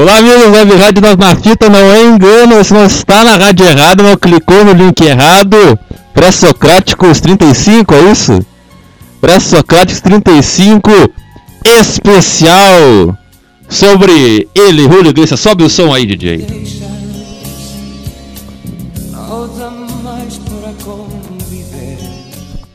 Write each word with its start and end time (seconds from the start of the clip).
Olá, 0.00 0.16
amigos 0.16 0.46
Web 0.46 0.76
Rádio 0.76 1.02
Nós 1.02 1.16
na 1.18 1.36
Fita, 1.36 1.68
não 1.68 1.92
é 1.92 2.02
engano, 2.04 2.54
você 2.56 2.72
não 2.72 2.86
está 2.86 3.22
na 3.22 3.36
rádio 3.36 3.66
errada, 3.66 4.02
não 4.02 4.16
clicou 4.16 4.64
no 4.64 4.72
link 4.72 4.98
errado. 5.02 5.78
Pré-Socráticos 6.14 7.20
35, 7.20 7.94
é 7.94 8.10
isso? 8.10 8.46
Pré-Socráticos 9.20 10.00
35 10.00 10.90
especial 11.66 13.14
sobre 13.68 14.48
ele, 14.54 14.84
Julio 14.84 15.10
Iglesias. 15.10 15.38
Sobe 15.38 15.64
o 15.64 15.68
som 15.68 15.92
aí, 15.92 16.06
DJ. 16.06 16.46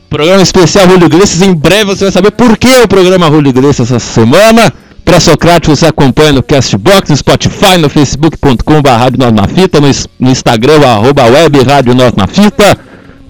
Programa 0.08 0.42
especial 0.42 0.88
Julio 0.88 1.06
Iglesias, 1.06 1.42
em 1.42 1.52
breve 1.52 1.86
você 1.86 2.04
vai 2.04 2.12
saber 2.12 2.30
por 2.30 2.56
que 2.56 2.72
o 2.84 2.86
programa 2.86 3.26
Julio 3.26 3.50
Iglesias 3.50 3.90
essa 3.90 3.98
semana. 3.98 4.72
Pré-Socrático 5.06 5.74
você 5.74 5.86
acompanha 5.86 6.32
no 6.32 6.42
Castbox, 6.42 7.10
no 7.10 7.16
Spotify, 7.16 7.78
no 7.78 7.88
facebook.com.br 7.88 8.88
Rádio 8.88 9.20
Nós 9.20 9.32
na 9.32 9.46
Fita, 9.46 9.80
no, 9.80 9.88
no 10.18 10.30
Instagram, 10.32 10.84
arroba 10.84 11.22
web 11.26 11.62
Rádio 11.62 11.94
Nós 11.94 12.12
na 12.14 12.26
Fita, 12.26 12.76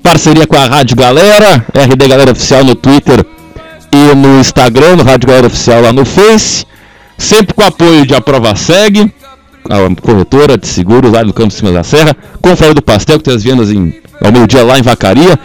parceria 0.03 0.47
com 0.47 0.57
a 0.57 0.65
Rádio 0.65 0.97
Galera, 0.97 1.67
RD 1.75 2.09
Galera 2.09 2.33
Oficial 2.33 2.65
no 2.65 2.75
Twitter 2.75 3.27
e 3.93 4.15
no 4.15 4.41
Instagram, 4.41 4.97
no 4.97 5.05
Rádio 5.05 5.29
Galera 5.29 5.49
Oficial 5.49 5.83
lá 5.83 5.93
no 5.93 6.07
Face, 6.07 6.65
sempre 7.19 7.53
com 7.53 7.63
apoio 7.63 8.07
de 8.07 8.15
Aprova 8.15 8.57
Seg, 8.57 9.13
a 9.69 10.01
corretora 10.01 10.57
de 10.57 10.67
seguros 10.67 11.13
lá 11.13 11.23
no 11.23 11.35
Campo 11.35 11.51
de 11.51 11.57
Cima 11.57 11.73
da 11.73 11.85
Serra, 11.85 12.17
Confraria 12.41 12.75
do 12.75 12.81
Pastel, 12.81 13.19
que 13.19 13.25
tem 13.25 13.35
as 13.35 13.45
vendas 13.45 13.71
em, 13.71 14.01
ao 14.25 14.33
meio-dia 14.33 14.65
lá 14.65 14.79
em 14.79 14.83
Vacaria, 14.83 15.39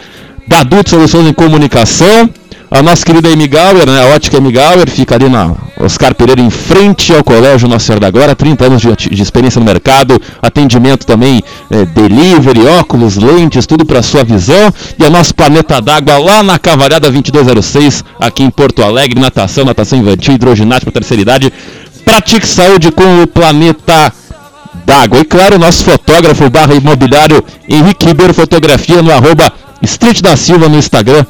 da 0.48 0.62
Duto 0.62 0.88
Soluções 0.88 1.28
em 1.28 1.34
Comunicação, 1.34 2.30
a 2.72 2.80
nossa 2.80 3.04
querida 3.04 3.28
Amy 3.28 3.46
Gauer, 3.48 3.86
né, 3.86 4.02
a 4.02 4.14
ótica 4.14 4.38
Amy 4.38 4.50
Gauer, 4.50 4.88
fica 4.88 5.14
ali 5.14 5.28
na 5.28 5.54
Oscar 5.78 6.14
Pereira, 6.14 6.40
em 6.40 6.48
frente 6.48 7.12
ao 7.12 7.22
Colégio 7.22 7.68
Nossa 7.68 7.84
Senhora 7.84 8.00
da 8.00 8.10
Glória, 8.10 8.34
30 8.34 8.64
anos 8.64 8.80
de, 8.80 9.10
de, 9.10 9.22
experiência 9.22 9.58
no 9.58 9.66
mercado, 9.66 10.18
atendimento 10.40 11.04
também, 11.04 11.42
é, 11.70 11.84
delivery, 11.84 12.66
óculos, 12.66 13.16
lentes, 13.16 13.66
tudo 13.66 13.84
para 13.84 14.00
sua 14.02 14.24
visão. 14.24 14.72
E 14.98 15.04
a 15.04 15.10
nossa 15.10 15.34
Planeta 15.34 15.82
d'Água 15.82 16.16
lá 16.16 16.42
na 16.42 16.58
Cavalhada 16.58 17.10
2206, 17.10 18.02
aqui 18.18 18.42
em 18.42 18.50
Porto 18.50 18.82
Alegre, 18.82 19.20
natação, 19.20 19.66
natação 19.66 19.98
infantil, 19.98 20.34
hidroginástica 20.34 20.90
terceira 20.90 21.20
idade. 21.20 21.52
Pratique 22.06 22.46
saúde 22.46 22.90
com 22.90 23.22
o 23.22 23.26
Planeta 23.26 24.10
d'Água. 24.86 25.20
E 25.20 25.24
claro, 25.24 25.58
nosso 25.58 25.84
fotógrafo 25.84 26.48
barra 26.48 26.74
imobiliário 26.74 27.44
Henrique 27.68 28.06
Ribeiro 28.06 28.32
Fotografia 28.32 29.02
no 29.02 29.12
arroba 29.12 29.52
Street 29.82 30.22
da 30.22 30.36
Silva 30.36 30.70
no 30.70 30.78
Instagram 30.78 31.26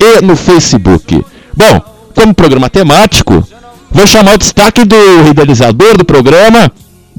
e 0.00 0.24
no 0.24 0.34
Facebook. 0.34 1.24
Bom, 1.54 1.80
como 2.14 2.34
programa 2.34 2.70
temático, 2.70 3.46
vou 3.90 4.06
chamar 4.06 4.34
o 4.34 4.38
destaque 4.38 4.84
do 4.84 4.96
idealizador 5.28 5.96
do 5.96 6.04
programa, 6.04 6.72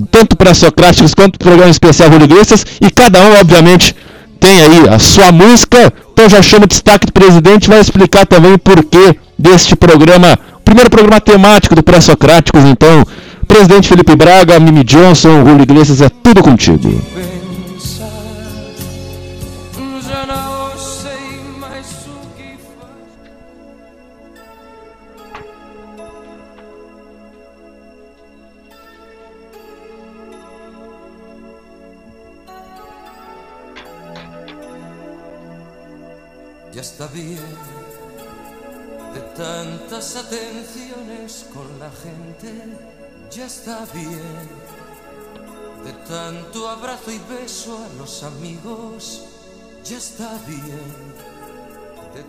tanto 0.09 0.35
para 0.35 0.53
Socráticos 0.53 1.13
quanto 1.13 1.37
para 1.37 1.45
o 1.45 1.49
programa 1.49 1.71
especial 1.71 2.11
Iglesias, 2.13 2.65
e 2.81 2.89
cada 2.89 3.21
um, 3.21 3.39
obviamente, 3.39 3.95
tem 4.39 4.61
aí 4.61 4.89
a 4.89 4.97
sua 4.97 5.31
música. 5.31 5.93
Então 6.11 6.27
já 6.27 6.41
chamo 6.41 6.65
o 6.65 6.67
destaque 6.67 7.05
do 7.05 7.13
presidente, 7.13 7.69
vai 7.69 7.79
explicar 7.79 8.25
também 8.25 8.53
o 8.53 8.59
porquê 8.59 9.15
deste 9.37 9.75
programa, 9.75 10.37
primeiro 10.65 10.89
programa 10.89 11.21
temático 11.21 11.75
do 11.75 11.83
Pré-Socráticos. 11.83 12.63
Então, 12.65 13.05
presidente 13.47 13.87
Felipe 13.87 14.15
Braga, 14.15 14.59
Mimi 14.59 14.83
Johnson, 14.83 15.45
Julio 15.45 15.63
Iglesias, 15.63 16.01
é 16.01 16.09
tudo 16.09 16.41
contigo. 16.41 17.01
Está 43.61 43.85
bien 43.93 44.19
de 45.85 45.93
tanto 46.07 46.67
abrazo 46.67 47.11
y 47.11 47.19
beso 47.31 47.77
a 47.77 48.01
los 48.01 48.23
amigos. 48.23 49.21
Ya 49.83 49.97
está 49.97 50.31
bien 50.47 50.81
de. 52.15 52.25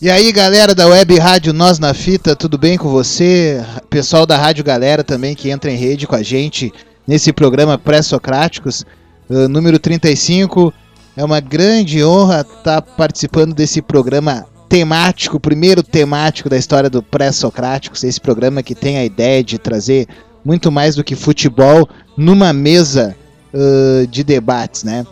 E 0.00 0.10
aí, 0.10 0.32
galera 0.32 0.74
da 0.74 0.88
Web 0.88 1.16
Rádio 1.18 1.52
Nós 1.52 1.78
na 1.78 1.94
Fita, 1.94 2.34
tudo 2.34 2.58
bem 2.58 2.76
com 2.76 2.88
você? 2.88 3.64
Pessoal 3.88 4.26
da 4.26 4.36
Rádio 4.36 4.64
Galera 4.64 5.04
também 5.04 5.36
que 5.36 5.50
entra 5.50 5.70
em 5.70 5.76
rede 5.76 6.08
com 6.08 6.16
a 6.16 6.22
gente 6.22 6.72
nesse 7.06 7.32
programa 7.32 7.78
Pré-Socráticos, 7.78 8.84
uh, 9.30 9.48
número 9.48 9.78
35. 9.78 10.74
É 11.16 11.24
uma 11.24 11.38
grande 11.38 12.04
honra 12.04 12.40
estar 12.40 12.82
participando 12.82 13.54
desse 13.54 13.80
programa 13.80 14.46
temático, 14.72 15.36
o 15.36 15.40
primeiro 15.40 15.82
temático 15.82 16.48
da 16.48 16.56
história 16.56 16.88
do 16.88 17.02
Pré-Socráticos, 17.02 18.02
esse 18.04 18.18
programa 18.18 18.62
que 18.62 18.74
tem 18.74 18.96
a 18.96 19.04
ideia 19.04 19.44
de 19.44 19.58
trazer 19.58 20.08
muito 20.42 20.72
mais 20.72 20.96
do 20.96 21.04
que 21.04 21.14
futebol 21.14 21.86
numa 22.16 22.54
mesa 22.54 23.14
uh, 23.52 24.06
de 24.06 24.24
debates, 24.24 24.82
né? 24.82 25.06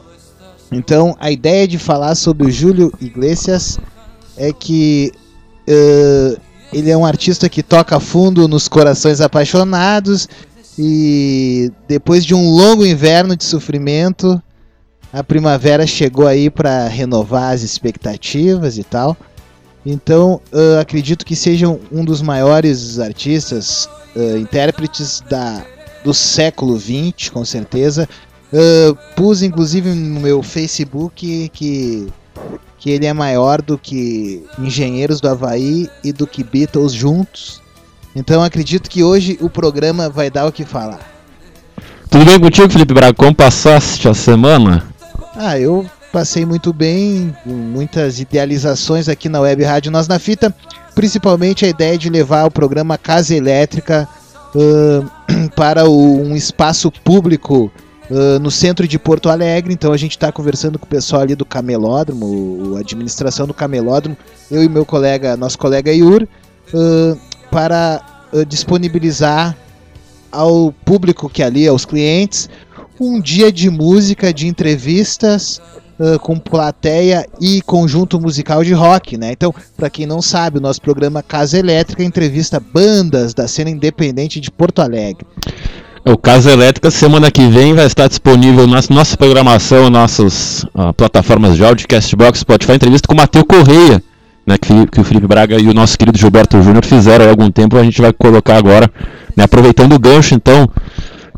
Então, 0.72 1.15
a 1.21 1.31
ideia 1.31 1.69
de 1.69 1.76
falar 1.76 2.15
sobre 2.15 2.47
o 2.47 2.50
Júlio 2.50 2.91
Iglesias 3.03 3.78
é 4.34 4.50
que 4.50 5.12
uh, 5.69 6.41
ele 6.72 6.91
é 6.91 6.97
um 6.97 7.04
artista 7.04 7.47
que 7.47 7.62
toca 7.62 8.00
fundo 8.00 8.48
nos 8.48 8.66
corações 8.66 9.21
apaixonados 9.21 10.27
e 10.78 11.71
depois 11.87 12.25
de 12.25 12.34
um 12.34 12.48
longo 12.48 12.87
inverno 12.87 13.37
de 13.37 13.44
sofrimento, 13.44 14.42
a 15.12 15.22
primavera 15.22 15.87
chegou 15.87 16.27
aí 16.27 16.48
para 16.48 16.88
renovar 16.88 17.53
as 17.53 17.60
expectativas 17.60 18.78
e 18.78 18.84
tal. 18.84 19.15
Então, 19.84 20.41
uh, 20.52 20.80
acredito 20.80 21.24
que 21.24 21.34
seja 21.34 21.66
um 21.91 22.04
dos 22.04 22.20
maiores 22.20 22.98
artistas, 22.98 23.88
uh, 24.14 24.36
intérpretes 24.36 25.22
da, 25.28 25.64
do 26.04 26.12
século 26.12 26.78
XX, 26.78 27.30
com 27.30 27.44
certeza. 27.44 28.08
Uh, 28.52 28.96
pus 29.14 29.42
inclusive 29.42 29.91
no 29.91 30.20
meu 30.20 30.42
Facebook 30.42 31.48
que, 31.52 32.08
que 32.78 32.91
ele 32.91 33.06
é 33.06 33.12
maior 33.12 33.62
do 33.62 33.78
que 33.78 34.44
Engenheiros 34.58 35.20
do 35.20 35.28
Havaí 35.28 35.88
e 36.02 36.12
do 36.12 36.26
que 36.26 36.42
Beatles 36.42 36.92
juntos. 36.92 37.62
Então 38.14 38.42
acredito 38.42 38.91
que 38.91 39.04
hoje 39.04 39.38
o 39.41 39.48
programa 39.48 40.10
vai 40.10 40.30
dar 40.30 40.47
o 40.47 40.52
que 40.52 40.64
falar. 40.64 40.98
Tudo 42.10 42.24
bem 42.24 42.41
contigo, 42.41 42.68
Felipe 42.68 42.92
Braga? 42.92 43.14
Como 43.14 43.32
passaste 43.32 44.08
a 44.08 44.14
semana? 44.14 44.84
Ah, 45.36 45.56
eu 45.56 45.88
passei 46.12 46.44
muito 46.44 46.72
bem, 46.72 47.34
com 47.44 47.50
muitas 47.50 48.21
idealizações 48.21 49.09
aqui 49.09 49.28
na 49.28 49.41
Web 49.41 49.62
Rádio 49.62 49.92
Nós 49.92 50.09
na 50.09 50.18
Fita, 50.18 50.54
principalmente 50.95 51.65
a 51.65 51.68
ideia 51.68 51.97
de 51.97 52.10
levar 52.10 52.45
o 52.47 52.51
programa 52.51 52.98
Casa 52.98 53.34
Elétrica 53.34 54.09
uh, 54.54 55.51
para 55.54 55.89
o, 55.89 56.21
um 56.21 56.34
espaço 56.34 56.91
público 56.91 57.71
uh, 58.10 58.39
no 58.41 58.51
centro 58.51 58.86
de 58.89 58.98
Porto 58.98 59.28
Alegre. 59.28 59.72
Então 59.72 59.92
a 59.92 59.97
gente 59.97 60.12
está 60.12 60.33
conversando 60.33 60.78
com 60.78 60.84
o 60.84 60.89
pessoal 60.89 61.22
ali 61.22 61.34
do 61.34 61.45
Camelódromo, 61.45 62.77
a 62.77 62.80
administração 62.80 63.47
do 63.47 63.54
Camelódromo, 63.54 64.16
eu 64.51 64.63
e 64.63 64.68
meu 64.68 64.84
colega, 64.84 65.36
nosso 65.36 65.59
colega 65.59 65.92
Iur, 65.92 66.27
uh, 66.74 67.18
para 67.51 68.01
disponibilizar 68.47 69.56
ao 70.30 70.72
público 70.84 71.28
que 71.28 71.42
ali, 71.42 71.66
aos 71.66 71.84
clientes, 71.84 72.48
um 73.01 73.21
dia 73.21 73.51
de 73.51 73.68
música, 73.68 74.33
de 74.33 74.47
entrevistas 74.47 75.60
com 76.20 76.38
plateia 76.38 77.26
e 77.41 77.60
conjunto 77.62 78.20
musical 78.20 78.64
de 78.64 78.72
rock, 78.72 79.16
né? 79.16 79.32
Então, 79.32 79.54
para 79.76 79.91
quem 79.91 80.06
não 80.06 80.22
sabe, 80.22 80.58
o 80.58 80.60
nosso 80.60 80.80
programa 80.80 81.22
Casa 81.22 81.58
Elétrica 81.58 82.02
entrevista 82.02 82.60
bandas 82.60 83.34
da 83.34 83.47
cena 83.47 83.70
independente 83.70 84.41
de 84.41 84.50
Porto 84.50 84.80
Alegre. 84.80 85.26
O 86.04 86.16
Caso 86.16 86.48
Elétrica, 86.48 86.91
semana 86.91 87.30
que 87.30 87.47
vem, 87.48 87.74
vai 87.74 87.84
estar 87.84 88.08
disponível 88.08 88.66
na 88.66 88.80
nossa 88.88 89.16
programação, 89.16 89.91
nossas 89.91 90.64
uh, 90.74 90.94
plataformas 90.97 91.56
de 91.56 91.64
áudio, 91.64 91.86
Castbox, 91.86 92.41
Spotify, 92.41 92.72
entrevista 92.72 93.06
com 93.06 93.12
o 93.12 93.16
Matheus 93.18 93.44
Correia, 93.46 94.03
né, 94.46 94.56
que, 94.56 94.86
que, 94.86 95.00
o 95.00 95.04
Felipe 95.04 95.26
Braga 95.26 95.60
e 95.60 95.68
o 95.68 95.74
nosso 95.74 95.98
querido 95.98 96.18
Gilberto 96.18 96.62
Júnior 96.62 96.86
fizeram 96.86 97.26
há 97.26 97.28
algum 97.28 97.50
tempo, 97.50 97.76
a 97.76 97.84
gente 97.84 98.00
vai 98.00 98.14
colocar 98.14 98.56
agora, 98.56 98.91
né, 99.36 99.44
aproveitando 99.44 99.92
o 99.92 99.98
gancho, 99.98 100.34
então, 100.34 100.66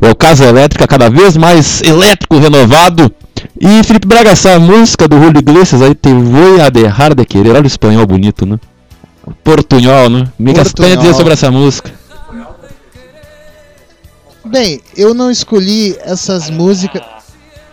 é 0.01 0.09
o 0.09 0.15
Casa 0.15 0.45
Elétrica 0.45 0.87
cada 0.87 1.09
vez 1.09 1.35
mais 1.35 1.81
elétrico, 1.81 2.37
renovado. 2.37 3.13
E 3.65 3.81
Felipe 3.81 4.05
Braga, 4.05 4.31
essa 4.31 4.59
música 4.59 5.07
do 5.07 5.17
Julio 5.17 5.39
Iglesias 5.39 5.81
aí, 5.81 5.95
Te 5.95 6.11
Voy 6.13 6.59
a 6.59 6.69
Dejar 6.69 7.15
de 7.15 7.23
Querer, 7.23 7.51
olha 7.51 7.63
o 7.63 7.65
espanhol 7.67 8.05
bonito, 8.05 8.45
né? 8.45 8.59
Portunhol, 9.41 10.09
né? 10.09 10.29
Me 10.37 10.53
tem 10.53 10.91
a 10.91 10.95
dizer 10.97 11.13
sobre 11.13 11.31
essa 11.31 11.49
música. 11.49 11.89
Bem, 14.43 14.81
eu 14.97 15.13
não 15.13 15.31
escolhi 15.31 15.95
essas 16.01 16.49
músicas. 16.49 17.01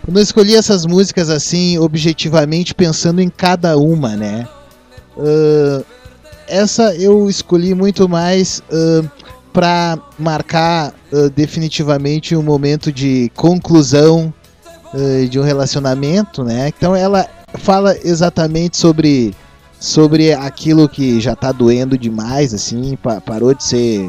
Eu 0.07 0.13
não 0.13 0.21
escolhi 0.21 0.55
essas 0.55 0.85
músicas 0.85 1.29
assim, 1.29 1.77
objetivamente, 1.77 2.73
pensando 2.73 3.19
em 3.19 3.27
cada 3.27 3.77
uma, 3.77 4.15
né? 4.15 4.47
Uh, 5.17 5.83
essa 6.47 6.95
eu 6.95 7.29
escolhi 7.29 7.75
muito 7.75 8.07
mais 8.07 8.63
uh, 8.71 9.11
para 9.51 9.99
marcar 10.17 10.93
uh, 11.11 11.29
definitivamente 11.31 12.33
um 12.33 12.41
momento 12.41 12.93
de 12.93 13.29
conclusão 13.35 14.33
de 15.29 15.39
um 15.39 15.43
relacionamento, 15.43 16.43
né? 16.43 16.67
Então 16.67 16.95
ela 16.95 17.27
fala 17.59 17.95
exatamente 18.03 18.77
sobre 18.77 19.33
sobre 19.79 20.31
aquilo 20.31 20.87
que 20.87 21.19
já 21.19 21.35
tá 21.35 21.51
doendo 21.51 21.97
demais, 21.97 22.53
assim, 22.53 22.95
pa 22.95 23.19
parou 23.19 23.53
de 23.53 23.63
ser 23.63 24.07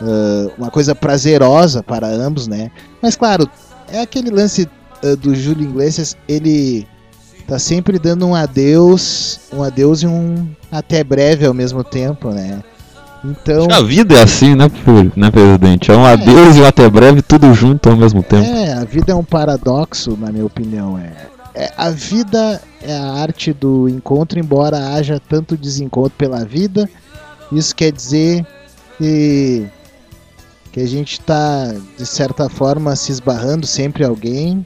uh, 0.00 0.52
uma 0.58 0.70
coisa 0.70 0.94
prazerosa 0.94 1.82
para 1.82 2.06
ambos, 2.06 2.46
né? 2.46 2.70
Mas 3.02 3.16
claro, 3.16 3.48
é 3.88 4.00
aquele 4.00 4.30
lance 4.30 4.68
uh, 5.02 5.16
do 5.16 5.34
Júlio 5.34 5.68
Iglesias, 5.68 6.14
ele 6.28 6.86
tá 7.46 7.58
sempre 7.58 7.98
dando 7.98 8.26
um 8.26 8.34
adeus, 8.34 9.40
um 9.52 9.62
adeus 9.62 10.02
e 10.02 10.06
um 10.06 10.46
até 10.70 11.02
breve 11.02 11.46
ao 11.46 11.54
mesmo 11.54 11.82
tempo, 11.82 12.30
né? 12.30 12.62
Então, 13.30 13.66
a 13.70 13.82
vida 13.82 14.14
é 14.14 14.22
assim, 14.22 14.54
né, 14.54 14.70
né 15.16 15.30
presidente? 15.30 15.90
É 15.90 15.96
um 15.96 16.06
é, 16.06 16.12
adeus 16.12 16.56
e 16.56 16.60
um 16.60 16.66
até 16.66 16.88
breve, 16.88 17.22
tudo 17.22 17.52
junto 17.52 17.88
ao 17.88 17.96
mesmo 17.96 18.22
tempo. 18.22 18.46
É, 18.46 18.72
a 18.74 18.84
vida 18.84 19.12
é 19.12 19.14
um 19.14 19.24
paradoxo, 19.24 20.16
na 20.16 20.30
minha 20.30 20.46
opinião. 20.46 20.98
É, 20.98 21.12
é, 21.54 21.72
a 21.76 21.90
vida 21.90 22.62
é 22.82 22.96
a 22.96 23.12
arte 23.14 23.52
do 23.52 23.88
encontro, 23.88 24.38
embora 24.38 24.94
haja 24.94 25.20
tanto 25.28 25.56
desencontro 25.56 26.12
pela 26.16 26.44
vida. 26.44 26.88
Isso 27.50 27.74
quer 27.74 27.90
dizer 27.90 28.46
que 28.98 29.66
que 30.76 30.82
a 30.82 30.86
gente 30.86 31.12
está, 31.12 31.74
de 31.96 32.04
certa 32.04 32.50
forma, 32.50 32.94
se 32.94 33.10
esbarrando 33.10 33.66
sempre 33.66 34.04
alguém 34.04 34.64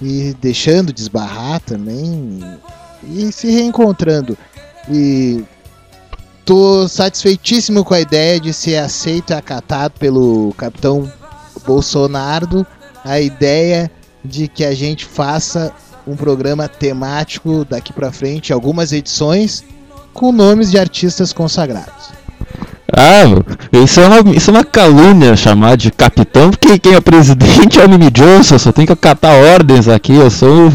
e 0.00 0.36
deixando 0.42 0.92
de 0.92 1.00
esbarrar 1.00 1.58
também 1.60 2.40
e 3.02 3.32
se 3.32 3.50
reencontrando. 3.50 4.36
E 4.90 5.42
tô 6.48 6.88
satisfeitíssimo 6.88 7.84
com 7.84 7.92
a 7.92 8.00
ideia 8.00 8.40
de 8.40 8.54
ser 8.54 8.78
aceito 8.78 9.34
e 9.34 9.36
acatado 9.36 9.92
pelo 9.98 10.54
capitão 10.56 11.12
Bolsonaro 11.66 12.66
a 13.04 13.20
ideia 13.20 13.90
de 14.24 14.48
que 14.48 14.64
a 14.64 14.74
gente 14.74 15.04
faça 15.04 15.70
um 16.06 16.16
programa 16.16 16.66
temático 16.66 17.66
daqui 17.68 17.92
para 17.92 18.10
frente, 18.10 18.50
algumas 18.50 18.94
edições 18.94 19.62
com 20.14 20.32
nomes 20.32 20.70
de 20.70 20.78
artistas 20.78 21.34
consagrados. 21.34 22.12
Ah, 22.96 23.24
isso 23.84 24.00
é, 24.00 24.06
uma, 24.06 24.34
isso 24.34 24.50
é 24.50 24.54
uma 24.54 24.64
calúnia 24.64 25.36
chamar 25.36 25.76
de 25.76 25.90
capitão, 25.90 26.48
porque 26.48 26.78
quem 26.78 26.94
é 26.94 27.00
presidente 27.02 27.78
é 27.78 27.84
o 27.84 27.90
Mimi 27.90 28.10
Johnson, 28.10 28.58
só 28.58 28.72
tem 28.72 28.86
que 28.86 28.92
acatar 28.92 29.34
ordens 29.34 29.86
aqui, 29.86 30.14
eu 30.14 30.30
sou 30.30 30.72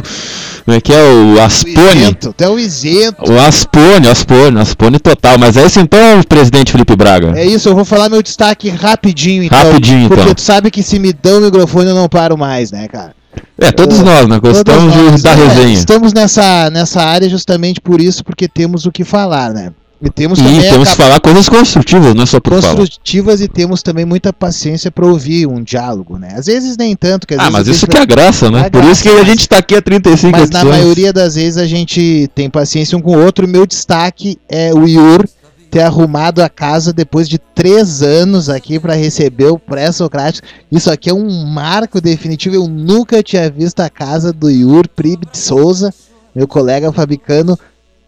como 0.65 0.77
é 0.77 0.81
que 0.81 0.93
é 0.93 1.03
o 1.03 1.41
Aspone? 1.41 2.17
Até 2.29 2.47
o 2.47 2.57
isento. 2.57 3.29
O 3.29 3.39
Aspone, 3.39 4.07
Aspone, 4.07 4.59
Aspone 4.59 4.97
total. 4.97 5.37
Mas 5.37 5.57
é 5.57 5.65
esse 5.65 5.79
então, 5.79 6.23
presidente 6.23 6.71
Felipe 6.71 6.95
Braga. 6.95 7.33
É 7.37 7.45
isso, 7.45 7.67
eu 7.67 7.75
vou 7.75 7.83
falar 7.83 8.07
meu 8.07 8.23
destaque 8.23 8.69
rapidinho 8.69 9.43
então. 9.43 9.57
Rapidinho 9.57 10.07
porque 10.07 10.13
então. 10.13 10.25
Porque 10.25 10.35
tu 10.35 10.41
sabe 10.41 10.71
que 10.71 10.81
se 10.81 10.99
me 10.99 11.11
dão 11.11 11.39
o 11.39 11.41
microfone 11.41 11.89
eu 11.89 11.95
não 11.95 12.07
paro 12.07 12.37
mais, 12.37 12.71
né, 12.71 12.87
cara? 12.87 13.13
É, 13.57 13.71
todos 13.71 13.99
uh, 13.99 14.05
nós, 14.05 14.27
né? 14.27 14.39
Gostamos 14.39 14.95
nós, 14.95 15.15
de, 15.17 15.23
da 15.23 15.31
é, 15.31 15.35
resenha. 15.35 15.73
Estamos 15.73 16.13
nessa, 16.13 16.69
nessa 16.69 17.01
área 17.01 17.27
justamente 17.27 17.81
por 17.81 17.99
isso, 17.99 18.23
porque 18.23 18.47
temos 18.47 18.85
o 18.85 18.91
que 18.91 19.03
falar, 19.03 19.51
né? 19.51 19.71
E 20.05 20.09
temos 20.09 20.37
e 20.37 20.43
temos 20.43 20.89
que 20.89 20.97
falar 20.97 21.17
coisas 21.21 21.47
construtivas, 21.47 22.13
não 22.13 22.23
é 22.23 22.25
só 22.25 22.37
por 22.37 22.61
Construtivas 22.61 23.35
falar. 23.35 23.45
e 23.45 23.47
temos 23.47 23.81
também 23.81 24.03
muita 24.03 24.33
paciência 24.33 24.91
para 24.91 25.05
ouvir 25.05 25.47
um 25.47 25.63
diálogo, 25.63 26.17
né? 26.17 26.33
Às 26.35 26.47
vezes 26.47 26.75
nem 26.75 26.93
tanto. 26.93 27.25
Que 27.25 27.35
às 27.35 27.39
ah, 27.39 27.49
mas 27.49 27.67
isso 27.69 27.87
que 27.87 27.95
é 27.95 28.01
a 28.01 28.05
graça, 28.05 28.51
né? 28.51 28.69
por 28.69 28.83
isso 28.83 29.01
que 29.01 29.07
a 29.07 29.23
gente 29.23 29.39
está 29.39 29.59
aqui 29.59 29.75
há 29.75 29.81
35 29.81 30.31
Mas 30.31 30.49
edições. 30.49 30.63
na 30.65 30.69
maioria 30.69 31.13
das 31.13 31.35
vezes 31.35 31.57
a 31.57 31.65
gente 31.65 32.29
tem 32.35 32.49
paciência 32.49 32.97
um 32.97 33.01
com 33.01 33.15
o 33.15 33.23
outro. 33.23 33.47
Meu 33.47 33.65
destaque 33.65 34.37
é 34.49 34.73
o 34.73 34.85
Yur 34.85 35.25
ter 35.71 35.81
arrumado 35.81 36.43
a 36.43 36.49
casa 36.49 36.91
depois 36.91 37.29
de 37.29 37.37
três 37.39 38.03
anos 38.03 38.49
aqui 38.49 38.79
para 38.79 38.95
receber 38.95 39.47
o 39.47 39.57
pré-socrático. 39.57 40.45
Isso 40.69 40.91
aqui 40.91 41.09
é 41.09 41.13
um 41.13 41.45
marco 41.45 42.01
definitivo. 42.01 42.55
Eu 42.55 42.67
nunca 42.67 43.23
tinha 43.23 43.49
visto 43.49 43.79
a 43.79 43.89
casa 43.89 44.33
do 44.33 44.51
Yur 44.51 44.87
Prib 44.89 45.23
de 45.31 45.37
Souza, 45.37 45.93
meu 46.35 46.47
colega 46.47 46.91
fabicano, 46.91 47.57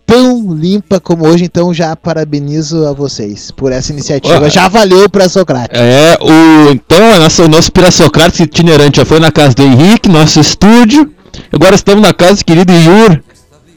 tão 0.05 0.53
limpa 0.53 0.99
como 0.99 1.27
hoje, 1.27 1.45
então 1.45 1.73
já 1.73 1.95
parabenizo 1.95 2.85
a 2.85 2.93
vocês 2.93 3.51
por 3.51 3.71
essa 3.71 3.91
iniciativa. 3.91 4.49
Já 4.49 4.67
valeu 4.67 5.09
para 5.09 5.27
Socrates. 5.27 5.79
É, 5.79 6.17
o 6.21 6.71
então 6.71 7.45
o 7.45 7.47
nosso 7.47 7.71
Socrates 7.91 8.39
itinerante 8.39 8.97
já 8.97 9.05
foi 9.05 9.19
na 9.19 9.31
casa 9.31 9.55
do 9.55 9.63
Henrique, 9.63 10.07
nosso 10.07 10.39
estúdio. 10.39 11.11
Agora 11.51 11.75
estamos 11.75 12.01
na 12.01 12.13
casa 12.13 12.35
do 12.35 12.45
querido 12.45 12.71
Yur, 12.71 13.19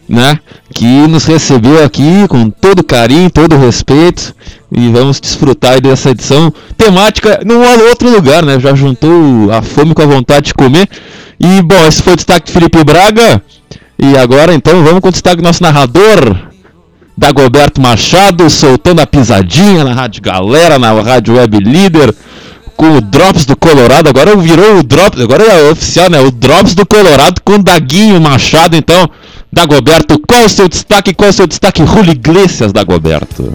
né? 0.09 0.39
Que 0.75 1.07
nos 1.09 1.25
recebeu 1.25 1.83
aqui 1.85 2.29
com 2.29 2.51
todo 2.51 2.85
carinho, 2.85 3.31
todo 3.31 3.57
respeito. 3.57 4.35
E 4.71 4.91
vamos 4.91 5.19
desfrutar 5.19 5.81
dessa 5.81 6.11
edição 6.11 6.53
temática 6.77 7.41
num 7.45 7.63
outro 7.89 8.11
lugar, 8.11 8.45
né? 8.45 8.61
Já 8.61 8.75
juntou 8.75 9.51
a 9.51 9.63
fome 9.63 9.95
com 9.95 10.03
a 10.03 10.07
vontade 10.07 10.47
de 10.47 10.55
comer. 10.55 10.89
E 11.41 11.63
bom, 11.63 11.87
esse 11.87 12.03
foi 12.03 12.13
o 12.13 12.17
destaque 12.17 12.47
de 12.47 12.53
Felipe 12.53 12.85
Braga. 12.85 13.43
E 13.99 14.17
agora 14.17 14.55
então 14.55 14.85
vamos 14.85 15.01
com 15.01 15.09
o 15.09 15.13
destaque 15.13 15.39
do 15.39 15.43
nosso 15.43 15.63
narrador, 15.63 16.37
Dagoberto 17.17 17.81
Machado, 17.81 18.49
soltando 18.49 19.01
a 19.01 19.07
pisadinha 19.07 19.83
na 19.83 19.93
Rádio 19.93 20.23
Galera, 20.23 20.79
na 20.79 20.93
Rádio 20.93 21.35
Web 21.35 21.59
Líder, 21.59 22.15
com 22.77 22.97
o 22.97 23.01
Drops 23.01 23.45
do 23.45 23.57
Colorado. 23.57 24.09
Agora 24.09 24.37
virou 24.37 24.79
o 24.79 24.83
Drops, 24.85 25.21
agora 25.21 25.43
é 25.43 25.71
oficial, 25.73 26.09
né? 26.09 26.21
O 26.21 26.31
Drops 26.31 26.77
do 26.77 26.87
Colorado 26.87 27.41
com 27.45 27.55
o 27.55 27.63
Daguinho 27.63 28.21
Machado. 28.21 28.77
Então, 28.77 29.11
Dagoberto, 29.53 30.17
qual 30.21 30.45
o 30.45 30.49
seu 30.49 30.69
destaque? 30.69 31.13
Qual 31.13 31.31
o 31.31 31.33
seu 31.33 31.49
destaque? 31.49 31.85
Julio 31.85 32.13
Iglesias, 32.13 32.73
Dagoberto. 32.73 33.53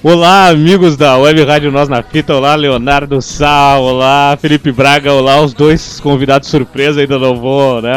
Olá, 0.00 0.46
amigos 0.46 0.96
da 0.96 1.18
Web 1.18 1.42
Rádio 1.44 1.72
Nós 1.72 1.88
na 1.88 2.04
Fita. 2.04 2.32
Olá, 2.32 2.54
Leonardo 2.54 3.20
Sá. 3.20 3.76
Olá, 3.78 4.38
Felipe 4.40 4.70
Braga. 4.70 5.12
Olá, 5.12 5.40
os 5.40 5.52
dois 5.52 5.98
convidados 5.98 6.48
surpresa. 6.48 7.00
Ainda 7.00 7.18
não 7.18 7.34
vou, 7.34 7.82
né? 7.82 7.92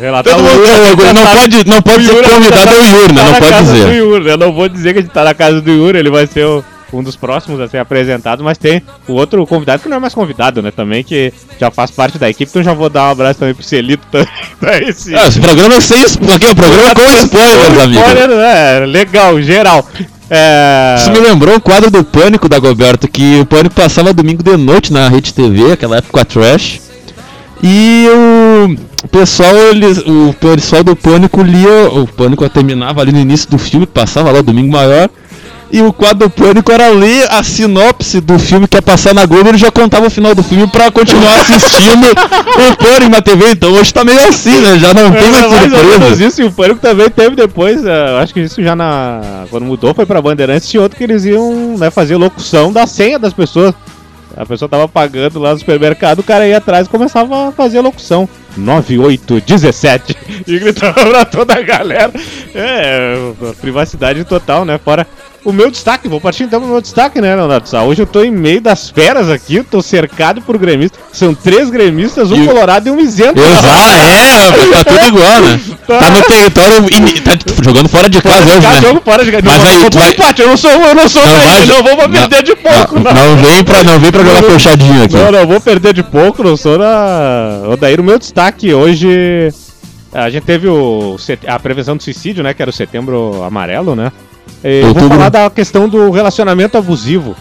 Relatar 0.00 0.34
Todo 0.34 0.42
mundo, 0.42 0.66
Yuri, 0.66 1.14
não, 1.14 1.32
pode, 1.32 1.64
não 1.64 1.82
pode 1.82 2.06
ser 2.06 2.28
convidado 2.28 2.66
tá, 2.66 2.72
o 2.72 2.84
Yuri, 2.84 3.14
né? 3.14 3.22
Tá 3.22 3.30
não 3.30 3.38
pode 3.38 3.58
dizer. 3.62 3.94
Yuri, 3.94 4.24
né? 4.24 4.32
Eu 4.32 4.36
não 4.36 4.52
vou 4.52 4.68
dizer 4.68 4.92
que 4.92 4.98
a 4.98 5.02
gente 5.02 5.12
tá 5.12 5.22
na 5.22 5.32
casa 5.32 5.60
do 5.60 5.70
Yuri. 5.70 5.98
Ele 6.00 6.10
vai 6.10 6.26
ser 6.26 6.44
o, 6.44 6.64
um 6.92 7.04
dos 7.04 7.14
próximos 7.14 7.60
a 7.60 7.68
ser 7.68 7.78
apresentado. 7.78 8.42
Mas 8.42 8.58
tem 8.58 8.82
o 9.06 9.12
outro 9.12 9.46
convidado 9.46 9.80
que 9.80 9.88
não 9.88 9.98
é 9.98 10.00
mais 10.00 10.14
convidado, 10.14 10.60
né? 10.60 10.72
Também 10.72 11.04
que 11.04 11.32
já 11.60 11.70
faz 11.70 11.92
parte 11.92 12.18
da 12.18 12.28
equipe. 12.28 12.50
Então 12.50 12.64
já 12.64 12.74
vou 12.74 12.90
dar 12.90 13.04
um 13.04 13.12
abraço 13.12 13.38
também 13.38 13.54
pro 13.54 13.62
Celito. 13.62 14.04
esse... 14.88 15.14
Ah, 15.14 15.28
esse 15.28 15.38
programa 15.38 15.76
é 15.76 15.80
sem 15.80 16.02
spoiler. 16.02 16.50
O 16.50 16.56
programa 16.56 16.90
é 16.90 16.94
com 16.96 17.16
spoilers, 17.16 17.78
amigo. 17.78 18.00
Spoiler, 18.00 18.30
é, 18.40 18.86
legal, 18.86 19.40
geral. 19.40 19.86
É... 20.30 20.96
Isso 20.98 21.10
me 21.10 21.20
lembrou 21.20 21.56
o 21.56 21.60
quadro 21.60 21.90
do 21.90 22.04
Pânico 22.04 22.48
da 22.48 22.58
Goberto, 22.58 23.08
que 23.08 23.40
o 23.40 23.46
Pânico 23.46 23.74
passava 23.74 24.12
domingo 24.12 24.42
de 24.42 24.56
noite 24.56 24.92
na 24.92 25.08
Rede 25.08 25.32
TV, 25.32 25.72
aquela 25.72 25.96
época 25.98 26.24
Trash. 26.24 26.80
E 27.62 28.06
o 29.04 29.08
pessoal, 29.08 29.54
eles, 29.56 29.98
o 29.98 30.34
pessoal 30.38 30.84
do 30.84 30.94
Pânico 30.94 31.42
lia, 31.42 31.88
o 31.92 32.06
Pânico 32.06 32.48
terminava 32.48 33.00
ali 33.00 33.12
no 33.12 33.18
início 33.18 33.50
do 33.50 33.58
filme, 33.58 33.86
passava 33.86 34.30
lá 34.30 34.42
domingo 34.42 34.72
maior. 34.72 35.08
E 35.70 35.82
o 35.82 35.92
quadro 35.92 36.28
do 36.28 36.30
Pânico 36.30 36.72
era 36.72 36.88
ler 36.88 37.26
a 37.30 37.42
sinopse 37.42 38.20
do 38.22 38.38
filme 38.38 38.66
que 38.66 38.76
ia 38.76 38.80
passar 38.82 39.12
na 39.14 39.26
Globo, 39.26 39.50
ele 39.50 39.58
já 39.58 39.70
contava 39.70 40.06
o 40.06 40.10
final 40.10 40.34
do 40.34 40.42
filme 40.42 40.66
pra 40.66 40.90
continuar 40.90 41.36
assistindo 41.40 42.06
o 42.06 42.76
Pânico 42.76 43.10
na 43.10 43.20
TV. 43.20 43.50
Então 43.50 43.72
hoje 43.72 43.92
tá 43.92 44.02
meio 44.02 44.18
assim, 44.28 44.58
né? 44.60 44.78
Já 44.78 44.94
não 44.94 45.12
tem 45.12 45.30
mais 45.30 45.44
É, 45.52 45.68
surpresa. 45.68 46.24
isso, 46.24 46.40
e 46.40 46.44
o 46.44 46.52
Pânico 46.52 46.80
também 46.80 47.10
teve 47.10 47.36
depois, 47.36 47.84
eu 47.84 48.16
acho 48.18 48.32
que 48.32 48.40
isso 48.40 48.62
já 48.62 48.74
na. 48.74 49.44
Quando 49.50 49.66
mudou, 49.66 49.92
foi 49.92 50.06
pra 50.06 50.22
Bandeirantes, 50.22 50.68
tinha 50.68 50.82
outro 50.82 50.96
que 50.96 51.04
eles 51.04 51.26
iam 51.26 51.76
né, 51.76 51.90
fazer 51.90 52.16
locução 52.16 52.72
da 52.72 52.86
senha 52.86 53.18
das 53.18 53.34
pessoas. 53.34 53.74
A 54.36 54.46
pessoa 54.46 54.68
tava 54.68 54.86
pagando 54.86 55.38
lá 55.40 55.52
no 55.52 55.58
supermercado, 55.58 56.20
o 56.20 56.22
cara 56.22 56.46
ia 56.46 56.58
atrás 56.58 56.86
e 56.86 56.90
começava 56.90 57.48
a 57.48 57.52
fazer 57.52 57.78
a 57.78 57.82
locução. 57.82 58.28
9817 58.56 60.16
e 60.46 60.58
gritava 60.58 61.04
pra 61.06 61.24
toda 61.24 61.54
a 61.54 61.62
galera. 61.62 62.12
É, 62.54 63.32
privacidade 63.60 64.24
total, 64.24 64.64
né? 64.64 64.78
Fora 64.82 65.06
o 65.48 65.52
meu 65.52 65.70
destaque, 65.70 66.08
vou 66.08 66.20
partir 66.20 66.42
então 66.44 66.60
pro 66.60 66.68
meu 66.68 66.80
destaque, 66.80 67.20
né, 67.22 67.34
Leonardo 67.34 67.66
Sá? 67.68 67.82
Hoje 67.82 68.02
eu 68.02 68.06
tô 68.06 68.22
em 68.22 68.30
meio 68.30 68.60
das 68.60 68.90
feras 68.90 69.30
aqui, 69.30 69.56
eu 69.56 69.64
tô 69.64 69.80
cercado 69.80 70.42
por 70.42 70.58
gremistas. 70.58 71.00
São 71.12 71.34
três 71.34 71.70
gremistas, 71.70 72.30
um 72.30 72.42
E- 72.42 72.46
colorado 72.46 72.86
e 72.88 72.90
um 72.90 73.00
isento. 73.00 73.40
Exato, 73.40 74.60
é, 74.74 74.84
tá 74.84 74.84
tudo 74.92 75.06
igual, 75.08 75.40
né? 75.40 75.60
Tá 75.88 76.10
no 76.10 76.22
território, 76.22 76.86
ini- 76.94 77.20
tá 77.22 77.30
jogando 77.64 77.88
fora 77.88 78.10
de 78.10 78.20
casa 78.20 78.42
hoje, 78.44 78.60
Tá 78.60 78.72
né? 78.74 78.80
jogo 78.82 79.00
fora 79.02 79.24
de 79.24 79.32
casa. 79.32 79.42
Mas 79.46 79.58
Não, 79.64 79.68
aí 79.84 79.90
tu 79.90 79.98
vai- 79.98 80.10
empate, 80.10 80.42
eu 80.42 80.48
não 80.48 80.56
sou, 80.58 80.70
eu 80.70 80.94
não 80.94 81.08
sou 81.08 81.22
Não 81.24 81.32
daí, 81.32 81.44
vai- 81.46 81.66
não 81.66 81.82
vou 81.82 81.96
pra 81.96 82.08
perder 82.10 82.42
de 82.42 82.54
pouco, 82.56 83.00
não. 83.00 83.12
Não 83.14 83.36
vem 83.38 83.64
pra, 83.64 83.82
não 83.84 83.98
vem 83.98 84.12
pra 84.12 84.22
jogar 84.24 84.42
fechadinho 84.42 85.02
aqui. 85.04 85.16
Não, 85.16 85.32
não, 85.32 85.46
vou 85.46 85.60
perder 85.62 85.94
de 85.94 86.02
pouco, 86.02 86.44
não 86.44 86.56
sou 86.58 86.76
na. 86.78 87.62
Odair, 87.72 87.98
o 88.00 88.04
meu 88.04 88.18
destaque 88.18 88.74
hoje. 88.74 89.08
A 90.12 90.28
gente 90.30 90.44
teve 90.44 90.68
o, 90.68 91.16
a 91.46 91.58
prevenção 91.58 91.96
do 91.96 92.02
suicídio, 92.02 92.42
né? 92.42 92.52
Que 92.54 92.60
era 92.62 92.70
o 92.70 92.74
setembro 92.74 93.42
amarelo, 93.42 93.94
né? 93.96 94.10
E 94.64 94.80
vou 94.80 94.88
Outubro. 94.88 95.10
falar 95.10 95.28
da 95.28 95.50
questão 95.50 95.88
do 95.88 96.10
relacionamento 96.10 96.76
abusivo. 96.76 97.36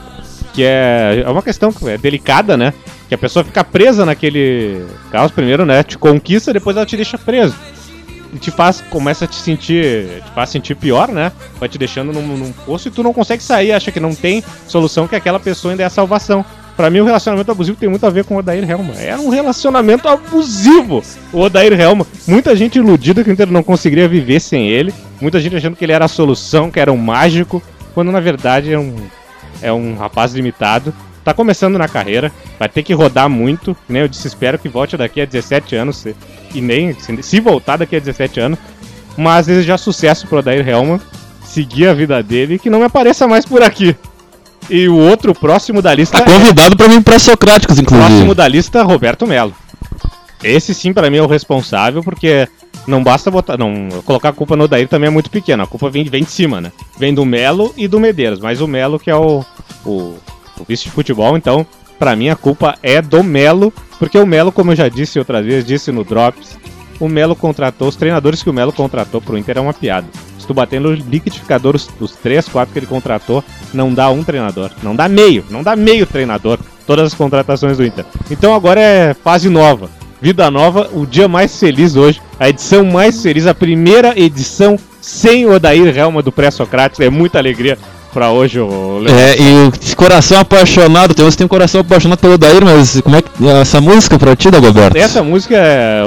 Que 0.54 0.64
é, 0.64 1.24
é 1.26 1.30
uma 1.30 1.42
questão 1.44 1.72
que 1.72 1.88
é 1.88 1.98
delicada, 1.98 2.58
né? 2.58 2.74
Que 3.08 3.16
a 3.16 3.18
pessoa 3.18 3.44
fica 3.46 3.64
presa 3.64 4.06
naquele 4.06 4.86
caos 5.12 5.32
primeiro, 5.32 5.66
né? 5.66 5.84
Te 5.84 5.98
conquista, 5.98 6.52
depois 6.52 6.76
ela 6.76 6.86
te 6.86 6.96
deixa 6.96 7.18
preso. 7.18 7.56
E 8.34 8.38
te 8.38 8.52
faz, 8.52 8.84
começa 8.90 9.26
a 9.26 9.28
te 9.28 9.36
sentir, 9.36 10.22
te 10.24 10.32
faz 10.34 10.50
sentir 10.50 10.76
pior, 10.76 11.10
né? 11.10 11.32
Vai 11.60 11.70
te 11.70 11.78
deixando 11.78 12.12
num, 12.12 12.38
num 12.38 12.52
poço 12.52 12.88
e 12.88 12.92
tu 12.92 13.04
não 13.04 13.14
consegue 13.14 13.42
sair, 13.42 13.72
acha 13.72 13.92
que 13.92 14.00
não 14.00 14.14
tem 14.14 14.44
solução, 14.68 15.08
que 15.08 15.16
aquela 15.16 15.40
pessoa 15.40 15.72
ainda 15.72 15.84
é 15.84 15.86
a 15.86 15.90
salvação. 15.90 16.44
Pra 16.78 16.92
mim, 16.92 17.00
o 17.00 17.06
relacionamento 17.06 17.52
abusivo 17.52 17.76
tem 17.76 17.90
muito 17.90 18.06
a 18.06 18.10
ver 18.12 18.24
com 18.24 18.36
o 18.36 18.38
Odair 18.38 18.70
Helma. 18.70 18.94
Era 18.94 19.20
um 19.20 19.30
relacionamento 19.30 20.08
abusivo, 20.08 21.04
o 21.34 21.40
Odair 21.40 21.74
Helma. 21.74 22.06
Muita 22.28 22.56
gente 22.56 22.78
iludida 22.78 23.24
que 23.24 23.32
o 23.32 23.34
Inter 23.34 23.52
não 23.52 23.64
conseguiria 23.64 24.08
viver 24.08 24.40
sem 24.40 24.70
ele. 24.70 24.94
Muita 25.20 25.40
gente 25.42 25.56
achando 25.56 25.76
que 25.76 25.84
ele 25.84 25.92
era 25.92 26.06
a 26.06 26.08
solução, 26.08 26.70
que 26.70 26.80
era 26.80 26.94
um 26.94 26.98
mágico, 26.98 27.64
quando 27.96 28.12
na 28.12 28.20
verdade 28.20 28.72
é 28.72 28.78
um, 28.78 28.96
é 29.60 29.74
um 29.74 29.96
rapaz 29.96 30.36
limitado. 30.36 30.94
Tá 31.24 31.34
começando 31.34 31.80
na 31.80 31.88
carreira, 31.88 32.32
vai 32.60 32.70
ter 32.70 32.84
que 32.84 32.94
rodar 32.94 33.28
muito, 33.28 33.76
né? 33.90 34.04
Eu 34.04 34.08
disse, 34.08 34.28
espero 34.28 34.60
que 34.60 34.70
volte 34.70 34.96
daqui 34.96 35.20
a 35.20 35.26
17 35.26 35.76
anos, 35.76 36.06
e 36.54 36.62
nem 36.62 36.94
se, 36.94 37.24
se 37.24 37.40
voltar 37.40 37.78
daqui 37.78 37.96
a 37.96 38.00
17 38.00 38.40
anos. 38.40 38.60
Mas 39.18 39.48
desejar 39.48 39.80
sucesso 39.80 40.28
pro 40.28 40.38
Odair 40.38 40.66
Helma, 40.70 41.02
seguir 41.44 41.88
a 41.88 41.94
vida 41.94 42.22
dele 42.22 42.54
e 42.54 42.60
que 42.60 42.70
não 42.70 42.80
me 42.80 42.86
apareça 42.86 43.28
mais 43.28 43.46
por 43.46 43.64
aqui. 43.64 43.96
E 44.70 44.88
o 44.90 44.98
outro 44.98 45.34
próximo 45.34 45.82
da 45.82 45.94
lista 45.94 46.20
Tá 46.20 46.26
convidado 46.26 46.76
pra 46.76 46.88
mim 46.88 47.02
pra 47.02 47.18
Socráticos, 47.20 47.80
Próximo 47.80 48.06
inclusive. 48.06 48.34
da 48.36 48.48
lista, 48.48 48.84
Roberto 48.84 49.26
Melo. 49.26 49.54
Esse 50.44 50.74
sim, 50.74 50.94
pra 50.94 51.10
mim, 51.10 51.18
é 51.18 51.22
o 51.22 51.28
responsável, 51.28 52.04
porque 52.04 52.48
não 52.86 53.04
basta 53.04 53.32
botar. 53.32 53.58
Não, 53.58 53.90
colocar 54.06 54.30
a 54.30 54.34
culpa 54.34 54.56
no 54.56 54.66
Odair 54.66 54.88
também 54.88 55.08
é 55.08 55.12
muito 55.12 55.30
pequena. 55.30 55.64
A 55.64 55.68
culpa 55.68 55.90
vem, 55.90 56.04
vem 56.04 56.24
de 56.24 56.30
cima, 56.30 56.62
né? 56.62 56.72
Vem 56.98 57.14
do 57.14 57.26
Melo 57.26 57.74
e 57.76 57.88
do 57.88 58.00
Medeiros. 58.00 58.40
Mas 58.40 58.62
o 58.62 58.68
Melo 58.68 59.00
que 59.00 59.10
é 59.10 59.16
o, 59.16 59.44
o, 59.86 59.92
o 60.60 60.64
vice 60.68 60.84
de 60.86 60.92
futebol, 60.92 61.36
então, 61.38 61.66
pra 61.98 62.16
mim 62.16 62.30
a 62.30 62.36
culpa 62.36 62.78
é 62.84 63.02
do 63.02 63.24
Melo, 63.24 63.74
porque 63.98 64.18
o 64.18 64.28
Melo, 64.28 64.52
como 64.52 64.72
eu 64.72 64.76
já 64.76 64.88
disse 64.90 65.18
outras 65.18 65.46
vezes, 65.46 65.66
disse 65.66 65.92
no 65.92 66.04
Drops, 66.04 66.58
o 67.00 67.08
Melo 67.08 67.36
contratou, 67.36 67.88
os 67.88 67.96
treinadores 67.96 68.44
que 68.44 68.50
o 68.50 68.54
Melo 68.54 68.72
contratou 68.74 69.22
pro 69.22 69.38
Inter 69.38 69.58
é 69.58 69.62
uma 69.62 69.74
piada. 69.74 70.08
Tu 70.48 70.54
bater 70.54 70.80
no 70.80 70.94
liquidificador 70.94 71.76
os, 71.76 71.90
os 72.00 72.14
3, 72.14 72.48
4 72.48 72.72
que 72.72 72.80
ele 72.80 72.86
contratou, 72.86 73.44
não 73.74 73.94
dá 73.94 74.10
um 74.10 74.24
treinador. 74.24 74.72
Não 74.82 74.96
dá 74.96 75.10
meio, 75.10 75.44
não 75.50 75.62
dá 75.62 75.76
meio 75.76 76.06
treinador. 76.06 76.60
Todas 76.86 77.08
as 77.08 77.14
contratações 77.14 77.78
do 77.78 77.86
Inter. 77.86 78.06
Então 78.32 78.54
agora 78.56 78.80
é 78.80 79.14
fase 79.14 79.50
nova. 79.50 79.90
Vida 80.22 80.50
nova, 80.50 80.90
o 80.94 81.06
dia 81.06 81.28
mais 81.28 81.60
feliz 81.60 81.96
hoje. 81.96 82.22
A 82.40 82.50
edição 82.50 82.86
mais 82.86 83.22
feliz, 83.22 83.46
a 83.46 83.54
primeira 83.54 84.18
edição 84.18 84.80
sem 85.02 85.46
Odair 85.46 85.96
Helma 85.96 86.24
do 86.24 86.32
Pré-Socrates. 86.32 87.00
É 87.00 87.10
muita 87.10 87.38
alegria 87.38 87.78
pra 88.18 88.32
hoje, 88.32 88.60
o. 88.60 89.04
É, 89.08 89.40
e 89.40 89.70
esse 89.80 89.96
coração 89.96 90.40
apaixonado, 90.40 91.14
tem 91.14 91.30
que 91.30 91.38
tem 91.38 91.46
um 91.46 91.48
coração 91.48 91.82
apaixonado 91.82 92.18
pelo 92.18 92.36
Daír, 92.36 92.66
mas 92.66 93.00
como 93.02 93.16
é 93.16 93.22
que. 93.22 93.30
Essa 93.48 93.80
música 93.80 94.18
pra 94.18 94.36
ti, 94.36 94.50
Dagoberto? 94.50 94.98
Essa 94.98 95.22
música, 95.22 95.56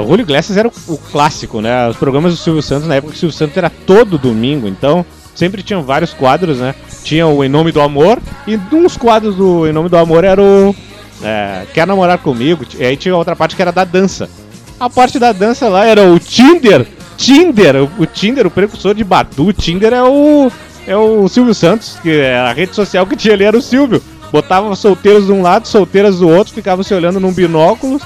o 0.03 0.09
Julio 0.09 0.23
Iglesias 0.23 0.57
era 0.57 0.67
o, 0.67 0.71
o 0.89 0.97
clássico, 0.97 1.61
né? 1.61 1.87
Os 1.87 1.95
programas 1.95 2.33
do 2.33 2.37
Silvio 2.37 2.61
Santos, 2.61 2.85
na 2.85 2.95
época 2.95 3.13
o 3.13 3.17
Silvio 3.17 3.35
Santos 3.37 3.55
era 3.55 3.69
todo 3.69 4.17
domingo, 4.17 4.67
então 4.67 5.05
sempre 5.33 5.63
tinham 5.63 5.83
vários 5.83 6.13
quadros, 6.13 6.57
né? 6.57 6.75
Tinha 7.01 7.25
o 7.27 7.45
Em 7.45 7.49
Nome 7.49 7.71
do 7.71 7.79
Amor, 7.79 8.19
e 8.45 8.59
uns 8.73 8.97
quadros 8.97 9.33
do 9.37 9.65
Em 9.65 9.71
Nome 9.71 9.87
do 9.87 9.95
Amor 9.95 10.25
era 10.25 10.41
o 10.41 10.75
é, 11.23 11.61
Quer 11.73 11.87
Namorar 11.87 12.17
Comigo, 12.17 12.65
e 12.77 12.83
aí 12.83 12.97
tinha 12.97 13.15
outra 13.15 13.37
parte 13.37 13.55
que 13.55 13.61
era 13.61 13.71
da 13.71 13.85
dança. 13.85 14.29
A 14.77 14.89
parte 14.89 15.17
da 15.17 15.31
dança 15.31 15.69
lá 15.69 15.85
era 15.85 16.03
o 16.03 16.19
Tinder, 16.19 16.85
Tinder, 17.15 17.83
o, 17.83 17.89
o 17.99 18.05
Tinder, 18.05 18.45
o 18.45 18.51
precursor 18.51 18.93
de 18.93 19.03
Badu, 19.05 19.47
o 19.47 19.53
Tinder 19.53 19.93
é 19.93 20.03
o, 20.03 20.51
é 20.87 20.95
o 20.95 21.27
Silvio 21.27 21.53
Santos, 21.53 21.97
que 22.01 22.09
é 22.11 22.37
a 22.37 22.53
rede 22.53 22.75
social 22.75 23.05
que 23.05 23.15
tinha 23.15 23.33
ali 23.33 23.43
era 23.43 23.57
o 23.57 23.61
Silvio. 23.61 24.01
Botava 24.31 24.73
solteiros 24.75 25.25
de 25.25 25.31
um 25.31 25.41
lado, 25.41 25.67
solteiras 25.67 26.19
do 26.19 26.29
outro, 26.29 26.53
ficavam 26.53 26.83
se 26.83 26.93
olhando 26.93 27.19
num 27.19 27.33
binóculo, 27.33 27.99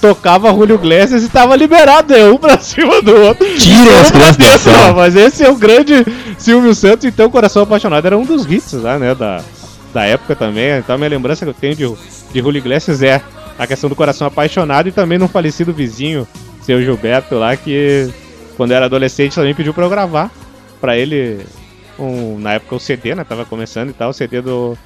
tocava 0.00 0.52
Julio 0.52 0.76
Iglesias 0.76 1.24
e 1.24 1.28
tava 1.28 1.56
liberado, 1.56 2.14
é 2.14 2.30
um 2.30 2.36
pra 2.38 2.58
cima 2.60 3.02
do 3.02 3.14
outro. 3.16 3.46
Tirem 3.58 3.92
as 4.00 4.10
pra 4.10 4.20
crianças 4.20 4.36
da 4.36 4.44
dentro, 4.44 4.58
sala. 4.72 4.90
ó, 4.90 4.94
Mas 4.94 5.16
esse 5.16 5.44
é 5.44 5.50
o 5.50 5.56
grande 5.56 6.04
Silvio 6.38 6.74
Santos, 6.74 7.04
então 7.04 7.28
Coração 7.30 7.62
Apaixonado 7.62 8.06
era 8.06 8.16
um 8.16 8.24
dos 8.24 8.44
hits 8.50 8.74
lá, 8.74 8.98
né, 8.98 9.14
da, 9.14 9.42
da 9.92 10.04
época 10.04 10.36
também. 10.36 10.78
Então 10.78 10.94
a 10.94 10.98
minha 10.98 11.10
lembrança 11.10 11.44
que 11.44 11.50
eu 11.50 11.54
tenho 11.54 11.74
de, 11.74 11.84
de 12.32 12.40
Julio 12.40 12.58
Iglesias 12.58 13.02
é 13.02 13.20
a 13.58 13.66
questão 13.66 13.90
do 13.90 13.96
Coração 13.96 14.26
Apaixonado 14.26 14.88
e 14.88 14.92
também 14.92 15.18
no 15.18 15.26
falecido 15.28 15.72
vizinho, 15.72 16.26
seu 16.62 16.80
Gilberto 16.80 17.34
lá, 17.34 17.56
que 17.56 18.08
quando 18.56 18.70
eu 18.70 18.76
era 18.76 18.86
adolescente 18.86 19.34
também 19.34 19.54
pediu 19.54 19.74
pra 19.74 19.84
eu 19.84 19.90
gravar 19.90 20.30
pra 20.80 20.96
ele, 20.96 21.40
um, 22.04 22.38
na 22.38 22.54
época 22.54 22.76
o 22.76 22.80
CD, 22.80 23.14
né, 23.14 23.24
tava 23.24 23.44
começando 23.44 23.90
e 23.90 23.92
tal, 23.92 24.10
o 24.10 24.12
CD 24.12 24.40
do... 24.40 24.76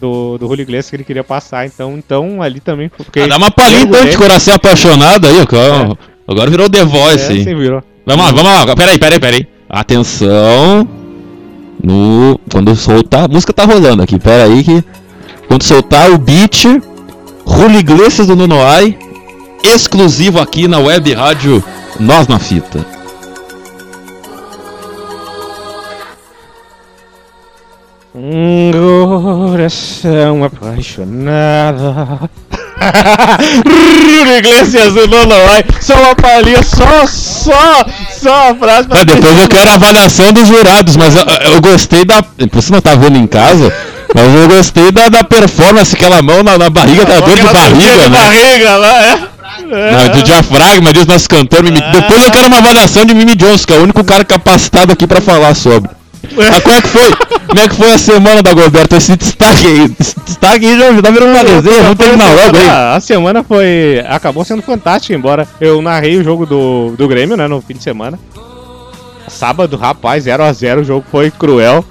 Do, 0.00 0.36
do 0.36 0.48
Julio 0.48 0.62
Iglesias 0.62 0.90
que 0.90 0.96
ele 0.96 1.04
queria 1.04 1.22
passar, 1.22 1.64
então, 1.64 1.96
então 1.96 2.42
ali 2.42 2.58
também 2.58 2.90
fiquei. 2.92 3.22
Ah, 3.22 3.28
dá 3.28 3.36
uma 3.36 3.52
palhinha 3.52 3.82
então 3.82 4.04
de 4.04 4.18
coração 4.18 4.52
apaixonado 4.52 5.28
aí, 5.28 5.36
ó. 5.40 5.94
Agora 6.26 6.50
virou 6.50 6.68
The 6.68 6.84
Voice 6.84 7.32
É, 7.32 7.44
você 7.44 7.54
virou. 7.54 7.82
Vamos 8.06 8.24
lá, 8.24 8.32
vamos 8.32 8.66
lá. 8.66 8.76
Peraí, 8.76 8.98
peraí, 8.98 9.20
peraí. 9.20 9.46
Atenção. 9.68 10.88
No. 11.82 12.38
Quando 12.50 12.74
soltar. 12.74 13.24
A 13.24 13.28
música 13.28 13.52
tá 13.52 13.64
rolando 13.64 14.02
aqui. 14.02 14.18
Peraí 14.18 14.62
que. 14.62 14.84
Quando 15.46 15.62
soltar 15.62 16.10
o 16.10 16.18
beat. 16.18 16.64
Julio 17.46 17.78
Iglesias 17.78 18.26
do 18.26 18.36
Nonoai. 18.36 18.98
Exclusivo 19.64 20.40
aqui 20.40 20.66
na 20.66 20.78
web 20.78 21.12
rádio 21.12 21.62
Nós 22.00 22.26
na 22.26 22.38
Fita. 22.38 22.84
Um 28.24 28.70
coração 29.50 30.44
apaixonado. 30.44 32.30
Iglesias 34.38 34.94
do 34.94 35.08
Nonoai. 35.08 35.64
Só 35.80 35.94
uma 35.96 36.14
palhinha, 36.14 36.62
só, 36.62 37.04
só, 37.08 37.84
só 38.16 38.50
a 38.50 38.54
frase 38.54 38.86
pra 38.86 39.00
Ah, 39.00 39.04
depois 39.04 39.40
eu 39.40 39.48
quero 39.48 39.68
a 39.70 39.74
avaliação 39.74 40.32
dos 40.32 40.46
jurados, 40.46 40.94
mas 40.94 41.16
eu, 41.16 41.24
eu 41.52 41.60
gostei 41.60 42.04
da. 42.04 42.22
Você 42.52 42.72
não 42.72 42.80
tá 42.80 42.94
vendo 42.94 43.18
em 43.18 43.26
casa, 43.26 43.74
mas 44.14 44.34
eu 44.40 44.48
gostei 44.48 44.92
da, 44.92 45.08
da 45.08 45.24
performance, 45.24 45.92
aquela 45.92 46.22
mão 46.22 46.44
na, 46.44 46.56
na 46.56 46.70
barriga, 46.70 47.04
tá 47.04 47.18
dor 47.18 47.34
de 47.34 47.40
Aquela 47.40 47.52
barriga, 47.52 48.04
de 48.04 48.08
né? 48.08 48.18
barriga 48.20 48.76
lá, 48.76 49.02
é. 49.02 49.18
Não, 49.62 50.08
do 50.16 50.22
diafragma, 50.22 50.92
diz 50.92 51.06
nosso 51.06 51.28
cantor 51.28 51.64
Mimi. 51.64 51.80
Depois 51.92 52.22
eu 52.24 52.30
quero 52.30 52.46
uma 52.46 52.58
avaliação 52.58 53.04
de 53.04 53.14
Mimi 53.14 53.34
Johnson, 53.34 53.64
que 53.66 53.72
é 53.72 53.78
o 53.78 53.82
único 53.82 54.04
cara 54.04 54.24
capacitado 54.24 54.92
aqui 54.92 55.08
pra 55.08 55.20
falar 55.20 55.56
sobre. 55.56 55.90
Mas 56.36 56.60
como 56.60 56.74
é 56.74 56.80
que 56.80 56.88
foi? 56.88 57.10
Como 57.46 57.60
é 57.60 57.68
que 57.68 57.74
foi 57.74 57.92
a 57.92 57.98
semana 57.98 58.42
da 58.42 58.54
Goberto? 58.54 58.94
Esse 58.94 59.16
destaque 59.16 59.66
aí. 59.66 59.94
Esse 59.98 60.18
destaque 60.20 60.66
aí 60.66 60.78
já 60.78 61.02
tá 61.02 61.10
virando 61.10 61.32
uma 61.32 61.42
resenha, 61.42 61.82
vamos 61.82 61.98
terminar 61.98 62.30
logo 62.30 62.56
aí. 62.56 62.68
A 62.68 63.00
semana 63.00 63.42
foi. 63.42 64.02
acabou 64.06 64.44
sendo 64.44 64.62
fantástica, 64.62 65.14
embora 65.14 65.46
eu 65.60 65.82
narrei 65.82 66.16
o 66.16 66.24
jogo 66.24 66.46
do, 66.46 66.94
do 66.96 67.08
Grêmio, 67.08 67.36
né, 67.36 67.46
no 67.48 67.60
fim 67.60 67.74
de 67.74 67.82
semana. 67.82 68.18
Sábado, 69.28 69.76
rapaz, 69.76 70.26
0x0, 70.26 70.80
o 70.80 70.84
jogo 70.84 71.04
foi 71.10 71.30
cruel. 71.30 71.84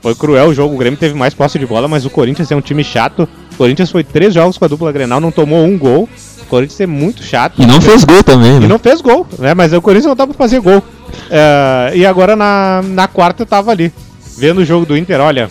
Foi 0.00 0.14
cruel 0.14 0.48
o 0.48 0.54
jogo, 0.54 0.74
o 0.74 0.78
Grêmio 0.78 0.98
teve 0.98 1.14
mais 1.14 1.34
posse 1.34 1.58
de 1.58 1.66
bola, 1.66 1.88
mas 1.88 2.04
o 2.04 2.10
Corinthians 2.10 2.50
é 2.50 2.56
um 2.56 2.60
time 2.60 2.84
chato. 2.84 3.28
O 3.52 3.56
Corinthians 3.56 3.90
foi 3.90 4.04
três 4.04 4.34
jogos 4.34 4.58
com 4.58 4.64
a 4.64 4.68
dupla 4.68 4.92
Grenal, 4.92 5.20
não 5.20 5.32
tomou 5.32 5.64
um 5.64 5.76
gol. 5.78 6.08
O 6.46 6.48
Corinthians 6.48 6.80
é 6.80 6.86
muito 6.86 7.22
chato. 7.22 7.60
E 7.60 7.66
não 7.66 7.80
fez 7.80 8.04
gol 8.04 8.22
também, 8.22 8.56
E 8.56 8.60
né? 8.60 8.68
não 8.68 8.78
fez 8.78 9.00
gol, 9.00 9.26
né? 9.38 9.52
Mas 9.52 9.72
o 9.72 9.82
Corinthians 9.82 10.06
não 10.06 10.14
dá 10.16 10.26
pra 10.26 10.34
fazer 10.36 10.60
gol. 10.60 10.82
É, 11.30 11.92
e 11.94 12.06
agora 12.06 12.36
na, 12.36 12.82
na 12.84 13.08
quarta 13.08 13.42
eu 13.42 13.46
tava 13.46 13.70
ali, 13.70 13.92
vendo 14.38 14.58
o 14.58 14.64
jogo 14.64 14.86
do 14.86 14.96
Inter, 14.96 15.20
olha. 15.20 15.50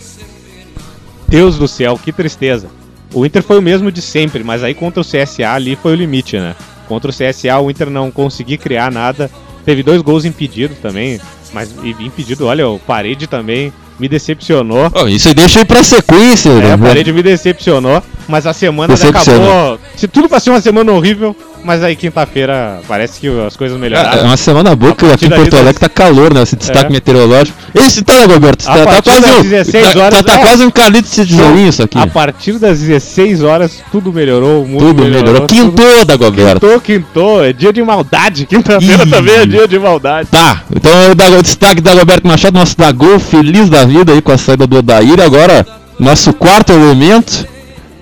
Deus 1.28 1.58
do 1.58 1.66
céu, 1.68 1.98
que 2.02 2.12
tristeza. 2.12 2.68
O 3.12 3.24
Inter 3.26 3.42
foi 3.42 3.58
o 3.58 3.62
mesmo 3.62 3.90
de 3.90 4.00
sempre, 4.00 4.42
mas 4.44 4.62
aí 4.62 4.74
contra 4.74 5.00
o 5.00 5.04
CSA 5.04 5.50
ali 5.52 5.76
foi 5.76 5.92
o 5.92 5.96
limite, 5.96 6.38
né? 6.38 6.54
Contra 6.88 7.10
o 7.10 7.14
CSA 7.14 7.58
o 7.58 7.70
Inter 7.70 7.90
não 7.90 8.10
conseguiu 8.10 8.58
criar 8.58 8.90
nada. 8.92 9.30
Teve 9.64 9.82
dois 9.82 10.00
gols 10.02 10.24
impedidos 10.24 10.78
também, 10.78 11.20
mas 11.52 11.70
e- 11.82 11.90
impedido, 12.04 12.46
olha, 12.46 12.68
o 12.68 12.78
Parede 12.78 13.26
também 13.26 13.72
me 13.98 14.08
decepcionou. 14.08 14.90
Ó, 14.94 15.06
isso 15.08 15.28
aí 15.28 15.34
deixa 15.34 15.60
aí 15.60 15.64
pra 15.64 15.82
sequência, 15.82 16.50
É, 16.50 16.54
né? 16.54 16.72
a 16.74 16.78
parede 16.78 17.12
me 17.12 17.22
decepcionou, 17.22 18.02
mas 18.28 18.46
a 18.46 18.52
semana 18.52 18.94
acabou. 18.94 19.78
Se 19.96 20.06
tudo 20.08 20.28
pra 20.28 20.40
ser 20.40 20.50
uma 20.50 20.60
semana 20.60 20.92
horrível, 20.92 21.34
mas 21.64 21.82
aí 21.82 21.96
quinta-feira 21.96 22.80
parece 22.86 23.18
que 23.18 23.26
as 23.44 23.56
coisas 23.56 23.76
É 23.76 23.80
melhoraram. 23.80 24.24
uma 24.24 24.36
semana 24.36 24.76
boa, 24.76 24.94
que 24.94 25.04
aqui 25.06 25.26
em 25.26 25.30
Porto 25.30 25.56
Alegre 25.56 25.80
tá 25.80 25.88
calor, 25.88 26.32
né? 26.32 26.42
Esse 26.42 26.54
destaque 26.54 26.86
É. 26.86 26.90
meteorológico. 26.90 27.56
Esse 27.74 28.02
tá, 28.04 28.24
Roberto? 28.24 28.64
Tá, 28.64 28.86
tá 28.86 29.02
quase 29.02 29.30
um, 29.32 29.42
16 29.42 29.92
tá, 29.92 29.98
horas, 30.00 30.18
tá, 30.22 30.22
tá 30.22 30.38
é. 30.38 30.42
quase 30.42 30.64
um 30.64 30.70
calito 30.70 31.08
de 31.08 31.26
tijolinho 31.26 31.68
isso 31.68 31.82
aqui. 31.82 31.98
A 31.98 32.06
partir 32.06 32.52
das 32.58 32.78
16 32.80 33.42
horas, 33.42 33.82
tudo 33.90 34.12
melhorou, 34.12 34.62
o 34.62 34.68
mundo 34.68 34.78
Tudo 34.86 35.02
melhorou. 35.02 35.46
Quintou, 35.46 36.04
Dagoberto. 36.04 36.60
Quintou, 36.60 36.80
quintou. 36.80 37.44
É 37.44 37.52
dia 37.52 37.72
de 37.72 37.82
maldade. 37.82 38.46
Quinta-feira 38.46 39.06
também 39.06 39.34
é 39.34 39.46
dia 39.46 39.66
de 39.66 39.78
maldade. 39.78 40.28
Tá, 40.30 40.62
então 40.74 41.10
o 41.10 41.14
da- 41.16 41.30
o 41.30 41.42
destaque 41.42 41.80
da 41.80 41.92
Roberto 41.94 42.26
Machado, 42.28 42.56
nosso 42.56 42.76
Dagol, 42.76 43.18
feliz 43.18 43.68
da 43.68 43.84
vida 43.86 44.12
aí 44.12 44.20
com 44.20 44.32
a 44.32 44.38
saída 44.38 44.66
do 44.66 44.78
Odair. 44.78 45.20
Agora, 45.20 45.66
nosso 45.98 46.32
quarto 46.32 46.72
elemento, 46.72 47.46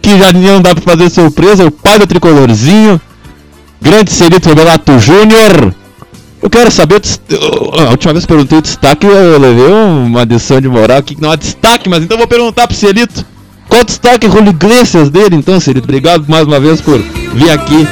que 0.02 0.18
já 0.18 0.32
não 0.32 0.60
dá 0.60 0.74
pra 0.74 0.82
fazer 0.82 1.10
surpresa, 1.10 1.64
o 1.64 1.70
pai 1.70 1.98
do 1.98 2.06
tricolorzinho, 2.06 3.00
grande 3.80 4.10
Celito 4.10 4.48
Rebelato 4.48 4.98
Júnior. 4.98 5.74
Eu 6.42 6.50
quero 6.50 6.70
saber, 6.70 7.00
a 7.86 7.90
última 7.90 8.12
vez 8.12 8.26
que 8.26 8.32
perguntei 8.32 8.58
o 8.58 8.62
destaque, 8.62 9.06
eu 9.06 9.38
levei 9.38 9.66
uma 9.66 10.22
adição 10.22 10.60
de 10.60 10.68
moral 10.68 10.98
aqui 10.98 11.14
que 11.14 11.22
não 11.22 11.32
é 11.32 11.36
destaque, 11.36 11.88
mas 11.88 12.02
então 12.02 12.18
vou 12.18 12.26
perguntar 12.26 12.66
pro 12.66 12.76
Celito. 12.76 13.24
Qual 13.66 13.80
o 13.80 13.84
destaque 13.84 14.28
Julio 14.30 14.50
Iglesias 14.50 15.08
dele 15.08 15.36
então, 15.36 15.58
Celito? 15.58 15.84
Obrigado 15.84 16.26
mais 16.28 16.46
uma 16.46 16.60
vez 16.60 16.82
por 16.82 16.98
vir 16.98 17.50
aqui. 17.50 17.88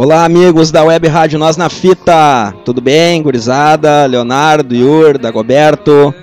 Olá, 0.00 0.24
amigos 0.24 0.70
da 0.70 0.84
Web 0.84 1.08
Rádio 1.08 1.40
Nós 1.40 1.56
na 1.56 1.68
Fita. 1.68 2.54
Tudo 2.64 2.80
bem, 2.80 3.20
gurizada? 3.20 4.06
Leonardo, 4.06 4.72
Yur, 4.72 5.18
Dagoberto, 5.18 6.14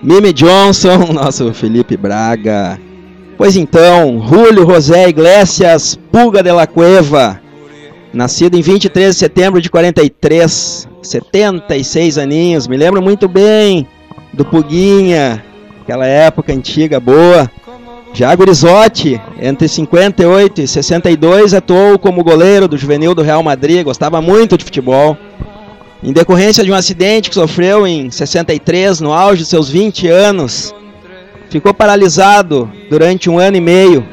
Mimi 0.00 0.32
Johnson, 0.32 0.98
nosso 1.12 1.52
Felipe 1.52 1.96
Braga. 1.96 2.78
Pois 3.36 3.56
então, 3.56 4.24
Julio 4.24 4.64
José 4.64 5.08
Iglesias 5.08 5.98
Pulga 6.12 6.44
de 6.44 6.52
la 6.52 6.64
Cueva, 6.64 7.40
nascido 8.14 8.56
em 8.56 8.62
23 8.62 9.12
de 9.12 9.18
setembro 9.18 9.60
de 9.60 9.68
43, 9.68 10.88
76 11.02 12.18
aninhos, 12.18 12.68
me 12.68 12.76
lembro 12.76 13.02
muito 13.02 13.26
bem 13.26 13.84
do 14.32 14.44
Puguinha, 14.44 15.44
aquela 15.82 16.06
época 16.06 16.52
antiga 16.52 17.00
boa. 17.00 17.50
Gurizotti, 18.36 19.20
entre 19.40 19.68
58 19.68 20.62
e 20.62 20.68
62, 20.68 21.54
atuou 21.54 21.98
como 21.98 22.24
goleiro 22.24 22.66
do 22.66 22.76
juvenil 22.76 23.14
do 23.14 23.22
Real 23.22 23.42
Madrid, 23.42 23.84
gostava 23.84 24.20
muito 24.20 24.56
de 24.56 24.64
futebol. 24.64 25.16
Em 26.02 26.12
decorrência 26.12 26.64
de 26.64 26.70
um 26.70 26.74
acidente 26.74 27.28
que 27.28 27.34
sofreu 27.34 27.86
em 27.86 28.10
63, 28.10 29.00
no 29.00 29.12
auge 29.12 29.42
de 29.42 29.48
seus 29.48 29.68
20 29.68 30.08
anos, 30.08 30.74
ficou 31.50 31.74
paralisado 31.74 32.70
durante 32.88 33.28
um 33.28 33.38
ano 33.38 33.56
e 33.56 33.60
meio. 33.60 34.06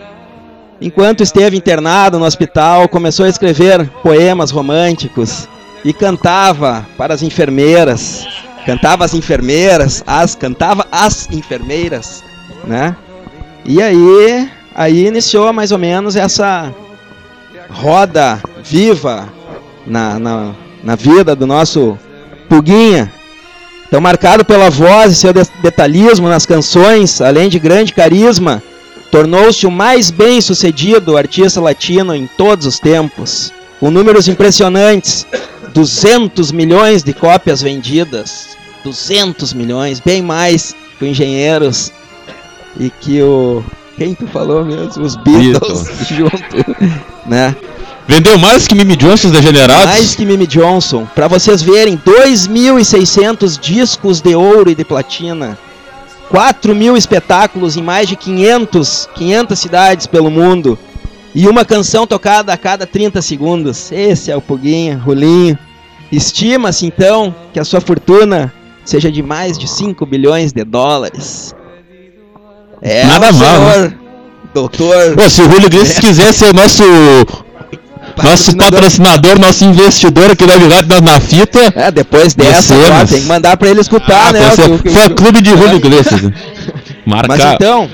Enquanto 0.82 1.22
esteve 1.22 1.56
internado 1.56 2.20
no 2.20 2.26
hospital, 2.26 2.90
começou 2.90 3.26
a 3.26 3.30
escrever 3.30 3.88
poemas 4.04 4.52
românticos 4.52 5.48
e 5.84 5.94
cantava 5.94 6.86
para 6.98 7.14
as 7.14 7.22
enfermeiras. 7.22 8.28
Cantava 8.66 9.06
as 9.06 9.14
enfermeiras, 9.14 10.04
as 10.08 10.34
cantava 10.34 10.88
as 10.92 11.30
enfermeiras, 11.32 12.24
né? 12.66 12.96
E 13.66 13.82
aí, 13.82 14.50
aí 14.74 15.08
iniciou 15.08 15.52
mais 15.52 15.72
ou 15.72 15.78
menos 15.78 16.16
essa 16.16 16.74
roda 17.70 18.40
viva 18.64 19.28
na, 19.86 20.20
na, 20.20 20.52
na 20.84 20.96
vida 20.96 21.36
do 21.36 21.48
nosso 21.48 21.98
Puguinha. 22.48 23.12
Então, 23.88 24.00
marcado 24.00 24.44
pela 24.46 24.70
voz 24.70 25.12
e 25.12 25.16
seu 25.16 25.34
de- 25.34 25.48
detalhismo 25.62 26.28
nas 26.28 26.46
canções, 26.46 27.22
além 27.22 27.50
de 27.50 27.58
grande 27.60 27.94
carisma, 27.94 28.62
tornou-se 29.12 29.66
o 29.66 29.72
mais 29.72 30.12
bem 30.12 30.42
sucedido 30.42 31.18
artista 31.18 31.62
latino 31.62 32.14
em 32.14 32.28
todos 32.38 32.66
os 32.66 32.80
tempos, 32.80 33.52
com 33.80 33.90
números 33.90 34.28
impressionantes: 34.28 35.26
200 35.74 36.52
milhões 36.52 37.04
de 37.04 37.14
cópias 37.14 37.62
vendidas. 37.62 38.56
200 38.84 39.54
milhões, 39.54 40.00
bem 40.00 40.22
mais 40.22 40.76
que 41.00 41.06
o 41.06 41.08
Engenheiros 41.08 41.92
e 42.80 42.90
que 42.90 43.22
o. 43.22 43.64
Quem 43.98 44.14
tu 44.14 44.28
falou 44.28 44.66
mesmo? 44.66 45.04
Os 45.04 45.16
Beatles 45.16 45.88
junto, 46.10 46.76
né? 47.26 47.56
Vendeu 48.08 48.38
mais 48.38 48.68
que 48.68 48.76
Mimi 48.76 48.96
Johnson 48.96 49.32
degenerados? 49.32 49.86
Mais 49.86 50.14
que 50.14 50.26
Mimi 50.26 50.46
Johnson. 50.46 51.08
Pra 51.16 51.28
vocês 51.28 51.62
verem, 51.62 51.98
2.600 51.98 53.60
discos 53.60 54.22
de 54.22 54.36
ouro 54.36 54.70
e 54.70 54.76
de 54.76 54.86
platina. 54.86 55.58
4 56.30 56.76
mil 56.76 56.98
espetáculos 56.98 57.78
em 57.78 57.82
mais 57.82 58.08
de 58.08 58.16
500, 58.16 59.10
500 59.16 59.58
cidades 59.58 60.08
pelo 60.08 60.30
mundo. 60.30 60.78
E 61.34 61.48
uma 61.48 61.66
canção 61.66 62.06
tocada 62.06 62.54
a 62.54 62.58
cada 62.58 62.86
30 62.86 63.22
segundos. 63.22 63.92
Esse 63.92 64.32
é 64.32 64.36
o 64.36 64.42
Puguinha, 64.42 64.98
Rolinho. 64.98 65.58
Estima-se 66.12 66.86
então 66.86 67.34
que 67.52 67.60
a 67.60 67.66
sua 67.66 67.82
fortuna 67.82 68.54
seja 68.84 69.12
de 69.12 69.24
mais 69.24 69.58
de 69.58 69.68
5 69.68 70.06
bilhões 70.06 70.54
de 70.54 70.64
dólares. 70.64 71.56
É, 72.82 73.06
Nada 73.06 73.32
mal, 73.32 73.60
né? 73.62 73.94
doutor. 74.54 75.16
Se 75.30 75.42
o 75.42 75.46
Julio 75.52 75.68
Iglesias 75.68 76.00
quiser 76.00 76.34
ser 76.34 76.54
nosso, 76.54 76.84
nosso 78.24 78.56
patrocinador, 78.56 79.40
nosso 79.40 79.66
investidor 79.66 80.32
aqui 80.32 80.46
da 80.46 80.54
Rádio 80.54 80.88
Nós 80.90 81.02
na 81.02 81.20
Fita, 81.20 81.74
É, 81.76 81.92
depois 81.92 82.34
dessa, 82.34 82.74
agora 82.76 83.06
tem 83.06 83.22
que 83.22 83.28
mandar 83.28 83.58
pra 83.58 83.70
ele 83.70 83.82
escutar, 83.82 84.30
ah, 84.30 84.34
né? 84.34 84.40
o 84.50 84.80
que- 84.80 84.90
o 84.90 85.16
clube 85.16 85.42
de 85.42 85.50
Julio 85.52 85.76
Iglesias. 85.76 86.22
né? 86.22 86.34
Marca. 87.06 87.28
Mas 87.28 87.54
então, 87.54 87.90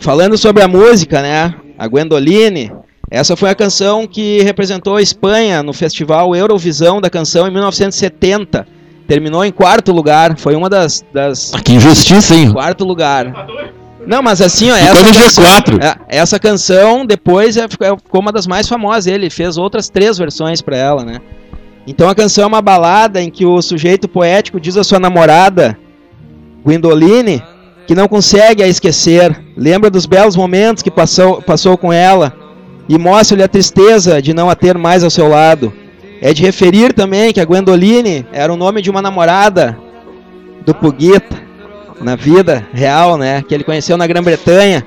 falando 0.00 0.36
sobre 0.36 0.62
a 0.62 0.68
música, 0.68 1.22
né? 1.22 1.54
A 1.78 1.86
Gwendoline, 1.88 2.70
essa 3.10 3.34
foi 3.36 3.48
a 3.50 3.54
canção 3.54 4.06
que 4.06 4.42
representou 4.42 4.96
a 4.96 5.02
Espanha 5.02 5.62
no 5.62 5.72
festival 5.72 6.34
Eurovisão 6.36 7.00
da 7.00 7.08
canção 7.08 7.46
em 7.46 7.50
1970. 7.50 8.66
Terminou 9.08 9.44
em 9.44 9.50
quarto 9.50 9.90
lugar, 9.90 10.36
foi 10.38 10.54
uma 10.54 10.68
das, 10.68 11.02
das 11.12 11.52
Ah, 11.54 11.60
que 11.60 11.72
injustiça, 11.72 12.34
hein? 12.34 12.52
quarto 12.52 12.84
lugar. 12.84 13.46
Não, 14.06 14.22
mas 14.22 14.40
assim, 14.40 14.70
ó, 14.70 14.76
essa 14.76 15.02
no 15.02 15.14
canção, 15.14 15.44
G4. 15.44 15.82
é, 15.82 16.18
essa 16.18 16.38
canção 16.38 17.04
depois 17.04 17.56
é, 17.56 17.68
ficou 17.68 18.20
uma 18.20 18.32
das 18.32 18.46
mais 18.46 18.68
famosas. 18.68 19.06
Ele 19.06 19.28
fez 19.30 19.58
outras 19.58 19.88
três 19.88 20.18
versões 20.18 20.62
pra 20.62 20.76
ela, 20.76 21.04
né? 21.04 21.18
Então 21.86 22.08
a 22.08 22.14
canção 22.14 22.44
é 22.44 22.46
uma 22.46 22.62
balada 22.62 23.20
em 23.20 23.30
que 23.30 23.44
o 23.44 23.60
sujeito 23.60 24.08
poético 24.08 24.60
diz 24.60 24.76
à 24.76 24.84
sua 24.84 25.00
namorada, 25.00 25.76
Gwendoline, 26.64 27.42
que 27.86 27.94
não 27.94 28.06
consegue 28.06 28.62
a 28.62 28.68
esquecer, 28.68 29.36
lembra 29.56 29.90
dos 29.90 30.06
belos 30.06 30.36
momentos 30.36 30.82
que 30.82 30.90
passou, 30.90 31.42
passou 31.42 31.76
com 31.76 31.92
ela 31.92 32.32
e 32.88 32.98
mostra-lhe 32.98 33.42
a 33.42 33.48
tristeza 33.48 34.20
de 34.20 34.32
não 34.34 34.50
a 34.50 34.54
ter 34.54 34.76
mais 34.76 35.02
ao 35.02 35.10
seu 35.10 35.28
lado. 35.28 35.72
É 36.22 36.34
de 36.34 36.42
referir 36.42 36.92
também 36.92 37.32
que 37.32 37.40
a 37.40 37.44
Gwendoline 37.44 38.26
era 38.32 38.52
o 38.52 38.56
nome 38.56 38.82
de 38.82 38.90
uma 38.90 39.00
namorada 39.00 39.78
do 40.64 40.74
Puguita 40.74 41.49
na 42.00 42.16
vida 42.16 42.66
real, 42.72 43.16
né? 43.16 43.42
Que 43.42 43.54
ele 43.54 43.64
conheceu 43.64 43.96
na 43.96 44.06
Grã-Bretanha, 44.06 44.84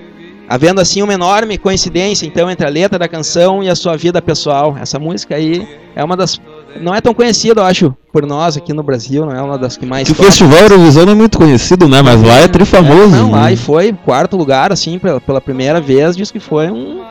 havendo 0.47 0.81
assim 0.81 1.01
uma 1.01 1.13
enorme 1.13 1.57
coincidência 1.57 2.25
então 2.25 2.49
entre 2.49 2.65
a 2.65 2.69
letra 2.69 2.97
da 2.99 3.07
canção 3.07 3.63
e 3.63 3.69
a 3.69 3.75
sua 3.75 3.95
vida 3.95 4.21
pessoal. 4.21 4.75
Essa 4.79 4.99
música 4.99 5.35
aí 5.35 5.67
é 5.95 6.03
uma 6.03 6.17
das 6.17 6.39
não 6.81 6.93
é 6.93 6.99
tão 6.99 7.13
conhecida, 7.13 7.61
eu 7.61 7.65
acho, 7.65 7.95
por 8.11 8.25
nós 8.25 8.57
aqui 8.57 8.73
no 8.73 8.81
Brasil, 8.81 9.25
não 9.25 9.31
é 9.31 9.41
uma 9.41 9.57
das 9.57 9.77
que 9.77 9.85
mais 9.85 10.09
o. 10.09 10.15
Festival 10.15 10.59
Eurovisão 10.59 11.05
não 11.05 11.11
é 11.11 11.15
muito 11.15 11.37
conhecido, 11.37 11.87
né? 11.87 12.01
Mas 12.01 12.21
lá 12.21 12.37
é 12.39 12.47
trifamoso. 12.47 13.15
É, 13.15 13.19
não, 13.19 13.31
lá 13.31 13.43
né? 13.43 13.53
e 13.53 13.57
foi 13.57 13.93
quarto 13.93 14.35
lugar, 14.35 14.71
assim, 14.71 14.97
pela, 14.97 15.21
pela 15.21 15.39
primeira 15.39 15.79
vez, 15.79 16.15
diz 16.15 16.31
que 16.31 16.39
foi 16.39 16.71
um, 16.71 17.03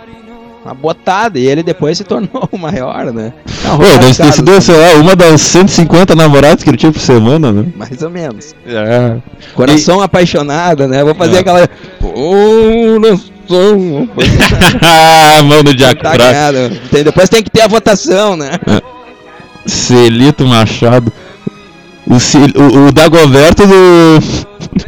uma 0.65 0.75
botada. 0.75 1.39
E 1.39 1.47
ele 1.47 1.63
depois 1.63 1.97
se 1.99 2.05
tornou 2.05 2.49
o 2.53 2.59
maior, 2.59 3.13
né? 3.13 3.33
Não, 3.65 3.77
Pô, 3.79 3.85
deve 3.85 4.15
ter 4.15 4.33
sido, 4.33 4.61
sei 4.61 4.77
lá, 4.77 4.95
uma 5.01 5.15
das 5.17 5.41
150 5.41 6.15
namoradas 6.15 6.63
que 6.63 6.71
ele 6.71 6.77
tinha 6.77 6.93
por 6.93 7.01
semana, 7.01 7.53
né? 7.53 7.67
Mais 7.77 8.01
ou 8.03 8.11
menos. 8.11 8.55
É. 8.67 9.17
Coração 9.55 10.01
apaixonado, 10.01 10.87
né? 10.89 11.03
Vou 11.05 11.15
fazer 11.15 11.37
É. 11.37 11.39
aquela. 11.41 11.69
Coração. 12.01 13.29
ah, 14.83 15.43
mano 15.43 15.75
de 15.75 15.83
Tá 15.83 15.91
Acra. 15.91 16.17
ganhado. 16.17 16.59
Tem- 16.91 17.05
Depois 17.05 17.29
tem 17.29 17.43
que 17.43 17.51
ter 17.51 17.63
a 17.63 17.69
votação, 17.69 18.37
né? 18.37 18.53
Celito 19.67 20.47
Machado. 20.47 21.13
O, 22.07 22.15
o, 22.15 22.87
o 22.89 22.93
Dagoberto 22.93 23.67
do. 23.67 24.19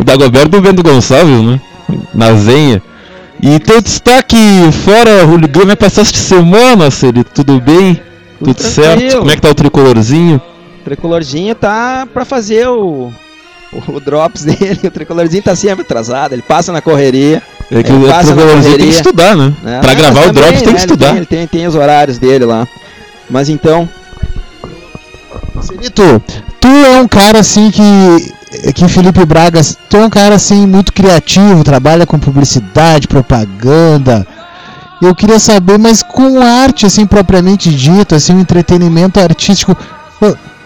O 0.01 0.05
Dagoberto 0.05 0.49
do 0.49 0.61
Bento 0.61 0.83
Gonçalves, 0.83 1.43
né? 1.43 1.61
Na 2.15 2.33
Zenha. 2.35 2.83
E 3.42 3.59
teu 3.59 3.81
destaque 3.81 4.37
fora 4.85 5.27
o 5.27 5.38
Grêmio 5.49 5.73
é 5.73 5.77
passar 5.77 6.03
esta 6.03 6.18
semana, 6.18 6.90
Celito, 6.90 7.31
tudo 7.35 7.61
bem? 7.61 8.01
Tudo, 8.38 8.55
Tudo 8.55 8.62
certo? 8.62 9.18
Como 9.18 9.31
é 9.31 9.37
que 9.37 9.42
tá 9.42 9.51
o 9.51 9.55
tricolorzinho? 9.55 10.40
O 10.81 10.85
tricolorzinho 10.85 11.55
tá 11.55 12.07
pra 12.12 12.25
fazer 12.25 12.68
o, 12.68 13.12
o, 13.73 13.92
o 13.92 14.01
drops 14.01 14.44
dele. 14.47 14.81
O 14.85 14.90
tricolorzinho 14.90 15.42
tá 15.42 15.55
sempre 15.55 15.83
atrasado, 15.83 16.33
ele 16.33 16.42
passa 16.42 16.73
na 16.73 16.81
correria. 16.81 17.42
É 17.70 17.83
que 17.83 17.90
Ele 17.90 18.05
o 18.05 18.09
passa 18.09 18.35
na 18.35 18.37
tricolorzinho 18.37 18.79
tem 18.79 18.88
que 18.88 18.94
estudar, 18.94 19.37
né? 19.37 19.55
né? 19.62 19.81
Pra 19.81 19.94
gravar 19.94 20.20
o 20.20 20.33
também, 20.33 20.42
Drops 20.42 20.51
tem 20.51 20.59
né, 20.59 20.62
que 20.62 20.68
ele 20.68 20.77
estudar. 20.79 21.16
Ele 21.16 21.27
tem, 21.27 21.47
tem 21.47 21.66
os 21.66 21.75
horários 21.75 22.18
dele 22.18 22.44
lá. 22.44 22.68
Mas 23.29 23.49
então, 23.49 23.88
Celito, 25.62 26.23
tu 26.61 26.68
é 26.68 27.01
um 27.01 27.09
cara 27.09 27.38
assim 27.40 27.70
que. 27.70 27.83
Que 28.75 28.88
Felipe 28.88 29.25
Braga, 29.25 29.61
tu 29.88 29.97
é 29.97 30.05
um 30.05 30.11
cara 30.11 30.35
assim 30.35 30.67
muito 30.67 30.93
criativo, 30.93 31.64
trabalha 31.64 32.07
com 32.07 32.19
publicidade, 32.19 33.09
propaganda. 33.09 34.27
Eu 35.03 35.14
queria 35.14 35.38
saber, 35.38 35.79
mas 35.79 36.03
com 36.03 36.40
arte 36.40 36.87
assim 36.87 37.07
propriamente 37.07 37.71
dito, 37.71 38.14
assim, 38.14 38.35
um 38.35 38.40
entretenimento 38.40 39.21
artístico, 39.21 39.77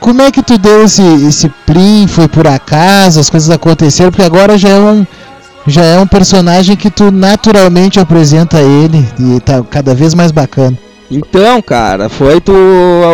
como 0.00 0.22
é 0.22 0.30
que 0.30 0.42
tu 0.42 0.56
deu 0.58 0.84
esse, 0.84 1.02
esse 1.02 1.48
plim? 1.66 2.06
Foi 2.06 2.28
por 2.28 2.46
acaso, 2.46 3.20
as 3.20 3.28
coisas 3.28 3.50
aconteceram, 3.50 4.10
porque 4.10 4.22
agora 4.22 4.56
já 4.56 4.68
é 4.68 4.78
um 4.78 5.06
já 5.66 5.84
é 5.84 5.98
um 5.98 6.06
personagem 6.06 6.76
que 6.76 6.90
tu 6.90 7.10
naturalmente 7.10 8.00
apresenta 8.00 8.58
ele 8.60 9.06
e 9.18 9.38
tá 9.40 9.62
cada 9.68 9.94
vez 9.94 10.14
mais 10.14 10.32
bacana. 10.32 10.78
Então, 11.10 11.60
cara, 11.62 12.08
foi 12.08 12.40
tu. 12.40 12.52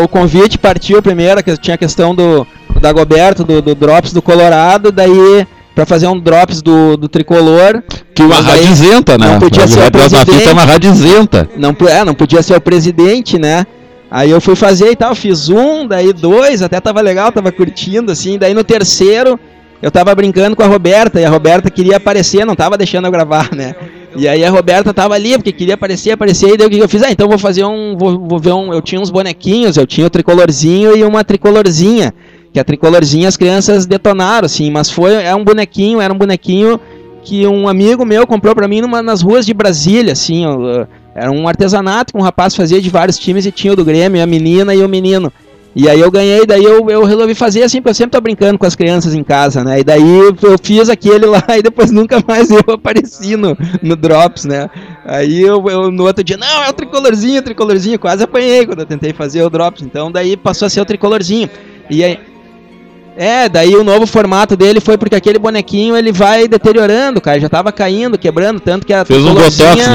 O 0.03 0.09
convite 0.09 0.59
partiu 0.59 1.03
primeiro, 1.03 1.43
que 1.43 1.57
tinha 1.57 1.75
a 1.75 1.79
questão 1.79 2.15
do 2.15 2.47
Dagoberto, 2.85 3.45
do, 3.45 3.63
do 3.63 3.75
Drops 3.75 4.13
do 4.13 4.21
Colorado, 4.21 4.93
daí 4.93 5.47
pra 5.75 5.87
fazer 5.87 6.07
um 6.07 6.21
Drops 6.21 6.61
do, 6.61 6.99
do 6.99 7.09
tricolor. 7.09 7.83
Que 8.15 8.23
uma 8.23 8.41
rádio 8.41 8.71
isenta, 8.71 9.17
né? 9.17 9.27
não 9.27 9.39
podia 9.39 9.67
ser 9.67 9.87
o 9.87 9.91
presidente. 9.91 10.49
é 10.49 10.53
uma 10.53 10.65
rádio 10.65 10.91
isenta. 10.93 11.49
Não, 11.57 11.77
é, 11.89 12.05
não 12.05 12.15
podia 12.15 12.43
ser 12.43 12.57
o 12.57 12.61
presidente, 12.61 13.39
né? 13.39 13.67
Aí 14.11 14.31
eu 14.31 14.41
fui 14.41 14.55
fazer 14.55 14.91
e 14.91 14.97
tal, 14.97 15.15
fiz 15.15 15.49
um, 15.49 15.87
daí 15.87 16.13
dois, 16.13 16.61
até 16.61 16.79
tava 16.79 17.01
legal, 17.01 17.33
tava 17.33 17.51
curtindo, 17.51 18.13
assim. 18.13 18.39
Daí 18.39 18.53
no 18.53 18.63
terceiro, 18.63 19.41
eu 19.81 19.91
tava 19.91 20.15
brincando 20.15 20.55
com 20.55 20.63
a 20.63 20.67
Roberta, 20.67 21.19
e 21.21 21.25
a 21.25 21.31
Roberta 21.31 21.71
queria 21.71 21.97
aparecer, 21.97 22.45
não 22.45 22.55
tava 22.55 22.77
deixando 22.77 23.07
eu 23.07 23.11
gravar, 23.11 23.53
né? 23.53 23.75
E 24.15 24.29
aí 24.29 24.45
a 24.45 24.51
Roberta 24.51 24.95
tava 24.95 25.15
ali, 25.15 25.33
porque 25.33 25.51
queria 25.51 25.75
aparecer, 25.75 26.13
aparecer, 26.13 26.51
e 26.51 26.57
daí 26.57 26.67
o 26.67 26.71
que 26.71 26.79
eu 26.79 26.89
fiz? 26.89 27.03
Ah, 27.03 27.11
então 27.11 27.29
vou 27.29 27.39
fazer 27.39 27.65
um, 27.65 27.97
vou, 27.97 28.21
vou 28.21 28.39
ver 28.39 28.53
um, 28.53 28.73
eu 28.73 28.81
tinha 28.81 29.01
uns 29.01 29.11
bonequinhos, 29.11 29.77
eu 29.77 29.87
tinha 29.87 30.07
o 30.07 30.11
tricolorzinho 30.11 30.97
e 30.97 31.03
uma 31.03 31.25
tricolorzinha, 31.25 32.15
que 32.55 32.61
a 32.61 32.65
tricolorzinha 32.65 33.27
as 33.27 33.37
crianças 33.37 33.85
detonaram, 33.85 34.47
assim, 34.47 34.71
mas 34.71 34.89
foi, 34.89 35.13
é 35.13 35.35
um 35.35 35.43
bonequinho, 35.43 36.01
era 36.01 36.15
um 36.15 36.17
bonequinho 36.17 36.81
que 37.25 37.45
um 37.49 37.67
amigo 37.67 38.05
meu 38.05 38.29
comprou 38.29 38.55
pra 38.55 38.69
mim 38.69 38.81
numa, 38.81 39.03
nas 39.03 39.23
ruas 39.23 39.45
de 39.45 39.53
Brasília, 39.53 40.13
assim, 40.13 40.47
ó, 40.47 40.87
era 41.17 41.33
um 41.33 41.49
artesanato 41.49 42.13
que 42.13 42.19
um 42.19 42.23
rapaz 42.23 42.55
fazia 42.55 42.81
de 42.81 42.89
vários 42.89 43.19
times 43.19 43.45
e 43.45 43.51
tinha 43.51 43.73
o 43.73 43.77
do 43.77 43.85
Grêmio, 43.85 44.23
a 44.23 44.27
menina 44.27 44.73
e 44.73 44.85
o 44.85 44.89
menino. 44.89 45.33
E 45.75 45.89
aí 45.89 45.99
eu 45.99 46.09
ganhei, 46.13 46.47
daí 46.47 46.63
eu, 46.63 46.89
eu 46.89 47.03
resolvi 47.03 47.35
fazer 47.35 47.65
assim, 47.65 47.79
porque 47.79 47.91
eu 47.91 47.95
sempre 47.95 48.13
tô 48.13 48.21
brincando 48.21 48.57
com 48.57 48.67
as 48.67 48.77
crianças 48.77 49.15
em 49.15 49.25
casa, 49.25 49.65
né? 49.65 49.81
E 49.81 49.85
daí 49.85 50.21
eu 50.41 50.57
fiz 50.63 50.89
aquele 50.89 51.27
lá 51.27 51.43
e 51.59 51.63
depois 51.63 51.91
nunca 51.91 52.23
mais 52.25 52.53
eu 52.53 52.63
apareci 52.73 53.37
no, 53.37 53.59
no 53.83 53.97
Drops, 53.97 54.45
né? 54.45 54.71
Aí 55.05 55.41
eu, 55.41 55.65
eu 55.69 55.91
no 55.91 56.05
outro 56.05 56.23
dia, 56.23 56.37
não, 56.37 56.63
é 56.63 56.71
o 56.71 56.73
tricolorzinho, 56.73 57.41
o 57.41 57.43
tricolorzinho, 57.43 57.99
quase 57.99 58.23
apanhei 58.23 58.65
quando 58.65 58.81
eu 58.81 58.87
tentei 58.87 59.13
fazer 59.13 59.43
o 59.43 59.51
Drops. 59.51 59.83
Então 59.83 60.13
daí 60.13 60.37
passou 60.37 60.67
a 60.67 60.71
ser 60.71 60.81
o 60.81 60.85
tricolorzinho. 60.85 61.51
E 61.91 62.05
aí. 62.05 62.34
É, 63.17 63.49
daí 63.49 63.77
o 63.77 63.85
novo 63.85 64.07
formato 64.07 64.57
dele 64.57 64.81
foi 64.81 64.99
porque 64.99 65.15
aquele 65.15 65.39
bonequinho 65.39 65.97
ele 65.97 66.11
vai 66.11 66.49
deteriorando, 66.49 67.21
cara, 67.21 67.39
já 67.39 67.49
tava 67.49 67.71
caindo, 67.71 68.19
quebrando, 68.19 68.59
tanto 68.59 68.85
que 68.87 68.93
a 68.93 69.05
Fez 69.05 69.23
um 69.25 69.35
botox 69.35 69.87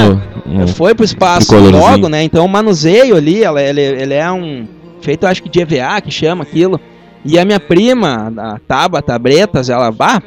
no. 0.46 0.60
no- 0.60 0.68
foi 0.68 0.94
pro 0.94 1.04
espaço 1.04 1.46
logo, 1.78 2.08
né? 2.08 2.22
Então 2.22 2.44
o 2.44 2.48
manuseio 2.48 3.14
ali, 3.16 3.42
ela, 3.44 3.62
ele, 3.62 3.80
ele 3.82 4.14
é 4.14 4.30
um. 4.32 4.66
Feito, 5.02 5.26
acho 5.26 5.42
que 5.42 5.48
de 5.48 5.60
EVA, 5.60 6.00
que 6.00 6.10
chama 6.10 6.42
aquilo. 6.42 6.80
E 7.22 7.38
a 7.38 7.44
minha 7.44 7.60
prima, 7.60 8.32
a 8.38 8.58
Tabata 8.66 9.18
Bretas, 9.18 9.68
ela, 9.68 9.90
bah, 9.92 10.22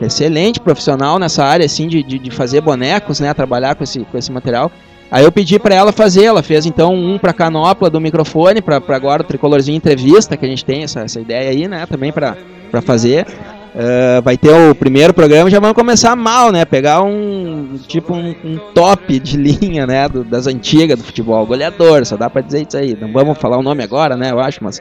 excelente 0.00 0.58
profissional 0.58 1.18
nessa 1.18 1.44
área, 1.44 1.66
assim, 1.66 1.86
de, 1.86 2.02
de, 2.02 2.18
de 2.18 2.30
fazer 2.30 2.62
bonecos, 2.62 3.20
né? 3.20 3.32
Trabalhar 3.34 3.74
com 3.74 3.84
esse, 3.84 4.00
com 4.00 4.16
esse 4.16 4.32
material. 4.32 4.70
Aí 5.10 5.24
eu 5.24 5.32
pedi 5.32 5.58
pra 5.58 5.74
ela 5.74 5.90
fazer, 5.92 6.24
ela 6.24 6.42
fez 6.42 6.66
então 6.66 6.94
um 6.94 7.18
pra 7.18 7.32
canopla 7.32 7.90
do 7.90 8.00
microfone, 8.00 8.62
pra 8.62 8.80
agora 8.88 9.22
o 9.22 9.26
tricolorzinho 9.26 9.76
entrevista, 9.76 10.36
que 10.36 10.46
a 10.46 10.48
gente 10.48 10.64
tem 10.64 10.84
essa, 10.84 11.00
essa 11.00 11.20
ideia 11.20 11.50
aí, 11.50 11.66
né? 11.66 11.84
Também 11.86 12.12
pra 12.12 12.36
fazer. 12.82 13.26
Ah, 13.74 14.20
vai 14.22 14.36
ter 14.36 14.50
o 14.52 14.74
primeiro 14.74 15.14
programa, 15.14 15.48
já 15.50 15.60
vamos 15.60 15.74
começar 15.76 16.14
mal, 16.16 16.50
né? 16.52 16.64
Pegar 16.64 17.02
um 17.02 17.78
tipo 17.86 18.12
um, 18.14 18.34
um 18.44 18.58
top 18.74 19.18
de 19.18 19.36
linha, 19.36 19.86
né? 19.86 20.08
do- 20.08 20.24
das 20.24 20.46
antigas 20.46 20.98
do 20.98 21.04
futebol, 21.04 21.46
goleador, 21.46 22.04
só 22.04 22.16
dá 22.16 22.28
pra 22.28 22.42
dizer 22.42 22.66
isso 22.66 22.76
aí. 22.76 22.96
Não 23.00 23.12
vamos 23.12 23.38
falar 23.38 23.58
o 23.58 23.62
nome 23.62 23.82
agora, 23.82 24.16
né? 24.16 24.30
Eu 24.30 24.40
acho, 24.40 24.58
mas 24.62 24.80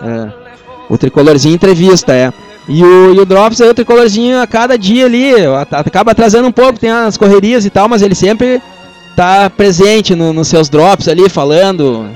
ah, 0.00 0.32
o 0.88 0.96
tricolorzinho 0.96 1.54
entrevista, 1.54 2.12
é. 2.14 2.32
E 2.68 2.82
o, 2.84 3.14
e 3.14 3.18
o 3.18 3.24
Drops 3.24 3.60
aí, 3.60 3.68
o 3.70 3.74
tricolorzinho 3.74 4.40
a 4.40 4.46
cada 4.46 4.76
dia 4.76 5.06
ali, 5.06 5.32
a- 5.46 5.62
acaba 5.70 6.12
atrasando 6.12 6.46
um 6.48 6.52
pouco, 6.52 6.78
tem 6.78 6.90
as 6.90 7.16
correrias 7.16 7.64
e 7.64 7.70
tal, 7.70 7.88
mas 7.88 8.02
ele 8.02 8.14
sempre 8.14 8.60
tá 9.18 9.50
presente 9.50 10.14
no- 10.14 10.32
nos 10.32 10.46
seus 10.46 10.68
drops 10.68 11.08
ali, 11.08 11.28
falando. 11.28 12.08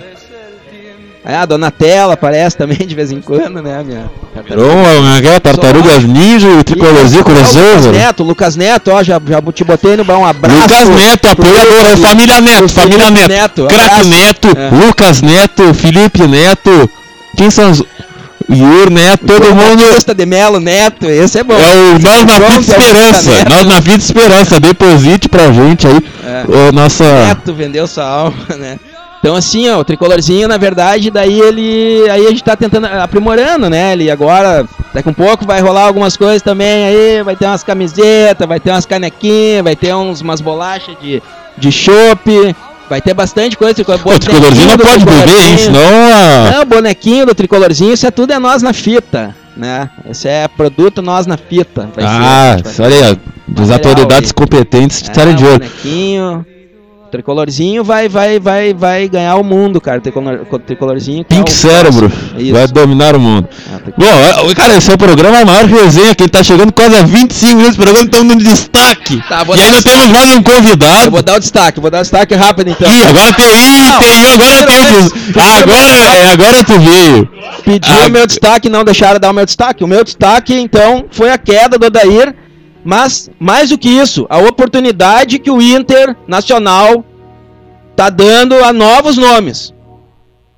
É, 1.24 1.36
a 1.36 1.44
Donatella 1.46 2.14
aparece 2.14 2.56
também 2.56 2.78
de 2.78 2.94
vez 2.94 3.10
em 3.12 3.20
quando, 3.20 3.60
né? 3.62 3.82
Minha, 3.84 4.10
Virou 4.44 4.70
uma, 4.72 4.88
uma 4.98 5.20
tartarugas 5.40 6.02
ninja 6.04 6.48
e 6.48 6.64
tricolorzinho 6.64 7.22
o 7.22 7.28
Lucas 7.28 7.50
crossover. 7.52 7.92
Neto, 7.92 8.22
Lucas 8.24 8.56
Neto, 8.56 8.90
ó, 8.90 9.02
já, 9.04 9.20
já 9.28 9.40
te 9.52 9.62
botei 9.64 9.96
no 9.96 10.04
um 10.18 10.24
abraço. 10.26 10.60
Lucas 10.62 10.88
Neto, 10.88 11.28
apoiador, 11.28 11.86
é 11.92 11.96
família 11.96 12.40
Neto, 12.40 12.68
família 12.68 13.10
Neto. 13.10 13.28
Neto. 13.28 13.68
Neto, 14.08 14.48
É. 14.56 14.70
Lucas 14.86 15.22
Neto, 15.22 15.74
Felipe 15.74 16.26
Neto. 16.26 16.90
Quem 17.36 17.50
são 17.50 17.70
os. 17.70 17.82
Yur 18.50 18.90
Neto, 18.90 19.26
todo 19.26 19.44
João 19.44 19.56
mundo. 19.56 19.82
Batista 19.82 20.14
de 20.14 20.26
Melo 20.26 20.60
Neto, 20.60 21.06
esse 21.06 21.38
é 21.38 21.44
bom. 21.44 21.54
É 21.54 21.94
o 21.94 21.98
Nós 21.98 22.24
na 22.24 22.38
Vida 22.38 22.46
é 22.46 22.56
o 22.56 22.60
Esperança. 22.60 23.30
Neto. 23.30 23.48
Nós 23.50 23.66
na 23.66 23.80
Vida 23.80 23.98
Esperança. 23.98 24.60
Deposite 24.60 25.28
pra 25.28 25.52
gente 25.52 25.86
aí. 25.86 25.98
É. 26.24 26.68
a 26.68 26.72
nossa. 26.72 27.04
Neto 27.26 27.54
vendeu 27.54 27.86
sua 27.86 28.04
alma, 28.04 28.56
né? 28.58 28.78
Então 29.22 29.36
assim, 29.36 29.70
ó, 29.70 29.78
o 29.78 29.84
tricolorzinho, 29.84 30.48
na 30.48 30.56
verdade, 30.56 31.08
daí 31.08 31.40
ele. 31.40 32.10
Aí 32.10 32.26
a 32.26 32.30
gente 32.30 32.42
tá 32.42 32.56
tentando 32.56 32.86
aprimorando, 32.86 33.70
né? 33.70 33.92
Ele 33.92 34.10
agora, 34.10 34.66
daqui 34.92 35.08
um 35.08 35.14
pouco 35.14 35.46
vai 35.46 35.60
rolar 35.60 35.82
algumas 35.82 36.16
coisas 36.16 36.42
também 36.42 36.86
aí, 36.86 37.22
vai 37.22 37.36
ter 37.36 37.46
umas 37.46 37.62
camisetas, 37.62 38.48
vai 38.48 38.58
ter 38.58 38.70
umas 38.70 38.84
canequinhas, 38.84 39.62
vai 39.62 39.76
ter 39.76 39.94
uns, 39.94 40.20
umas 40.22 40.40
bolachas 40.40 40.96
de, 41.00 41.22
de 41.56 41.70
chopp, 41.70 42.56
vai 42.92 43.00
ter 43.00 43.14
bastante 43.14 43.56
coisa. 43.56 43.80
O 43.80 44.18
tricolorzinho 44.18 44.66
não 44.68 44.76
pode 44.76 45.02
beber. 45.04 45.58
Senão. 45.58 45.80
a- 45.80 46.50
Não, 46.58 46.64
bonequinho 46.66 47.24
do 47.24 47.34
tricolorzinho, 47.34 47.94
isso 47.94 48.06
é 48.06 48.10
tudo 48.10 48.34
é 48.34 48.38
nós 48.38 48.62
na 48.62 48.74
fita, 48.74 49.34
né? 49.56 49.88
Esse 50.10 50.28
é 50.28 50.46
produto 50.46 51.00
nós 51.00 51.26
na 51.26 51.38
fita. 51.38 51.88
ser, 51.94 52.06
Ah, 52.06 52.56
vai 52.62 52.82
olha 52.82 52.94
aí, 53.06 53.12
ó. 53.12 53.16
Material 53.70 53.94
autoridades 53.94 54.30
aí. 54.30 54.34
competentes 54.34 55.00
estarem 55.02 55.32
é, 55.32 55.36
de 55.36 55.44
olho. 55.44 55.58
bonequinho. 55.58 56.46
Tricolorzinho 57.12 57.84
vai, 57.84 58.08
vai, 58.08 58.40
vai, 58.40 58.72
vai 58.72 59.06
ganhar 59.06 59.36
o 59.36 59.44
mundo, 59.44 59.82
cara. 59.82 60.00
Tricolor, 60.00 60.46
o 60.50 60.58
tricolorzinho. 60.58 61.22
que 61.24 61.34
é 61.34 61.36
Pink 61.36 61.50
o 61.52 61.54
Cérebro. 61.54 62.10
Isso. 62.38 62.54
Vai 62.54 62.66
dominar 62.66 63.14
o 63.14 63.20
mundo. 63.20 63.46
Ah, 63.70 63.78
Bom, 63.96 64.50
é- 64.50 64.54
cara, 64.54 64.74
esse 64.78 64.90
é 64.90 64.94
o 64.94 64.98
programa 64.98 65.38
a 65.40 65.44
maior 65.44 65.66
resenha, 65.66 66.14
que 66.14 66.26
tá 66.26 66.42
chegando 66.42 66.72
quase 66.72 66.96
a 66.96 67.02
25 67.02 67.54
minutos 67.56 67.76
do 67.76 67.82
programa, 67.82 68.04
estamos 68.06 68.34
no 68.34 68.40
destaque. 68.42 69.22
Tá, 69.28 69.44
e 69.54 69.60
ainda 69.60 69.82
temos 69.82 70.06
mais 70.08 70.30
um 70.30 70.36
Eu 70.38 70.42
convidado. 70.42 71.10
vou 71.10 71.22
dar 71.22 71.36
o 71.36 71.40
destaque, 71.40 71.80
vou 71.80 71.90
dar 71.90 71.98
o 71.98 72.02
destaque 72.02 72.34
rápido 72.34 72.70
então. 72.70 72.90
Ih, 72.90 73.04
agora 73.04 73.32
tem, 73.34 73.46
Não, 73.46 73.98
tem, 74.00 74.24
agora 74.32 74.66
tem. 74.66 74.76
primeiro 74.76 75.52
Agora, 75.62 76.16
é, 76.16 76.32
agora 76.32 76.64
tu 76.64 76.78
veio. 76.80 77.28
Pedi 77.62 77.90
Ah, 77.92 78.06
o 78.06 78.10
meu 78.10 78.26
destaque, 78.26 78.70
não 78.70 78.84
deixaram 78.84 79.20
dar 79.20 79.30
o 79.30 79.34
meu 79.34 79.44
destaque. 79.44 79.84
O 79.84 79.86
meu 79.86 80.02
destaque, 80.02 80.54
então, 80.58 81.04
foi 81.10 81.30
a 81.30 81.36
queda 81.36 81.78
do 81.78 81.86
Odair. 81.86 82.34
Mas, 82.84 83.30
mais 83.38 83.70
do 83.70 83.78
que 83.78 83.88
isso, 83.88 84.26
a 84.28 84.38
oportunidade 84.38 85.38
que 85.38 85.50
o 85.50 85.62
Internacional 85.62 87.04
tá 87.94 88.10
dando 88.10 88.62
a 88.64 88.72
novos 88.72 89.16
nomes. 89.16 89.72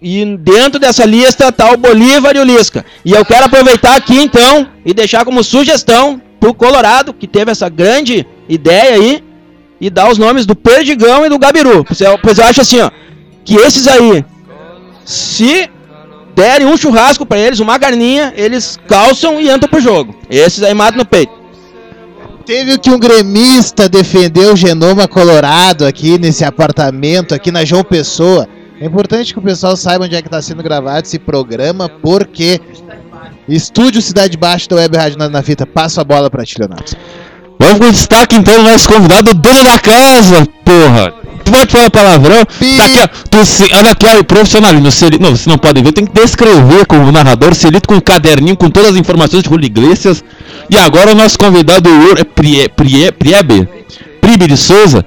E 0.01 0.25
dentro 0.37 0.79
dessa 0.79 1.05
lista 1.05 1.51
tá 1.51 1.73
o 1.73 1.77
Bolívar 1.77 2.37
e 2.37 2.39
o 2.39 2.45
Lisca. 2.45 2.85
E 3.05 3.13
eu 3.13 3.25
quero 3.25 3.47
aproveitar 3.47 3.97
aqui, 3.97 4.21
então, 4.21 4.69
e 4.85 4.93
deixar 4.93 5.25
como 5.25 5.45
sugestão 5.45 6.21
pro 6.39 6.55
Colorado, 6.55 7.13
que 7.15 7.27
teve 7.27 7.51
essa 7.51 7.69
grande 7.69 8.27
ideia 8.49 8.95
aí, 8.97 9.25
e 9.81 9.91
dar 9.91 10.11
os 10.11 10.19
nomes 10.19 10.47
do 10.47 10.55
Perdigão 10.55 11.25
e 11.25 11.29
do 11.29 11.39
Gabiru. 11.39 11.85
Pois 11.85 12.01
eu, 12.01 12.19
eu 12.23 12.45
acho 12.45 12.61
assim, 12.61 12.81
ó, 12.81 12.91
que 13.45 13.57
esses 13.57 13.87
aí, 13.87 14.25
se 15.05 15.69
derem 16.35 16.67
um 16.67 16.77
churrasco 16.77 17.25
pra 17.25 17.39
eles, 17.39 17.61
uma 17.61 17.79
carninha, 17.79 18.33
eles 18.37 18.79
calçam 18.89 19.41
e 19.41 19.51
entram 19.51 19.69
pro 19.69 19.81
jogo. 19.81 20.15
Esses 20.29 20.63
aí 20.63 20.75
matam 20.75 20.99
no 20.99 21.05
peito. 21.05 21.44
Teve 22.47 22.79
que 22.79 22.91
um 22.91 22.99
gremista 22.99 23.89
defender 23.89 24.53
o 24.53 24.57
genoma 24.57 25.09
colorado 25.09 25.87
aqui 25.87 26.19
nesse 26.19 26.45
apartamento, 26.45 27.35
aqui 27.35 27.51
na 27.51 27.65
João 27.65 27.83
Pessoa. 27.83 28.47
É 28.79 28.85
importante 28.85 29.33
que 29.33 29.39
o 29.39 29.43
pessoal 29.43 29.77
saiba 29.77 30.05
onde 30.05 30.15
é 30.15 30.21
que 30.21 30.29
está 30.29 30.43
sendo 30.43 30.63
gravado 30.63 31.07
esse 31.07 31.19
programa, 31.19 31.89
porque 31.89 32.61
Estúdio 33.49 34.03
Cidade 34.03 34.37
Baixa 34.37 34.69
da 34.69 34.77
Web 34.77 34.97
Rádio 34.97 35.19
Nós 35.19 35.31
na 35.31 35.43
Fita. 35.43 35.67
Passo 35.67 36.01
a 36.01 36.05
bola 36.05 36.31
pra 36.31 36.45
ti, 36.45 36.57
Leonardo. 36.59 36.95
Vamos 37.59 37.79
com 37.79 37.91
destaque 37.91 38.37
então 38.37 38.63
nosso 38.63 38.89
convidado, 38.89 39.31
o 39.31 39.35
dono 39.35 39.65
da 39.65 39.79
casa, 39.79 40.47
porra. 40.65 41.15
Tu 41.45 41.51
vai 41.51 41.67
falar 41.67 41.91
palavrão? 41.91 42.45
Tá 42.45 42.85
aqui, 42.85 42.99
ó. 43.03 43.09
Tu 43.31 43.45
se, 43.45 43.65
olha 43.75 43.91
aqui, 43.91 44.07
ó, 44.07 44.21
o 44.21 44.25
profissionalismo. 44.25 44.85
Não, 45.21 45.31
vocês 45.31 45.47
não 45.47 45.59
podem 45.59 45.83
ver, 45.85 45.93
tem 45.93 46.07
que 46.07 46.13
descrever 46.13 46.87
como 46.87 47.13
narrador, 47.13 47.55
Celito 47.55 47.89
com 47.89 47.97
um 47.97 48.01
caderninho 48.01 48.57
com 48.57 48.71
todas 48.71 48.93
as 48.93 48.97
informações 48.97 49.43
de 49.43 49.51
Julio 49.51 49.67
Iglesias. 49.67 50.25
E 50.71 50.79
agora 50.79 51.13
o 51.13 51.15
nosso 51.15 51.39
convidado, 51.39 51.91
o 51.91 52.19
é 52.19 52.25
Prie, 52.25 52.69
Prie, 52.71 53.13
Priebe, 53.13 53.69
Pribe 54.21 54.47
de 54.47 54.57
Souza, 54.57 55.05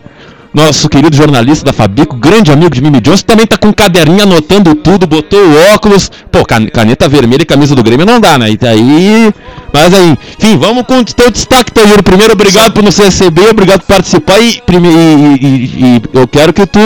nosso 0.58 0.90
querido 0.90 1.16
jornalista 1.16 1.64
da 1.64 1.72
Fabico, 1.72 2.16
grande 2.16 2.52
amigo 2.52 2.74
de 2.74 2.82
Mimi 2.82 3.00
Johnson, 3.00 3.24
também 3.28 3.46
tá 3.46 3.58
com 3.58 3.68
um 3.68 3.74
caderninho 3.74 4.24
anotando 4.24 4.74
tudo, 4.74 5.06
botou 5.06 5.40
o 5.40 5.74
óculos. 5.76 6.12
Pô, 6.32 6.44
can- 6.44 6.66
caneta 6.68 7.08
vermelha 7.08 7.44
e 7.44 7.46
camisa 7.46 7.76
do 7.76 7.84
Grêmio 7.84 8.08
não 8.08 8.20
dá, 8.20 8.40
né? 8.40 8.50
E 8.50 8.58
daí. 8.58 9.32
Mas 9.72 9.94
aí, 9.94 10.18
enfim, 10.42 10.58
vamos 10.58 10.84
com 10.84 10.98
o 11.00 11.06
teu 11.06 11.30
destaque, 11.30 11.72
Yuri. 11.80 12.02
Primeiro, 12.02 12.34
obrigado 12.34 12.74
por 12.74 12.84
nos 12.84 12.98
receber, 12.98 13.50
obrigado 13.52 13.82
por 13.82 13.88
participar 13.88 14.40
e- 14.40 14.60
e- 14.68 15.46
e- 15.46 15.84
e 15.86 16.02
eu 16.12 16.28
quero 16.28 16.52
que 16.52 16.66
tu 16.66 16.80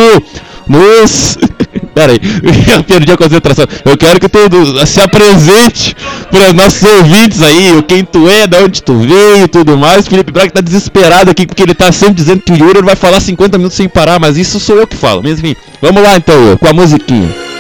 nos. 0.68 1.38
Pera 1.94 2.14
aí, 2.14 2.20
eu 2.74 2.84
perdi 2.84 3.12
a 3.12 3.18
concentração. 3.18 3.66
Eu 3.86 3.98
quero 3.98 4.20
que 4.20 4.30
tu 4.30 4.40
se 4.86 5.02
apresente 5.02 5.96
para 6.30 6.48
os 6.48 6.54
nossos 6.54 6.84
ouvintes 6.84 7.42
aí, 7.42 7.84
quem 7.88 8.04
tu 8.04 8.30
é, 8.30 8.48
de 8.48 8.58
onde 8.58 8.82
tu 8.82 8.98
veio 8.98 9.44
e 9.44 9.48
tudo 9.48 9.78
mais. 9.78 10.08
Felipe 10.08 10.32
Braga 10.32 10.52
tá 10.52 10.62
desesperado 10.62 11.30
aqui 11.30 11.46
porque 11.46 11.64
ele 11.64 11.76
tá 11.76 11.92
sempre 11.92 12.16
dizendo 12.16 12.42
que 12.42 12.54
o 12.54 12.58
Yuri 12.58 12.82
vai 12.82 12.96
falar 12.96 13.20
50 13.20 13.58
minutos 13.58 13.78
sem 13.78 13.90
parar, 13.90 14.20
mas 14.20 14.38
isso 14.38 14.60
sou 14.60 14.78
eu 14.78 14.88
que 14.88 14.96
falo. 14.96 15.22
Mas 15.24 15.40
enfim, 15.40 15.56
vamos 15.82 16.02
lá 16.02 16.16
então, 16.16 16.58
com 16.58 16.68
a 16.68 16.74
musiquinha. 16.74 17.51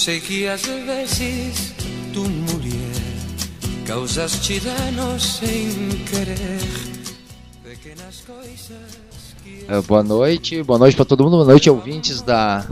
Sei 0.00 0.18
que 0.18 0.48
às 0.48 0.62
vezes 0.62 1.74
tu, 2.14 2.20
mulher, 2.22 3.02
causaste 3.86 4.58
danos 4.60 5.22
sem 5.22 5.68
querer. 6.10 6.60
Pequenas 7.62 8.22
coisas 8.26 9.34
que 9.44 9.66
Eh, 9.68 9.80
Boa 9.86 10.02
noite, 10.02 10.62
boa 10.62 10.78
noite 10.78 10.96
para 10.96 11.04
todo 11.04 11.22
mundo, 11.22 11.36
boa 11.36 11.44
noite 11.44 11.68
ouvintes 11.68 12.22
da 12.22 12.64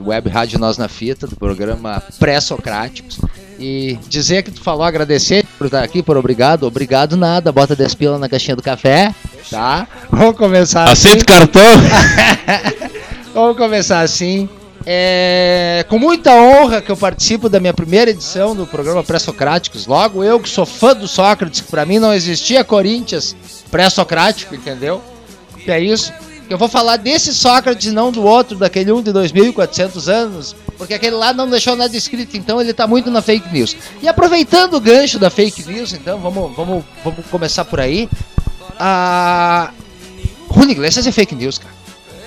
Web 0.00 0.28
Rádio 0.28 0.58
Nós 0.58 0.76
na 0.76 0.88
Fita, 0.88 1.28
do 1.28 1.36
programa 1.36 2.02
Pré-Socráticos. 2.18 3.20
E 3.60 3.96
dizer 4.08 4.42
que 4.42 4.50
tu 4.50 4.60
falou, 4.60 4.82
agradecer 4.82 5.46
por 5.56 5.66
estar 5.66 5.84
aqui, 5.84 6.02
por 6.02 6.16
obrigado, 6.16 6.64
obrigado 6.64 7.16
nada, 7.16 7.52
bota 7.52 7.76
10 7.76 7.94
pila 7.94 8.18
na 8.18 8.28
caixinha 8.28 8.56
do 8.56 8.62
café, 8.62 9.14
tá? 9.48 9.86
Vamos 10.10 10.36
começar 10.36 10.90
Aceita 10.90 11.22
o 11.22 11.26
cartão? 11.26 11.62
Vamos 13.32 13.56
começar 13.56 14.00
assim. 14.00 14.48
É, 14.84 15.84
com 15.88 15.98
muita 15.98 16.32
honra 16.34 16.80
que 16.80 16.90
eu 16.90 16.96
participo 16.96 17.48
da 17.48 17.60
minha 17.60 17.74
primeira 17.74 18.10
edição 18.10 18.54
do 18.56 18.66
programa 18.66 19.04
Pré-Socráticos. 19.04 19.86
Logo 19.86 20.24
eu 20.24 20.40
que 20.40 20.48
sou 20.48 20.66
fã 20.66 20.94
do 20.94 21.06
Sócrates, 21.06 21.60
que 21.60 21.70
pra 21.70 21.86
mim 21.86 21.98
não 21.98 22.12
existia 22.12 22.64
Corinthians 22.64 23.36
pré-socrático, 23.70 24.54
entendeu? 24.54 25.02
Que 25.64 25.70
é 25.70 25.80
isso. 25.80 26.12
Eu 26.50 26.58
vou 26.58 26.68
falar 26.68 26.98
desse 26.98 27.32
Sócrates 27.32 27.92
não 27.92 28.12
do 28.12 28.22
outro, 28.22 28.58
daquele 28.58 28.92
um 28.92 29.00
de 29.00 29.10
2400 29.12 30.08
anos, 30.08 30.54
porque 30.76 30.92
aquele 30.92 31.16
lá 31.16 31.32
não 31.32 31.48
deixou 31.48 31.74
nada 31.74 31.96
escrito, 31.96 32.36
então 32.36 32.60
ele 32.60 32.74
tá 32.74 32.86
muito 32.86 33.10
na 33.10 33.22
fake 33.22 33.50
news. 33.50 33.74
E 34.02 34.08
aproveitando 34.08 34.74
o 34.74 34.80
gancho 34.80 35.18
da 35.18 35.30
fake 35.30 35.64
news, 35.64 35.94
então 35.94 36.18
vamos, 36.18 36.54
vamos, 36.54 36.84
vamos 37.02 37.24
começar 37.30 37.64
por 37.64 37.80
aí. 37.80 38.08
A 38.78 39.70
Rune 40.48 40.72
Iglesias 40.72 41.06
é 41.06 41.12
fake 41.12 41.34
news, 41.34 41.56
cara. 41.56 41.71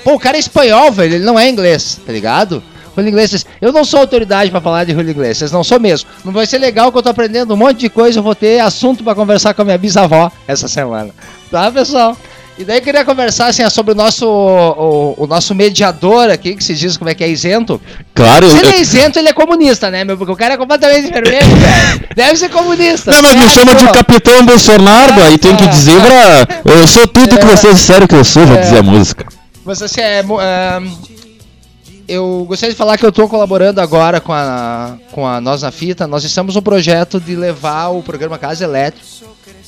Pô, 0.06 0.14
o 0.14 0.20
cara 0.20 0.38
é 0.38 0.40
espanhol, 0.40 0.92
velho, 0.92 1.16
ele 1.16 1.26
não 1.26 1.38
é 1.38 1.50
inglês, 1.50 2.00
tá 2.06 2.14
ligado? 2.14 2.62
Julio 2.96 3.10
Iglesias, 3.10 3.46
eu 3.60 3.74
não 3.74 3.84
sou 3.84 4.00
autoridade 4.00 4.50
pra 4.52 4.62
falar 4.62 4.84
de 4.86 4.94
Julio 4.94 5.10
Iglesias, 5.10 5.52
não 5.52 5.64
sou 5.64 5.80
mesmo. 5.80 6.08
Não 6.24 6.32
vai 6.32 6.46
ser 6.46 6.60
legal 6.60 6.92
que 6.92 6.98
eu 6.98 7.02
tô 7.04 7.10
aprendendo 7.10 7.54
um 7.54 7.58
monte 7.58 7.80
de 7.80 7.90
coisa, 7.90 8.20
eu 8.20 8.24
vou 8.24 8.36
ter 8.36 8.60
assunto 8.62 9.04
pra 9.04 9.14
conversar 9.16 9.54
com 9.54 9.64
a 9.64 9.66
minha 9.66 9.78
bisavó 9.78 10.32
essa 10.48 10.68
semana. 10.70 11.10
Tá, 11.52 11.70
pessoal? 11.72 12.16
E 12.58 12.64
daí 12.64 12.78
eu 12.78 12.82
queria 12.82 13.04
conversar 13.04 13.48
assim, 13.48 13.70
sobre 13.70 13.92
o 13.92 13.96
nosso, 13.96 14.26
o, 14.26 15.16
o 15.18 15.28
nosso 15.28 15.54
mediador 15.54 16.30
aqui, 16.30 16.56
que 16.56 16.64
se 16.64 16.74
diz 16.74 16.96
como 16.96 17.10
é 17.10 17.14
que 17.14 17.22
é 17.22 17.28
isento. 17.28 17.82
Claro, 18.14 18.50
Se 18.50 18.60
ele 18.60 18.70
é 18.70 18.80
isento, 18.80 19.20
ele 19.20 19.28
é 19.28 19.34
comunista, 19.34 19.92
né, 19.92 20.06
meu? 20.06 20.16
Porque 20.18 20.32
o 20.32 20.36
cara 20.38 20.54
é 20.54 20.58
completamente 20.58 21.12
vermelho, 21.12 21.48
velho. 21.58 22.08
Deve 22.16 22.38
ser 22.38 22.48
comunista. 22.50 23.12
Não, 23.12 23.22
mas 23.24 23.36
me 23.36 23.50
chama 23.50 23.76
de 23.76 23.86
Capitão 23.92 24.46
Bolsonaro, 24.46 25.22
aí 25.24 25.38
tem 25.38 25.54
que 25.58 25.68
dizer 25.68 26.00
pra. 26.00 26.74
Eu 26.74 26.88
sou 26.88 27.06
tudo 27.08 27.38
que 27.38 27.46
vocês 27.46 27.76
disseram 27.76 28.08
que 28.08 28.16
eu 28.16 28.24
sou, 28.24 28.48
já 28.48 28.54
É. 28.56 28.62
dizia 28.62 28.80
a 28.80 28.84
música. 28.84 29.26
Mas 29.66 29.82
assim, 29.82 30.00
é, 30.00 30.20
ahn, 30.20 30.88
eu 32.08 32.46
gostaria 32.48 32.72
de 32.72 32.78
falar 32.78 33.00
que 33.00 33.06
eu 33.06 33.10
estou 33.10 33.28
colaborando 33.28 33.82
agora 33.82 34.22
com 34.22 34.32
a, 34.32 34.96
com 35.12 35.26
a 35.26 35.42
Nós 35.42 35.64
na 35.64 35.72
Fita. 35.72 36.06
Nós 36.06 36.24
estamos 36.24 36.54
no 36.54 36.62
projeto 36.62 37.20
de 37.20 37.36
levar 37.36 37.90
o 37.90 38.04
programa 38.04 38.38
Casa 38.38 38.64
Elétrica. 38.64 39.04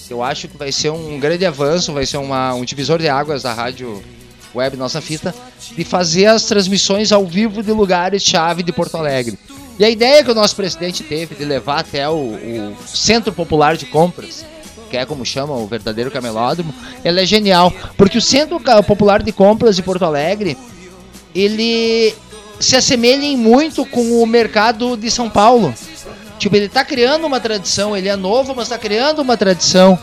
Eu 0.07 0.23
acho 0.23 0.47
que 0.47 0.55
vai 0.55 0.71
ser 0.71 0.91
um 0.91 1.19
grande 1.19 1.45
avanço, 1.45 1.91
vai 1.91 2.05
ser 2.05 2.17
uma, 2.17 2.53
um 2.53 2.63
divisor 2.63 2.99
de 2.99 3.09
águas 3.09 3.41
da 3.41 3.51
rádio 3.53 4.01
web 4.53 4.77
Nossa 4.77 5.01
Fita, 5.01 5.33
de 5.75 5.83
fazer 5.83 6.27
as 6.27 6.43
transmissões 6.43 7.11
ao 7.11 7.25
vivo 7.25 7.61
de 7.63 7.71
lugares-chave 7.71 8.63
de 8.63 8.71
Porto 8.71 8.97
Alegre. 8.97 9.37
E 9.79 9.83
a 9.83 9.89
ideia 9.89 10.23
que 10.23 10.31
o 10.31 10.35
nosso 10.35 10.55
presidente 10.55 11.03
teve 11.03 11.35
de 11.35 11.43
levar 11.43 11.79
até 11.79 12.07
o, 12.07 12.13
o 12.13 12.75
Centro 12.87 13.33
Popular 13.33 13.75
de 13.75 13.85
Compras, 13.87 14.45
que 14.89 14.97
é 14.97 15.05
como 15.05 15.25
chama 15.25 15.53
o 15.53 15.67
verdadeiro 15.67 16.09
camelódromo, 16.11 16.73
ela 17.03 17.21
é 17.21 17.25
genial. 17.25 17.71
Porque 17.97 18.17
o 18.17 18.21
Centro 18.21 18.59
Popular 18.85 19.21
de 19.21 19.31
Compras 19.31 19.75
de 19.75 19.83
Porto 19.83 20.05
Alegre, 20.05 20.57
ele 21.35 22.13
se 22.59 22.75
assemelha 22.75 23.23
em 23.23 23.37
muito 23.37 23.85
com 23.85 24.21
o 24.21 24.25
mercado 24.25 24.97
de 24.97 25.11
São 25.11 25.29
Paulo. 25.29 25.73
Tipo, 26.39 26.55
ele 26.55 26.69
tá 26.69 26.83
criando 26.85 27.25
uma 27.25 27.39
tradição, 27.39 27.95
ele 27.97 28.07
é 28.07 28.15
novo, 28.15 28.53
mas 28.55 28.69
tá 28.69 28.77
criando 28.77 29.19
uma 29.21 29.35
tradição 29.37 29.97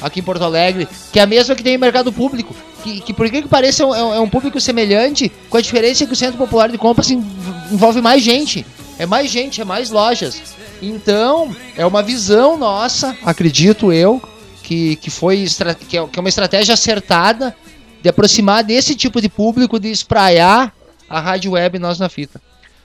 aqui 0.00 0.20
em 0.20 0.22
Porto 0.22 0.42
Alegre, 0.44 0.88
que 1.12 1.18
é 1.18 1.22
a 1.22 1.26
mesma 1.26 1.54
que 1.54 1.62
tem 1.62 1.74
no 1.74 1.80
mercado 1.80 2.12
público. 2.12 2.54
Que, 2.82 3.00
que 3.02 3.12
por 3.12 3.28
que 3.30 3.42
que 3.42 3.48
é 3.54 3.84
um, 3.84 4.14
é 4.14 4.20
um 4.20 4.28
público 4.28 4.58
semelhante, 4.58 5.30
com 5.50 5.58
a 5.58 5.60
diferença 5.60 6.06
que 6.06 6.12
o 6.12 6.16
Centro 6.16 6.38
Popular 6.38 6.70
de 6.70 6.78
Compras 6.78 7.10
en- 7.10 7.22
envolve 7.70 8.00
mais 8.00 8.22
gente. 8.22 8.64
É 9.00 9.06
mais 9.06 9.30
gente, 9.30 9.62
é 9.62 9.64
mais 9.64 9.90
lojas. 9.90 10.54
Então, 10.82 11.56
é 11.74 11.86
uma 11.86 12.02
visão 12.02 12.58
nossa, 12.58 13.16
acredito 13.24 13.90
eu, 13.90 14.20
que, 14.62 14.96
que 14.96 15.08
foi 15.08 15.42
é, 15.42 15.74
que 15.74 15.96
é 15.96 16.20
uma 16.20 16.28
estratégia 16.28 16.74
acertada 16.74 17.56
de 18.02 18.10
aproximar 18.10 18.62
desse 18.62 18.94
tipo 18.94 19.18
de 19.18 19.30
público, 19.30 19.80
de 19.80 19.90
espraiar 19.90 20.70
a 21.08 21.18
rádio 21.18 21.52
web 21.52 21.78
Nós 21.78 21.98
na 21.98 22.10
Fita. 22.10 22.42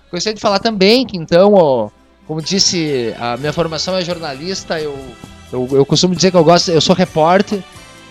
Gostaria 0.09 0.35
de 0.35 0.39
falar 0.39 0.59
também 0.59 1.05
que, 1.05 1.17
então, 1.17 1.53
ó, 1.53 1.89
como 2.25 2.41
disse, 2.41 3.13
a 3.19 3.35
minha 3.35 3.51
formação 3.51 3.97
é 3.97 4.01
jornalista, 4.01 4.79
eu, 4.79 4.97
eu, 5.51 5.67
eu 5.69 5.85
costumo 5.85 6.15
dizer 6.15 6.31
que 6.31 6.37
eu 6.37 6.45
gosto, 6.45 6.71
eu 6.71 6.79
sou 6.79 6.95
repórter, 6.95 7.61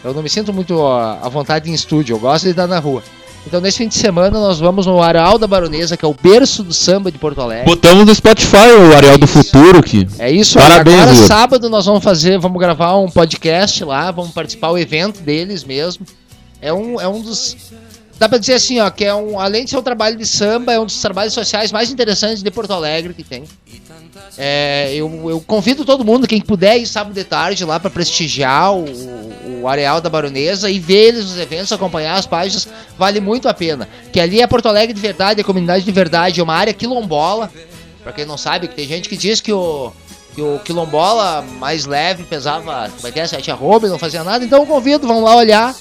eu 0.04 0.12
não 0.12 0.22
me 0.22 0.28
sinto 0.28 0.52
muito 0.52 0.76
ó, 0.76 1.18
à 1.22 1.28
vontade 1.30 1.70
em 1.70 1.72
estúdio, 1.72 2.16
eu 2.16 2.20
gosto 2.20 2.44
de 2.44 2.50
estar 2.50 2.66
na 2.66 2.78
rua. 2.78 3.02
Então, 3.46 3.60
nesse 3.60 3.78
fim 3.78 3.88
de 3.88 3.94
semana, 3.94 4.38
nós 4.40 4.58
vamos 4.58 4.86
no 4.86 5.02
Areal 5.02 5.38
da 5.38 5.46
Baronesa, 5.46 5.96
que 5.96 6.04
é 6.04 6.08
o 6.08 6.14
berço 6.14 6.62
do 6.62 6.72
samba 6.72 7.12
de 7.12 7.18
Porto 7.18 7.40
Alegre. 7.40 7.66
Botamos 7.66 8.06
no 8.06 8.14
Spotify 8.14 8.56
o 8.56 8.96
Ariel 8.96 9.18
do 9.18 9.26
Futuro 9.26 9.78
aqui. 9.78 10.08
É 10.18 10.30
isso 10.30 10.58
Parabéns. 10.58 10.96
Agora, 10.96 11.14
Yuri. 11.14 11.26
sábado, 11.26 11.68
nós 11.70 11.84
vamos 11.84 12.02
fazer, 12.02 12.38
vamos 12.38 12.58
gravar 12.58 12.96
um 12.96 13.08
podcast 13.08 13.84
lá, 13.84 14.10
vamos 14.10 14.32
participar 14.32 14.70
do 14.70 14.78
evento 14.78 15.20
deles 15.20 15.62
mesmo. 15.62 16.06
É 16.60 16.72
um, 16.72 16.98
é 17.00 17.06
um 17.06 17.20
dos. 17.20 17.56
Dá 18.18 18.28
pra 18.28 18.38
dizer 18.38 18.54
assim, 18.54 18.80
ó, 18.80 18.88
que 18.88 19.04
é 19.04 19.14
um. 19.14 19.38
Além 19.38 19.64
de 19.64 19.70
ser 19.70 19.76
um 19.76 19.82
trabalho 19.82 20.16
de 20.16 20.24
samba, 20.24 20.72
é 20.72 20.80
um 20.80 20.86
dos 20.86 21.00
trabalhos 21.00 21.34
sociais 21.34 21.70
mais 21.70 21.90
interessantes 21.90 22.42
de 22.42 22.50
Porto 22.50 22.72
Alegre 22.72 23.12
que 23.12 23.22
tem. 23.22 23.44
É, 24.36 24.92
eu, 24.94 25.30
eu 25.30 25.40
convido 25.40 25.84
todo 25.84 26.04
mundo, 26.04 26.26
quem 26.26 26.40
puder 26.40 26.78
ir 26.78 26.86
sábado 26.86 27.14
de 27.14 27.24
tarde 27.24 27.64
lá 27.64 27.78
pra 27.78 27.90
prestigiar 27.90 28.74
o, 28.74 28.84
o 29.62 29.68
Areal 29.68 30.00
da 30.00 30.10
Baronesa 30.10 30.70
e 30.70 30.78
ver 30.78 31.08
eles 31.08 31.24
nos 31.24 31.38
eventos, 31.38 31.72
acompanhar 31.72 32.14
as 32.14 32.26
páginas, 32.26 32.68
vale 32.98 33.20
muito 33.20 33.48
a 33.48 33.54
pena. 33.54 33.88
Que 34.12 34.20
ali 34.20 34.40
é 34.40 34.46
Porto 34.46 34.66
Alegre 34.66 34.94
de 34.94 35.00
verdade, 35.00 35.40
é 35.40 35.44
comunidade 35.44 35.84
de 35.84 35.92
verdade, 35.92 36.40
é 36.40 36.42
uma 36.42 36.54
área 36.54 36.72
quilombola. 36.72 37.50
Pra 38.02 38.12
quem 38.12 38.26
não 38.26 38.36
sabe, 38.36 38.68
tem 38.68 38.86
gente 38.86 39.08
que 39.08 39.16
diz 39.16 39.40
que 39.40 39.52
o, 39.52 39.90
que 40.34 40.42
o 40.42 40.58
quilombola 40.58 41.42
mais 41.58 41.86
leve 41.86 42.24
pesava, 42.24 42.90
como 42.96 43.08
é 43.08 43.10
que 43.10 43.20
é, 43.20 43.26
sete 43.26 43.50
arroba 43.50 43.88
não 43.88 43.98
fazia 43.98 44.22
nada. 44.22 44.44
Então 44.44 44.60
eu 44.60 44.66
convido, 44.66 45.06
vão 45.06 45.22
lá 45.22 45.36
olhar, 45.36 45.74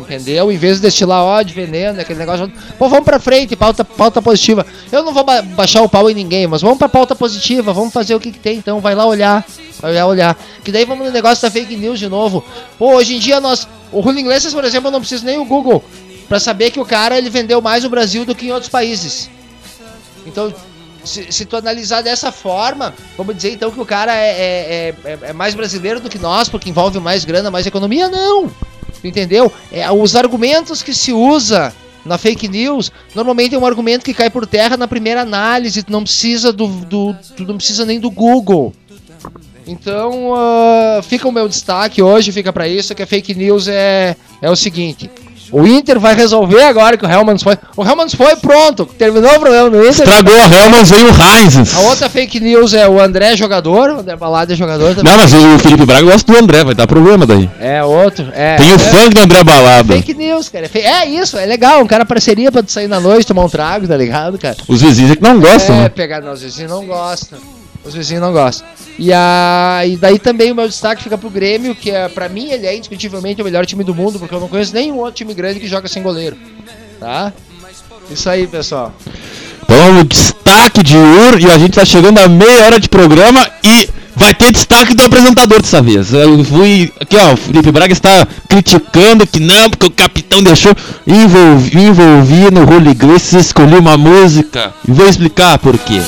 entendeu? 0.00 0.50
Em 0.52 0.56
vez 0.56 0.76
de 0.76 0.82
destilar 0.82 1.22
ódio, 1.22 1.54
veneno, 1.54 2.00
aquele 2.00 2.18
negócio. 2.18 2.50
Pô, 2.78 2.88
vamos 2.88 3.04
pra 3.04 3.18
frente, 3.18 3.54
pauta, 3.56 3.84
pauta 3.84 4.20
positiva. 4.22 4.66
Eu 4.92 5.02
não 5.02 5.12
vou 5.12 5.24
ba- 5.24 5.42
baixar 5.42 5.82
o 5.82 5.88
pau 5.88 6.08
em 6.10 6.14
ninguém, 6.14 6.46
mas 6.46 6.62
vamos 6.62 6.78
pra 6.78 6.88
pauta 6.88 7.14
positiva, 7.14 7.72
vamos 7.72 7.92
fazer 7.92 8.14
o 8.14 8.20
que, 8.20 8.32
que 8.32 8.38
tem. 8.38 8.58
Então 8.58 8.80
vai 8.80 8.94
lá 8.94 9.06
olhar, 9.06 9.44
vai 9.80 9.94
lá 9.94 10.06
olhar. 10.06 10.36
Que 10.64 10.70
daí 10.72 10.84
vamos 10.84 11.06
no 11.06 11.12
negócio 11.12 11.42
da 11.42 11.50
fake 11.50 11.76
news 11.76 11.98
de 11.98 12.08
novo. 12.08 12.44
Pô, 12.78 12.94
hoje 12.94 13.16
em 13.16 13.18
dia 13.18 13.40
nós. 13.40 13.66
O 13.92 14.02
Julio 14.02 14.20
Iglesias, 14.20 14.52
por 14.52 14.64
exemplo, 14.64 14.88
eu 14.88 14.92
não 14.92 15.00
preciso 15.00 15.24
nem 15.24 15.38
o 15.38 15.44
Google 15.44 15.82
pra 16.28 16.40
saber 16.40 16.70
que 16.72 16.80
o 16.80 16.84
cara 16.84 17.16
ele 17.16 17.30
vendeu 17.30 17.60
mais 17.60 17.84
no 17.84 17.90
Brasil 17.90 18.24
do 18.24 18.34
que 18.34 18.46
em 18.46 18.52
outros 18.52 18.68
países. 18.68 19.30
Então, 20.26 20.52
se, 21.04 21.30
se 21.32 21.44
tu 21.44 21.56
analisar 21.56 22.02
dessa 22.02 22.32
forma, 22.32 22.92
vamos 23.16 23.36
dizer 23.36 23.52
então 23.52 23.70
que 23.70 23.80
o 23.80 23.86
cara 23.86 24.12
é, 24.12 24.28
é, 24.28 24.94
é, 25.04 25.18
é 25.28 25.32
mais 25.32 25.54
brasileiro 25.54 26.00
do 26.00 26.08
que 26.10 26.18
nós, 26.18 26.48
porque 26.48 26.68
envolve 26.68 26.98
mais 26.98 27.24
grana, 27.24 27.48
mais 27.48 27.64
economia? 27.64 28.08
Não! 28.08 28.50
Entendeu? 29.02 29.52
É, 29.70 29.90
os 29.90 30.16
argumentos 30.16 30.82
que 30.82 30.94
se 30.94 31.12
usa 31.12 31.72
na 32.04 32.16
fake 32.16 32.48
news, 32.48 32.92
normalmente 33.14 33.54
é 33.54 33.58
um 33.58 33.66
argumento 33.66 34.04
que 34.04 34.14
cai 34.14 34.30
por 34.30 34.46
terra 34.46 34.76
na 34.76 34.86
primeira 34.86 35.22
análise, 35.22 35.82
tu 35.82 35.92
não 35.92 36.02
precisa 36.02 36.52
do, 36.52 36.66
do 36.66 37.16
tu 37.36 37.44
não 37.44 37.56
precisa 37.56 37.84
nem 37.84 37.98
do 37.98 38.10
Google. 38.10 38.72
Então, 39.66 40.30
uh, 40.30 41.02
fica 41.02 41.26
o 41.26 41.32
meu 41.32 41.48
destaque 41.48 42.00
hoje, 42.00 42.30
fica 42.30 42.52
para 42.52 42.68
isso, 42.68 42.94
que 42.94 43.02
a 43.02 43.06
fake 43.06 43.34
news 43.34 43.66
é, 43.66 44.14
é 44.40 44.48
o 44.48 44.54
seguinte. 44.54 45.10
O 45.52 45.66
Inter 45.66 45.98
vai 46.00 46.14
resolver 46.14 46.62
agora 46.62 46.96
que 46.96 47.04
o 47.04 47.10
Helmans 47.10 47.42
foi. 47.42 47.56
O 47.76 47.84
Helmans 47.84 48.14
foi, 48.14 48.34
pronto. 48.36 48.86
Terminou 48.98 49.30
o 49.36 49.40
problema 49.40 49.70
do 49.70 49.76
Inter. 49.78 49.90
Estragou 50.06 50.34
a 50.34 50.46
Helmans, 50.64 50.90
veio 50.90 51.06
o 51.06 51.10
Heinz. 51.10 51.74
A 51.76 51.80
outra 51.80 52.08
fake 52.08 52.40
news 52.40 52.74
é 52.74 52.88
o 52.88 53.00
André 53.00 53.36
jogador. 53.36 53.90
O 53.90 54.00
André 54.00 54.16
Balada 54.16 54.52
é 54.52 54.56
jogador 54.56 54.94
também. 54.94 55.12
Não, 55.12 55.18
mas 55.20 55.32
o 55.32 55.58
Felipe 55.58 55.86
Braga 55.86 56.02
gosta 56.10 56.32
do 56.32 56.38
André, 56.38 56.64
vai 56.64 56.74
dar 56.74 56.86
problema 56.86 57.24
daí. 57.26 57.48
É 57.60 57.82
outro. 57.84 58.26
É, 58.34 58.56
Tem 58.56 58.72
o 58.72 58.76
é, 58.76 58.78
funk 58.78 59.14
do 59.14 59.20
André 59.20 59.44
Balada. 59.44 59.94
Fake 59.94 60.14
news, 60.14 60.48
cara. 60.48 60.70
É 60.74 60.78
É 60.80 61.06
isso, 61.06 61.36
é 61.38 61.46
legal. 61.46 61.82
Um 61.82 61.86
cara 61.86 62.04
parceria 62.04 62.50
pra 62.50 62.62
sair 62.66 62.88
na 62.88 62.98
noite, 63.00 63.26
tomar 63.26 63.44
um 63.44 63.48
trago, 63.48 63.86
tá 63.86 63.96
ligado, 63.96 64.38
cara? 64.38 64.56
Os 64.68 64.80
vizinhos 64.82 65.12
é 65.12 65.16
que 65.16 65.22
não 65.22 65.38
gostam, 65.38 65.76
É, 65.76 65.82
né? 65.82 65.88
pegar. 65.88 66.20
Não, 66.20 66.32
os 66.32 66.42
vizinhos 66.42 66.70
não 66.70 66.84
gostam. 66.86 67.38
Os 67.86 67.94
vizinhos 67.94 68.22
não 68.22 68.32
gostam. 68.32 68.66
E, 68.98 69.12
a, 69.12 69.82
e 69.86 69.96
daí 69.96 70.18
também 70.18 70.50
o 70.50 70.54
meu 70.54 70.66
destaque 70.66 71.02
fica 71.02 71.18
pro 71.18 71.30
Grêmio, 71.30 71.74
que 71.74 71.90
é, 71.90 72.08
pra 72.08 72.28
mim 72.28 72.50
ele 72.50 72.66
é 72.66 72.74
indiscutivelmente 72.74 73.40
o 73.40 73.44
melhor 73.44 73.66
time 73.66 73.84
do 73.84 73.94
mundo, 73.94 74.18
porque 74.18 74.34
eu 74.34 74.40
não 74.40 74.48
conheço 74.48 74.74
nenhum 74.74 74.96
outro 74.96 75.14
time 75.14 75.34
grande 75.34 75.60
que 75.60 75.68
joga 75.68 75.86
sem 75.86 76.02
goleiro. 76.02 76.36
Tá? 76.98 77.32
Isso 78.10 78.28
aí, 78.28 78.46
pessoal. 78.46 78.94
Então, 79.62 80.00
o 80.00 80.04
destaque 80.04 80.82
de 80.82 80.96
Ur, 80.96 81.40
e 81.40 81.50
a 81.50 81.58
gente 81.58 81.74
tá 81.74 81.84
chegando 81.84 82.18
a 82.18 82.28
meia 82.28 82.64
hora 82.64 82.80
de 82.80 82.88
programa 82.88 83.46
e 83.62 83.88
vai 84.14 84.32
ter 84.32 84.50
destaque 84.50 84.94
do 84.94 85.04
apresentador 85.04 85.60
dessa 85.60 85.82
vez. 85.82 86.12
Eu 86.12 86.42
fui. 86.44 86.90
Aqui, 86.98 87.16
ó, 87.16 87.34
o 87.34 87.36
Felipe 87.36 87.70
Braga 87.70 87.92
está 87.92 88.26
criticando 88.48 89.26
que 89.26 89.38
não, 89.38 89.68
porque 89.68 89.86
o 89.86 89.90
capitão 89.90 90.42
deixou. 90.42 90.72
Envolvi, 91.06 91.78
envolvi 91.78 92.50
no 92.50 92.62
Holy 92.62 92.94
Grace, 92.94 93.36
escolhi 93.36 93.76
uma 93.76 93.98
música. 93.98 94.72
E 94.88 94.92
vou 94.92 95.06
explicar 95.08 95.58
por 95.58 95.76
quê. 95.78 96.00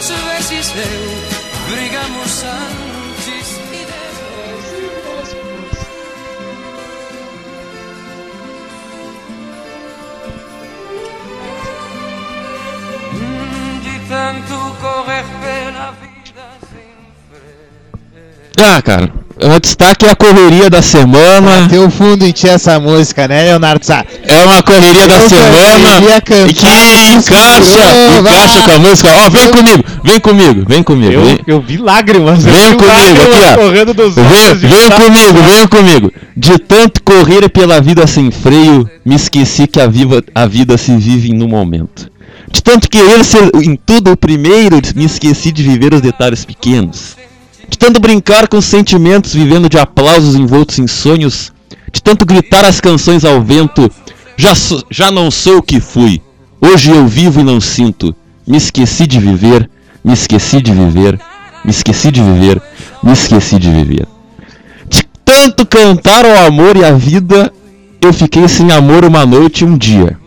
Às 0.00 0.08
vezes 0.08 0.18
tu, 0.18 0.30
às 0.30 0.48
vezes 0.48 0.72
eu, 0.76 1.74
brigamos 1.74 2.42
antes 2.42 3.48
e 3.70 3.84
depois. 3.84 4.40
O 19.42 19.58
destaque 19.58 20.04
é 20.04 20.10
a 20.10 20.14
correria 20.16 20.68
da 20.68 20.82
semana. 20.82 21.66
Tem 21.68 21.78
o 21.78 21.90
fundo 21.90 22.26
em 22.26 22.30
ti 22.30 22.46
essa 22.46 22.78
música, 22.78 23.26
né, 23.26 23.44
Leonardo 23.44 23.84
Sá? 23.86 24.04
É 24.22 24.44
uma 24.44 24.62
correria 24.62 25.08
da 25.08 25.16
Eu 25.16 25.28
semana 25.28 26.00
queria 26.00 26.20
cantar 26.20 26.48
e 26.48 26.52
que 26.52 26.66
encaixa, 26.66 28.18
encaixa 28.18 28.62
com 28.64 28.72
a 28.72 28.78
música. 28.78 29.08
Ó, 29.14 29.30
vem 29.30 29.50
comigo, 29.50 29.84
vem 30.04 30.20
comigo, 30.20 30.64
vem 30.68 30.82
comigo. 30.82 31.12
Eu, 31.12 31.24
vem. 31.24 31.38
eu 31.46 31.60
vi 31.62 31.78
lágrimas. 31.78 32.44
eu 32.44 32.52
Vem 32.52 32.68
vi 32.68 32.76
comigo, 32.76 32.92
lágrimas 32.92 33.34
aqui, 33.34 33.48
ó. 33.48 33.56
correndo 33.56 33.94
dos 33.94 34.14
Vem, 34.14 34.54
vem 34.54 34.90
comigo, 34.90 35.42
vem 35.42 35.66
comigo. 35.66 36.12
De 36.36 36.58
tanto 36.58 37.02
correr 37.02 37.48
pela 37.48 37.80
vida 37.80 38.06
sem 38.06 38.30
freio, 38.30 38.88
me 39.04 39.14
esqueci 39.14 39.66
que 39.66 39.80
a, 39.80 39.86
viva, 39.86 40.22
a 40.34 40.46
vida 40.46 40.76
se 40.76 40.94
vive 40.96 41.32
no 41.32 41.48
momento. 41.48 42.10
De 42.52 42.62
tanto 42.62 42.90
querer 42.90 43.24
ser 43.24 43.50
em 43.54 43.74
tudo 43.74 44.12
o 44.12 44.16
primeiro, 44.16 44.80
me 44.94 45.04
esqueci 45.04 45.50
de 45.50 45.62
viver 45.62 45.94
os 45.94 46.02
detalhes 46.02 46.44
pequenos. 46.44 47.16
De 47.70 47.78
tanto 47.78 48.00
brincar 48.00 48.48
com 48.48 48.60
sentimentos, 48.60 49.32
vivendo 49.32 49.68
de 49.68 49.78
aplausos 49.78 50.34
envoltos 50.34 50.78
em 50.78 50.86
sonhos. 50.86 51.52
De 51.92 52.02
tanto 52.02 52.26
gritar 52.26 52.64
as 52.64 52.80
canções 52.80 53.24
ao 53.24 53.40
vento, 53.42 53.90
já, 54.36 54.54
sou- 54.54 54.82
já 54.90 55.10
não 55.10 55.30
sou 55.30 55.58
o 55.58 55.62
que 55.62 55.80
fui. 55.80 56.20
Hoje 56.60 56.90
eu 56.90 57.06
vivo 57.06 57.40
e 57.40 57.44
não 57.44 57.60
sinto. 57.60 58.14
Me 58.46 58.56
esqueci 58.56 59.06
de 59.06 59.18
viver, 59.18 59.68
me 60.04 60.12
esqueci 60.12 60.60
de 60.60 60.72
viver, 60.72 61.18
me 61.64 61.70
esqueci 61.70 62.10
de 62.10 62.22
viver, 62.22 62.60
me 63.02 63.12
esqueci 63.12 63.58
de 63.58 63.70
viver. 63.70 64.06
De 64.88 65.02
tanto 65.24 65.64
cantar 65.66 66.24
ao 66.24 66.46
amor 66.46 66.76
e 66.76 66.84
à 66.84 66.92
vida, 66.92 67.52
eu 68.00 68.12
fiquei 68.12 68.46
sem 68.48 68.70
amor 68.72 69.04
uma 69.04 69.24
noite 69.24 69.62
e 69.62 69.64
um 69.66 69.76
dia. 69.78 70.18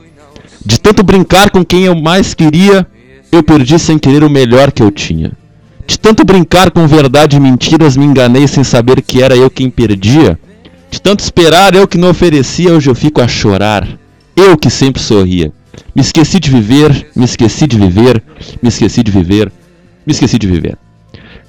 De 0.65 0.79
tanto 0.79 1.03
brincar 1.03 1.49
com 1.49 1.63
quem 1.63 1.83
eu 1.83 1.95
mais 1.95 2.33
queria, 2.33 2.87
eu 3.31 3.43
perdi 3.43 3.77
sem 3.77 3.97
querer 3.99 4.23
o 4.23 4.29
melhor 4.29 4.71
que 4.71 4.81
eu 4.81 4.89
tinha. 4.91 5.31
De 5.85 5.99
tanto 5.99 6.23
brincar 6.23 6.71
com 6.71 6.87
verdade 6.87 7.35
e 7.35 7.39
mentiras, 7.39 7.97
me 7.97 8.05
enganei 8.05 8.47
sem 8.47 8.63
saber 8.63 9.01
que 9.01 9.21
era 9.21 9.35
eu 9.35 9.49
quem 9.49 9.69
perdia. 9.69 10.39
De 10.89 11.01
tanto 11.01 11.19
esperar, 11.19 11.75
eu 11.75 11.87
que 11.87 11.97
não 11.97 12.09
oferecia, 12.09 12.73
hoje 12.73 12.89
eu 12.89 12.95
fico 12.95 13.21
a 13.21 13.27
chorar. 13.27 13.87
Eu 14.35 14.57
que 14.57 14.69
sempre 14.69 15.01
sorria. 15.01 15.51
Me 15.95 16.01
esqueci 16.01 16.39
de 16.39 16.49
viver, 16.49 17.07
me 17.15 17.25
esqueci 17.25 17.67
de 17.67 17.77
viver, 17.77 18.23
me 18.61 18.69
esqueci 18.69 19.03
de 19.03 19.11
viver, 19.11 19.51
me 20.05 20.13
esqueci 20.13 20.37
de 20.39 20.47
viver. 20.47 20.77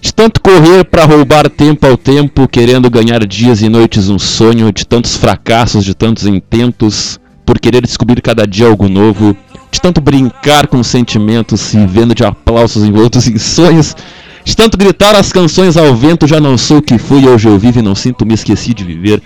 De 0.01 0.13
tanto 0.13 0.41
correr 0.41 0.85
para 0.85 1.05
roubar 1.05 1.49
tempo 1.49 1.87
ao 1.87 1.97
tempo, 1.97 2.47
querendo 2.47 2.91
ganhar 2.91 3.25
dias 3.27 3.63
e 3.63 3.69
noites 3.69 4.11
um 4.11 4.19
sonho, 4.19 4.71
de 4.71 4.87
tantos 4.87 5.17
fracassos, 5.17 5.85
de 5.85 5.95
tantos 5.95 6.27
intentos, 6.27 7.19
por 7.47 7.59
querer 7.59 7.83
descobrir 7.83 8.21
cada 8.21 8.47
dia 8.47 8.67
algo 8.67 8.89
novo, 8.89 9.35
de 9.71 9.81
tanto 9.81 10.01
brincar 10.01 10.67
com 10.67 10.83
sentimentos, 10.83 11.73
vivendo 11.73 12.15
de 12.15 12.25
aplausos 12.25 12.85
envoltos 12.85 13.27
em 13.29 13.39
sonhos, 13.39 13.97
de 14.45 14.55
tanto 14.55 14.77
gritar 14.77 15.17
as 15.17 15.33
canções 15.33 15.77
ao 15.77 15.95
vento, 15.97 16.27
já 16.27 16.39
não 16.39 16.59
sou 16.59 16.79
o 16.79 16.83
que 16.83 16.99
fui, 16.99 17.27
hoje 17.27 17.49
eu 17.49 17.59
vivo 17.59 17.79
e 17.79 17.83
não 17.83 17.95
sinto, 17.95 18.27
me 18.27 18.35
esqueci 18.35 18.75
de 18.75 18.85
viver, 18.85 19.23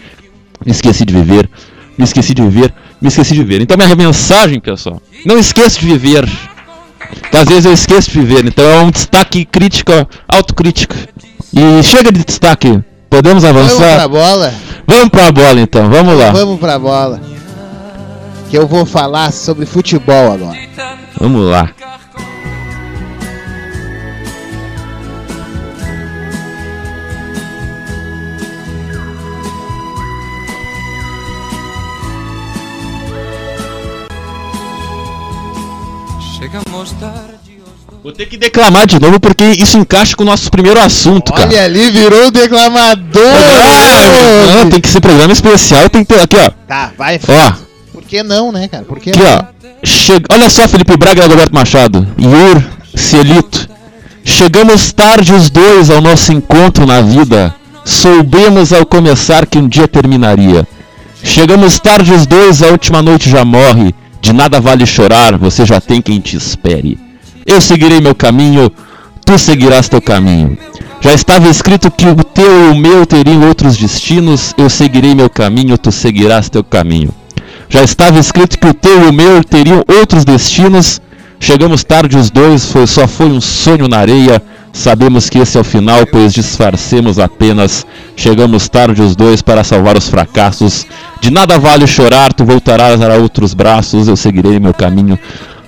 me 0.64 0.70
esqueci 0.72 1.04
de 1.04 1.12
viver, 1.12 1.50
me 1.96 2.04
esqueci 2.04 2.32
de 2.32 2.42
viver, 2.42 2.72
me 3.00 3.08
esqueci 3.08 3.34
de 3.34 3.40
viver. 3.40 3.60
Então 3.60 3.76
minha 3.76 3.94
mensagem, 3.96 4.60
pessoal, 4.60 5.02
não 5.26 5.38
esqueça 5.38 5.80
de 5.80 5.86
viver. 5.86 6.28
Às 7.32 7.48
vezes 7.48 7.64
eu 7.64 7.72
esqueço 7.72 8.10
de 8.10 8.20
viver, 8.20 8.46
então 8.46 8.64
é 8.64 8.80
um 8.80 8.90
destaque 8.90 9.44
crítica, 9.44 10.06
autocrítica. 10.28 10.96
E 11.52 11.82
chega 11.82 12.12
de 12.12 12.24
destaque, 12.24 12.82
podemos 13.08 13.42
Vamos 13.42 13.72
pra 13.74 13.86
avançar? 13.86 14.08
bola? 14.08 14.54
Vamos 14.86 15.08
pra 15.08 15.32
bola 15.32 15.60
então, 15.60 15.88
vamos 15.90 16.18
lá. 16.18 16.30
Vamos 16.30 16.60
pra 16.60 16.78
bola. 16.78 17.20
Que 18.50 18.56
eu 18.56 18.66
vou 18.66 18.86
falar 18.86 19.32
sobre 19.32 19.66
futebol 19.66 20.32
agora. 20.32 20.58
Vamos 21.18 21.50
lá. 21.50 21.70
Chegamos 36.50 36.92
tarde. 36.92 37.58
Vou 38.02 38.10
ter 38.10 38.24
que 38.24 38.38
declamar 38.38 38.86
de 38.86 38.98
novo 38.98 39.20
porque 39.20 39.44
isso 39.44 39.76
encaixa 39.76 40.16
com 40.16 40.22
o 40.22 40.26
nosso 40.26 40.50
primeiro 40.50 40.80
assunto, 40.80 41.30
cara. 41.30 41.46
Olha 41.46 41.64
ali, 41.64 41.90
virou 41.90 42.28
o 42.28 42.30
declamador! 42.30 43.22
Ah, 43.22 44.56
não, 44.56 44.70
tem 44.70 44.80
que 44.80 44.88
ser 44.88 45.02
programa 45.02 45.30
especial, 45.30 45.90
tem 45.90 46.02
que 46.02 46.14
ter 46.14 46.22
aqui, 46.22 46.36
ó. 46.36 46.50
Tá, 46.66 46.92
vai. 46.96 47.20
Ó, 47.28 47.52
Por 47.92 48.02
que 48.02 48.22
não, 48.22 48.50
né, 48.50 48.66
cara? 48.66 48.84
Por 48.84 48.98
que 48.98 49.10
aqui, 49.10 49.18
não? 49.18 49.26
ó. 49.26 49.44
Chega... 49.84 50.24
Olha 50.32 50.48
só, 50.48 50.66
Felipe 50.66 50.96
Braga 50.96 51.22
e 51.22 51.28
Roberto 51.28 51.52
Machado. 51.52 52.06
Yur, 52.18 52.62
Cielito. 52.96 53.68
Chegamos 54.24 54.90
tarde 54.90 55.34
os 55.34 55.50
dois 55.50 55.90
ao 55.90 56.00
nosso 56.00 56.32
encontro 56.32 56.86
na 56.86 57.02
vida. 57.02 57.54
Soubemos 57.84 58.72
ao 58.72 58.86
começar 58.86 59.44
que 59.44 59.58
um 59.58 59.68
dia 59.68 59.86
terminaria. 59.86 60.66
Chegamos 61.22 61.78
tarde 61.78 62.10
os 62.14 62.26
dois, 62.26 62.62
a 62.62 62.68
última 62.68 63.02
noite 63.02 63.28
já 63.28 63.44
morre. 63.44 63.94
De 64.20 64.32
nada 64.32 64.60
vale 64.60 64.84
chorar, 64.84 65.38
você 65.38 65.64
já 65.64 65.80
tem 65.80 66.02
quem 66.02 66.20
te 66.20 66.36
espere. 66.36 66.98
Eu 67.46 67.60
seguirei 67.60 68.00
meu 68.00 68.14
caminho, 68.14 68.70
tu 69.24 69.38
seguirás 69.38 69.88
teu 69.88 70.02
caminho. 70.02 70.58
Já 71.00 71.14
estava 71.14 71.48
escrito 71.48 71.90
que 71.90 72.06
o 72.06 72.14
teu 72.24 72.66
e 72.66 72.72
o 72.72 72.76
meu 72.76 73.06
teriam 73.06 73.46
outros 73.46 73.76
destinos, 73.76 74.52
eu 74.58 74.68
seguirei 74.68 75.14
meu 75.14 75.30
caminho, 75.30 75.78
tu 75.78 75.92
seguirás 75.92 76.48
teu 76.48 76.64
caminho. 76.64 77.14
Já 77.68 77.82
estava 77.82 78.18
escrito 78.18 78.58
que 78.58 78.66
o 78.66 78.74
teu 78.74 79.04
e 79.04 79.08
o 79.08 79.12
meu 79.12 79.44
teriam 79.44 79.84
outros 80.00 80.24
destinos. 80.24 81.00
Chegamos 81.38 81.84
tarde 81.84 82.16
os 82.16 82.30
dois, 82.30 82.72
foi, 82.72 82.86
só 82.86 83.06
foi 83.06 83.26
um 83.26 83.40
sonho 83.40 83.86
na 83.86 83.98
areia. 83.98 84.42
Sabemos 84.72 85.28
que 85.28 85.38
esse 85.38 85.56
é 85.56 85.60
o 85.60 85.64
final, 85.64 86.06
pois 86.06 86.32
disfarcemos 86.32 87.18
apenas. 87.18 87.86
Chegamos 88.16 88.68
tarde 88.68 89.02
os 89.02 89.16
dois 89.16 89.42
para 89.42 89.64
salvar 89.64 89.96
os 89.96 90.08
fracassos. 90.08 90.86
De 91.20 91.30
nada 91.30 91.58
vale 91.58 91.86
chorar, 91.86 92.32
tu 92.32 92.44
voltarás 92.44 93.00
a 93.02 93.14
outros 93.16 93.54
braços, 93.54 94.08
eu 94.08 94.16
seguirei 94.16 94.60
meu 94.60 94.74
caminho. 94.74 95.18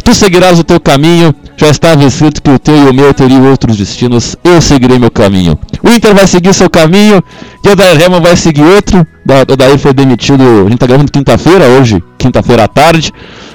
Tu 0.05 0.14
seguirás 0.14 0.59
o 0.59 0.64
teu 0.64 0.80
caminho, 0.80 1.34
já 1.57 1.68
estava 1.68 2.05
escrito 2.05 2.42
que 2.42 2.51
o 2.51 2.59
teu 2.59 2.76
e 2.76 2.88
o 2.88 2.94
meu 2.94 3.12
teriam 3.12 3.51
outros 3.51 3.76
destinos, 3.76 4.34
eu 4.42 4.61
seguirei 4.61 4.98
meu 4.98 5.11
caminho. 5.11 5.59
O 5.82 5.88
Inter 5.88 6.14
vai 6.14 6.26
seguir 6.26 6.52
seu 6.54 6.68
caminho 6.68 7.22
e 7.64 7.68
o 7.68 7.72
Odair 7.72 8.00
Helman 8.00 8.20
vai 8.20 8.36
seguir 8.36 8.62
outro. 8.62 9.06
O 9.48 9.52
Odair 9.52 9.78
foi 9.78 9.92
demitido, 9.94 10.42
a 10.66 10.68
gente 10.68 10.78
tá 10.78 10.86
gravando 10.86 11.10
quinta-feira 11.10 11.64
hoje, 11.66 12.02
quinta-feira 12.18 12.64
à 12.64 12.68
tarde. 12.68 13.12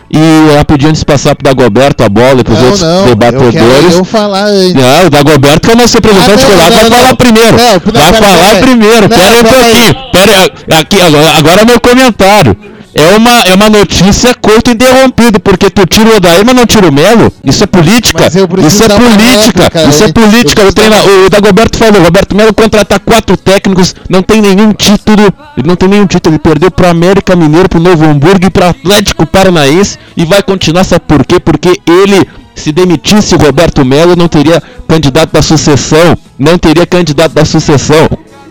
E 0.09 0.55
rapidinho 0.55 0.89
antes 0.89 0.99
de 1.01 1.05
passar 1.05 1.35
pro 1.35 1.43
Dagoberto 1.43 2.03
a 2.03 2.07
bola 2.09 2.39
e 2.39 2.43
pros 2.43 2.57
Não, 2.59 2.65
outros 2.65 2.81
não, 2.83 2.89
eu 3.07 3.17
quero 3.17 3.37
debatedores. 3.39 3.93
eu 3.95 4.05
falar 4.05 4.45
antes. 4.45 4.73
Não, 4.75 5.05
o 5.07 5.09
Dagoberto 5.09 5.59
que 5.61 5.71
é 5.71 5.73
o 5.73 5.77
nosso 5.77 5.95
representante 5.95 6.31
Ah, 6.31 6.35
não, 6.35 6.41
escolar, 6.43 6.69
não, 6.69 6.75
vai 6.79 6.89
não. 6.89 6.97
falar 6.97 7.15
primeiro. 7.15 7.57
Não, 7.57 7.93
não, 7.93 8.01
vai 8.01 8.13
falar 8.13 8.55
primeiro. 8.61 9.09
Pera 9.09 9.29
aí 9.31 9.39
um 9.39 9.43
pouquinho. 9.43 9.95
Pera 10.11 10.31
aí, 10.39 10.79
aqui, 10.79 11.01
agora, 11.01 11.37
agora 11.37 11.61
é 11.61 11.65
meu 11.65 11.79
comentário. 11.79 12.55
É 12.97 13.17
uma, 13.17 13.41
é 13.41 13.53
uma 13.53 13.69
notícia 13.69 14.33
curta 14.35 14.71
interrompido, 14.71 15.37
porque 15.37 15.69
tu 15.69 15.85
tira 15.85 16.11
o 16.11 16.45
mas 16.45 16.55
não 16.55 16.65
tira 16.65 16.87
o 16.87 16.93
Melo. 16.93 17.29
Isso 17.43 17.61
é 17.65 17.67
política. 17.67 18.25
Isso 18.25 18.39
é 18.39 18.47
política. 18.47 19.63
réplica, 19.63 19.89
Isso 19.89 20.03
é 20.05 20.11
política. 20.13 20.61
eu 20.61 20.69
O, 20.69 20.73
treina, 20.73 20.95
o 21.25 21.29
Dagoberto 21.29 21.77
falou, 21.77 21.99
o 21.99 22.03
Roberto 22.05 22.33
Melo 22.33 22.53
contratar 22.53 23.01
quatro 23.01 23.35
técnicos, 23.35 23.93
não 24.09 24.21
tem 24.21 24.39
nenhum 24.39 24.71
título. 24.71 25.25
Ele 25.57 25.67
não 25.67 25.75
tem 25.75 25.89
nenhum 25.89 26.07
título. 26.07 26.35
Ele 26.35 26.39
perdeu 26.39 26.71
pro 26.71 26.87
América 26.87 27.35
Mineiro, 27.35 27.67
pro 27.67 27.81
Novo 27.81 28.05
Hamburgo 28.05 28.45
e 28.45 28.49
pro 28.49 28.65
Atlético 28.69 29.25
Paranaense. 29.25 29.97
E 30.15 30.23
vai 30.23 30.41
continuar, 30.41 30.85
sabe 30.85 31.03
por 31.05 31.25
quê? 31.25 31.37
Porque 31.37 31.81
ele 31.85 32.25
se 32.55 32.71
demitisse 32.71 33.35
o 33.35 33.37
Roberto 33.37 33.83
Melo, 33.83 34.15
não 34.15 34.29
teria 34.29 34.63
candidato 34.87 35.33
da 35.33 35.41
sucessão. 35.41 36.17
Não 36.39 36.57
teria 36.57 36.85
candidato 36.85 37.33
da 37.33 37.43
sucessão. 37.43 38.07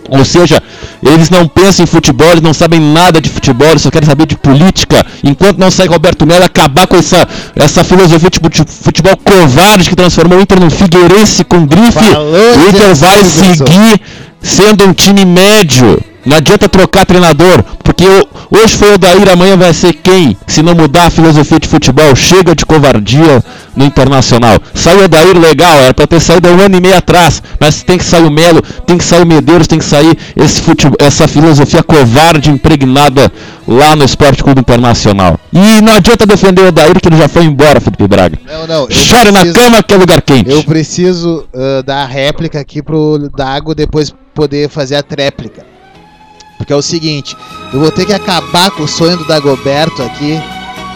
Ou 0.09 0.25
seja, 0.25 0.63
eles 1.03 1.31
não 1.31 1.49
pensam 1.49 1.83
em 1.85 1.87
futebol, 1.87 2.29
eles 2.31 2.43
não 2.43 2.53
sabem 2.53 2.79
nada 2.79 3.21
de 3.21 3.29
futebol, 3.31 3.69
eles 3.69 3.83
só 3.83 3.91
querem 3.91 4.07
saber 4.09 4.27
de 4.27 4.37
política. 4.37 5.05
Enquanto 5.23 5.59
não 5.59 5.71
sai 5.71 5.87
Roberto 5.87 6.27
Melo 6.27 6.45
acabar 6.45 6.87
com 6.87 6.97
essa, 6.97 7.27
essa 7.57 7.83
filosofia 7.83 8.29
de 8.31 8.39
fute- 8.39 8.65
futebol 8.69 9.17
covarde 9.17 9.89
que 9.89 9.97
transformou 9.97 10.39
o 10.39 10.43
Inter 10.43 10.61
num 10.61 10.71
Figueirense 10.71 11.43
com 11.45 11.67
grife, 11.67 11.93
Falou, 11.93 12.33
o 12.35 12.69
Inter 12.69 12.95
vai 12.95 13.25
seguir 13.25 14.01
sendo 14.43 14.85
um 14.87 14.93
time 14.93 15.25
médio. 15.25 15.99
Não 16.25 16.37
adianta 16.39 16.69
trocar 16.69 17.05
treinador, 17.05 17.63
porque 17.83 18.05
hoje 18.51 18.77
foi 18.77 18.95
o 18.95 18.99
Daír, 18.99 19.29
amanhã 19.29 19.57
vai 19.57 19.73
ser 19.75 19.93
quem? 19.93 20.37
Se 20.47 20.63
não 20.63 20.75
mudar 20.75 21.07
a 21.07 21.11
filosofia 21.11 21.59
de 21.61 21.69
futebol, 21.69 22.15
chega 22.17 22.55
de 22.55 22.65
covardia 22.65 23.43
no 23.77 23.85
Internacional. 23.85 24.59
Sai 24.75 25.05
o 25.05 25.09
Daír 25.09 25.37
legal, 25.39 25.75
era 25.75 25.93
pra 25.95 26.07
ter 26.07 26.21
saído 26.21 26.49
há 26.49 26.53
um 26.53 26.61
ano 26.61 26.77
e 26.77 26.81
meio 26.81 26.97
atrás, 26.97 27.43
mas 27.61 27.83
tem 27.83 27.99
que 27.99 28.05
sair 28.05 28.25
o 28.25 28.31
Melo, 28.31 28.63
tem 28.87 28.97
que 28.97 29.05
sair 29.05 29.23
o 29.23 29.27
Medeiros, 29.27 29.67
tem 29.67 29.79
que 29.79 29.85
sair 29.85 30.17
esse 30.37 30.61
futebol, 30.63 30.97
essa 30.99 31.29
filosofia 31.29 31.83
covarde 31.83 32.51
impregnada 32.51 33.31
lá 33.69 33.95
no 33.95 34.05
Esporte 34.05 34.43
Clube 34.43 34.61
Internacional. 34.61 35.39
E 35.53 35.81
não 35.83 35.93
adianta 35.93 36.25
defender 36.27 36.63
o 36.67 36.73
Daír 36.73 37.01
que 37.01 37.09
ele 37.09 37.19
já 37.19 37.29
foi 37.29 37.45
embora, 37.45 37.81
Felipe 37.81 38.07
Braga. 38.09 38.39
Não, 38.47 38.67
não. 38.67 38.91
Chore 38.91 39.31
na 39.31 39.41
preciso- 39.41 39.61
cama 39.61 39.83
que 39.83 39.93
é 39.93 39.97
lugar 39.97 40.23
quente. 40.23 40.51
Eu 40.51 40.63
preciso 40.65 41.45
ah, 41.55 41.83
dar 41.85 42.03
a 42.03 42.07
réplica 42.07 42.59
aqui 42.61 42.83
pro 42.83 43.29
Dago 43.37 43.75
depois 43.75 44.15
poder 44.35 44.69
fazer 44.69 44.97
a 44.97 45.03
tréplica. 45.03 45.74
Porque 46.65 46.73
é 46.73 46.77
o 46.77 46.81
seguinte, 46.81 47.37
eu 47.75 47.79
vou 47.79 47.91
ter 47.91 48.07
que 48.07 48.15
acabar 48.15 48.71
com 48.71 48.85
o 48.85 48.89
sonho 48.89 49.19
do 49.19 49.27
Dagoberto 49.27 50.03
aqui. 50.03 50.41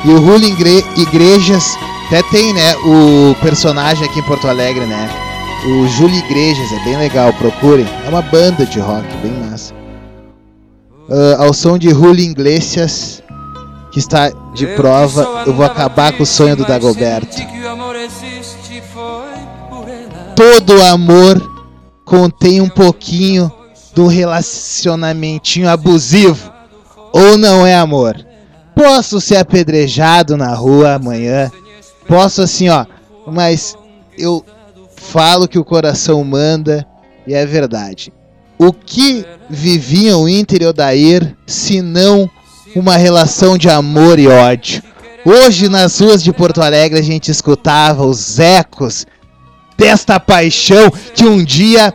E 0.02 0.08
o 0.08 0.16
Julio 0.16 0.48
Ingre- 0.48 0.82
Igrejas, 0.96 1.76
até 2.06 2.22
tem, 2.22 2.54
né, 2.54 2.74
o 2.78 3.34
personagem 3.42 4.08
aqui 4.08 4.20
em 4.20 4.22
Porto 4.22 4.48
Alegre, 4.48 4.86
né? 4.86 5.10
O 5.66 5.86
Júlio 5.88 6.16
Igrejas, 6.16 6.72
é 6.72 6.84
bem 6.84 6.96
legal, 6.96 7.34
procurem. 7.34 7.86
É 8.06 8.08
uma 8.08 8.22
banda 8.22 8.64
de 8.64 8.80
rock, 8.80 9.06
bem 9.18 9.30
massa. 9.32 9.74
Ah, 11.10 11.44
ao 11.44 11.52
som 11.52 11.76
de 11.76 11.90
Julio 11.90 12.24
Iglesias, 12.24 13.22
que 13.92 13.98
está 13.98 14.30
de 14.54 14.68
prova, 14.68 15.44
eu 15.44 15.52
vou 15.52 15.66
acabar 15.66 16.14
com 16.14 16.22
o 16.22 16.26
sonho 16.26 16.56
do 16.56 16.64
Dagoberto. 16.64 17.36
todo 20.34 20.82
amor 20.84 21.42
contém 22.06 22.60
um 22.60 22.68
pouquinho 22.70 23.52
do 23.98 24.06
relacionamentinho 24.06 25.68
abusivo. 25.68 26.52
Ou 27.12 27.36
não 27.36 27.66
é 27.66 27.74
amor? 27.74 28.24
Posso 28.72 29.20
ser 29.20 29.38
apedrejado 29.38 30.36
na 30.36 30.54
rua 30.54 30.94
amanhã. 30.94 31.50
Posso 32.06 32.40
assim, 32.40 32.68
ó. 32.68 32.86
Mas 33.26 33.76
eu 34.16 34.44
falo 34.94 35.48
que 35.48 35.58
o 35.58 35.64
coração 35.64 36.22
manda 36.22 36.86
e 37.26 37.34
é 37.34 37.44
verdade. 37.44 38.12
O 38.56 38.72
que 38.72 39.26
viviam 39.50 40.22
o 40.22 40.28
Inter 40.28 40.62
e 40.62 40.66
o 40.66 40.68
Odair 40.68 41.36
se 41.44 41.82
não 41.82 42.30
uma 42.76 42.96
relação 42.96 43.58
de 43.58 43.68
amor 43.68 44.20
e 44.20 44.28
ódio? 44.28 44.80
Hoje 45.24 45.68
nas 45.68 45.98
ruas 45.98 46.22
de 46.22 46.32
Porto 46.32 46.62
Alegre 46.62 47.00
a 47.00 47.02
gente 47.02 47.32
escutava 47.32 48.06
os 48.06 48.38
ecos 48.38 49.04
desta 49.76 50.20
paixão 50.20 50.88
que 51.16 51.24
um 51.24 51.42
dia 51.42 51.92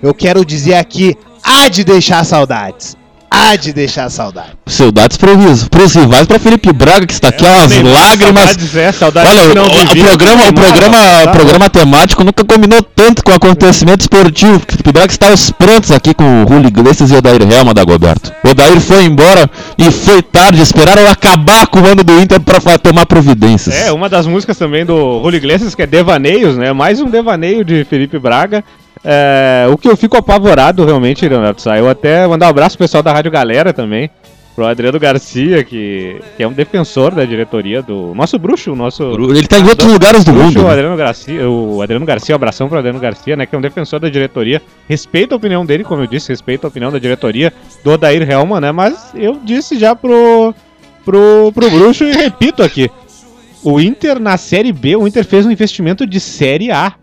eu 0.00 0.14
quero 0.14 0.44
dizer 0.44 0.74
aqui 0.74 1.18
há 1.42 1.68
de 1.68 1.84
deixar 1.84 2.24
saudades. 2.24 2.96
Há 3.32 3.54
de 3.54 3.72
deixar 3.72 4.10
saudades. 4.10 4.54
Saudades 4.66 5.16
para 5.16 5.30
os 5.84 5.94
rivais 5.94 6.26
para 6.26 6.40
Felipe 6.40 6.72
Braga, 6.72 7.06
que 7.06 7.12
está 7.12 7.28
aqui, 7.28 7.44
ó, 7.44 7.60
as 7.62 7.70
lágrimas. 7.80 8.44
Saudades, 8.50 8.76
é, 8.76 8.90
saudades 8.92 9.30
Olha, 9.30 9.42
o, 9.46 9.50
o- 9.50 10.04
programa, 10.04 10.48
o 10.48 10.52
programa, 10.52 10.96
tá? 10.98 11.24
o 11.30 11.32
programa 11.32 11.70
temático 11.70 12.24
nunca 12.24 12.44
combinou 12.44 12.82
tanto 12.82 13.22
com 13.22 13.30
o 13.30 13.34
acontecimento 13.36 14.00
esportivo. 14.00 14.60
Felipe 14.68 14.90
Braga 14.92 15.12
está 15.12 15.30
aos 15.30 15.48
prantos 15.52 15.92
aqui 15.92 16.12
com 16.12 16.42
o 16.42 16.48
Julio 16.48 16.66
Iglesias 16.66 17.12
e 17.12 17.14
o 17.14 17.18
Odair 17.18 17.40
Helma 17.42 17.72
da 17.72 17.84
Goberto. 17.84 18.32
O 18.44 18.48
Odair 18.48 18.80
foi 18.80 19.04
embora 19.04 19.48
e 19.78 19.92
foi 19.92 20.22
tarde, 20.22 20.60
esperaram 20.60 21.08
acabar 21.08 21.68
com 21.68 21.78
o 21.82 21.86
ano 21.86 22.02
do 22.02 22.20
Inter 22.20 22.40
para 22.40 22.78
tomar 22.78 23.06
providências. 23.06 23.76
É, 23.76 23.92
uma 23.92 24.08
das 24.08 24.26
músicas 24.26 24.58
também 24.58 24.84
do 24.84 25.20
Julio 25.22 25.36
Iglesias, 25.36 25.76
que 25.76 25.82
é 25.82 25.86
Devaneios, 25.86 26.56
né? 26.56 26.72
Mais 26.72 27.00
um 27.00 27.08
devaneio 27.08 27.64
de 27.64 27.84
Felipe 27.84 28.18
Braga. 28.18 28.64
É, 29.04 29.66
o 29.70 29.78
que 29.78 29.88
eu 29.88 29.96
fico 29.96 30.16
apavorado 30.16 30.84
realmente, 30.84 31.26
Leonardo 31.28 31.60
Sá, 31.60 31.78
eu 31.78 31.88
até 31.88 32.26
mandar 32.26 32.46
um 32.46 32.50
abraço 32.50 32.76
pro 32.76 32.84
pessoal 32.84 33.02
da 33.02 33.12
Rádio 33.12 33.30
Galera 33.30 33.72
também, 33.72 34.10
pro 34.54 34.66
Adriano 34.66 34.98
Garcia, 34.98 35.64
que, 35.64 36.20
que 36.36 36.42
é 36.42 36.46
um 36.46 36.52
defensor 36.52 37.14
da 37.14 37.24
diretoria 37.24 37.80
do 37.80 38.14
nosso 38.14 38.38
bruxo, 38.38 38.72
o 38.72 38.76
nosso... 38.76 39.02
Ele 39.02 39.46
tá 39.46 39.58
em 39.58 39.66
outros 39.66 39.90
lugares 39.90 40.22
do 40.22 40.32
Bruxo, 40.32 40.48
mundo. 40.48 40.60
O 40.60 40.64
né? 40.64 40.72
Adriano, 40.72 40.96
Garcia, 40.96 41.48
o 41.48 41.80
Adriano 41.80 42.04
Garcia, 42.04 42.34
um 42.34 42.36
abração 42.36 42.68
pro 42.68 42.78
Adriano 42.78 42.98
Garcia, 42.98 43.36
né? 43.36 43.46
Que 43.46 43.54
é 43.54 43.58
um 43.58 43.62
defensor 43.62 44.00
da 44.00 44.10
diretoria. 44.10 44.60
Respeito 44.86 45.32
a 45.32 45.36
opinião 45.36 45.64
dele, 45.64 45.82
como 45.82 46.02
eu 46.02 46.06
disse, 46.06 46.28
respeito 46.28 46.66
a 46.66 46.68
opinião 46.68 46.92
da 46.92 46.98
diretoria 46.98 47.52
do 47.82 47.92
Odair 47.92 48.28
Helman, 48.28 48.60
né? 48.60 48.72
Mas 48.72 49.12
eu 49.14 49.38
disse 49.42 49.78
já 49.78 49.96
pro, 49.96 50.54
pro, 51.04 51.52
pro 51.54 51.70
Bruxo 51.70 52.04
e 52.04 52.12
repito 52.12 52.62
aqui. 52.62 52.90
O 53.62 53.80
Inter 53.80 54.18
na 54.18 54.36
Série 54.36 54.72
B, 54.72 54.96
o 54.96 55.06
Inter 55.06 55.24
fez 55.24 55.46
um 55.46 55.50
investimento 55.50 56.06
de 56.06 56.20
Série 56.20 56.70
A. 56.70 56.94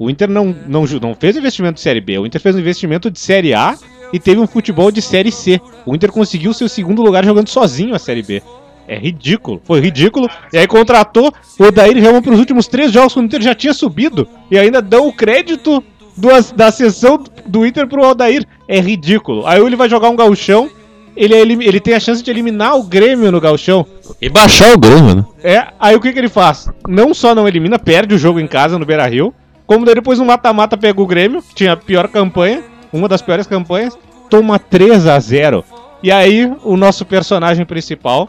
O 0.00 0.08
Inter 0.08 0.30
não, 0.30 0.56
não, 0.66 0.84
não 1.00 1.14
fez 1.14 1.36
investimento 1.36 1.74
de 1.74 1.80
Série 1.82 2.00
B, 2.00 2.18
o 2.18 2.24
Inter 2.24 2.40
fez 2.40 2.56
um 2.56 2.58
investimento 2.60 3.10
de 3.10 3.20
Série 3.20 3.52
A 3.52 3.76
e 4.14 4.18
teve 4.18 4.40
um 4.40 4.46
futebol 4.46 4.90
de 4.90 5.02
Série 5.02 5.30
C. 5.30 5.60
O 5.84 5.94
Inter 5.94 6.10
conseguiu 6.10 6.54
seu 6.54 6.70
segundo 6.70 7.02
lugar 7.02 7.22
jogando 7.22 7.48
sozinho 7.48 7.94
a 7.94 7.98
Série 7.98 8.22
B. 8.22 8.42
É 8.88 8.96
ridículo, 8.98 9.60
foi 9.62 9.78
ridículo. 9.78 10.26
E 10.54 10.56
aí 10.58 10.66
contratou 10.66 11.30
o 11.58 11.64
Odair 11.64 11.96
Helman 12.02 12.22
para 12.22 12.32
os 12.32 12.38
últimos 12.38 12.66
três 12.66 12.90
jogos 12.90 13.12
quando 13.12 13.24
o 13.24 13.26
Inter 13.26 13.42
já 13.42 13.54
tinha 13.54 13.74
subido. 13.74 14.26
E 14.50 14.58
ainda 14.58 14.80
dão 14.80 15.06
o 15.06 15.12
crédito 15.12 15.84
do- 16.16 16.28
da 16.56 16.72
sessão 16.72 17.22
do 17.46 17.66
Inter 17.66 17.86
pro 17.86 18.02
Odair. 18.02 18.44
É 18.66 18.80
ridículo. 18.80 19.46
Aí 19.46 19.60
ele 19.60 19.76
vai 19.76 19.88
jogar 19.88 20.08
um 20.08 20.16
gauchão, 20.16 20.68
ele, 21.14 21.34
é 21.34 21.40
elim- 21.40 21.62
ele 21.62 21.78
tem 21.78 21.92
a 21.94 22.00
chance 22.00 22.22
de 22.22 22.30
eliminar 22.30 22.74
o 22.76 22.82
Grêmio 22.84 23.30
no 23.30 23.38
gauchão. 23.40 23.86
E 24.20 24.28
baixar 24.30 24.74
o 24.74 24.78
Grêmio, 24.78 25.14
né? 25.14 25.24
É, 25.44 25.66
aí 25.78 25.94
o 25.94 26.00
que, 26.00 26.10
que 26.10 26.18
ele 26.18 26.28
faz? 26.30 26.68
Não 26.88 27.12
só 27.14 27.34
não 27.34 27.46
elimina, 27.46 27.78
perde 27.78 28.14
o 28.14 28.18
jogo 28.18 28.40
em 28.40 28.46
casa 28.48 28.76
no 28.78 28.86
Beira 28.86 29.06
Rio, 29.06 29.32
como 29.70 29.86
daí 29.86 29.94
depois 29.94 30.18
no 30.18 30.24
mata-mata 30.24 30.76
pega 30.76 31.00
o 31.00 31.06
Grêmio, 31.06 31.40
tinha 31.54 31.74
a 31.74 31.76
pior 31.76 32.08
campanha, 32.08 32.64
uma 32.92 33.06
das 33.06 33.22
piores 33.22 33.46
campanhas, 33.46 33.96
toma 34.28 34.58
3 34.58 35.06
a 35.06 35.16
0 35.20 35.64
E 36.02 36.10
aí 36.10 36.52
o 36.64 36.76
nosso 36.76 37.06
personagem 37.06 37.64
principal, 37.64 38.28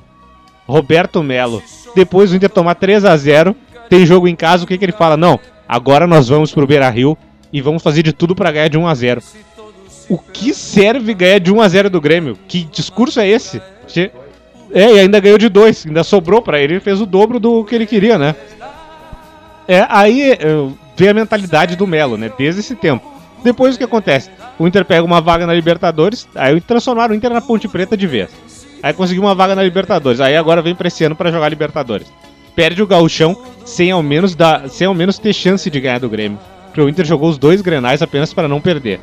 Roberto 0.68 1.24
Melo, 1.24 1.64
depois 1.96 2.30
do 2.30 2.36
Inter 2.36 2.48
tomar 2.48 2.76
3 2.76 3.06
a 3.06 3.18
0 3.18 3.56
tem 3.90 4.06
jogo 4.06 4.28
em 4.28 4.36
casa, 4.36 4.66
o 4.66 4.68
que, 4.68 4.78
que 4.78 4.86
ele 4.86 4.92
fala? 4.92 5.18
Não, 5.18 5.40
agora 5.68 6.06
nós 6.06 6.30
vamos 6.30 6.52
pro 6.52 6.68
Beira 6.68 6.88
Rio 6.92 7.18
e 7.52 7.60
vamos 7.60 7.82
fazer 7.82 8.04
de 8.04 8.14
tudo 8.14 8.36
pra 8.36 8.52
ganhar 8.52 8.68
de 8.68 8.78
1 8.78 8.86
a 8.86 8.94
0 8.94 9.24
O 10.10 10.20
que 10.20 10.54
serve 10.54 11.12
ganhar 11.16 11.40
de 11.40 11.52
1 11.52 11.60
a 11.60 11.68
0 11.68 11.90
do 11.90 12.00
Grêmio? 12.00 12.38
Que 12.48 12.66
discurso 12.66 13.20
é 13.20 13.28
esse? 13.28 13.60
É, 14.72 14.94
e 14.94 15.00
ainda 15.00 15.20
ganhou 15.20 15.40
de 15.40 15.50
dois, 15.50 15.88
ainda 15.88 16.04
sobrou 16.04 16.40
pra 16.40 16.60
ele, 16.60 16.74
ele 16.74 16.80
fez 16.80 17.02
o 17.02 17.06
dobro 17.08 17.40
do 17.40 17.66
que 17.66 17.74
ele 17.74 17.88
queria, 17.88 18.20
né? 18.20 18.36
É, 19.68 19.88
aí 19.90 20.34
é, 20.34 20.38
vem 20.96 21.10
a 21.10 21.14
mentalidade 21.14 21.76
do 21.76 21.88
Melo, 21.88 22.18
né? 22.18 22.32
Desde 22.38 22.60
esse 22.60 22.76
tempo. 22.76 23.12
Depois 23.44 23.76
o 23.76 23.78
que 23.78 23.84
acontece? 23.84 24.30
O 24.60 24.68
Inter 24.68 24.86
pega 24.86 25.04
uma 25.04 25.20
vaga 25.20 25.48
na 25.48 25.54
Libertadores, 25.54 26.28
aí 26.36 26.62
transformaram 26.62 27.14
o 27.14 27.18
Inter 27.18 27.32
na 27.32 27.42
Ponte 27.42 27.68
Preta 27.68 27.98
de 27.98 28.06
vez. 28.06 28.30
Aí 28.84 28.94
conseguiu 28.94 29.24
uma 29.24 29.36
vaga 29.36 29.56
na 29.56 29.64
Libertadores, 29.64 30.20
aí 30.20 30.36
agora 30.36 30.62
vem 30.62 30.76
pra 30.76 30.88
esse 30.88 31.04
ano 31.04 31.16
pra 31.16 31.32
jogar 31.32 31.50
Libertadores. 31.50 32.12
Perde 32.56 32.84
o 32.84 32.88
gauchão 32.88 33.36
sem 33.66 33.92
ao 33.92 34.04
menos 34.04 34.36
dar, 34.36 34.70
sem 34.70 34.86
ao 34.86 34.94
menos 34.94 35.18
ter 35.18 35.34
chance 35.34 35.70
de 35.70 35.80
ganhar 35.80 36.00
do 36.00 36.10
Grêmio. 36.10 36.40
Porque 36.68 36.82
o 36.82 36.90
Inter 36.90 37.06
jogou 37.06 37.30
os 37.30 37.38
dois 37.38 37.62
grenais 37.62 38.02
apenas 38.02 38.34
para 38.34 38.48
não 38.48 38.62
perder. 38.62 39.00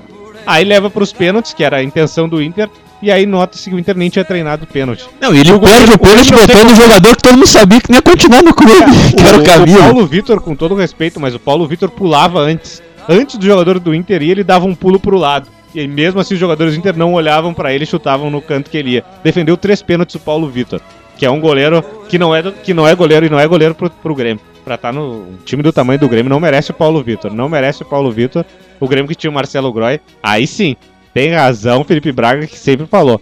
Aí 0.46 0.64
leva 0.64 0.88
pros 0.88 1.12
pênaltis, 1.12 1.52
que 1.52 1.64
era 1.64 1.78
a 1.78 1.82
intenção 1.82 2.28
do 2.28 2.42
Inter, 2.42 2.68
e 3.02 3.10
aí 3.10 3.26
nota-se 3.26 3.68
que 3.70 3.76
o 3.76 3.78
Inter 3.78 3.96
nem 3.96 4.08
tinha 4.10 4.24
treinado 4.24 4.66
pênalti. 4.66 5.04
Não, 5.20 5.34
e 5.34 5.40
ele 5.40 5.52
O 5.52 5.60
perde 5.60 5.92
o 5.92 5.98
pênalti 5.98 6.32
o 6.34 6.38
botando 6.38 6.70
um 6.70 6.74
jogador 6.76 7.16
que 7.16 7.22
todo 7.22 7.34
mundo 7.34 7.46
sabia 7.46 7.80
que 7.80 7.90
nem 7.90 7.98
ia 7.98 8.02
continuar 8.02 8.42
no 8.42 8.52
clube, 8.54 8.72
que 9.16 9.22
era 9.22 9.38
o 9.38 9.40
O 9.40 9.44
Camilo. 9.44 9.78
Paulo 9.78 10.06
Vitor, 10.06 10.40
com 10.40 10.54
todo 10.56 10.74
respeito, 10.74 11.20
mas 11.20 11.34
o 11.34 11.38
Paulo 11.38 11.66
Vitor 11.66 11.90
pulava 11.90 12.40
antes. 12.40 12.82
antes 13.08 13.36
do 13.36 13.46
jogador 13.46 13.78
do 13.78 13.94
Inter 13.94 14.22
ir, 14.22 14.30
ele 14.30 14.44
dava 14.44 14.64
um 14.66 14.74
pulo 14.74 14.98
pro 14.98 15.16
lado. 15.16 15.48
E 15.74 15.80
aí, 15.80 15.86
mesmo 15.88 16.18
assim, 16.18 16.34
os 16.34 16.40
jogadores 16.40 16.74
do 16.74 16.78
Inter 16.78 16.96
não 16.96 17.12
olhavam 17.12 17.52
pra 17.54 17.72
ele 17.72 17.84
e 17.84 17.86
chutavam 17.86 18.30
no 18.30 18.40
canto 18.40 18.70
que 18.70 18.76
ele 18.78 18.90
ia. 18.92 19.04
Defendeu 19.22 19.56
três 19.56 19.82
pênaltis 19.82 20.14
o 20.16 20.20
Paulo 20.20 20.48
Vitor, 20.48 20.80
que 21.16 21.26
é 21.26 21.30
um 21.30 21.40
goleiro 21.40 21.84
que 22.08 22.18
não 22.18 22.34
é, 22.34 22.40
do- 22.42 22.52
que 22.52 22.72
não 22.72 22.88
é 22.88 22.94
goleiro 22.94 23.26
e 23.26 23.28
não 23.28 23.38
é 23.38 23.46
goleiro 23.46 23.74
pro, 23.74 23.90
pro 23.90 24.14
Grêmio. 24.14 24.42
Pra 24.64 24.74
estar 24.74 24.92
no 24.92 25.00
um 25.02 25.36
time 25.44 25.62
do 25.62 25.72
tamanho 25.72 25.98
do 26.00 26.08
Grêmio, 26.08 26.28
não 26.30 26.40
merece 26.40 26.70
o 26.70 26.74
Paulo 26.74 27.02
Vitor. 27.02 27.32
Não 27.32 27.48
merece 27.48 27.82
o 27.82 27.86
Paulo 27.86 28.10
Vitor. 28.10 28.44
O 28.80 28.88
Grêmio 28.88 29.08
que 29.08 29.14
tinha 29.14 29.30
o 29.30 29.34
Marcelo 29.34 29.72
Groy. 29.72 30.00
Aí 30.22 30.46
sim, 30.46 30.74
tem 31.18 31.34
razão 31.34 31.82
Felipe 31.82 32.12
Braga 32.12 32.46
que 32.46 32.56
sempre 32.56 32.86
falou. 32.86 33.20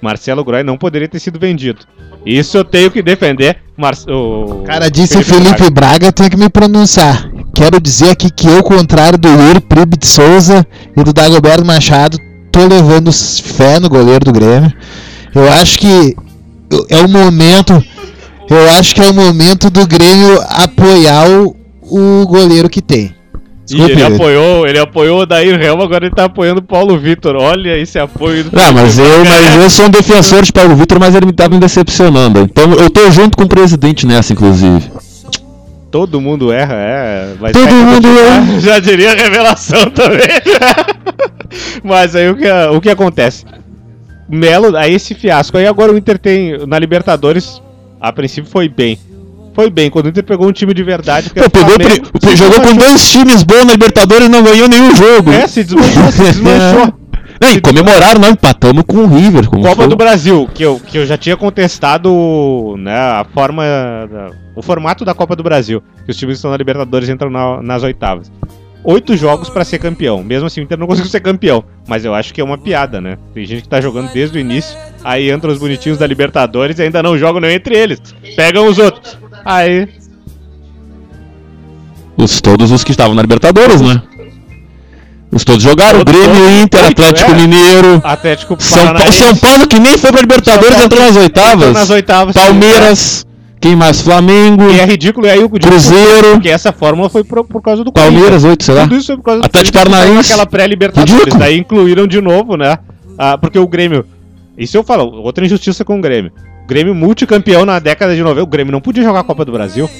Marcelo 0.00 0.44
Groy 0.44 0.62
não 0.62 0.78
poderia 0.78 1.08
ter 1.08 1.18
sido 1.18 1.40
vendido. 1.40 1.80
Isso 2.24 2.56
eu 2.56 2.64
tenho 2.64 2.88
que 2.88 3.02
defender. 3.02 3.56
Mar 3.76 3.94
o 4.06 4.62
cara 4.64 4.88
disse 4.88 5.18
o 5.18 5.24
Felipe 5.24 5.68
Braga, 5.70 6.06
eu 6.06 6.12
tenho 6.12 6.30
que 6.30 6.36
me 6.36 6.48
pronunciar. 6.48 7.28
Quero 7.52 7.80
dizer 7.80 8.10
aqui 8.10 8.30
que 8.30 8.46
eu, 8.46 8.58
ao 8.58 8.62
contrário 8.62 9.18
do 9.18 9.28
Yuri 9.28 9.60
Pribe 9.60 9.96
de 9.96 10.06
Souza 10.06 10.64
e 10.96 11.02
do 11.02 11.12
Dagoberto 11.12 11.64
Machado, 11.64 12.16
tô 12.52 12.64
levando 12.68 13.10
fé 13.12 13.80
no 13.80 13.88
goleiro 13.88 14.24
do 14.24 14.32
Grêmio. 14.32 14.72
Eu 15.34 15.52
acho 15.54 15.80
que 15.80 16.14
é 16.88 17.00
o 17.00 17.08
momento. 17.08 17.84
Eu 18.48 18.70
acho 18.78 18.94
que 18.94 19.00
é 19.00 19.10
o 19.10 19.14
momento 19.14 19.68
do 19.68 19.84
Grêmio 19.84 20.40
apoiar 20.48 21.28
o, 21.28 21.56
o 21.82 22.24
goleiro 22.28 22.70
que 22.70 22.80
tem. 22.80 23.19
Desculpe, 23.70 23.92
ele 23.92 24.02
apoiou, 24.02 24.66
ele 24.66 24.78
apoiou 24.78 25.20
o 25.20 25.26
Daír 25.26 25.60
Helma, 25.62 25.84
agora 25.84 26.06
ele 26.06 26.14
tá 26.14 26.24
apoiando 26.24 26.58
o 26.58 26.62
Paulo 26.62 26.98
Vitor. 26.98 27.36
Olha 27.36 27.78
esse 27.78 27.98
apoio 27.98 28.42
do 28.42 28.56
Não, 28.56 28.72
mas 28.72 28.98
eu, 28.98 29.24
mas 29.24 29.62
eu 29.62 29.70
sou 29.70 29.86
um 29.86 29.90
defensor 29.90 30.42
de 30.42 30.52
Paulo 30.52 30.74
Vitor, 30.74 30.98
mas 30.98 31.14
ele 31.14 31.26
me 31.26 31.32
tava 31.32 31.54
me 31.54 31.60
decepcionando. 31.60 32.40
Então 32.40 32.72
eu 32.72 32.90
tô 32.90 33.08
junto 33.12 33.36
com 33.36 33.44
o 33.44 33.48
presidente 33.48 34.06
nessa, 34.06 34.32
inclusive. 34.32 34.90
Todo 35.90 36.20
mundo 36.20 36.52
erra, 36.52 36.74
é. 36.74 37.34
Todo 37.52 37.74
mundo 37.74 38.08
erra. 38.08 38.58
Já 38.60 38.78
diria 38.78 39.14
revelação 39.14 39.90
também. 39.90 40.28
mas 41.82 42.14
aí 42.16 42.28
o 42.28 42.36
que, 42.36 42.50
o 42.50 42.80
que 42.80 42.90
acontece? 42.90 43.44
Melo, 44.28 44.76
aí 44.76 44.94
esse 44.94 45.14
fiasco. 45.14 45.56
Aí 45.56 45.66
agora 45.66 45.92
o 45.92 45.98
Inter 45.98 46.18
tem. 46.18 46.64
Na 46.66 46.78
Libertadores, 46.78 47.60
a 48.00 48.12
princípio 48.12 48.50
foi 48.50 48.68
bem. 48.68 48.98
Foi 49.54 49.68
bem, 49.68 49.90
quando 49.90 50.06
o 50.06 50.08
Inter 50.10 50.24
pegou 50.24 50.48
um 50.48 50.52
time 50.52 50.72
de 50.72 50.82
verdade. 50.82 51.30
Pô, 51.30 51.50
pegou, 51.50 51.70
Flamengo, 51.70 52.06
se 52.20 52.36
jogou 52.36 52.60
com 52.60 52.74
dois 52.76 53.10
times 53.10 53.42
bons 53.42 53.64
na 53.64 53.72
Libertadores 53.72 54.26
e 54.26 54.28
não 54.30 54.42
ganhou 54.42 54.68
nenhum 54.68 54.94
jogo. 54.94 55.32
É, 55.32 55.46
se 55.46 55.64
desmanchou, 55.64 56.12
se 56.12 56.22
desmanchou. 56.22 56.94
Não, 57.42 57.48
e 57.52 57.58
comemoraram, 57.58 58.20
não, 58.20 58.28
empatamos 58.32 58.84
com 58.86 58.98
o 58.98 59.06
River. 59.06 59.48
Copa 59.48 59.88
do 59.88 59.96
Brasil, 59.96 60.46
que 60.54 60.62
eu, 60.62 60.78
que 60.78 60.98
eu 60.98 61.06
já 61.06 61.16
tinha 61.16 61.38
contestado 61.38 62.74
né, 62.78 62.94
a 62.94 63.24
forma. 63.32 63.62
o 64.54 64.60
formato 64.60 65.06
da 65.06 65.14
Copa 65.14 65.34
do 65.34 65.42
Brasil. 65.42 65.82
Que 66.04 66.10
os 66.10 66.16
times 66.18 66.34
que 66.34 66.36
estão 66.36 66.50
na 66.50 66.56
Libertadores 66.58 67.08
entram 67.08 67.30
na- 67.30 67.62
nas 67.62 67.82
oitavas. 67.82 68.30
Oito 68.84 69.16
jogos 69.16 69.48
pra 69.48 69.64
ser 69.64 69.78
campeão. 69.78 70.22
Mesmo 70.22 70.46
assim, 70.48 70.60
o 70.60 70.64
Inter 70.64 70.78
não 70.78 70.86
conseguiu 70.86 71.10
ser 71.10 71.20
campeão. 71.20 71.64
Mas 71.88 72.04
eu 72.04 72.14
acho 72.14 72.34
que 72.34 72.42
é 72.42 72.44
uma 72.44 72.58
piada, 72.58 73.00
né? 73.00 73.16
Tem 73.32 73.44
gente 73.46 73.62
que 73.62 73.68
tá 73.70 73.80
jogando 73.80 74.12
desde 74.12 74.36
o 74.36 74.40
início. 74.40 74.76
Aí 75.02 75.30
entram 75.30 75.50
os 75.50 75.58
bonitinhos 75.58 75.96
da 75.96 76.06
Libertadores 76.06 76.78
e 76.78 76.82
ainda 76.82 77.02
não 77.02 77.16
jogam 77.16 77.40
nem 77.40 77.54
entre 77.54 77.74
eles. 77.74 78.00
Pegam 78.36 78.66
os 78.66 78.76
outros. 78.78 79.18
Aí. 79.44 79.88
Os, 82.16 82.40
todos 82.40 82.70
os 82.70 82.84
que 82.84 82.90
estavam 82.90 83.14
na 83.14 83.22
Libertadores, 83.22 83.80
né? 83.80 84.02
Os 85.32 85.44
todos 85.44 85.62
jogaram. 85.62 86.04
Todos, 86.04 86.12
Grêmio. 86.12 86.62
Inter, 86.62 86.84
Oito, 86.84 86.92
Atlético 87.02 87.30
é. 87.30 87.34
Mineiro. 87.34 88.00
Atlético 88.04 88.56
São, 88.58 88.92
Pa-. 88.92 89.12
São 89.12 89.36
Paulo, 89.36 89.66
que 89.66 89.78
nem 89.78 89.96
foi 89.96 90.10
pra 90.10 90.20
Libertadores, 90.20 90.70
Paulo 90.70 90.84
entrou 90.84 91.04
nas 91.04 91.16
oitavas. 91.16 91.54
entrou 91.54 91.72
nas 91.72 91.90
oitavas. 91.90 92.34
Palmeiras. 92.34 93.26
Quem 93.60 93.76
mais? 93.76 94.00
Flamengo. 94.00 94.70
E 94.70 94.80
é 94.80 94.84
ridículo. 94.86 95.26
E 95.26 95.30
aí 95.30 95.44
o 95.44 95.48
Cruzeiro. 95.48 96.32
Porque 96.32 96.48
essa 96.48 96.72
fórmula 96.72 97.08
foi 97.08 97.22
por, 97.22 97.44
por 97.44 97.62
causa 97.62 97.84
do. 97.84 97.92
Palmeiras, 97.92 98.42
8, 98.42 98.64
sei 98.64 98.74
lá. 98.74 98.82
Tudo 98.82 98.96
isso 98.96 99.06
foi 99.08 99.16
por 99.18 99.22
causa 99.24 99.40
do 99.40 99.46
Atlético 99.46 99.78
Corinthians, 99.78 99.94
que 99.94 100.00
Paranaense. 100.00 100.28
tava 100.28 100.38
naquela 100.40 100.46
pré-Libertadores. 100.46 101.34
Daí 101.34 101.58
incluíram 101.58 102.06
de 102.06 102.20
novo, 102.20 102.56
né? 102.56 102.78
Ah, 103.18 103.38
porque 103.38 103.58
o 103.58 103.68
Grêmio. 103.68 104.04
Isso 104.56 104.76
eu 104.76 104.82
falo, 104.82 105.04
outra 105.22 105.44
injustiça 105.44 105.84
com 105.84 105.98
o 105.98 106.00
Grêmio. 106.00 106.32
O 106.70 106.72
Grêmio 106.72 106.94
multicampeão 106.94 107.66
na 107.66 107.80
década 107.80 108.14
de 108.14 108.22
90. 108.22 108.44
O 108.44 108.46
Grêmio 108.46 108.70
não 108.70 108.80
podia 108.80 109.02
jogar 109.02 109.18
a 109.18 109.24
Copa 109.24 109.44
do 109.44 109.50
Brasil. 109.50 109.90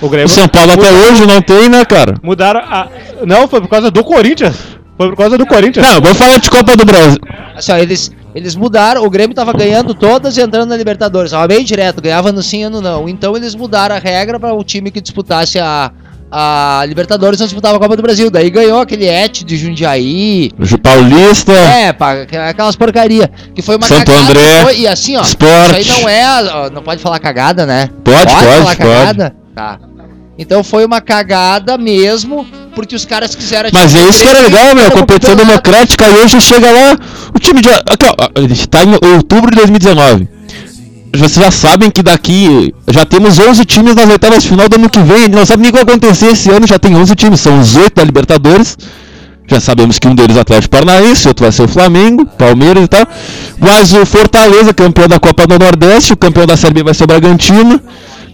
O 0.00 0.08
Grêmio. 0.08 0.26
O 0.26 0.28
São 0.28 0.46
Paulo 0.46 0.70
até 0.70 0.88
hoje 0.92 1.26
não 1.26 1.42
tem, 1.42 1.68
né, 1.68 1.84
cara? 1.84 2.14
Mudaram 2.22 2.60
a. 2.60 2.88
Não, 3.26 3.48
foi 3.48 3.60
por 3.60 3.66
causa 3.66 3.90
do 3.90 4.04
Corinthians. 4.04 4.54
Foi 4.96 5.08
por 5.08 5.16
causa 5.16 5.36
do 5.36 5.44
Corinthians. 5.44 5.84
Não, 5.84 6.00
vamos 6.00 6.16
falar 6.16 6.38
de 6.38 6.48
Copa 6.48 6.76
do 6.76 6.84
Brasil. 6.84 7.18
Assim, 7.56 7.72
ó, 7.72 7.76
eles, 7.76 8.12
eles 8.36 8.54
mudaram, 8.54 9.04
o 9.04 9.10
Grêmio 9.10 9.34
tava 9.34 9.52
ganhando 9.52 9.94
todas 9.94 10.36
e 10.36 10.40
entrando 10.40 10.68
na 10.68 10.76
Libertadores. 10.76 11.32
Tava 11.32 11.48
bem 11.48 11.64
direto, 11.64 12.00
ganhava 12.00 12.30
no 12.30 12.40
sim, 12.40 12.62
ano 12.62 12.80
não. 12.80 13.08
Então 13.08 13.36
eles 13.36 13.56
mudaram 13.56 13.96
a 13.96 13.98
regra 13.98 14.38
para 14.38 14.54
o 14.54 14.62
time 14.62 14.92
que 14.92 15.00
disputasse 15.00 15.58
a, 15.58 15.90
a 16.34 16.82
Libertadores 16.88 17.38
não 17.38 17.46
disputava 17.46 17.76
a 17.76 17.78
Copa 17.78 17.94
do 17.94 18.02
Brasil. 18.02 18.30
Daí 18.30 18.48
ganhou 18.48 18.80
aquele 18.80 19.06
Et 19.06 19.44
de 19.44 19.56
Jundiaí. 19.58 20.50
Paulista. 20.82 21.52
É, 21.52 21.92
pá, 21.92 22.22
aquelas 22.48 22.74
porcaria. 22.74 23.30
Que 23.54 23.60
foi 23.60 23.76
uma 23.76 23.86
Santo 23.86 24.06
cagada. 24.10 24.30
André, 24.30 24.62
foi- 24.62 24.78
e 24.80 24.88
assim, 24.88 25.14
ó. 25.16 25.20
Sport. 25.22 25.78
Isso 25.78 25.92
aí 25.92 26.00
não 26.00 26.08
é. 26.08 26.70
Não 26.70 26.82
pode 26.82 27.02
falar 27.02 27.18
cagada, 27.18 27.66
né? 27.66 27.90
Pode, 28.02 28.32
pode, 28.32 28.46
falar 28.46 28.64
pode. 28.64 28.76
cagada? 28.78 29.36
Tá. 29.54 29.78
Então 30.38 30.64
foi 30.64 30.86
uma 30.86 31.02
cagada 31.02 31.76
mesmo, 31.76 32.46
porque 32.74 32.96
os 32.96 33.04
caras 33.04 33.34
quiseram. 33.34 33.68
Mas 33.70 33.94
é 33.94 34.00
isso 34.08 34.22
que 34.22 34.28
era 34.28 34.40
legal, 34.40 34.74
meu. 34.74 34.90
Competição 34.90 35.36
democrática. 35.36 36.08
E 36.08 36.14
hoje 36.24 36.40
chega 36.40 36.70
lá 36.70 36.96
o 37.34 37.38
time 37.38 37.60
de. 37.60 37.68
Aqui, 37.68 38.06
ó, 38.06 38.14
a 38.34 38.40
gente 38.40 38.66
tá 38.66 38.82
em 38.82 38.94
outubro 39.14 39.50
de 39.50 39.56
2019. 39.58 40.31
Vocês 41.14 41.34
já 41.34 41.50
sabem 41.50 41.90
que 41.90 42.02
daqui 42.02 42.74
já 42.88 43.04
temos 43.04 43.38
11 43.38 43.64
times 43.66 43.94
nas 43.94 44.08
oitavas 44.08 44.42
de 44.42 44.48
final 44.48 44.68
do 44.68 44.76
ano 44.76 44.88
que 44.88 44.98
vem. 45.00 45.16
A 45.16 45.20
gente 45.20 45.34
não 45.34 45.44
sabe 45.44 45.62
nem 45.62 45.70
o 45.70 45.74
que 45.74 45.84
vai 45.84 45.94
acontecer 45.94 46.26
esse 46.28 46.50
ano. 46.50 46.66
Já 46.66 46.78
tem 46.78 46.96
11 46.96 47.14
times, 47.14 47.40
são 47.40 47.60
os 47.60 47.76
8 47.76 47.94
da 47.94 48.04
Libertadores. 48.04 48.78
Já 49.46 49.60
sabemos 49.60 49.98
que 49.98 50.08
um 50.08 50.14
deles 50.14 50.36
é 50.36 50.38
o 50.38 50.42
Atlético 50.42 50.70
Paranaense, 50.70 51.28
outro 51.28 51.44
vai 51.44 51.52
ser 51.52 51.64
o 51.64 51.68
Flamengo, 51.68 52.24
Palmeiras 52.24 52.84
e 52.84 52.88
tal. 52.88 53.06
Mas 53.58 53.92
o 53.92 54.06
Fortaleza, 54.06 54.72
campeão 54.72 55.06
da 55.06 55.20
Copa 55.20 55.46
do 55.46 55.58
Nordeste, 55.58 56.14
o 56.14 56.16
campeão 56.16 56.46
da 56.46 56.56
Série 56.56 56.72
B 56.72 56.82
vai 56.82 56.94
ser 56.94 57.04
o 57.04 57.06
Bragantino. 57.06 57.78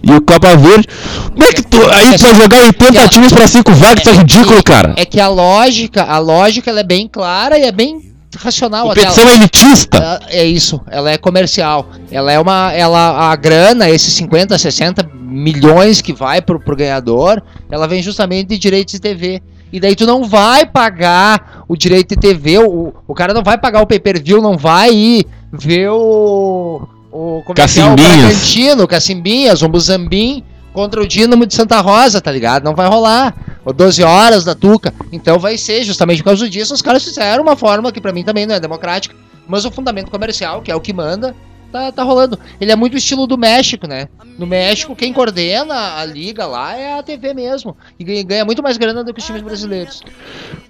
E 0.01 0.13
o 0.13 0.21
Copa 0.21 0.55
Verde. 0.55 0.87
Como 1.33 1.43
é 1.43 1.51
que 1.51 1.61
tu. 1.61 1.77
Aí 1.91 2.17
tu 2.17 2.23
vai 2.23 2.35
jogar 2.35 2.61
80 2.63 3.07
times 3.09 3.33
pra 3.33 3.45
5 3.45 3.73
vagas, 3.73 3.99
isso 3.99 4.09
é 4.09 4.13
ridículo, 4.13 4.63
cara. 4.63 4.93
É 4.95 5.03
que 5.03 5.19
a 5.19 5.27
lógica, 5.27 6.03
a 6.03 6.17
lógica 6.19 6.69
ela 6.69 6.79
é 6.79 6.83
bem 6.83 7.05
clara 7.05 7.59
e 7.59 7.63
é 7.63 7.71
bem 7.73 7.99
racional 8.39 8.89
até. 8.91 9.01
Competição 9.01 9.29
elitista. 9.29 9.97
Ela- 9.97 10.19
É 10.29 10.45
isso, 10.45 10.81
ela 10.89 11.11
é 11.11 11.17
comercial. 11.17 11.89
Ela 12.11 12.31
é 12.31 12.39
uma. 12.39 12.71
Ela, 12.73 13.31
a 13.31 13.35
grana, 13.35 13.89
esses 13.89 14.13
50, 14.13 14.57
60 14.57 15.09
milhões 15.13 16.01
que 16.01 16.13
vai 16.13 16.41
pro, 16.41 16.59
pro 16.59 16.75
ganhador, 16.75 17.41
ela 17.69 17.87
vem 17.87 18.01
justamente 18.01 18.47
de 18.49 18.57
direitos 18.57 18.93
de 18.93 18.99
TV. 18.99 19.41
E 19.71 19.79
daí 19.79 19.95
tu 19.95 20.05
não 20.05 20.23
vai 20.23 20.65
pagar 20.65 21.63
o 21.67 21.77
direito 21.77 22.09
de 22.09 22.15
TV, 22.15 22.57
o, 22.57 22.91
o 23.07 23.13
cara 23.13 23.33
não 23.33 23.43
vai 23.43 23.57
pagar 23.57 23.81
o 23.81 23.85
pay-per-view, 23.87 24.41
não 24.41 24.57
vai 24.57 24.91
ir 24.91 25.27
ver 25.51 25.89
o. 25.89 26.81
o 27.11 27.37
é 27.37 27.37
é? 27.37 27.51
O 27.51 27.53
Cacimbinhas. 27.53 28.83
O 28.83 28.87
Cacimbinhas, 28.87 29.61
o 29.61 29.69
Muzambim 29.69 30.43
contra 30.73 31.01
o 31.01 31.07
Dínamo 31.07 31.45
de 31.45 31.53
Santa 31.53 31.79
Rosa, 31.81 32.19
tá 32.21 32.31
ligado? 32.31 32.63
Não 32.63 32.73
vai 32.75 32.87
rolar. 32.87 33.35
O 33.69 33.73
12 33.73 34.03
horas 34.03 34.43
da 34.43 34.55
Tuca. 34.55 34.91
Então 35.11 35.37
vai 35.37 35.55
ser, 35.55 35.83
justamente 35.83 36.23
por 36.23 36.29
causa 36.29 36.49
disso, 36.49 36.73
os 36.73 36.81
caras 36.81 37.03
fizeram 37.03 37.43
uma 37.43 37.55
forma 37.55 37.91
que 37.91 38.01
pra 38.01 38.11
mim 38.11 38.23
também 38.23 38.47
não 38.47 38.55
é 38.55 38.59
democrática, 38.59 39.15
mas 39.47 39.63
o 39.63 39.71
fundamento 39.71 40.09
comercial, 40.09 40.63
que 40.63 40.71
é 40.71 40.75
o 40.75 40.81
que 40.81 40.91
manda, 40.91 41.35
tá, 41.71 41.91
tá 41.91 42.01
rolando. 42.01 42.39
Ele 42.59 42.71
é 42.71 42.75
muito 42.75 42.97
estilo 42.97 43.27
do 43.27 43.37
México, 43.37 43.87
né? 43.87 44.07
No 44.39 44.47
México, 44.47 44.95
quem 44.95 45.13
coordena 45.13 45.97
a 45.97 46.05
liga 46.05 46.47
lá 46.47 46.75
é 46.75 46.97
a 46.97 47.03
TV 47.03 47.35
mesmo. 47.35 47.77
E 47.99 48.23
ganha, 48.23 48.43
muito 48.43 48.63
mais 48.63 48.75
grana 48.77 49.03
do 49.03 49.13
que 49.13 49.19
os 49.19 49.25
times 49.25 49.43
brasileiros. 49.43 50.01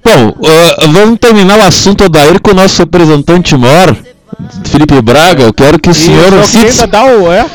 Bom, 0.04 0.36
ah, 0.46 0.86
vamos 0.88 1.20
terminar 1.20 1.58
o 1.58 1.64
assunto 1.64 2.04
Odair 2.04 2.42
com 2.42 2.52
o 2.52 2.56
nosso 2.56 2.82
representante 2.82 3.56
maior, 3.56 3.96
Felipe 4.66 5.02
Braga. 5.02 5.44
Eu 5.44 5.54
quero 5.54 5.80
que 5.80 5.90
o 5.90 5.94
senhor 5.94 6.34
E 6.34 6.72
se 6.72 6.86
dá 6.86 7.06
o. 7.06 7.32
É? 7.32 7.46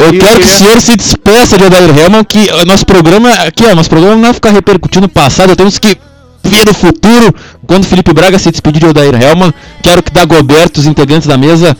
Eu 0.00 0.18
quero 0.18 0.40
que 0.40 0.46
o 0.46 0.48
senhor 0.48 0.80
se 0.80 0.96
despeça 0.96 1.56
de 1.58 1.64
Odair 1.64 1.98
Helman, 1.98 2.24
que 2.24 2.50
o 2.50 2.64
nosso 2.64 2.84
programa 2.86 3.30
aqui, 3.32 3.64
ó, 3.66 3.74
nosso 3.74 3.90
programa 3.90 4.16
não 4.16 4.22
vai 4.24 4.34
ficar 4.34 4.50
repercutindo 4.50 5.06
o 5.06 5.08
passado, 5.08 5.54
temos 5.56 5.78
que 5.78 5.96
ver 6.42 6.68
o 6.68 6.74
futuro. 6.74 7.34
Quando 7.66 7.86
Felipe 7.86 8.12
Braga 8.12 8.38
se 8.38 8.50
despedir 8.50 8.80
de 8.80 8.86
Odair 8.86 9.14
Helman, 9.14 9.52
quero 9.82 10.02
que 10.02 10.12
Dagoberto, 10.12 10.80
os 10.80 10.86
integrantes 10.86 11.28
da 11.28 11.36
mesa, 11.36 11.76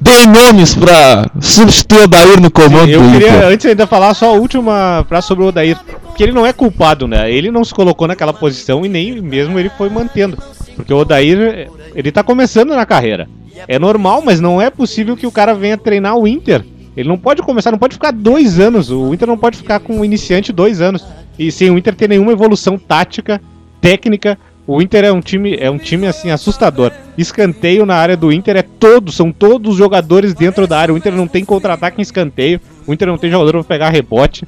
deem 0.00 0.26
nomes 0.26 0.74
pra 0.74 1.26
substituir 1.40 2.02
Odair 2.04 2.40
no 2.40 2.50
comando 2.50 2.88
Eu 2.90 3.02
do 3.02 3.10
queria 3.12 3.28
Inter. 3.28 3.48
antes 3.48 3.66
ainda 3.66 3.86
falar 3.86 4.14
só 4.14 4.30
a 4.30 4.38
última 4.38 5.04
frase 5.08 5.26
sobre 5.26 5.44
o 5.44 5.48
Odair. 5.48 5.76
Porque 6.04 6.22
ele 6.22 6.32
não 6.32 6.46
é 6.46 6.52
culpado, 6.52 7.08
né? 7.08 7.32
Ele 7.32 7.50
não 7.50 7.64
se 7.64 7.74
colocou 7.74 8.06
naquela 8.06 8.32
posição 8.32 8.84
e 8.84 8.88
nem 8.88 9.20
mesmo 9.20 9.58
ele 9.58 9.70
foi 9.76 9.88
mantendo. 9.88 10.38
Porque 10.76 10.92
o 10.92 10.98
Odair, 10.98 11.70
ele 11.94 12.12
tá 12.12 12.22
começando 12.22 12.70
na 12.74 12.86
carreira. 12.86 13.28
É 13.68 13.78
normal, 13.78 14.22
mas 14.24 14.40
não 14.40 14.60
é 14.60 14.70
possível 14.70 15.16
que 15.16 15.26
o 15.26 15.30
cara 15.32 15.54
venha 15.54 15.76
treinar 15.76 16.16
o 16.16 16.26
Inter. 16.26 16.64
Ele 17.00 17.08
não 17.08 17.16
pode 17.16 17.40
começar, 17.42 17.70
não 17.70 17.78
pode 17.78 17.94
ficar 17.94 18.10
dois 18.10 18.60
anos. 18.60 18.90
O 18.90 19.14
Inter 19.14 19.26
não 19.26 19.38
pode 19.38 19.56
ficar 19.56 19.80
com 19.80 20.00
o 20.00 20.04
iniciante 20.04 20.52
dois 20.52 20.82
anos. 20.82 21.02
E 21.38 21.50
sem 21.50 21.70
o 21.70 21.78
Inter 21.78 21.94
ter 21.94 22.08
nenhuma 22.08 22.32
evolução 22.32 22.78
tática, 22.78 23.40
técnica. 23.80 24.38
O 24.66 24.82
Inter 24.82 25.04
é 25.04 25.10
um 25.10 25.22
time, 25.22 25.56
é 25.58 25.70
um 25.70 25.78
time 25.78 26.06
assim 26.06 26.30
assustador. 26.30 26.92
Escanteio 27.16 27.86
na 27.86 27.94
área 27.94 28.18
do 28.18 28.30
Inter 28.30 28.58
é 28.58 28.62
todo, 28.62 29.10
são 29.10 29.32
todos 29.32 29.72
os 29.72 29.78
jogadores 29.78 30.34
dentro 30.34 30.66
da 30.66 30.78
área. 30.78 30.94
O 30.94 30.98
Inter 30.98 31.14
não 31.14 31.26
tem 31.26 31.42
contra-ataque 31.42 31.98
em 31.98 32.02
escanteio. 32.02 32.60
O 32.86 32.92
Inter 32.92 33.08
não 33.08 33.16
tem 33.16 33.30
jogador 33.30 33.52
pra 33.52 33.64
pegar 33.64 33.88
rebote. 33.88 34.46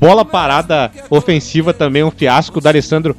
Bola 0.00 0.24
parada 0.24 0.92
ofensiva 1.10 1.74
também 1.74 2.02
é 2.02 2.06
um 2.06 2.12
fiasco. 2.12 2.60
O 2.60 2.62
D'Alessandro 2.62 3.16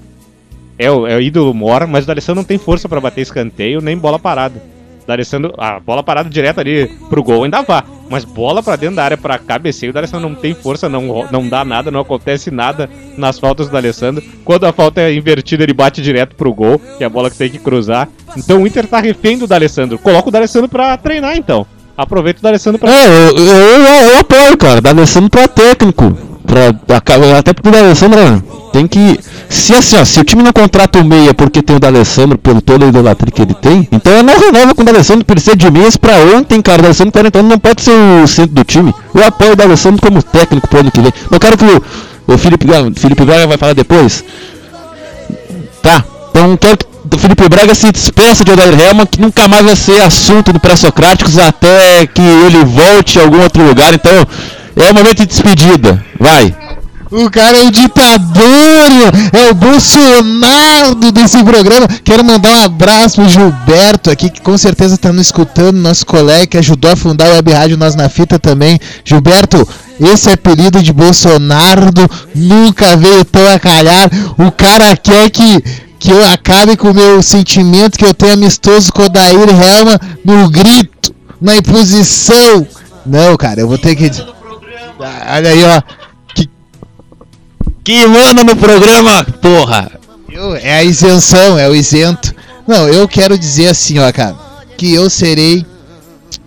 é 0.78 0.90
o, 0.90 1.06
é 1.06 1.18
o 1.18 1.22
ídolo 1.22 1.54
mor, 1.54 1.86
mas 1.86 2.06
o 2.06 2.08
D'Alessandro 2.08 2.42
não 2.42 2.48
tem 2.48 2.58
força 2.58 2.88
pra 2.88 3.02
bater 3.02 3.20
escanteio 3.20 3.82
nem 3.82 3.98
bola 3.98 4.18
parada. 4.18 4.64
D'Alessandro, 5.10 5.54
a 5.58 5.80
bola 5.80 6.02
parada 6.04 6.30
direto 6.30 6.60
ali 6.60 6.88
pro 7.10 7.24
gol 7.24 7.44
ainda 7.44 7.62
vá, 7.62 7.84
mas 8.10 8.24
bola 8.24 8.64
pra 8.64 8.76
dentro 8.76 8.96
da 8.96 9.04
área 9.04 9.18
pra 9.18 9.38
cabeceio, 9.38 9.90
o 9.90 9.94
D'Alessandro 9.94 10.30
não 10.30 10.36
tem 10.36 10.54
força, 10.54 10.88
não, 10.88 11.28
não 11.32 11.48
dá 11.48 11.66
nada, 11.66 11.92
não 11.92 12.00
acontece 12.00 12.52
nada 12.52 12.90
nas 13.18 13.40
faltas 13.40 13.68
do 13.68 13.74
D'Alessandro. 13.74 14.24
Quando 14.46 14.66
a 14.66 14.72
falta 14.72 15.02
é 15.02 15.14
invertida, 15.14 15.64
ele 15.64 15.74
bate 15.74 16.02
direto 16.02 16.36
pro 16.36 16.54
gol, 16.54 16.80
que 16.98 17.04
é 17.04 17.08
a 17.08 17.10
bola 17.10 17.30
que 17.30 17.38
tem 17.38 17.50
que 17.50 17.60
cruzar. 17.60 18.08
Então 18.38 18.62
o 18.62 18.68
Inter 18.68 18.88
tá 18.88 19.00
refém 19.00 19.38
do 19.38 19.48
D'Alessandro. 19.48 19.98
Coloca 19.98 20.30
o 20.30 20.32
D'Alessandro 20.32 20.70
pra 20.70 20.96
treinar 20.98 21.36
então. 21.36 21.66
Aproveita 21.98 22.40
o 22.40 22.44
D'Alessandro 22.44 22.80
pra 22.80 22.90
É, 22.90 23.08
eu, 23.08 23.38
eu, 23.38 23.46
eu, 23.46 24.10
eu 24.12 24.20
apoio, 24.20 24.58
cara. 24.58 24.80
D'Alessandro 24.80 25.30
pra 25.30 25.48
técnico. 25.48 26.29
Pra, 26.50 27.38
até 27.38 27.54
porque 27.54 27.70
o 27.70 27.72
D'Alessandro 27.72 28.44
tem 28.74 28.88
que. 28.88 29.20
Se 29.48 29.72
assim, 29.76 29.98
ó, 29.98 30.04
se 30.04 30.20
o 30.20 30.24
time 30.24 30.42
não 30.42 30.52
contrata 30.52 30.98
o 30.98 31.06
meia 31.06 31.32
porque 31.32 31.62
tem 31.62 31.76
o 31.76 31.80
D'Alessandro, 31.80 32.40
pelo 32.40 32.60
toda 32.60 32.86
a 32.86 32.90
idolatria 32.90 33.32
que 33.32 33.44
ele 33.44 33.54
tem, 33.54 33.88
então 33.92 34.12
eu 34.12 34.24
não 34.24 34.34
renova 34.34 34.74
com 34.74 34.82
o 34.82 34.86
D'Alessandro 34.86 35.24
por 35.24 35.40
ser 35.40 35.56
de 35.56 35.70
meias 35.70 35.96
pra 35.96 36.14
ontem, 36.36 36.60
cara. 36.60 36.80
O 36.80 36.82
D'Alessandro 36.82 37.12
40 37.12 37.40
anos 37.40 37.52
não 37.52 37.60
pode 37.60 37.84
ser 37.84 37.92
o 37.92 38.28
centro 38.28 38.56
do 38.56 38.64
time. 38.64 38.92
Eu 39.14 39.28
apoio 39.28 39.52
o 39.52 39.56
D'Alessandro 39.56 40.02
como 40.02 40.24
técnico 40.24 40.68
pro 40.68 40.80
ano 40.80 40.92
que 40.92 41.02
vem. 41.02 41.14
Eu 41.32 41.40
quero 41.40 41.56
que 41.56 41.66
o, 41.66 42.34
o 42.34 42.38
Felipe, 42.40 42.66
Felipe 42.96 43.24
Braga 43.24 43.46
vai 43.46 43.58
falar 43.58 43.74
depois. 43.74 44.24
Tá, 45.84 46.04
então 46.32 46.58
quero 46.58 46.78
que 46.78 46.86
o 47.16 47.20
Felipe 47.20 47.48
Braga 47.48 47.76
se 47.76 47.92
despeça 47.92 48.44
de 48.44 48.52
Odair 48.52 48.74
Helman, 48.74 49.06
que 49.06 49.22
nunca 49.22 49.48
mais 49.48 49.64
vai 49.64 49.76
ser 49.76 50.02
assunto 50.02 50.52
do 50.52 50.60
Pré-Socráticos 50.60 51.38
até 51.38 52.08
que 52.08 52.22
ele 52.22 52.66
volte 52.66 53.20
a 53.20 53.22
algum 53.22 53.40
outro 53.40 53.64
lugar. 53.64 53.94
Então 53.94 54.26
é 54.80 54.92
o 54.92 54.94
momento 54.96 55.18
de 55.18 55.26
despedida. 55.26 56.04
Vai. 56.20 56.56
O 57.12 57.30
cara 57.32 57.58
é 57.58 57.64
o 57.64 57.72
ditador, 57.72 58.92
é 59.34 59.50
o 59.50 59.56
Bolsonaro 59.56 61.12
desse 61.12 61.44
programa. 61.44 61.88
Quero 62.04 62.24
mandar 62.24 62.52
um 62.52 62.64
abraço 62.66 63.16
pro 63.16 63.30
Gilberto 63.30 64.12
aqui, 64.12 64.30
que 64.30 64.42
com 64.42 64.56
certeza 64.56 64.96
tá 64.96 65.12
nos 65.12 65.26
escutando, 65.26 65.78
nosso 65.78 66.06
colega 66.06 66.46
que 66.46 66.58
ajudou 66.58 66.92
a 66.92 66.96
fundar 66.96 67.28
a 67.28 67.34
Web 67.34 67.52
Rádio 67.52 67.78
Nós 67.78 67.96
na 67.96 68.10
Fita 68.10 68.38
também. 68.38 68.80
Gilberto, 69.04 69.68
esse 70.00 70.30
apelido 70.30 70.84
de 70.84 70.94
Bolsonaro 70.94 71.90
nunca 72.36 72.96
veio 72.96 73.26
tão 73.26 73.48
a 73.52 73.58
calhar. 73.58 74.08
O 74.38 74.52
cara 74.52 74.96
quer 74.96 75.32
que, 75.32 75.64
que 75.98 76.12
eu 76.12 76.24
acabe 76.28 76.78
com 76.78 76.92
o 76.92 76.94
meu 76.94 77.24
sentimento 77.24 77.98
que 77.98 78.06
eu 78.06 78.14
tenho 78.14 78.34
amistoso 78.34 78.94
com 78.94 79.06
o 79.06 79.10
Daír 79.10 79.50
Helma 79.50 80.00
no 80.24 80.48
grito, 80.48 81.12
na 81.42 81.58
imposição. 81.58 82.68
Não, 83.04 83.36
cara, 83.36 83.62
eu 83.62 83.68
vou 83.68 83.80
ter 83.80 83.96
que. 83.96 84.12
Olha 85.00 85.50
aí, 85.50 85.64
ó. 85.64 85.82
Que 87.84 88.06
manda 88.08 88.44
no 88.44 88.56
programa, 88.56 89.24
porra. 89.42 89.92
Eu- 90.30 90.56
é 90.56 90.74
a 90.80 90.84
isenção, 90.84 91.58
é 91.58 91.68
o 91.68 91.76
isento. 91.76 92.36
Não, 92.68 92.88
eu 92.88 93.08
quero 93.08 93.38
dizer 93.38 93.68
assim, 93.70 93.98
ó, 94.00 94.12
cara, 94.12 94.36
que 94.78 94.94
eu 94.94 95.10
serei 95.10 95.66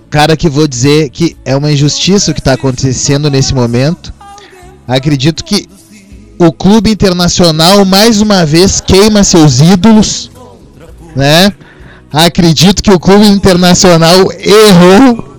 cara 0.09 0.37
que 0.37 0.49
vou 0.49 0.69
dizer 0.69 1.09
que 1.09 1.37
é 1.45 1.57
uma 1.57 1.73
injustiça 1.73 2.31
o 2.31 2.35
que 2.35 2.41
está 2.41 2.53
acontecendo 2.53 3.31
nesse 3.31 3.55
momento. 3.55 4.13
Acredito 4.87 5.43
que 5.45 5.67
o 6.39 6.53
clube 6.53 6.91
internacional 6.91 7.85
mais 7.85 8.21
uma 8.21 8.45
vez 8.45 8.81
queima 8.81 9.25
seus 9.25 9.61
ídolos, 9.61 10.31
né? 11.17 11.53
Acredito 12.13 12.83
que 12.83 12.91
o 12.93 13.01
clube 13.01 13.27
internacional 13.27 14.31
errou. 14.33 15.32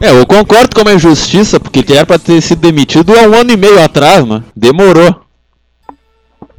É, 0.00 0.10
eu 0.10 0.24
concordo 0.26 0.74
com 0.80 0.88
a 0.88 0.94
injustiça, 0.94 1.58
porque 1.58 1.80
ele 1.80 1.96
era 1.96 2.06
pra 2.06 2.18
ter 2.18 2.40
sido 2.40 2.60
demitido 2.60 3.12
há 3.18 3.22
um 3.22 3.34
ano 3.34 3.50
e 3.52 3.56
meio 3.56 3.82
atrás, 3.82 4.24
mano. 4.24 4.44
Demorou. 4.54 5.22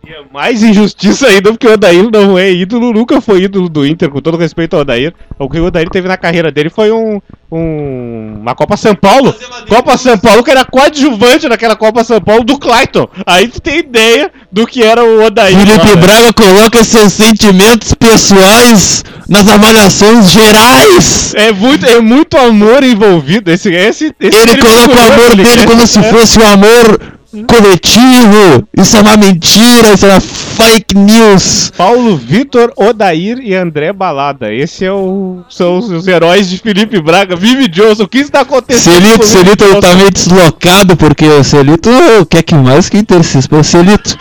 E 0.06 0.12
é 0.12 0.22
mais 0.34 0.64
injustiça 0.64 1.28
ainda 1.28 1.52
porque 1.52 1.68
o 1.68 1.74
Odair 1.74 2.10
não 2.12 2.38
é 2.38 2.52
ídolo, 2.52 2.92
nunca 2.92 3.22
foi 3.22 3.44
ídolo 3.44 3.70
do 3.70 3.86
Inter, 3.86 4.10
com 4.10 4.20
todo 4.20 4.38
respeito 4.38 4.74
ao 4.76 4.82
Odair. 4.82 5.14
O 5.38 5.48
que 5.48 5.60
o 5.60 5.66
Odair 5.66 5.88
teve 5.90 6.08
na 6.08 6.18
carreira 6.18 6.52
dele 6.52 6.70
foi 6.70 6.92
um, 6.92 7.22
um- 7.52 8.38
uma 8.42 8.56
Copa 8.56 8.76
São 8.76 8.96
Paulo. 8.96 9.34
Copa 9.68 9.98
São 9.98 10.18
Paulo 10.18 10.44
que 10.44 10.50
era 10.52 10.66
coadjuvante 10.66 11.48
naquela 11.48 11.76
Copa 11.76 12.04
São 12.04 12.20
Paulo 12.20 12.44
do 12.44 12.58
Clayton. 12.58 13.08
Aí 13.26 13.48
tu 13.50 13.62
tem 13.62 13.80
ideia 13.80 14.32
do 14.52 14.66
que 14.66 14.82
era 14.84 15.04
o 15.04 15.24
Odair. 15.26 15.56
Felipe. 15.58 15.96
Braga 15.98 16.34
coloca 16.34 16.84
seus 16.84 17.14
sentimentos 17.14 17.94
pessoais 17.94 19.04
nas 19.30 19.48
avaliações 19.48 20.32
gerais. 20.32 21.34
É 21.36 21.52
muito, 21.52 21.86
é 21.86 22.00
muito 22.02 22.36
amor 22.38 22.84
envolvido. 22.84 23.52
Esse, 23.52 23.70
esse, 23.70 24.14
esse 24.20 24.38
Ele 24.38 24.58
coloca 24.58 24.90
o 24.96 25.14
amor 25.14 25.32
ele 25.32 25.44
dele 25.44 25.58
quer- 25.58 25.68
como 25.68 25.86
se 25.88 26.00
é. 26.00 26.04
fosse 26.04 26.40
um 26.40 26.48
amor 26.48 27.00
coletivo. 27.48 28.68
Isso 28.76 28.98
é 28.98 29.02
uma 29.02 29.16
mentira, 29.18 29.94
isso 29.94 30.06
é 30.06 30.10
uma 30.14 30.20
fake 30.22 30.98
news. 30.98 31.72
Paulo 31.78 32.18
Vitor, 32.18 32.74
Odair 32.76 33.38
e 33.40 33.54
André 33.56 33.94
Balada. 33.94 34.52
Esse 34.54 34.84
é 34.86 34.92
o, 34.92 35.42
são 35.50 35.78
os, 35.78 35.90
os 35.90 36.08
heróis 36.08 36.50
de 36.50 36.58
Felipe 36.58 37.00
Braga. 37.02 37.36
Vive 37.36 37.68
Johnson. 37.68 38.04
O 38.04 38.08
que 38.08 38.18
está 38.20 38.42
acontecendo? 38.42 38.96
Celito, 38.96 39.24
o 39.24 39.28
Celito 39.28 39.64
ele 39.64 39.80
tá 39.80 39.94
meio 39.94 40.12
deslocado, 40.12 40.98
porque 40.98 41.26
o 41.28 41.44
Celito 41.44 41.90
quer 42.30 42.42
que 42.44 42.56
mais 42.56 42.90
que 42.90 42.98
interesse 42.98 43.48
pelo 43.48 43.64
Celito. 43.64 44.18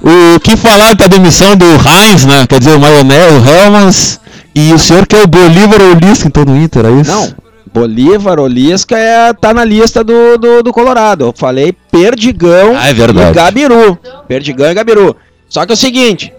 O 0.00 0.38
que 0.40 0.56
falar 0.56 0.94
da 0.94 1.08
demissão 1.08 1.56
do 1.56 1.64
Heinz, 1.66 2.24
né? 2.26 2.46
Quer 2.48 2.60
dizer, 2.60 2.76
o 2.76 2.80
Maionel, 2.80 3.40
o 3.40 3.44
Helmans. 3.48 4.20
E 4.58 4.72
o 4.72 4.78
senhor 4.78 5.06
que 5.06 5.14
é 5.14 5.22
o 5.22 5.26
Bolívar 5.26 5.82
ou 5.82 5.92
Lisca 5.92 6.26
então 6.28 6.44
no 6.46 6.56
Inter, 6.56 6.86
é 6.86 6.90
isso? 7.00 7.10
Não, 7.10 7.34
Bolívar, 7.72 8.40
Olisca 8.40 8.96
é, 8.98 9.34
tá 9.34 9.52
na 9.52 9.62
lista 9.62 10.02
do, 10.02 10.38
do, 10.38 10.62
do 10.62 10.72
Colorado. 10.72 11.26
Eu 11.26 11.34
falei 11.36 11.74
Perdigão 11.90 12.74
Ah, 12.74 12.88
é 12.88 12.94
verdade. 12.94 13.32
e 13.32 13.34
Gabiru. 13.34 13.96
Perdigão 14.26 14.70
e 14.70 14.74
Gabiru. 14.74 15.14
Só 15.46 15.66
que 15.66 15.72
é 15.72 15.74
o 15.74 15.76
seguinte, 15.76 16.32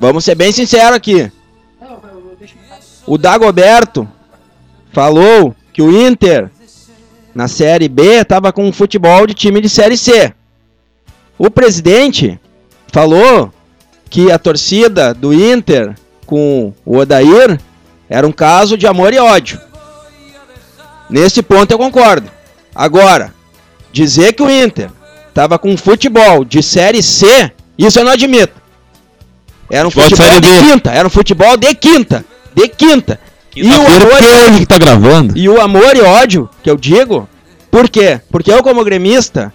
vamos 0.00 0.24
ser 0.24 0.34
bem 0.34 0.50
sinceros 0.50 0.96
aqui. 0.96 1.30
O 3.06 3.18
Dagoberto 3.18 4.08
falou 4.92 5.54
que 5.74 5.82
o 5.82 5.90
Inter 6.06 6.50
na 7.34 7.48
Série 7.48 7.88
B 7.88 8.24
tava 8.24 8.50
com 8.50 8.66
um 8.66 8.72
futebol 8.72 9.26
de 9.26 9.34
time 9.34 9.60
de 9.60 9.68
Série 9.68 9.98
C. 9.98 10.32
O 11.36 11.50
presidente 11.50 12.40
falou 12.90 13.52
que 14.08 14.30
a 14.32 14.38
torcida 14.38 15.12
do 15.12 15.34
Inter 15.34 15.94
com 16.32 16.72
o 16.86 16.96
Odair 16.96 17.60
era 18.08 18.26
um 18.26 18.32
caso 18.32 18.78
de 18.78 18.86
amor 18.86 19.12
e 19.12 19.18
ódio. 19.18 19.60
Nesse 21.10 21.42
ponto 21.42 21.70
eu 21.70 21.76
concordo. 21.76 22.30
Agora, 22.74 23.34
dizer 23.92 24.32
que 24.32 24.42
o 24.42 24.50
Inter 24.50 24.90
tava 25.34 25.58
com 25.58 25.76
futebol 25.76 26.42
de 26.42 26.62
Série 26.62 27.02
C, 27.02 27.52
isso 27.76 27.98
eu 27.98 28.04
não 28.06 28.12
admito. 28.12 28.54
Era 29.70 29.86
um 29.86 29.90
Futebol 29.90 30.08
de 30.08 30.16
futebol 30.16 30.40
de, 30.40 30.72
quinta, 30.72 30.90
era 30.90 31.06
um 31.06 31.10
futebol 31.10 31.56
de 31.58 31.74
quinta, 31.74 32.24
de 32.54 32.66
quinta. 32.66 33.20
E 33.54 33.68
o, 33.68 33.74
amor, 33.74 34.22
é 34.22 34.58
que 34.58 34.64
tá 34.64 34.78
gravando. 34.78 35.36
e 35.36 35.46
o 35.50 35.60
amor 35.60 35.94
e 35.94 36.00
ódio 36.00 36.48
que 36.62 36.70
eu 36.70 36.78
digo, 36.78 37.28
por 37.70 37.90
quê? 37.90 38.22
Porque 38.30 38.50
eu 38.50 38.62
como 38.62 38.82
gremista, 38.82 39.52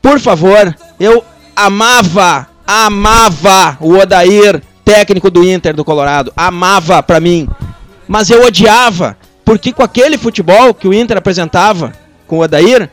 por 0.00 0.20
favor, 0.20 0.72
eu 1.00 1.24
amava, 1.56 2.48
amava 2.64 3.76
o 3.80 3.94
Odair, 3.98 4.62
técnico 4.86 5.28
do 5.28 5.42
Inter 5.42 5.74
do 5.74 5.84
Colorado, 5.84 6.32
amava 6.36 7.02
pra 7.02 7.18
mim. 7.18 7.48
Mas 8.06 8.30
eu 8.30 8.44
odiava, 8.46 9.18
porque 9.44 9.72
com 9.72 9.82
aquele 9.82 10.16
futebol 10.16 10.72
que 10.72 10.86
o 10.86 10.94
Inter 10.94 11.16
apresentava 11.16 11.92
com 12.24 12.38
o 12.38 12.42
Odair, 12.42 12.88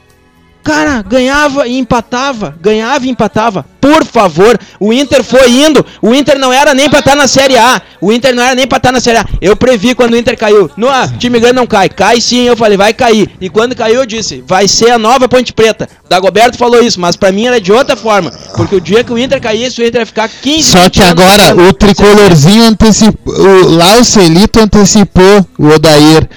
cara, 0.63 1.03
ganhava 1.03 1.67
e 1.67 1.77
empatava, 1.77 2.57
ganhava 2.59 3.05
e 3.05 3.09
empatava. 3.09 3.63
Por 3.93 4.05
favor, 4.05 4.57
o 4.79 4.91
Inter 4.91 5.23
foi 5.23 5.51
indo, 5.51 5.85
o 6.01 6.15
Inter 6.15 6.39
não 6.39 6.51
era 6.51 6.73
nem 6.73 6.89
pra 6.89 6.97
estar 6.97 7.15
na 7.15 7.27
Série 7.27 7.55
A, 7.57 7.79
o 8.01 8.11
Inter 8.11 8.33
não 8.33 8.41
era 8.41 8.55
nem 8.55 8.65
pra 8.65 8.77
estar 8.77 8.91
na 8.91 8.99
Série 8.99 9.19
A. 9.19 9.25
Eu 9.39 9.55
previ 9.55 9.93
quando 9.93 10.13
o 10.13 10.17
Inter 10.17 10.35
caiu. 10.35 10.69
No 10.75 10.89
ah, 10.89 11.07
time 11.19 11.39
grande 11.39 11.55
não 11.57 11.67
cai, 11.67 11.87
cai 11.89 12.19
sim, 12.19 12.41
eu 12.47 12.57
falei, 12.57 12.75
vai 12.75 12.91
cair. 12.91 13.29
E 13.39 13.49
quando 13.49 13.75
caiu 13.75 13.99
eu 13.99 14.05
disse, 14.05 14.43
vai 14.47 14.67
ser 14.67 14.89
a 14.89 14.97
nova 14.97 15.29
Ponte 15.29 15.53
Preta. 15.53 15.87
Dagoberto 16.09 16.57
falou 16.57 16.81
isso, 16.83 16.99
mas 16.99 17.15
pra 17.15 17.31
mim 17.31 17.45
era 17.45 17.61
de 17.61 17.71
outra 17.71 17.95
forma, 17.95 18.31
porque 18.57 18.75
o 18.75 18.81
dia 18.81 19.03
que 19.03 19.13
o 19.13 19.17
Inter 19.17 19.39
caísse, 19.39 19.79
o 19.79 19.85
Inter 19.85 20.01
ia 20.01 20.05
ficar 20.07 20.27
15 20.27 20.71
Só 20.71 20.79
20 20.85 20.91
que 20.93 21.03
agora 21.03 21.55
o 21.55 21.71
tricolorzinho 21.73 22.63
antecipou. 22.63 23.33
o- 23.35 23.75
Lá 23.75 23.97
o 23.99 24.03
Celito 24.03 24.59
antecipou 24.59 25.45
o 25.59 25.67
Odair. 25.67 26.27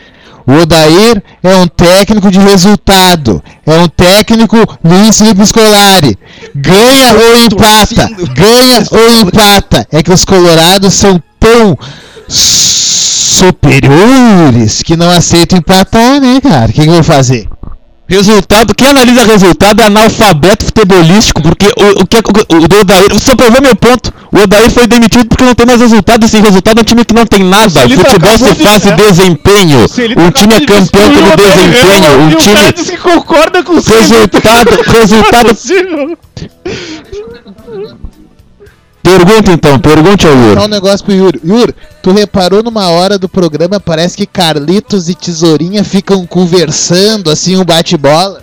O 0.47 0.53
Odair 0.63 1.23
é 1.43 1.57
um 1.57 1.67
técnico 1.67 2.31
de 2.31 2.39
resultado. 2.39 3.43
É 3.67 3.79
um 3.79 3.89
técnico 3.89 4.57
Luiz 4.85 5.19
Felipe 5.19 5.45
Scolari. 5.45 6.17
Ganha 6.55 7.15
ou 7.15 7.37
empata. 7.39 8.09
Ganha 8.33 8.87
ou 8.93 9.11
empata. 9.21 9.89
É 9.91 10.03
que 10.03 10.13
os 10.13 10.25
colorados 10.25 10.95
são 10.95 11.21
tão 11.41 11.77
superiores 13.37 14.83
que 14.83 14.97
não 14.97 15.11
aceitam 15.11 15.59
empatar, 15.59 16.21
né, 16.21 16.41
cara? 16.41 16.71
O 16.71 16.73
que, 16.73 16.83
que 16.83 16.89
eu 16.89 16.95
vou 16.95 17.03
fazer? 17.03 17.49
Resultado, 18.09 18.73
quem 18.75 18.87
analisa 18.89 19.25
resultado 19.25 19.83
é 19.83 19.87
analfabeto 19.87 20.65
futebolístico, 20.67 21.43
porque 21.43 21.67
o, 21.67 22.03
o 22.03 22.07
que 22.07 22.17
é- 22.17 22.21
o, 22.21 22.57
o 22.77 22.81
Odair, 22.81 23.19
só 23.19 23.35
provou 23.35 23.61
meu 23.61 23.75
ponto, 23.75 24.15
o 24.33 24.39
Odair 24.43 24.71
foi 24.71 24.87
demitido 24.87 25.27
porque 25.27 25.43
não 25.45 25.55
tem 25.57 25.67
mais 25.67 25.81
resultado, 25.81 26.29
sem 26.29 26.41
resultado 26.41 26.79
é 26.79 26.83
um 26.83 26.85
time 26.85 27.05
que 27.05 27.13
não 27.15 27.27
tem 27.27 27.43
nada, 27.43 27.69
Celito 27.69 28.05
futebol 28.05 28.31
acabou 28.31 28.49
se 28.49 28.55
de- 28.55 28.63
faz 28.63 28.83
de 28.83 28.93
desempenho, 28.93 29.89
Celito 29.89 30.21
um 30.21 30.31
time 30.31 30.55
é 30.55 30.61
campeão 30.61 31.11
pelo 31.13 31.33
o 31.33 31.37
desempenho, 31.37 32.21
um 32.21 32.29
o 32.29 32.31
cara 32.31 32.41
time, 32.43 32.73
disse 32.75 32.93
que 32.93 32.99
concorda 32.99 33.65
com 33.65 33.73
o 33.73 33.81
resultado, 33.81 34.71
resultado. 34.87 35.57
Pergunta 39.07 39.53
então, 39.53 39.79
pergunte 39.79 40.27
ao 40.27 40.33
Vou 40.33 40.43
Yuri. 40.43 40.55
falar 40.57 40.67
um 40.67 40.69
negócio 40.69 41.07
pro 41.07 41.15
Yuri. 41.15 41.41
Yuri, 41.45 41.73
tu 42.03 42.11
reparou 42.11 42.61
numa 42.61 42.89
hora 42.91 43.17
do 43.17 43.29
programa, 43.29 43.79
parece 43.79 44.17
que 44.17 44.27
Carlitos 44.27 45.09
e 45.09 45.15
Tesourinha 45.15 45.85
ficam 45.85 46.27
conversando, 46.27 47.31
assim, 47.31 47.57
um 47.57 47.65
bate-bola. 47.65 48.43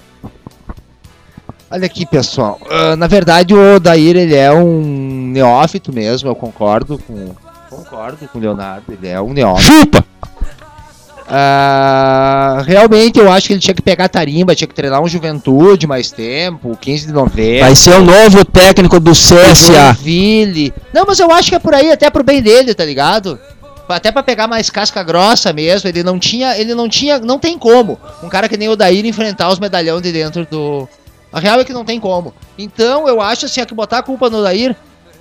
Olha 1.70 1.86
aqui, 1.86 2.06
pessoal. 2.06 2.62
Ah, 2.72 2.96
na 2.96 3.08
verdade, 3.08 3.54
o 3.54 3.76
Odair, 3.76 4.16
ele 4.16 4.36
é 4.36 4.54
um 4.54 5.32
neófito 5.34 5.92
mesmo, 5.92 6.30
eu 6.30 6.36
concordo 6.36 6.98
com... 6.98 7.36
Concordo 7.70 8.26
com 8.30 8.38
o 8.38 8.42
Leonardo, 8.42 8.86
ele 8.94 9.10
é 9.10 9.20
um 9.20 9.34
neófito. 9.34 9.70
Chupa! 9.70 10.06
Ah, 11.28 12.64
realmente, 12.66 13.20
eu 13.20 13.32
acho 13.32 13.48
que 13.48 13.54
ele 13.54 13.60
tinha 13.60 13.74
que 13.74 13.82
pegar 13.82 14.10
tarimba, 14.10 14.56
tinha 14.56 14.68
que 14.68 14.74
treinar 14.74 15.02
um 15.02 15.08
Juventude 15.08 15.88
mais 15.88 16.12
tempo, 16.12 16.78
15 16.80 17.08
de 17.08 17.14
novembro. 17.14 17.66
Vai 17.66 17.76
ser 17.76 17.92
o 17.92 18.04
novo 18.04 18.44
técnico 18.46 19.00
do 19.00 19.12
CSA. 19.12 19.94
Não, 20.94 21.06
mas 21.08 21.20
eu 21.20 21.32
acho 21.32 21.50
que 21.50 21.56
é 21.56 21.60
por 21.60 21.74
aí, 21.74 21.92
até 21.92 22.10
pro 22.10 22.24
bem 22.24 22.42
dele, 22.42 22.74
tá 22.74 22.86
ligado? 22.86 23.40
Até 23.88 24.12
pra 24.12 24.24
pegar 24.24 24.48
mais 24.48 24.70
casca 24.70 25.04
grossa 25.04 25.52
mesmo, 25.52 25.90
ele 25.90 26.04
não 26.04 26.18
tinha, 26.18 26.58
ele 26.58 26.74
não 26.74 26.88
tinha, 26.88 27.20
não 27.20 27.38
tem 27.38 27.58
como. 27.58 28.00
Um 28.24 28.30
cara 28.30 28.48
que 28.48 28.58
nem 28.58 28.70
o 28.70 28.76
Daír 28.76 29.06
enfrentar 29.06 29.50
os 29.50 29.60
medalhão 29.60 30.00
de 30.00 30.12
dentro 30.12 30.46
do... 30.50 30.88
A 31.32 31.40
real 31.40 31.60
é 31.60 31.64
que 31.64 31.74
não 31.74 31.84
tem 31.84 32.00
como. 32.00 32.34
Então, 32.58 33.08
eu 33.08 33.20
acho 33.20 33.46
assim, 33.46 33.60
é 33.60 33.66
que 33.66 33.74
botar 33.74 34.00
a 34.00 34.04
culpa 34.04 34.30
no 34.30 34.42
Daír, 34.44 34.76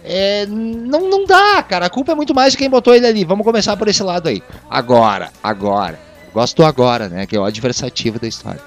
é, 0.04 0.46
não, 0.46 1.08
não 1.08 1.24
dá, 1.24 1.62
cara. 1.62 1.86
A 1.86 1.90
culpa 1.90 2.12
é 2.12 2.14
muito 2.14 2.34
mais 2.34 2.52
de 2.52 2.58
quem 2.58 2.68
botou 2.68 2.94
ele 2.94 3.06
ali. 3.06 3.24
Vamos 3.24 3.44
começar 3.44 3.76
por 3.76 3.88
esse 3.88 4.02
lado 4.02 4.28
aí. 4.28 4.42
Agora, 4.68 5.30
agora. 5.42 5.98
Gosto 6.34 6.64
agora, 6.64 7.08
né? 7.08 7.26
Que 7.26 7.36
é 7.36 7.40
o 7.40 7.44
adversativo 7.44 8.18
da 8.18 8.26
história. 8.26 8.60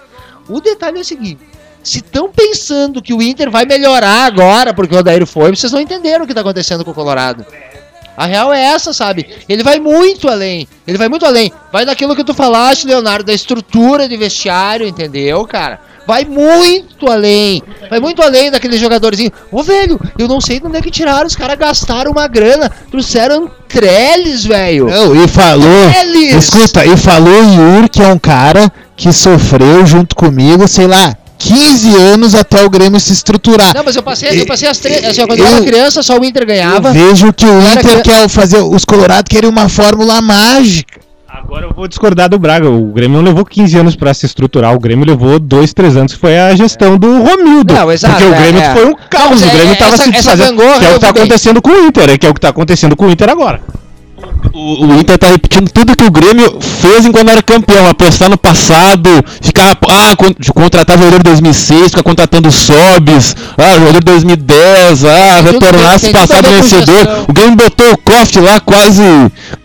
O 0.47 0.61
detalhe 0.61 0.97
é 0.97 1.01
o 1.01 1.05
seguinte. 1.05 1.41
Se 1.83 1.99
estão 1.99 2.31
pensando 2.31 3.01
que 3.01 3.13
o 3.13 3.21
Inter 3.21 3.51
vai 3.51 3.65
melhorar 3.65 4.25
agora 4.25 4.73
porque 4.73 4.95
o 4.95 4.99
Odair 4.99 5.25
foi, 5.25 5.55
vocês 5.55 5.71
não 5.71 5.79
entenderam 5.79 6.25
o 6.25 6.27
que 6.27 6.33
tá 6.33 6.41
acontecendo 6.41 6.83
com 6.83 6.91
o 6.91 6.95
Colorado. 6.95 7.45
A 8.17 8.25
real 8.25 8.53
é 8.53 8.61
essa, 8.63 8.93
sabe? 8.93 9.27
Ele 9.47 9.63
vai 9.63 9.79
muito 9.79 10.27
além. 10.27 10.67
Ele 10.87 10.97
vai 10.97 11.09
muito 11.09 11.25
além. 11.25 11.51
Vai 11.71 11.85
daquilo 11.85 12.15
que 12.15 12.23
tu 12.23 12.33
falaste, 12.33 12.87
Leonardo, 12.87 13.25
da 13.25 13.33
estrutura 13.33 14.07
de 14.07 14.15
vestiário, 14.15 14.87
entendeu, 14.87 15.45
cara? 15.45 15.79
Vai 16.07 16.23
muito 16.23 17.09
além. 17.09 17.63
Vai 17.89 17.99
muito 17.99 18.21
além 18.21 18.51
daquele 18.51 18.77
jogadorzinho. 18.77 19.31
Ô, 19.51 19.63
velho, 19.63 19.99
eu 20.19 20.27
não 20.27 20.39
sei 20.39 20.59
de 20.59 20.67
onde 20.67 20.77
é 20.77 20.81
que 20.81 20.91
tiraram. 20.91 21.25
Os 21.25 21.35
caras 21.35 21.57
gastaram 21.57 22.11
uma 22.11 22.27
grana. 22.27 22.69
Trouxeram 22.91 23.49
Trellis, 23.67 24.45
velho. 24.45 24.85
Não, 24.85 25.23
e 25.23 25.27
falou. 25.27 25.89
Trellis! 25.91 26.35
Escuta, 26.35 26.85
e 26.85 26.95
falou 26.95 27.33
o 27.33 27.53
Yuri, 27.53 27.89
que 27.89 28.03
é 28.03 28.07
um 28.07 28.19
cara 28.19 28.71
que 28.95 29.11
sofreu 29.11 29.85
junto 29.85 30.15
comigo, 30.15 30.67
sei 30.67 30.87
lá, 30.87 31.17
15 31.37 31.95
anos 31.95 32.33
até 32.35 32.63
o 32.63 32.69
Grêmio 32.69 32.99
se 32.99 33.11
estruturar. 33.13 33.73
Não, 33.75 33.83
mas 33.83 33.95
eu 33.95 34.03
passei, 34.03 34.41
eu 34.41 34.45
passei 34.45 34.67
as 34.69 34.79
três. 34.79 35.03
Eu- 35.03 35.09
Assim, 35.11 35.25
quando 35.27 35.39
eu 35.39 35.45
era 35.47 35.57
eu- 35.57 35.65
criança, 35.65 36.01
só 36.03 36.17
o 36.17 36.23
Inter 36.25 36.43
Eu 36.43 36.47
ganhava. 36.47 36.91
vejo 36.91 37.31
que 37.33 37.45
o 37.45 37.61
Inter 37.61 38.01
que- 38.01 38.09
quer 38.09 38.27
fazer. 38.29 38.57
Os 38.59 38.85
Colorados 38.85 39.29
querem 39.29 39.49
uma 39.49 39.67
fórmula 39.69 40.21
mágica. 40.21 40.99
Agora 41.27 41.65
eu 41.65 41.73
vou 41.75 41.87
discordar 41.87 42.29
do 42.29 42.39
Braga. 42.39 42.69
O 42.69 42.93
Grêmio 42.93 43.17
não 43.17 43.25
levou 43.25 43.45
15 43.45 43.77
anos 43.77 43.95
pra 43.95 44.13
se 44.13 44.25
estruturar. 44.25 44.73
O 44.73 44.79
Grêmio 44.79 45.05
levou 45.05 45.37
2, 45.37 45.73
3 45.73 45.97
anos, 45.97 46.13
que 46.13 46.19
foi 46.19 46.39
a 46.39 46.55
gestão 46.55 46.97
do 46.97 47.21
Romildo. 47.21 47.73
Não, 47.73 47.91
exato, 47.91 48.13
Porque 48.15 48.29
o 48.29 48.33
é, 48.33 48.39
Grêmio 48.41 48.61
é. 48.61 48.73
foi 48.73 48.85
um 48.85 48.95
caos. 49.09 49.41
Não, 49.41 49.47
o 49.49 49.51
Grêmio 49.51 49.73
é, 49.73 49.75
tava 49.75 49.93
essa- 49.95 50.03
se 50.03 50.09
essa 50.09 50.17
desfazendo. 50.35 50.57
gangorra 50.57 50.79
Que 50.79 50.85
é 50.85 50.89
o 50.89 50.93
que 50.93 50.99
tá 51.01 51.07
eu 51.09 51.13
vi. 51.13 51.19
acontecendo 51.19 51.61
com 51.61 51.69
o 51.69 51.85
Inter. 51.87 52.09
É 52.09 52.17
que 52.17 52.25
é 52.25 52.29
o 52.29 52.33
que 52.33 52.39
tá 52.39 52.49
acontecendo 52.49 52.95
com 52.95 53.05
o 53.05 53.11
Inter 53.11 53.29
agora. 53.29 53.61
O, 54.53 54.85
o 54.85 54.99
Inter 54.99 55.17
tá 55.17 55.27
repetindo 55.27 55.69
tudo 55.69 55.95
que 55.95 56.03
o 56.05 56.11
Grêmio 56.11 56.59
fez 56.61 57.05
enquanto 57.05 57.29
era 57.29 57.41
campeão. 57.41 57.87
Apostar 57.89 58.29
no 58.29 58.37
passado, 58.37 59.09
ficar. 59.41 59.77
Ah, 59.89 60.15
contratar 60.53 60.97
jogador 60.97 61.17
de 61.17 61.23
2006, 61.23 61.91
ficar 61.91 62.03
contratando 62.03 62.51
Sobs, 62.51 63.35
ah, 63.57 63.73
jogador 63.75 63.99
de 63.99 64.05
2010, 64.05 65.05
ah, 65.05 65.41
retornar 65.41 65.99
ver 65.99 66.27
com 66.27 66.49
vencedor. 66.49 67.25
O 67.27 67.33
Grêmio 67.33 67.55
botou 67.55 67.91
o 67.93 67.97
Koff 67.97 68.39
lá 68.39 68.59
quase 68.59 69.01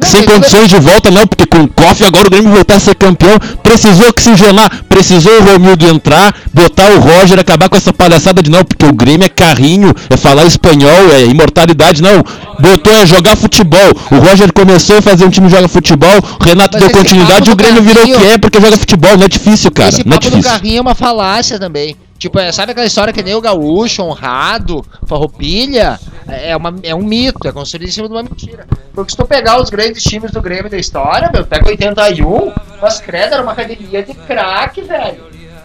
sem 0.03 0.23
tudo 0.23 0.31
a- 0.33 0.35
condições 0.35 0.69
de 0.69 0.79
volta, 0.79 1.11
não, 1.11 1.27
porque 1.27 1.47
com 1.47 1.63
o 1.65 1.69
Koff 1.69 2.05
agora 2.05 2.27
o 2.27 2.31
Grêmio 2.31 2.51
voltar 2.53 2.77
a 2.77 2.81
ser 2.81 2.95
campeão. 2.95 3.39
Precisou 3.63 4.09
oxigenar, 4.09 4.71
precisou 4.89 5.33
o 5.41 5.53
Romildo 5.53 5.87
entrar, 5.87 6.35
botar 6.53 6.91
o 6.91 7.01
Roger, 7.01 7.39
acabar 7.39 7.69
com 7.69 7.77
essa 7.77 7.93
palhaçada 7.93 8.43
de 8.43 8.51
não, 8.51 8.65
porque 8.65 8.87
o 8.87 8.93
Grêmio 8.93 9.25
é 9.27 9.29
carrinho, 9.29 9.95
é 10.09 10.17
falar 10.17 10.45
espanhol, 10.45 11.11
é 11.13 11.25
imortalidade, 11.25 12.03
não. 12.03 12.25
Botou 12.59 12.93
é 12.93 13.07
jogar 13.07 13.37
futebol. 13.37 13.91
O 14.11 14.17
Roger 14.17 14.53
começou 14.53 14.70
a 14.77 15.03
fazer 15.03 15.25
um 15.25 15.31
time 15.31 15.49
que 15.49 15.55
joga 15.55 15.69
futebol, 15.69 16.11
o 16.41 16.45
Renato 16.45 16.79
Mas 16.79 16.87
deu 16.89 16.97
continuidade 17.03 17.51
e 17.51 17.53
o 17.53 17.57
Grêmio 17.57 17.83
virou 17.83 18.03
o 18.05 18.07
que 18.07 18.25
é 18.27 18.39
porque 18.39 18.61
joga 18.61 18.77
futebol. 18.77 19.17
Não 19.17 19.25
é 19.25 19.29
difícil, 19.29 19.71
cara. 19.71 19.89
Esse 19.89 20.05
Não 20.07 20.13
é 20.13 20.15
papo 20.17 20.31
do 20.31 20.37
difícil. 20.37 20.51
carrinho 20.59 20.79
é 20.79 20.81
uma 20.81 20.95
falácia 20.95 21.59
também. 21.59 21.97
Tipo, 22.19 22.39
é, 22.39 22.53
sabe 22.53 22.73
aquela 22.73 22.87
história 22.87 23.15
que 23.15 23.23
nem 23.23 23.35
o 23.35 23.41
gaúcho, 23.41 24.03
honrado, 24.03 24.85
farroupilha? 25.07 25.99
É, 26.29 26.55
uma, 26.55 26.75
é 26.83 26.95
um 26.95 27.03
mito, 27.03 27.49
é 27.49 27.53
construído 27.53 27.89
em 27.89 27.93
cima 27.93 28.09
de 28.09 28.15
uma 28.15 28.23
mentira. 28.23 28.67
Porque 28.95 29.11
se 29.11 29.17
tu 29.17 29.27
pegar 29.27 29.61
os 29.61 29.71
grandes 29.71 30.03
times 30.03 30.31
do 30.31 30.41
Grêmio 30.43 30.71
da 30.71 30.77
história, 30.77 31.31
meu, 31.33 31.47
pega 31.47 31.67
81, 31.69 32.53
mas 32.81 33.01
credo, 33.01 33.33
era 33.35 33.43
uma 33.43 33.53
academia 33.53 34.03
de 34.03 34.13
craque, 34.13 34.83
velho. 34.83 35.25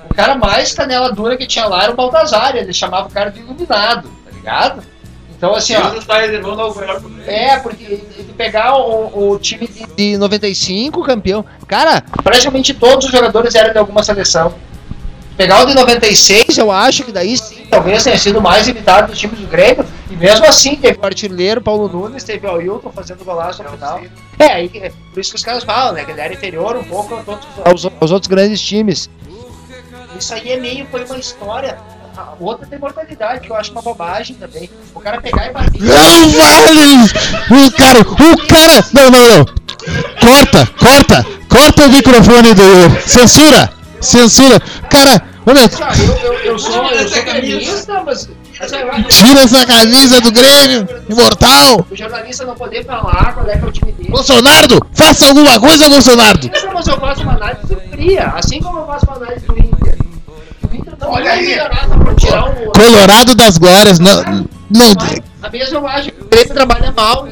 O 0.09 0.13
cara 0.13 0.35
mais 0.35 0.71
canela 0.71 1.11
dura 1.11 1.35
que 1.35 1.45
tinha 1.45 1.65
lá 1.65 1.83
era 1.83 1.91
o 1.91 1.95
Baltazar, 1.95 2.55
ele 2.55 2.71
chamava 2.71 3.07
o 3.07 3.11
cara 3.11 3.29
de 3.31 3.41
iluminado, 3.41 4.07
tá 4.23 4.31
ligado? 4.33 4.81
Então, 5.47 5.55
assim, 5.55 5.73
ó. 5.75 5.89
É, 7.27 7.57
porque 7.59 7.83
de 7.85 8.33
pegar 8.37 8.77
o, 8.77 9.31
o 9.33 9.39
time 9.39 9.67
de, 9.67 9.85
de 9.95 10.17
95, 10.17 11.03
campeão. 11.03 11.45
Cara, 11.67 12.03
praticamente 12.23 12.73
todos 12.73 13.05
os 13.05 13.11
jogadores 13.11 13.53
eram 13.55 13.71
de 13.71 13.77
alguma 13.79 14.03
seleção. 14.03 14.53
Pegar 15.37 15.63
o 15.63 15.65
de 15.65 15.73
96, 15.75 16.57
eu 16.57 16.71
acho 16.71 17.03
que 17.03 17.11
daí 17.11 17.35
sim, 17.37 17.65
talvez 17.69 18.03
tenha 18.05 18.17
sido 18.17 18.39
o 18.39 18.41
mais 18.41 18.67
limitado 18.67 19.11
dos 19.11 19.19
times 19.19 19.37
do 19.37 19.47
Grêmio. 19.47 19.85
E 20.09 20.15
mesmo 20.15 20.45
assim, 20.45 20.77
teve 20.77 20.97
o 20.97 21.05
artilheiro 21.05 21.61
Paulo 21.61 21.89
Nunes, 21.89 22.23
teve 22.23 22.47
o 22.47 22.51
Ailton 22.55 22.89
fazendo 22.91 23.25
golaço 23.25 23.61
no 23.61 23.69
final. 23.69 23.99
É, 24.39 24.45
aí, 24.45 24.69
que- 24.69 24.91
por 25.13 25.19
isso 25.19 25.31
que 25.31 25.35
os 25.37 25.43
caras 25.43 25.65
falam, 25.65 25.91
né? 25.93 26.05
Que 26.05 26.11
ele 26.11 26.21
era 26.21 26.33
inferior 26.33 26.77
um 26.77 26.83
pouco 26.85 27.15
aos 27.15 27.27
outros, 27.27 27.47
aos, 27.65 27.85
aos 27.99 28.11
outros 28.11 28.29
grandes 28.29 28.61
times. 28.61 29.09
Isso 30.17 30.33
aí 30.33 30.53
é 30.53 30.57
meio, 30.57 30.85
foi 30.89 31.03
uma 31.03 31.17
história. 31.17 31.77
A 32.17 32.33
outra 32.39 32.65
tem 32.67 32.79
mortalidade, 32.79 33.41
que 33.41 33.51
eu 33.51 33.55
acho 33.55 33.71
uma 33.71 33.81
bobagem 33.81 34.35
também. 34.37 34.69
O 34.93 34.99
cara 34.99 35.19
pegar 35.21 35.47
e 35.47 35.53
bater. 35.53 35.81
Não 35.81 36.29
vale! 36.29 37.65
O 37.67 37.71
cara, 37.71 37.99
o 38.01 38.47
cara. 38.47 38.85
Não, 38.93 39.09
não, 39.11 39.37
não. 39.37 39.45
Corta, 40.19 40.67
corta, 40.79 41.25
corta 41.49 41.85
o 41.85 41.89
microfone 41.89 42.53
do. 42.53 43.01
Censura, 43.07 43.69
censura. 44.01 44.59
Cara, 44.89 45.21
olha, 45.45 45.59
Eu, 45.61 46.15
eu, 46.23 46.33
eu 46.39 46.59
sou, 46.59 46.85
eu 46.91 47.07
sou 47.07 47.23
gremista, 47.23 48.03
mas. 48.03 48.29
acho- 48.59 49.03
tira 49.09 49.41
essa 49.41 49.65
camisa 49.65 50.21
do 50.21 50.31
Grêmio, 50.31 50.87
imortal. 51.09 51.85
O 51.91 51.95
jornalista 51.95 52.45
não 52.45 52.55
poder 52.55 52.85
falar 52.85 53.33
qual 53.33 53.45
é 53.47 53.57
que 53.57 53.65
é 53.65 53.67
o 53.67 53.71
time 53.71 53.91
dele. 53.91 54.09
Bolsonaro, 54.09 54.79
faça 54.93 55.27
alguma 55.27 55.59
coisa, 55.59 55.89
Bolsonaro. 55.89 56.39
Mas 56.73 56.87
eu 56.87 56.97
faço 56.99 57.21
uma 57.23 57.33
análise 57.33 57.75
fria, 57.91 58.27
assim 58.35 58.61
como 58.61 58.79
eu 58.79 58.87
faço 58.87 59.05
uma 59.05 59.17
análise 59.17 59.45
do 59.45 59.53
Olha 61.07 61.31
aí. 61.31 61.57
Colorado 62.73 63.35
das 63.35 63.57
Glórias, 63.57 63.99
não. 63.99 64.23
não 64.69 64.91
A 65.41 65.49
mesma 65.49 65.79
eu 65.79 65.87
acho 65.87 66.11
que 66.11 66.21
o 66.21 66.25
Grêmio 66.25 66.53
trabalha 66.53 66.91
mal 66.91 67.27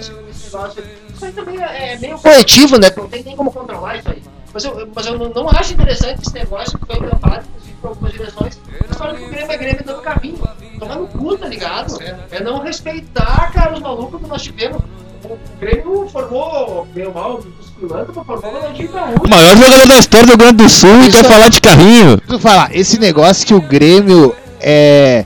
negócio. 0.53 0.83
Isso 1.13 1.25
aí 1.25 1.31
também 1.31 1.61
é 1.61 1.93
é 1.93 1.97
meio 1.97 2.17
coletivo, 2.19 2.77
né? 2.77 2.91
Não 2.95 3.07
tem 3.07 3.23
nem 3.23 3.35
como 3.35 3.51
controlar 3.51 3.97
isso 3.97 4.09
aí. 4.09 4.21
Mas 4.53 4.63
eu, 4.65 4.91
mas 4.95 5.05
eu 5.07 5.17
não, 5.17 5.29
não 5.29 5.49
acho 5.49 5.73
interessante 5.73 6.21
esse 6.21 6.33
negócio 6.33 6.77
que 6.77 6.85
foi 6.85 6.97
inclusive, 6.97 7.73
por 7.81 7.87
algumas 7.89 8.11
direções. 8.11 8.59
Eles 8.83 8.97
falam 8.97 9.15
que 9.15 9.23
o 9.23 9.29
Grêmio 9.29 9.51
é 9.51 9.57
Grêmio 9.57 9.83
dando 9.83 10.01
carrinho. 10.01 10.37
Tomar 10.79 10.95
no 10.95 11.07
cu, 11.07 11.37
tá 11.37 11.47
ligado? 11.47 11.97
É 12.29 12.39
não 12.39 12.59
respeitar, 12.59 13.51
cara, 13.51 13.73
os 13.73 13.79
malucos 13.79 14.21
que 14.21 14.27
nós 14.27 14.41
tivemos. 14.43 14.81
O 15.23 15.37
Grêmio 15.59 16.07
formou, 16.11 16.87
meio 16.93 17.13
mal, 17.13 17.41
mas 17.81 18.05
formou 18.13 18.35
o 18.37 18.39
Ronaldinho 18.41 18.89
O 18.89 18.93
Gaúcho. 18.93 19.29
maior 19.29 19.57
jogador 19.57 19.87
da 19.87 19.97
história 19.97 20.25
do 20.25 20.29
Rio 20.31 20.37
Grande 20.37 20.57
do 20.63 20.69
Sul 20.69 20.89
e 21.03 21.07
Isso 21.07 21.11
quer 21.11 21.25
é- 21.25 21.29
falar 21.29 21.49
de 21.49 21.61
carrinho. 21.61 22.21
Falar, 22.39 22.75
esse 22.75 22.99
negócio 22.99 23.45
que 23.47 23.53
o 23.53 23.61
Grêmio 23.61 24.35
é 24.59 25.25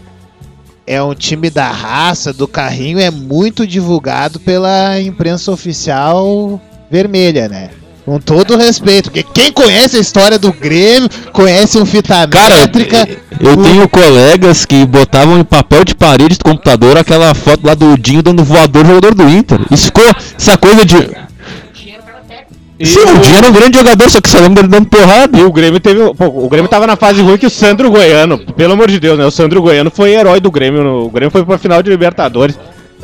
é 0.89 1.03
um 1.03 1.13
time 1.13 1.49
da 1.49 1.67
raça, 1.69 2.31
do 2.31 2.47
carrinho, 2.47 2.97
é 2.97 3.11
muito 3.11 3.67
divulgado 3.67 4.39
pela 4.39 4.97
imprensa 5.01 5.51
oficial 5.51 6.61
vermelha, 6.89 7.49
né? 7.49 7.71
Com 8.07 8.21
todo 8.21 8.55
respeito, 8.55 9.11
porque 9.11 9.21
quem 9.21 9.51
conhece 9.51 9.97
a 9.97 9.99
história 9.99 10.39
do 10.39 10.53
Grêmio, 10.53 11.09
conhece 11.33 11.77
um 11.77 11.85
fita 11.85 12.25
Cara, 12.25 12.55
métrica. 12.55 13.05
eu 13.37 13.51
o- 13.51 13.57
tenho 13.61 13.89
colegas 13.89 14.63
que 14.63 14.85
botavam 14.85 15.37
em 15.37 15.43
papel 15.43 15.83
de 15.83 15.93
parede 15.93 16.37
do 16.37 16.45
computador 16.45 16.97
aquela 16.97 17.35
foto 17.35 17.67
lá 17.67 17.73
do 17.73 17.97
Dinho 17.97 18.23
dando 18.23 18.45
voador 18.45 18.85
no 18.85 18.91
jogador 18.95 19.13
do 19.13 19.27
Inter. 19.29 19.59
Isso 19.69 19.87
ficou 19.87 20.05
essa 20.37 20.55
coisa 20.57 20.85
de. 20.85 20.95
Sim, 20.95 22.99
o 23.13 23.17
Dinho 23.19 23.37
era 23.39 23.49
um 23.49 23.51
grande 23.51 23.77
jogador, 23.77 24.09
só 24.09 24.21
que 24.21 24.29
só 24.29 24.37
lembra 24.39 24.63
dele 24.63 24.69
dando 24.69 24.87
porrada. 24.87 25.37
E 25.37 25.43
o 25.43 25.51
Grêmio 25.51 25.81
teve. 25.81 25.99
Pô, 26.13 26.27
o 26.27 26.47
Grêmio 26.47 26.69
tava 26.69 26.87
na 26.87 26.95
fase 26.95 27.21
ruim 27.21 27.37
que 27.37 27.47
o 27.47 27.49
Sandro 27.49 27.91
Goiano, 27.91 28.37
pelo 28.53 28.71
amor 28.71 28.89
de 28.89 29.01
Deus, 29.01 29.19
né? 29.19 29.25
O 29.25 29.31
Sandro 29.31 29.61
Goiano 29.61 29.91
foi 29.91 30.11
herói 30.13 30.39
do 30.39 30.49
Grêmio. 30.49 30.81
no- 30.81 31.07
o 31.07 31.09
Grêmio 31.09 31.29
foi 31.31 31.43
pra 31.43 31.57
final 31.57 31.83
de 31.83 31.89
Libertadores. 31.89 32.57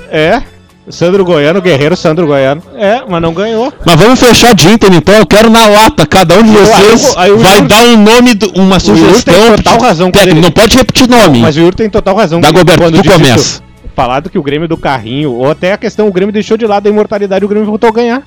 É. 0.09 0.41
Sandro 0.89 1.23
Goiano, 1.23 1.61
guerreiro 1.61 1.95
Sandro 1.95 2.27
Goiano. 2.27 2.61
É, 2.75 3.01
mas 3.07 3.21
não 3.21 3.33
ganhou. 3.33 3.71
Mas 3.85 3.95
vamos 3.95 4.19
fechar 4.19 4.53
de 4.53 4.67
Inter 4.69 4.93
então, 4.93 5.15
eu 5.15 5.25
quero 5.25 5.49
na 5.49 5.65
lata, 5.67 6.05
cada 6.05 6.37
um 6.37 6.43
de 6.43 6.49
aí 6.49 6.55
vocês 6.65 7.13
aí 7.17 7.31
o 7.31 7.37
vai 7.37 7.55
Yuri- 7.55 7.67
dar 7.67 7.83
um 7.85 7.97
nome, 7.97 8.33
do- 8.33 8.49
uma 8.59 8.75
Yuri 8.75 8.83
tem 8.83 8.95
sugestão. 8.95 9.55
total 9.55 9.79
razão 9.79 10.11
técnico, 10.11 10.35
ele- 10.37 10.41
não 10.41 10.51
pode 10.51 10.75
repetir 10.77 11.07
nome. 11.09 11.39
Mas 11.39 11.55
o 11.55 11.61
Yuri 11.61 11.75
tem 11.75 11.89
total 11.89 12.15
razão. 12.15 12.41
Da 12.41 12.51
Goberto, 12.51 12.79
quando 12.81 13.01
tu 13.01 13.09
começa. 13.09 13.61
falado 13.95 14.29
que 14.29 14.37
o 14.37 14.43
Grêmio 14.43 14.67
do 14.67 14.75
carrinho, 14.75 15.31
ou 15.31 15.49
até 15.49 15.71
a 15.71 15.77
questão, 15.77 16.07
o 16.07 16.11
Grêmio 16.11 16.33
deixou 16.33 16.57
de 16.57 16.65
lado 16.67 16.85
a 16.85 16.89
imortalidade 16.89 17.43
e 17.43 17.45
o 17.45 17.49
Grêmio 17.49 17.65
voltou 17.67 17.89
a 17.89 17.93
ganhar. 17.93 18.23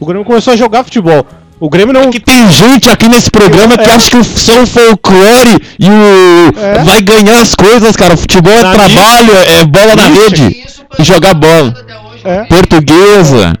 O 0.00 0.06
Grêmio 0.06 0.24
começou 0.24 0.52
a 0.54 0.56
jogar 0.56 0.84
futebol. 0.84 1.26
O 1.60 1.68
Grêmio 1.68 1.92
não. 1.92 2.02
É 2.02 2.08
que 2.10 2.20
tem 2.20 2.50
gente 2.50 2.88
aqui 2.88 3.08
nesse 3.08 3.30
programa 3.30 3.76
que 3.76 3.88
É. 3.88 3.94
acha 3.94 4.10
que 4.10 4.16
o 4.16 4.24
só 4.24 4.62
o 4.62 4.66
folclore 4.66 5.58
e 5.78 5.88
o. 5.88 6.58
É. 6.60 6.84
vai 6.84 7.00
ganhar 7.00 7.40
as 7.40 7.54
coisas, 7.54 7.96
cara. 7.96 8.16
Futebol 8.16 8.52
é 8.52 8.62
Na 8.62 8.72
trabalho, 8.72 9.32
é 9.32 9.64
bola 9.64 9.96
na 9.96 10.08
Isso. 10.08 10.20
rede. 10.22 10.66
E 10.98 11.04
jogar 11.04 11.34
bola. 11.34 11.74
É. 12.24 12.44
Portuguesa. 12.44 13.52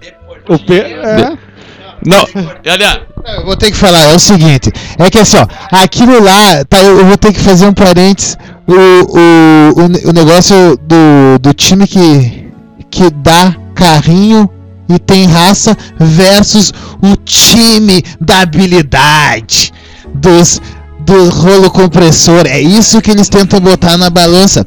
O 0.48 0.58
P... 0.58 0.74
é. 0.74 1.48
Não, 2.06 2.24
aliás, 2.64 3.00
Eu 3.36 3.44
vou 3.44 3.56
ter 3.56 3.70
que 3.72 3.76
falar, 3.76 4.04
é 4.04 4.14
o 4.14 4.18
seguinte, 4.20 4.70
é 4.98 5.10
que 5.10 5.18
assim, 5.18 5.36
ó, 5.36 5.46
aquilo 5.72 6.22
lá, 6.22 6.64
tá, 6.64 6.78
eu, 6.78 7.04
vou 7.04 7.16
ter 7.18 7.32
que 7.32 7.40
fazer 7.40 7.66
um 7.66 7.72
parênteses, 7.72 8.38
o, 8.66 8.72
o, 8.72 9.82
o, 9.82 10.10
o 10.10 10.12
negócio 10.12 10.78
do, 10.78 11.38
do 11.40 11.52
time 11.52 11.86
que, 11.88 12.48
que 12.88 13.10
dá 13.10 13.54
carrinho 13.74 14.48
e 14.88 14.98
tem 14.98 15.26
raça 15.26 15.76
versus 15.98 16.72
o 17.02 17.16
time 17.16 18.02
da 18.20 18.40
habilidade, 18.40 19.72
dos, 20.14 20.60
do 21.00 21.28
rolo 21.30 21.70
compressor, 21.70 22.46
é 22.46 22.60
isso 22.60 23.00
que 23.00 23.10
eles 23.10 23.28
tentam 23.28 23.60
botar 23.60 23.96
na 23.96 24.10
balança, 24.10 24.66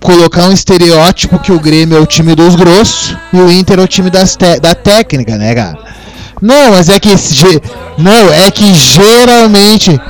colocar 0.00 0.48
um 0.48 0.52
estereótipo 0.52 1.38
que 1.38 1.52
o 1.52 1.60
Grêmio 1.60 1.96
é 1.96 2.00
o 2.00 2.06
time 2.06 2.34
dos 2.34 2.54
grossos 2.54 3.16
e 3.32 3.38
o 3.38 3.50
Inter 3.50 3.78
é 3.78 3.82
o 3.82 3.88
time 3.88 4.10
das 4.10 4.36
da 4.60 4.74
técnica, 4.74 5.36
né, 5.36 5.54
cara? 5.54 5.78
Não, 6.40 6.70
mas 6.70 6.88
é 6.88 6.98
que 6.98 7.10
não, 7.98 8.32
é 8.32 8.50
que 8.50 8.72
geralmente 8.74 10.00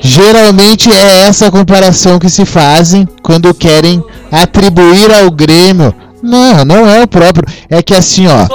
geralmente 0.00 0.90
é 0.90 1.26
essa 1.26 1.50
comparação 1.50 2.18
que 2.18 2.28
se 2.28 2.44
fazem 2.44 3.06
quando 3.22 3.52
querem 3.54 4.02
atribuir 4.30 5.12
ao 5.12 5.30
Grêmio. 5.30 5.94
Não, 6.22 6.64
não 6.64 6.88
é 6.88 7.02
o 7.02 7.06
próprio. 7.08 7.46
É 7.70 7.82
que 7.82 7.94
assim, 7.94 8.26
ó. 8.26 8.46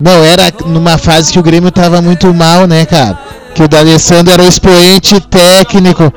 Não, 0.00 0.24
era 0.24 0.52
numa 0.66 0.98
fase 0.98 1.32
que 1.32 1.38
o 1.38 1.42
Grêmio 1.42 1.70
tava 1.70 2.00
muito 2.00 2.32
mal, 2.32 2.66
né, 2.66 2.86
cara? 2.86 3.18
Que 3.54 3.62
o 3.62 3.68
D'Alessandro 3.68 4.32
era 4.32 4.42
o 4.42 4.48
expoente 4.48 5.20
técnico. 5.20 6.12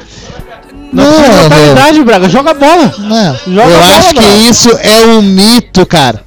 Não, 0.92 1.04
Não, 1.04 1.50
mentalidade, 1.50 2.04
Braga. 2.04 2.30
Joga 2.30 2.54
bola. 2.54 2.94
Não, 3.00 3.36
Joga 3.48 3.70
eu 3.72 3.80
bola, 3.80 3.98
acho 3.98 4.10
que 4.10 4.14
Braga. 4.16 4.36
isso 4.36 4.70
é 4.82 5.06
um 5.08 5.22
mito, 5.22 5.86
cara. 5.86 6.22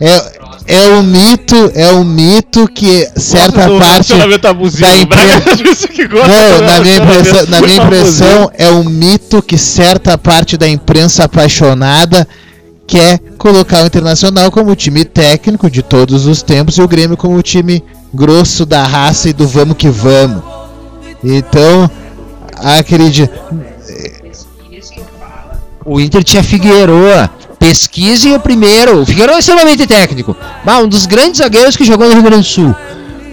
É, 0.00 0.41
é 0.66 0.88
um 0.88 1.02
mito, 1.02 1.72
é 1.74 1.92
um 1.92 2.04
mito 2.04 2.68
que 2.68 3.08
certa 3.16 3.66
Do 3.66 3.78
parte 3.78 4.14
da 4.14 4.96
imprensa- 4.96 5.56
disse 5.62 5.88
que 5.88 6.06
gosta 6.06 6.28
não, 6.28 6.58
do 6.58 6.64
na 6.64 6.80
minha 6.80 6.96
impressão, 6.96 7.46
na 7.48 7.60
minha 7.60 7.76
impressão 7.76 8.50
é 8.56 8.70
um 8.70 8.84
mito 8.84 9.42
que 9.42 9.58
certa 9.58 10.16
parte 10.16 10.56
da 10.56 10.68
imprensa 10.68 11.24
apaixonada 11.24 12.26
quer 12.86 13.18
colocar 13.38 13.82
o 13.82 13.86
Internacional 13.86 14.50
como 14.50 14.74
time 14.76 15.04
técnico 15.04 15.70
de 15.70 15.82
todos 15.82 16.26
os 16.26 16.42
tempos 16.42 16.78
e 16.78 16.82
o 16.82 16.88
Grêmio 16.88 17.16
como 17.16 17.36
o 17.36 17.42
time 17.42 17.82
grosso 18.12 18.66
da 18.66 18.84
raça 18.84 19.28
e 19.28 19.32
do 19.32 19.46
vamos 19.46 19.76
que 19.76 19.88
vamos. 19.88 20.42
Então, 21.24 21.90
acredito. 22.56 23.32
O 25.84 26.00
Inter 26.00 26.22
tinha 26.22 26.42
Figueroa. 26.42 27.30
Pesquisem 27.62 28.34
o 28.34 28.40
primeiro. 28.40 29.00
O 29.02 29.06
Figueroa 29.06 29.36
é 29.36 29.38
extremamente 29.38 29.86
técnico. 29.86 30.36
Bah, 30.64 30.78
um 30.78 30.88
dos 30.88 31.06
grandes 31.06 31.38
zagueiros 31.38 31.76
que 31.76 31.84
jogou 31.84 32.08
no 32.08 32.14
Rio 32.14 32.22
Grande 32.24 32.42
do 32.42 32.52
Sul. 32.52 32.74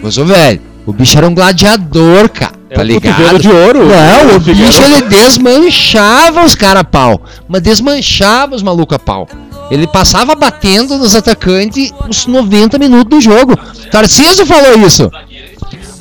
Mas, 0.04 0.18
ô, 0.20 0.24
velho, 0.26 0.62
o 0.86 0.94
bicho 0.94 1.18
era 1.18 1.28
um 1.28 1.34
gladiador, 1.34 2.30
cara. 2.30 2.54
É 2.70 2.76
tá 2.76 2.84
ligado? 2.84 3.40
de 3.40 3.50
ouro. 3.50 3.80
Não, 3.88 4.38
o 4.38 4.40
Figueiredo. 4.40 4.68
bicho 4.68 4.82
ele 4.84 5.02
desmanchava 5.10 6.44
os 6.46 6.54
cara 6.54 6.82
a 6.82 6.84
pau. 6.84 7.20
Mas 7.48 7.64
desmanchava 7.64 8.56
os 8.56 8.62
malucos 8.62 8.96
a 8.96 9.00
pau. 9.00 9.28
Ele 9.72 9.88
passava 9.88 10.36
batendo 10.36 10.96
nos 11.00 11.16
atacantes 11.16 11.92
os 12.08 12.28
90 12.28 12.78
minutos 12.78 13.10
do 13.10 13.20
jogo. 13.22 13.58
Tarcísio 13.92 14.46
falou 14.46 14.78
isso. 14.86 15.10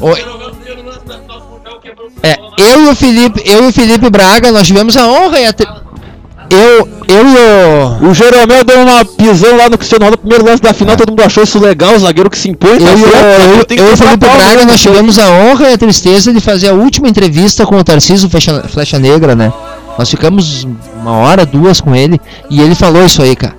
O- 0.01 0.15
É, 2.23 2.37
eu 2.59 2.85
e 2.85 2.89
o 2.91 2.95
Felipe, 2.97 3.43
eu 3.47 3.65
e 3.65 3.69
o 3.69 3.73
Felipe 3.73 4.11
Braga, 4.11 4.51
nós 4.53 4.67
tivemos 4.67 4.97
a 4.97 5.07
honra 5.07 5.39
e 5.41 5.47
a 5.47 5.53
eu, 6.51 6.89
eu 7.09 7.27
e 7.27 8.07
o 8.07 8.09
o 8.11 8.15
Jeromel 8.15 8.65
deu 8.65 8.81
uma 8.81 9.05
pisão 9.05 9.57
lá 9.57 9.69
no 9.69 9.77
Cristiano 9.77 10.05
Ronaldo 10.05 10.17
no 10.17 10.29
primeiro 10.29 10.45
lance 10.45 10.63
da 10.63 10.73
final, 10.73 10.97
todo 10.97 11.11
mundo 11.11 11.23
achou 11.23 11.43
isso 11.43 11.59
legal, 11.59 11.95
o 11.95 11.99
zagueiro 11.99 12.31
que 12.31 12.39
se 12.39 12.49
impõe. 12.49 12.79
tá 12.79 12.91
eu, 12.91 12.99
certo, 12.99 13.59
eu, 13.59 13.65
tem 13.65 13.77
que 13.77 13.83
eu 13.83 13.91
e 13.91 13.93
o 13.93 13.97
Felipe 13.97 14.27
Braga, 14.27 14.65
nós 14.65 14.81
tivemos 14.81 15.19
a 15.19 15.31
honra 15.31 15.71
e 15.71 15.73
a 15.75 15.79
tristeza 15.79 16.33
de 16.33 16.41
fazer 16.41 16.69
a 16.69 16.73
última 16.73 17.09
entrevista 17.09 17.67
com 17.67 17.77
o 17.77 17.85
Tarcísio 17.85 18.29
Flecha, 18.29 18.63
Flecha 18.69 18.99
Negra, 18.99 19.35
né? 19.35 19.53
Nós 19.99 20.09
ficamos 20.09 20.67
uma 21.01 21.13
hora, 21.13 21.45
duas 21.45 21.81
com 21.81 21.95
ele, 21.95 22.21
e 22.49 22.61
ele 22.61 22.75
falou 22.75 23.05
isso 23.05 23.21
aí, 23.21 23.35
cara. 23.35 23.57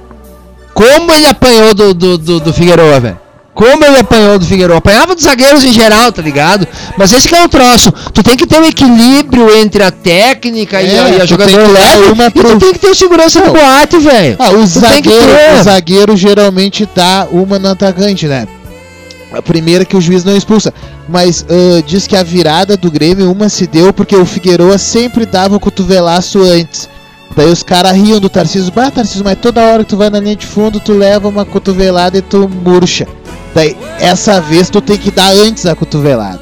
Como 0.73 1.11
ele 1.11 1.27
apanhou 1.27 1.73
do, 1.73 1.93
do, 1.93 2.17
do, 2.17 2.39
do 2.39 2.53
Figueroa, 2.53 2.99
velho. 2.99 3.19
Como 3.53 3.83
ele 3.83 3.97
apanhou 3.97 4.39
do 4.39 4.45
Figueroa. 4.45 4.77
Apanhava 4.77 5.15
dos 5.15 5.25
zagueiros 5.25 5.63
em 5.63 5.73
geral, 5.73 6.11
tá 6.11 6.21
ligado? 6.21 6.67
Mas 6.97 7.11
esse 7.11 7.27
que 7.27 7.35
é 7.35 7.43
o 7.43 7.49
troço. 7.49 7.91
Tu 8.13 8.23
tem 8.23 8.37
que 8.37 8.47
ter 8.47 8.59
um 8.59 8.65
equilíbrio 8.65 9.53
entre 9.57 9.83
a 9.83 9.91
técnica 9.91 10.81
e 10.81 10.87
É, 10.95 10.99
a, 10.99 11.09
e 11.09 11.15
a 11.17 11.19
tu 11.21 11.27
jogador 11.27 11.51
tem 11.51 11.67
que 11.67 11.73
dar 11.73 11.97
leve. 11.97 12.11
uma 12.11 12.25
E 12.27 12.31
tu 12.31 12.57
tem 12.59 12.73
que 12.73 12.79
ter 12.79 12.95
segurança 12.95 13.41
no 13.43 13.51
boate, 13.51 13.97
velho. 13.99 14.35
Ah, 14.39 14.51
o 14.51 14.61
Tu 14.61 14.67
zagueiro, 14.67 15.27
o 15.59 15.63
zagueiro 15.63 16.15
geralmente 16.15 16.87
dá 16.95 17.27
uma 17.31 17.59
no 17.59 17.69
atacante, 17.69 18.27
né? 18.27 18.47
A 19.31 19.41
primeira 19.41 19.85
que 19.85 19.95
o 19.97 20.01
juiz 20.01 20.23
não 20.23 20.35
expulsa. 20.37 20.73
Mas 21.09 21.45
ah, 21.49 21.83
diz 21.85 22.07
que 22.07 22.15
a 22.15 22.23
virada 22.23 22.77
do 22.77 22.89
Grêmio, 22.89 23.29
uma 23.29 23.49
se 23.49 23.67
deu 23.67 23.91
porque 23.91 24.15
o 24.15 24.25
Figueroa 24.25 24.77
sempre 24.77 25.25
dava 25.25 25.57
o 25.57 25.59
cotovelaço 25.59 26.41
antes. 26.41 26.87
Daí 27.35 27.51
os 27.51 27.61
caras 27.61 27.91
riam 27.93 28.19
do 28.19 28.29
Tarcísio. 28.29 28.71
Bah, 28.71 28.89
Tarcísio, 28.89 29.23
mas 29.23 29.37
toda 29.39 29.61
hora 29.61 29.83
que 29.83 29.89
tu 29.89 29.97
vai 29.97 30.09
na 30.09 30.19
linha 30.19 30.35
de 30.35 30.47
fundo, 30.47 30.79
tu 30.79 30.93
leva 30.93 31.27
uma 31.27 31.45
cotovelada 31.45 32.17
e 32.17 32.21
tu 32.21 32.49
murcha. 32.49 33.07
Daí, 33.53 33.75
essa 33.99 34.39
vez 34.39 34.69
tu 34.69 34.79
tem 34.81 34.97
que 34.97 35.11
dar 35.11 35.29
antes 35.31 35.65
a 35.65 35.75
cotovelada. 35.75 36.39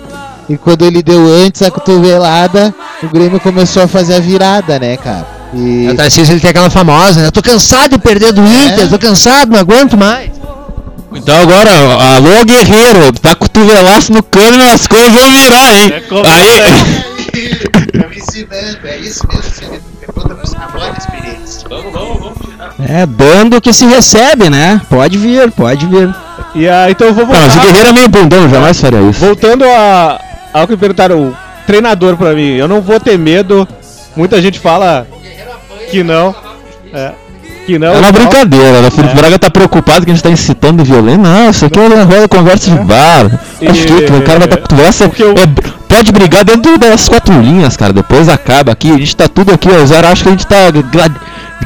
E 0.50 0.58
quando 0.58 0.84
ele 0.86 1.02
deu 1.04 1.26
antes 1.46 1.62
a 1.62 1.70
cotovelada, 1.72 2.74
o 3.04 3.08
Grêmio 3.10 3.40
começou 3.40 3.84
a 3.84 3.88
fazer 3.88 4.16
a 4.16 4.20
virada, 4.20 4.80
né, 4.80 4.96
cara? 4.98 5.26
E 5.54 5.88
O 5.90 5.96
Tarcísio 5.96 6.34
ele 6.34 6.40
tem 6.42 6.50
aquela 6.50 6.70
famosa, 6.70 7.22
né? 7.22 7.32
Tô 7.32 7.42
cansado 7.42 7.92
de 7.92 7.98
perder 8.00 8.32
do 8.34 8.42
Inter, 8.42 8.90
tô 8.90 9.00
cansado, 9.00 9.52
não 9.52 9.60
aguento 9.60 9.98
mais. 9.98 10.32
Então 11.14 11.36
agora, 11.42 11.72
alô 12.16 12.44
Guerreiro, 12.46 13.12
tá 13.22 13.34
cotovelaço 13.34 14.12
no 14.12 14.22
cano 14.22 14.62
e 14.62 14.70
as 14.70 14.86
coisas 14.86 15.12
vão 15.12 15.32
virar, 15.32 15.78
hein? 15.78 15.94
É 15.94 16.00
como- 16.02 16.26
Aí, 16.26 16.62
Estão 17.94 18.12
ensinando, 18.14 18.88
é 18.88 18.98
isso 18.98 19.24
mesmo. 19.28 19.78
É, 22.88 23.06
dando 23.06 23.58
o 23.58 23.62
que 23.62 23.74
se 23.74 23.86
recebe, 23.86 24.50
né? 24.50 24.80
Pode 24.90 25.18
vir, 25.18 25.52
pode 25.52 25.86
vir. 25.88 26.14
E 26.58 26.68
aí, 26.68 26.92
então 26.92 27.08
eu 27.08 27.14
vou 27.14 27.26
Não, 27.26 27.34
mas 27.34 27.46
o 27.46 27.50
voltar. 27.50 27.66
Guerreiro 27.68 27.90
é 27.90 27.94
meio 27.94 28.10
bundão, 28.10 28.50
jamais 28.50 28.80
faria 28.80 29.02
isso. 29.10 29.20
Voltando 29.20 29.64
a, 29.66 30.20
ao 30.54 30.68
que 30.68 30.76
perguntaram, 30.76 31.20
o 31.30 31.38
treinador 31.66 32.18
pra 32.18 32.34
mim, 32.34 32.56
eu 32.56 32.68
não 32.68 32.82
vou 32.82 33.00
ter 33.00 33.18
medo. 33.18 33.68
Muita 34.16 34.42
gente 34.42 34.60
fala 34.60 35.06
que 35.92 36.04
não. 36.04 36.34
É, 36.94 37.12
que 37.66 37.78
não. 37.78 37.94
É 37.94 37.98
uma 38.00 38.12
brincadeira, 38.12 38.82
né? 38.82 38.88
o 38.88 38.92
Felipe 38.92 39.14
É. 39.14 39.18
Braga 39.18 39.38
tá 39.40 39.50
preocupado 39.52 40.06
que 40.06 40.12
a 40.12 40.14
gente 40.14 40.24
tá 40.24 40.30
incitando 40.32 40.84
violência. 40.84 41.18
Não, 41.22 41.50
isso 41.50 41.66
aqui 41.66 41.78
é 41.80 41.82
uma 41.84 42.04
roda 42.04 42.28
conversa 42.28 42.72
de 42.72 42.78
bar. 42.80 43.26
Acho 43.70 43.86
que 43.86 43.94
o 44.14 44.22
cara 44.24 44.40
vai 44.40 44.48
cotovelaça. 44.48 45.08
Porque 45.08 45.24
eu- 45.24 45.32
é, 45.34 45.48
pode 45.88 46.12
brigar 46.12 46.44
dentro 46.44 46.78
das 46.80 47.08
quatro 47.08 47.40
linhas, 47.40 47.78
cara. 47.78 47.94
Depois 47.94 48.28
acaba 48.30 48.72
aqui. 48.72 48.90
A 48.92 48.98
gente 48.98 49.16
tá 49.16 49.28
tudo 49.28 49.54
aqui, 49.54 49.70
ó. 49.70 49.84
O 49.84 49.86
Zero 49.86 50.08
acha 50.08 50.24
que 50.24 50.30
a 50.30 50.32
gente 50.32 50.48
tá 50.48 50.72
gla- 50.72 51.12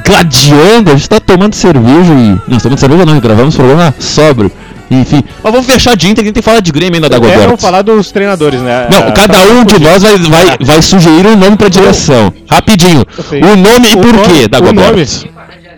gladiando, 0.06 0.92
a 0.92 0.96
gente 0.96 1.08
tá 1.10 1.20
tomando 1.20 1.54
cerveja 1.56 2.14
e. 2.14 2.38
Não, 2.48 2.58
tomando 2.60 2.80
cerveja 2.80 3.06
não, 3.06 3.20
gravamos 3.20 3.56
programa 3.56 3.94
sóbrio. 4.00 4.52
Enfim. 4.92 5.24
Mas 5.42 5.52
vamos 5.54 5.66
fechar 5.66 5.96
de 5.96 6.08
Inter, 6.10 6.16
que 6.16 6.22
a 6.22 6.26
gente 6.26 6.34
tem 6.34 6.44
que 6.44 6.50
falar 6.50 6.60
de 6.60 6.72
Grêmio 6.72 6.96
ainda 6.96 7.08
da 7.10 7.16
É, 7.16 7.20
vamos 7.20 7.36
Goberto. 7.38 7.62
falar 7.62 7.82
dos 7.82 8.12
treinadores, 8.12 8.60
né? 8.62 8.88
Não, 8.92 8.98
É, 9.08 9.12
cada 9.12 9.34
tá 9.36 9.44
um 9.46 9.64
de 9.64 9.80
nós 9.80 10.04
vai, 10.04 10.18
vai, 10.18 10.58
vai 10.62 10.82
sugerir 10.82 11.28
um 11.28 11.36
nome 11.38 11.56
pra 11.56 11.70
direção. 11.70 12.34
Rapidinho. 12.50 13.04
O 13.52 13.56
nome 13.56 13.88
e 13.92 13.96
por 13.96 14.22
quê 14.30 14.48
da 14.50 14.60
Goberto? 14.60 14.92
nome. 14.92 15.08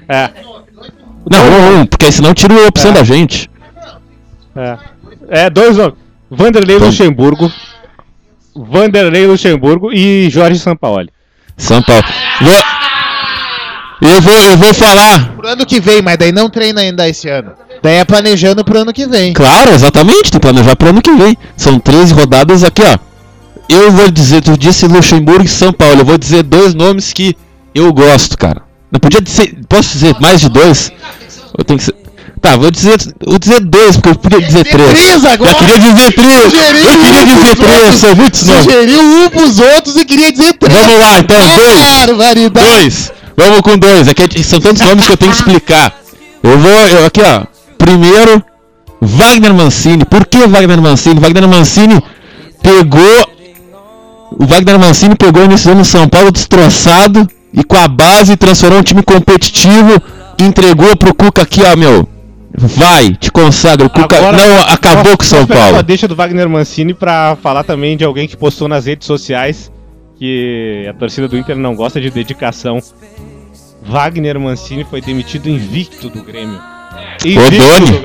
É, 0.10 0.30
Não, 1.32 1.44
um, 1.46 1.80
um, 1.82 1.86
porque 1.86 2.12
senão 2.12 2.34
tira 2.34 2.54
a 2.56 2.68
opção 2.68 2.92
É. 2.92 2.94
da 2.96 3.04
gente. 3.04 3.50
é. 4.56 4.78
É, 5.30 5.50
dois 5.50 5.78
nomes. 5.78 5.94
Vanderlei 6.30 6.78
Vamos. 6.80 6.98
Luxemburgo. 6.98 7.52
Vanderlei 8.56 9.26
Luxemburgo 9.28 9.92
e 9.94 10.30
Jorge 10.30 10.60
Sampaoli. 10.60 11.10
São 11.58 11.82
Paulo. 11.82 12.04
Vou- 12.42 12.64
Eu 14.10 14.22
vou, 14.22 14.34
eu 14.34 14.58
vou 14.58 14.74
falar. 14.74 15.30
Pro 15.36 15.48
ano 15.48 15.66
que 15.66 15.80
vem, 15.80 16.02
mas 16.02 16.18
daí 16.18 16.32
não 16.32 16.50
treina 16.50 16.82
ainda 16.82 17.08
esse 17.08 17.30
ano. 17.30 17.54
Daí 17.84 17.98
é 17.98 18.06
planejando 18.06 18.64
pro 18.64 18.80
ano 18.80 18.94
que 18.94 19.06
vem. 19.06 19.34
Claro, 19.34 19.72
exatamente, 19.72 20.32
tem 20.32 20.32
que 20.32 20.40
planejar 20.40 20.74
pro 20.78 20.90
ano 20.90 21.02
que 21.02 21.12
vem. 21.12 21.38
São 21.58 21.78
13 21.78 22.14
rodadas 22.14 22.64
aqui, 22.64 22.82
ó. 22.82 22.98
Eu 23.68 23.92
vou 23.92 24.10
dizer, 24.10 24.42
tu 24.42 24.58
disse 24.58 24.88
Luxemburgo 24.88 25.44
e 25.44 25.50
São 25.50 25.74
Paulo. 25.74 26.00
Eu 26.00 26.06
vou 26.06 26.18
dizer 26.18 26.44
dois 26.44 26.74
nomes 26.74 27.12
que 27.12 27.36
eu 27.76 27.92
gosto, 27.92 28.38
cara. 28.38 28.62
Não 28.90 29.02
podia 29.02 29.20
dizer. 29.20 29.58
Posso 29.68 29.92
dizer 29.94 30.16
mais 30.22 30.40
de 30.40 30.48
dois? 30.50 30.94
Eu 31.58 31.64
tenho 31.66 31.78
que 31.78 31.86
ser. 31.86 31.96
Tá, 32.40 32.58
vou 32.58 32.70
dizer, 32.72 32.98
vou 33.26 33.40
dizer 33.40 33.62
dois, 33.62 33.96
porque 33.96 34.10
eu 34.10 34.16
podia 34.16 34.42
dizer 34.42 34.64
três. 34.66 34.90
três 34.92 35.26
agora? 35.26 35.52
Eu 35.52 35.56
queria 35.56 35.80
dizer 35.80 36.12
três! 36.12 36.42
Sugeriu 36.44 36.90
Eu 36.90 36.98
queria 37.00 37.22
um 37.22 37.26
dizer 37.26 37.56
três, 37.56 37.84
outros. 37.84 38.00
são 38.00 38.16
muitos 38.16 38.44
nomes. 38.44 38.64
Sugeriu 38.64 39.02
um 39.02 39.30
pros 39.30 39.60
outros 39.60 39.96
e 39.96 40.06
queria 40.06 40.32
dizer 40.32 40.54
três. 40.54 40.74
Vamos 40.86 41.00
lá, 41.00 41.20
então, 41.20 41.38
dois. 41.38 42.06
Barbaridade. 42.06 42.68
Dois. 42.68 43.12
Vamos 43.38 43.62
com 43.62 43.78
dois. 43.78 44.08
É 44.08 44.14
que 44.14 44.44
são 44.44 44.60
tantos 44.60 44.86
nomes 44.86 45.06
que 45.06 45.14
eu 45.14 45.18
tenho 45.18 45.32
que 45.32 45.38
explicar. 45.38 45.94
Eu 46.44 46.60
vou. 46.60 46.72
Eu, 46.72 47.06
aqui, 47.06 47.22
ó. 47.22 47.53
Primeiro, 47.84 48.42
Wagner 49.02 49.54
Mancini. 49.54 50.06
Por 50.06 50.26
que 50.26 50.48
Wagner 50.48 50.82
Mancini? 50.82 51.20
Wagner 51.20 51.46
Mancini 51.50 52.02
pegou. 52.62 53.28
O 54.40 54.46
Wagner 54.46 54.80
Mancini 54.80 55.16
pegou 55.16 55.46
do 55.46 55.54
ano 55.54 55.76
no 55.76 55.86
São 55.86 56.08
Paulo 56.08 56.32
destroçado 56.32 57.28
e 57.54 57.62
com 57.62 57.76
a 57.76 57.90
base 57.90 58.38
transformou 58.38 58.80
um 58.80 58.84
time 58.84 59.04
competitivo 59.04 60.02
entregou 60.40 60.96
pro 60.96 61.14
Cuca 61.14 61.42
aqui, 61.42 61.62
ó, 61.62 61.76
meu. 61.76 62.08
Vai, 62.56 63.16
te 63.16 63.30
consagra. 63.30 63.86
O 63.86 63.90
Cuca 63.90 64.16
Agora, 64.16 64.38
não 64.38 64.62
acabou 64.62 65.18
com 65.18 65.24
o 65.24 65.28
São 65.28 65.46
Paulo. 65.46 65.76
Só 65.76 65.82
deixa 65.82 66.08
do 66.08 66.16
Wagner 66.16 66.48
Mancini 66.48 66.94
pra 66.94 67.36
falar 67.44 67.66
também 67.66 67.98
de 67.98 68.06
alguém 68.06 68.30
que 68.30 68.38
postou 68.38 68.70
nas 68.70 68.86
redes 68.86 69.06
sociais 69.06 69.70
que 70.16 70.88
a 70.90 70.94
torcida 70.94 71.28
do 71.28 71.38
Inter 71.38 71.58
não 71.58 71.76
gosta 71.76 72.00
de 72.00 72.10
dedicação. 72.10 72.80
Wagner 73.84 74.40
Mancini 74.40 74.86
foi 74.86 75.02
demitido 75.02 75.50
invicto 75.50 76.10
do 76.10 76.24
Grêmio. 76.24 76.73
Invicto 77.24 77.58
Doni. 77.58 78.04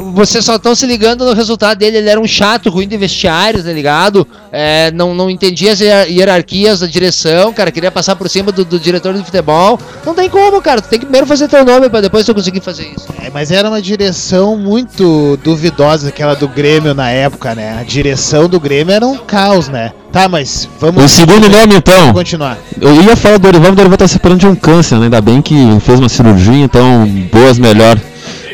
Do. 0.00 0.12
Vocês 0.12 0.44
só 0.44 0.56
estão 0.56 0.74
se 0.74 0.86
ligando 0.86 1.24
no 1.24 1.32
resultado 1.32 1.78
dele. 1.78 1.98
Ele 1.98 2.08
era 2.08 2.20
um 2.20 2.26
chato, 2.26 2.70
ruim 2.70 2.88
de 2.88 2.96
vestiário, 2.96 3.62
tá 3.62 3.72
ligado? 3.72 4.26
É, 4.52 4.90
não, 4.92 5.14
não 5.14 5.30
entendia 5.30 5.72
as 5.72 5.80
hier- 5.80 6.08
hierarquias 6.10 6.80
da 6.80 6.86
direção, 6.86 7.52
cara. 7.52 7.70
Queria 7.70 7.90
passar 7.90 8.16
por 8.16 8.28
cima 8.28 8.50
do, 8.50 8.64
do 8.64 8.78
diretor 8.78 9.14
de 9.14 9.22
futebol. 9.24 9.78
Não 10.04 10.14
tem 10.14 10.28
como, 10.28 10.60
cara. 10.60 10.80
Tu 10.80 10.88
tem 10.88 10.98
que 10.98 11.04
primeiro 11.06 11.26
fazer 11.26 11.48
teu 11.48 11.64
nome 11.64 11.88
pra 11.88 12.00
depois 12.00 12.24
tu 12.26 12.34
conseguir 12.34 12.60
fazer 12.60 12.88
isso. 12.96 13.06
É, 13.22 13.30
mas 13.30 13.50
era 13.50 13.68
uma 13.68 13.80
direção 13.80 14.56
muito 14.56 15.38
duvidosa, 15.44 16.08
aquela 16.08 16.34
do 16.34 16.48
Grêmio 16.48 16.94
na 16.94 17.10
época, 17.10 17.54
né? 17.54 17.76
A 17.78 17.82
direção 17.82 18.48
do 18.48 18.58
Grêmio 18.58 18.92
era 18.94 19.06
um 19.06 19.16
caos, 19.18 19.68
né? 19.68 19.92
Tá, 20.12 20.28
mas 20.28 20.68
vamos 20.80 21.04
O 21.04 21.08
segundo 21.08 21.48
nome, 21.48 21.76
então. 21.76 21.94
vamos 21.96 22.14
continuar. 22.14 22.58
Eu 22.80 23.00
ia 23.02 23.14
falar 23.14 23.36
do 23.38 23.42
Dorival, 23.42 23.62
mas 23.68 23.72
o 23.72 23.76
Dorival 23.76 23.96
tá 23.98 24.08
se 24.08 24.14
separando 24.14 24.40
de 24.40 24.46
um 24.48 24.56
câncer, 24.56 24.96
né? 24.98 25.04
Ainda 25.04 25.20
bem 25.20 25.40
que 25.40 25.54
fez 25.80 26.00
uma 26.00 26.08
cirurgia, 26.08 26.64
então 26.64 27.06
boas 27.32 27.58
melhor. 27.58 27.96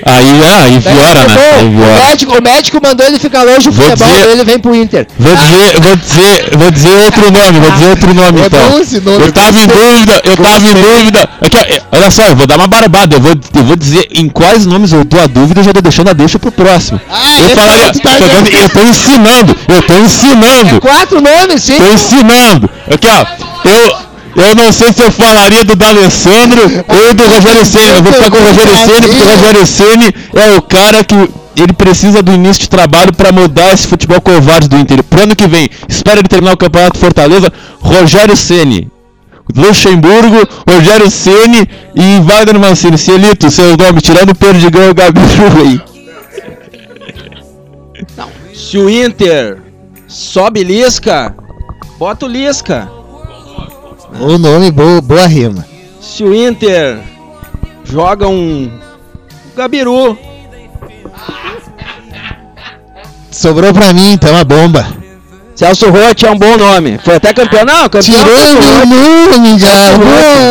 Aí, 0.06 0.40
ah, 0.44 0.62
aí 0.64 0.80
piora, 0.80 1.26
né? 1.26 1.36
Aí 1.58 1.66
o, 1.66 1.70
piora. 1.78 2.06
médico, 2.06 2.38
o 2.38 2.42
médico 2.42 2.80
mandou 2.82 3.06
ele 3.06 3.18
ficar 3.18 3.42
longe 3.42 3.68
do 3.68 3.72
futebol, 3.72 4.08
dizer- 4.08 4.28
ele 4.30 4.44
vem 4.44 4.58
pro 4.58 4.74
Inter. 4.74 5.06
Vou 5.18 5.34
dizer, 5.34 5.80
vou 5.80 5.96
dizer, 5.96 6.56
vou 6.56 6.70
dizer 6.70 6.96
outro 7.04 7.30
nome, 7.32 7.58
vou 7.60 7.70
dizer 7.72 7.88
outro 7.88 8.14
nome 8.14 8.40
É 8.40 8.46
então. 8.46 8.60
nome, 8.70 9.24
Eu 9.24 9.32
tava 9.32 9.58
em 9.60 9.66
dúvida, 9.66 10.20
eu 10.24 10.36
tava 10.36 10.68
em 10.68 10.74
dúvida. 10.74 11.28
Aqui, 11.40 11.56
é, 11.56 11.82
olha 11.92 12.10
só, 12.10 12.22
eu 12.26 12.36
vou 12.36 12.46
dar 12.46 12.56
uma 12.56 12.68
barbada, 12.68 13.16
eu 13.16 13.20
vou, 13.20 13.32
eu 13.54 13.64
vou 13.64 13.76
dizer 13.76 14.06
em 14.14 14.28
quais 14.28 14.64
nomes 14.64 14.92
eu 14.92 15.04
tô 15.04 15.18
a 15.18 15.26
dúvida, 15.26 15.60
eu 15.60 15.64
já 15.64 15.72
tô 15.72 15.80
deixando 15.80 16.10
a 16.10 16.12
deixa 16.12 16.38
pro 16.38 16.52
próximo. 16.52 17.00
Ah, 17.10 17.38
eu 17.40 17.46
esse 17.46 17.54
falaria, 17.56 17.92
tá 17.92 18.10
tô 18.10 18.28
dando- 18.28 18.48
eu 18.48 18.68
tô 18.70 18.80
ensinando, 18.82 19.56
eu 19.68 19.82
tô 19.82 19.94
ensinando. 19.94 20.80
Quatro 20.80 21.20
nomes, 21.20 21.62
sim. 21.64 21.76
Tô 21.78 21.84
ensinando. 21.84 22.70
Aqui, 22.92 23.08
ó. 23.08 23.26
Eu, 23.68 23.96
eu 24.36 24.54
não 24.54 24.70
sei 24.70 24.92
se 24.92 25.02
eu 25.02 25.10
falaria 25.10 25.64
do 25.64 25.74
D'Alessandro 25.74 26.62
ou 26.88 27.14
do 27.14 27.24
Rogério 27.24 27.64
Ceni. 27.64 27.88
Eu 27.88 28.02
vou 28.02 28.12
ficar 28.12 28.30
com 28.30 28.36
o 28.36 28.46
Rogério 28.46 28.76
Ceni, 28.76 29.00
porque 29.08 29.22
o 29.22 29.30
Rogério 29.30 29.66
Ceni 29.66 30.14
é 30.34 30.56
o 30.56 30.62
cara 30.62 31.02
que 31.02 31.14
ele 31.56 31.72
precisa 31.72 32.22
do 32.22 32.32
início 32.32 32.62
de 32.62 32.68
trabalho 32.68 33.14
para 33.14 33.32
mudar 33.32 33.72
esse 33.72 33.86
futebol 33.88 34.20
covarde 34.20 34.68
do 34.68 34.76
Inter. 34.76 35.02
Pro 35.02 35.22
ano 35.22 35.34
que 35.34 35.46
vem, 35.46 35.70
espera 35.88 36.20
ele 36.20 36.28
terminar 36.28 36.52
o 36.52 36.56
campeonato 36.56 36.98
Fortaleza, 36.98 37.50
Rogério 37.80 38.36
Ceni. 38.36 38.90
Luxemburgo, 39.54 40.46
Rogério 40.68 41.10
Ceni 41.10 41.66
e 41.94 42.20
Wagner 42.20 42.58
Mancini. 42.58 42.98
Cielito, 42.98 43.50
seu 43.50 43.76
nome, 43.76 44.02
tirando 44.02 44.30
o 44.30 44.34
Perdigão 44.34 44.82
e 44.82 44.90
o 44.90 44.94
Gabi 44.94 45.20
aí. 45.64 45.80
Se 48.54 48.76
o 48.76 48.90
Inter 48.90 49.58
sobe 50.06 50.62
Lisca, 50.62 51.34
bota 51.98 52.26
o 52.26 52.28
Lisca. 52.28 52.95
O 54.20 54.38
nome, 54.38 54.70
boa, 54.70 55.00
boa 55.00 55.26
rima. 55.26 55.66
Se 56.00 56.22
o 56.24 56.34
Inter 56.34 56.98
joga 57.84 58.26
um 58.28 58.70
Gabiru, 59.56 60.18
Sobrou 63.30 63.72
pra 63.74 63.92
mim, 63.92 64.12
então, 64.12 64.34
a 64.34 64.42
bomba. 64.44 64.86
Celso 65.54 65.90
Rotti 65.90 66.26
é 66.26 66.30
um 66.30 66.38
bom 66.38 66.56
nome. 66.56 66.98
Foi 67.04 67.16
até 67.16 67.34
campeão. 67.34 67.64
Não, 67.64 67.88
campeão. 67.88 68.02
Tirou 68.02 68.86
meu 68.86 68.86
nome, 68.86 69.52
Rotti. 69.52 69.66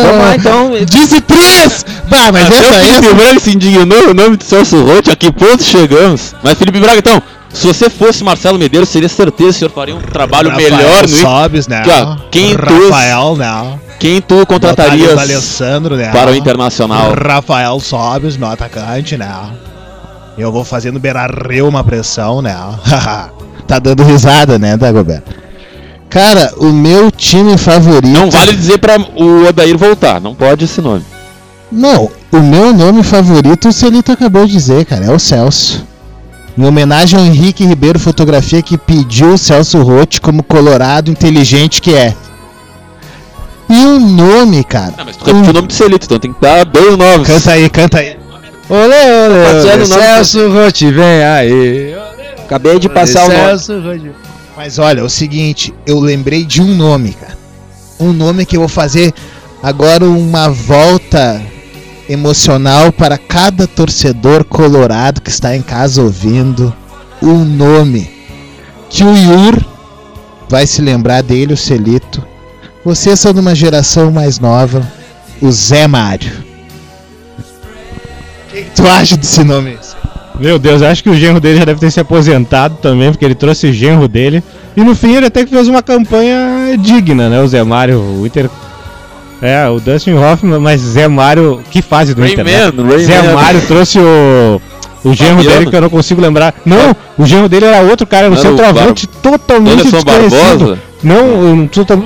Vamos 0.02 0.24
lá, 0.24 0.36
então. 0.36 0.70
Disse 0.84 1.20
três! 1.20 1.84
Bah, 2.08 2.30
mas 2.32 2.46
Até 2.46 2.58
essa 2.58 2.68
o 2.68 2.74
aí... 2.74 2.86
Felipe 2.86 3.14
Braga 3.14 3.40
se 3.40 3.50
indignou 3.54 4.10
o 4.10 4.14
nome 4.14 4.36
do 4.36 4.44
Celso 4.44 4.84
Rotti, 4.84 5.10
a 5.10 5.16
que 5.16 5.32
ponto 5.32 5.62
chegamos? 5.62 6.34
Mas 6.42 6.56
Felipe 6.58 6.78
Braga, 6.78 6.98
então, 6.98 7.22
se 7.56 7.66
você 7.66 7.88
fosse 7.90 8.22
Marcelo 8.22 8.58
Medeiros, 8.58 8.88
seria 8.88 9.08
certeza 9.08 9.50
que 9.50 9.56
o 9.56 9.58
senhor 9.58 9.70
faria 9.70 9.96
um 9.96 10.00
trabalho 10.00 10.54
melhor 10.54 11.02
no. 11.02 11.08
Sobes, 11.08 11.66
né? 11.66 11.82
Quem 12.30 12.54
tu- 12.54 12.88
Rafael, 12.88 13.36
não. 13.36 13.80
Quem 13.98 14.20
tu 14.20 14.46
contratarias 14.46 15.18
Alessandro, 15.18 15.96
né? 15.96 16.10
para 16.12 16.30
o 16.30 16.34
Internacional? 16.34 17.14
Rafael 17.14 17.80
Sobes, 17.80 18.36
meu 18.36 18.48
atacante, 18.48 19.16
né? 19.16 19.32
Eu 20.36 20.52
vou 20.52 20.64
fazendo 20.64 21.00
Beira-Rio 21.00 21.66
uma 21.66 21.82
pressão, 21.82 22.42
né? 22.42 22.54
tá 23.66 23.78
dando 23.78 24.02
risada, 24.04 24.58
né, 24.58 24.76
Dagoberto? 24.76 25.34
Cara, 26.10 26.52
o 26.58 26.66
meu 26.66 27.10
time 27.10 27.56
favorito... 27.56 28.12
Não 28.12 28.30
vale 28.30 28.54
dizer 28.54 28.78
para 28.78 29.00
o 29.00 29.48
Odair 29.48 29.76
voltar, 29.78 30.20
não 30.20 30.34
pode 30.34 30.66
esse 30.66 30.80
nome. 30.80 31.04
Não, 31.72 32.10
o 32.30 32.38
meu 32.38 32.72
nome 32.72 33.02
favorito, 33.02 33.68
o 33.68 33.72
Celito 33.72 34.12
acabou 34.12 34.46
de 34.46 34.52
dizer, 34.52 34.84
cara, 34.84 35.06
é 35.06 35.10
o 35.10 35.18
Celso. 35.18 35.84
Em 36.56 36.64
homenagem 36.64 37.18
ao 37.18 37.24
Henrique 37.26 37.64
Ribeiro 37.66 37.98
Fotografia 37.98 38.62
que 38.62 38.78
pediu 38.78 39.34
o 39.34 39.38
Celso 39.38 39.82
Rotti 39.82 40.20
como 40.20 40.42
colorado 40.42 41.10
inteligente 41.10 41.82
que 41.82 41.94
é. 41.94 42.14
E 43.68 43.74
um 43.74 43.98
nome, 43.98 44.64
cara. 44.64 44.94
Não, 44.96 45.04
mas 45.04 45.16
tu 45.16 45.30
o 45.30 45.52
nome 45.52 45.66
do 45.66 45.72
Celito, 45.72 46.06
então 46.06 46.18
tem 46.18 46.32
que 46.32 46.40
dar 46.40 46.64
dois 46.64 46.96
nomes. 46.96 47.26
Canta 47.26 47.50
aí, 47.52 47.68
canta 47.68 47.98
aí. 47.98 48.16
Olê, 48.68 48.80
olê, 48.84 49.44
Passando 49.44 49.74
olê. 49.74 49.84
o 49.84 49.88
nome- 49.88 50.02
Celso 50.02 50.48
Rotti, 50.52 50.90
vem 50.90 51.24
aí. 51.24 51.94
Acabei 52.44 52.78
de 52.78 52.88
passar 52.88 53.24
o 53.24 53.28
nome. 53.28 53.40
Celso 53.40 53.80
Rotti. 53.80 54.10
Mas 54.56 54.78
olha, 54.78 55.00
é 55.00 55.04
o 55.04 55.08
seguinte, 55.10 55.74
eu 55.86 56.00
lembrei 56.00 56.44
de 56.44 56.62
um 56.62 56.74
nome, 56.74 57.12
cara. 57.12 57.36
Um 58.00 58.12
nome 58.12 58.46
que 58.46 58.56
eu 58.56 58.60
vou 58.60 58.68
fazer 58.68 59.12
agora 59.62 60.04
uma 60.04 60.48
volta 60.48 61.42
emocional 62.08 62.92
para 62.92 63.18
cada 63.18 63.66
torcedor 63.66 64.44
colorado 64.44 65.20
que 65.20 65.30
está 65.30 65.56
em 65.56 65.62
casa 65.62 66.02
ouvindo. 66.02 66.74
Um 67.22 67.44
nome 67.44 68.10
que 68.88 69.02
o 69.02 69.16
Yur 69.16 69.64
vai 70.48 70.66
se 70.66 70.80
lembrar 70.82 71.22
dele, 71.22 71.54
o 71.54 71.56
Celito. 71.56 72.24
Vocês 72.84 73.18
são 73.18 73.32
de 73.32 73.40
uma 73.40 73.54
geração 73.54 74.10
mais 74.10 74.38
nova, 74.38 74.86
o 75.40 75.50
Zé 75.50 75.86
Mário. 75.86 76.32
O 77.38 78.52
que, 78.52 78.62
que 78.62 78.70
tu 78.70 78.86
acha 78.86 79.16
desse 79.16 79.42
nome? 79.42 79.76
Meu 80.38 80.58
Deus, 80.58 80.82
eu 80.82 80.88
acho 80.88 81.02
que 81.02 81.08
o 81.08 81.16
genro 81.16 81.40
dele 81.40 81.58
já 81.58 81.64
deve 81.64 81.80
ter 81.80 81.90
se 81.90 81.98
aposentado 81.98 82.76
também, 82.76 83.10
porque 83.10 83.24
ele 83.24 83.34
trouxe 83.34 83.66
o 83.68 83.72
genro 83.72 84.06
dele. 84.06 84.42
E 84.76 84.82
no 84.82 84.94
fim 84.94 85.14
ele 85.14 85.26
até 85.26 85.44
que 85.44 85.50
fez 85.50 85.66
uma 85.66 85.82
campanha 85.82 86.76
digna, 86.78 87.28
né? 87.28 87.40
O 87.40 87.48
Zé 87.48 87.62
Mário, 87.64 87.98
o 87.98 88.26
Inter. 88.26 88.50
É, 89.42 89.68
o 89.68 89.78
Dustin 89.78 90.14
Hoffman, 90.14 90.58
mas 90.58 90.80
Zé 90.80 91.08
Mário, 91.08 91.60
que 91.70 91.82
fase 91.82 92.14
do 92.14 92.24
Inter, 92.26 92.44
né? 92.44 92.64
Rayman, 92.64 92.86
Rayman. 92.86 93.04
Zé 93.04 93.32
Mário 93.32 93.60
trouxe 93.62 93.98
o. 93.98 94.60
O 95.04 95.14
genro 95.14 95.36
Fabiano. 95.36 95.58
dele 95.58 95.70
que 95.70 95.76
eu 95.76 95.80
não 95.80 95.90
consigo 95.90 96.20
lembrar. 96.20 96.52
Não, 96.64 96.96
o 97.16 97.24
genro 97.24 97.48
dele 97.48 97.66
era 97.66 97.80
outro 97.80 98.04
cara, 98.06 98.26
era 98.26 98.34
um 98.34 98.36
centroavante 98.36 99.06
totalmente 99.06 99.74
Anderson 99.74 99.96
desconhecido. 99.96 100.58
Barbosa? 100.58 100.78
Não, 101.02 101.68
tota- 101.68 101.96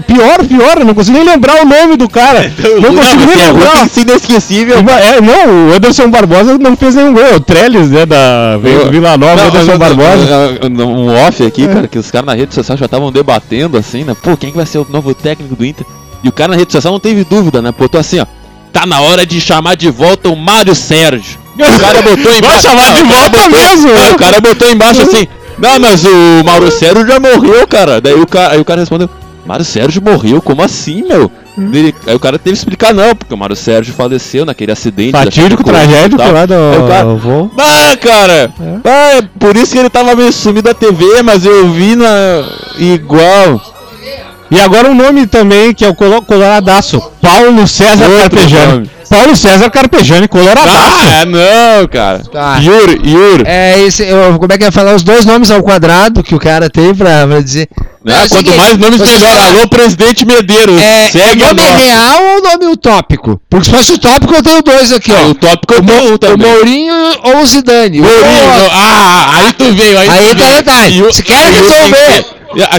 pior, 0.00 0.44
pior, 0.44 0.78
eu 0.78 0.84
não 0.84 0.94
consigo 0.94 1.16
nem 1.16 1.26
lembrar 1.26 1.62
o 1.62 1.64
nome 1.64 1.96
do 1.96 2.08
cara. 2.08 2.40
não 2.82 2.96
consigo 2.96 3.26
nem 3.26 3.36
lembrar. 3.36 3.86
é 3.86 4.00
inesquecível. 4.00 4.78
É, 4.78 5.20
não, 5.20 5.68
o 5.68 5.74
Anderson 5.74 6.10
Barbosa 6.10 6.58
não 6.58 6.76
fez 6.76 6.96
nenhum 6.96 7.12
gol. 7.12 7.34
O 7.36 7.40
Trellis, 7.40 7.90
né, 7.90 8.06
da 8.06 8.56
veio 8.60 8.86
do 8.86 8.90
Vila 8.90 9.16
Nova, 9.16 9.36
Não, 9.36 9.48
Anderson 9.48 9.72
não, 9.72 9.78
Barbosa. 9.78 10.58
Um 10.84 11.28
off 11.28 11.44
aqui, 11.46 11.68
cara, 11.68 11.86
que 11.86 11.98
os 11.98 12.10
caras 12.10 12.26
na 12.26 12.34
rede 12.34 12.54
social 12.54 12.76
já 12.76 12.86
estavam 12.86 13.12
debatendo 13.12 13.76
assim, 13.76 14.02
né? 14.02 14.16
Pô, 14.20 14.36
quem 14.36 14.50
que 14.50 14.56
vai 14.56 14.66
ser 14.66 14.78
o 14.78 14.86
novo 14.90 15.14
técnico 15.14 15.54
do 15.54 15.64
Inter? 15.64 15.86
E 16.22 16.28
o 16.28 16.32
cara 16.32 16.52
na 16.52 16.56
rede 16.58 16.72
social 16.72 16.92
não 16.92 17.00
teve 17.00 17.24
dúvida, 17.24 17.60
né? 17.62 17.72
Botou 17.76 18.00
assim, 18.00 18.20
ó. 18.20 18.26
Tá 18.72 18.86
na 18.86 19.00
hora 19.00 19.26
de 19.26 19.40
chamar 19.40 19.76
de 19.76 19.90
volta 19.90 20.28
o 20.28 20.36
Mário 20.36 20.74
Sérgio. 20.74 21.38
O 21.58 21.78
cara 21.80 22.00
botou 22.02 22.32
embaixo. 22.34 22.62
chamar 22.62 22.86
Não, 22.86 22.94
de 22.94 23.02
volta 23.02 23.48
mesmo, 23.48 23.90
o 24.12 24.16
cara 24.16 24.40
botou 24.40 24.70
embaixo 24.70 25.02
assim. 25.02 25.26
Não, 25.58 25.78
mas 25.78 26.04
o 26.04 26.42
Mauro 26.44 26.70
Sérgio 26.70 27.06
já 27.06 27.20
morreu, 27.20 27.66
cara. 27.68 28.00
Daí 28.00 28.14
o 28.14 28.26
cara, 28.26 28.54
aí 28.54 28.60
o 28.60 28.64
cara 28.64 28.80
respondeu: 28.80 29.08
Mário 29.44 29.64
Sérgio 29.64 30.00
morreu? 30.02 30.40
Como 30.40 30.62
assim, 30.62 31.02
meu? 31.02 31.30
Ele- 31.58 31.94
aí 32.06 32.14
o 32.14 32.18
cara 32.18 32.38
teve 32.38 32.54
que 32.54 32.58
explicar, 32.60 32.94
não, 32.94 33.14
porque 33.14 33.34
o 33.34 33.36
Mário 33.36 33.54
Sérgio 33.54 33.92
faleceu 33.92 34.46
naquele 34.46 34.72
acidente. 34.72 35.12
Fatídico, 35.12 35.62
tragédico 35.62 36.16
tal. 36.16 36.32
lá 36.32 36.46
do, 36.46 36.54
o 36.54 36.88
cara, 36.88 37.04
voo. 37.14 37.50
ah, 37.58 37.96
cara! 37.98 38.50
Ah, 38.82 39.18
é 39.18 39.22
por 39.38 39.54
isso 39.54 39.72
que 39.72 39.78
ele 39.78 39.90
tava 39.90 40.16
meio 40.16 40.32
sumido 40.32 40.68
da 40.68 40.74
TV, 40.74 41.22
mas 41.22 41.44
eu 41.44 41.70
vi 41.70 41.94
na. 41.94 42.06
igual. 42.78 43.60
E 44.54 44.60
agora 44.60 44.90
um 44.90 44.94
nome 44.94 45.26
também 45.26 45.72
que 45.72 45.84
é 45.84 45.88
o 45.88 45.94
colo- 45.94 46.22
coloradaço, 46.22 47.00
Paulo 47.22 47.66
César 47.66 48.04
Outro 48.04 48.18
Carpegiani. 48.30 48.72
nome. 48.72 48.90
Paulo 49.08 49.36
César 49.36 49.70
Carpegiani 49.70 50.28
coloradaço. 50.28 50.68
Ah, 50.70 51.20
é 51.20 51.24
não, 51.24 51.86
cara. 51.88 52.20
Tá. 52.30 52.58
Yuri, 52.62 53.00
Yuri. 53.10 53.44
É, 53.46 53.78
esse, 53.80 54.02
eu, 54.06 54.38
como 54.38 54.52
é 54.52 54.58
que 54.58 54.64
ia 54.64 54.72
falar 54.72 54.94
os 54.94 55.02
dois 55.02 55.24
nomes 55.26 55.50
ao 55.50 55.62
quadrado 55.62 56.22
que 56.22 56.34
o 56.34 56.38
cara 56.38 56.68
tem 56.70 56.94
pra, 56.94 57.26
pra 57.26 57.40
dizer. 57.40 57.68
Né? 58.04 58.14
Não, 58.14 58.14
é 58.14 58.16
o 58.16 58.20
Quanto 58.28 58.34
seguinte, 58.36 58.56
mais 58.56 58.78
nomes, 58.78 59.00
melhor. 59.00 59.20
falaram- 59.30 59.58
Alô, 59.58 59.68
presidente 59.68 60.24
Medeiros. 60.26 60.80
É, 60.80 61.04
é 61.04 61.08
Segue 61.10 61.44
nome 61.44 61.62
real 61.62 62.22
ou 62.36 62.42
nome 62.42 62.66
utópico? 62.72 63.40
Porque 63.48 63.66
se 63.66 63.70
fosse 63.70 63.92
utópico, 63.92 64.34
eu 64.34 64.42
tenho 64.42 64.62
dois 64.62 64.92
aqui, 64.92 65.12
Ah, 65.12 65.22
ó. 65.26 65.28
o 65.30 65.34
tópico 65.34 65.74
eu 65.74 65.82
tenho 65.82 66.02
um 66.10 66.14
O 66.14 66.18
também. 66.18 66.50
Mourinho 66.50 66.94
ou 67.22 67.36
o 67.42 67.46
Zidane? 67.46 68.00
Mourinho, 68.00 68.70
ah, 68.72 69.30
aí 69.34 69.52
tu 69.52 69.72
veio. 69.72 69.98
Aí, 69.98 70.08
Aí 70.10 70.34
tu 70.34 70.64
tá 70.64 70.72
veio. 70.82 70.94
E 70.94 71.02
o- 71.08 71.12
Se 71.12 71.22
quer 71.22 71.42
o- 71.48 71.52
resolver, 71.52 72.24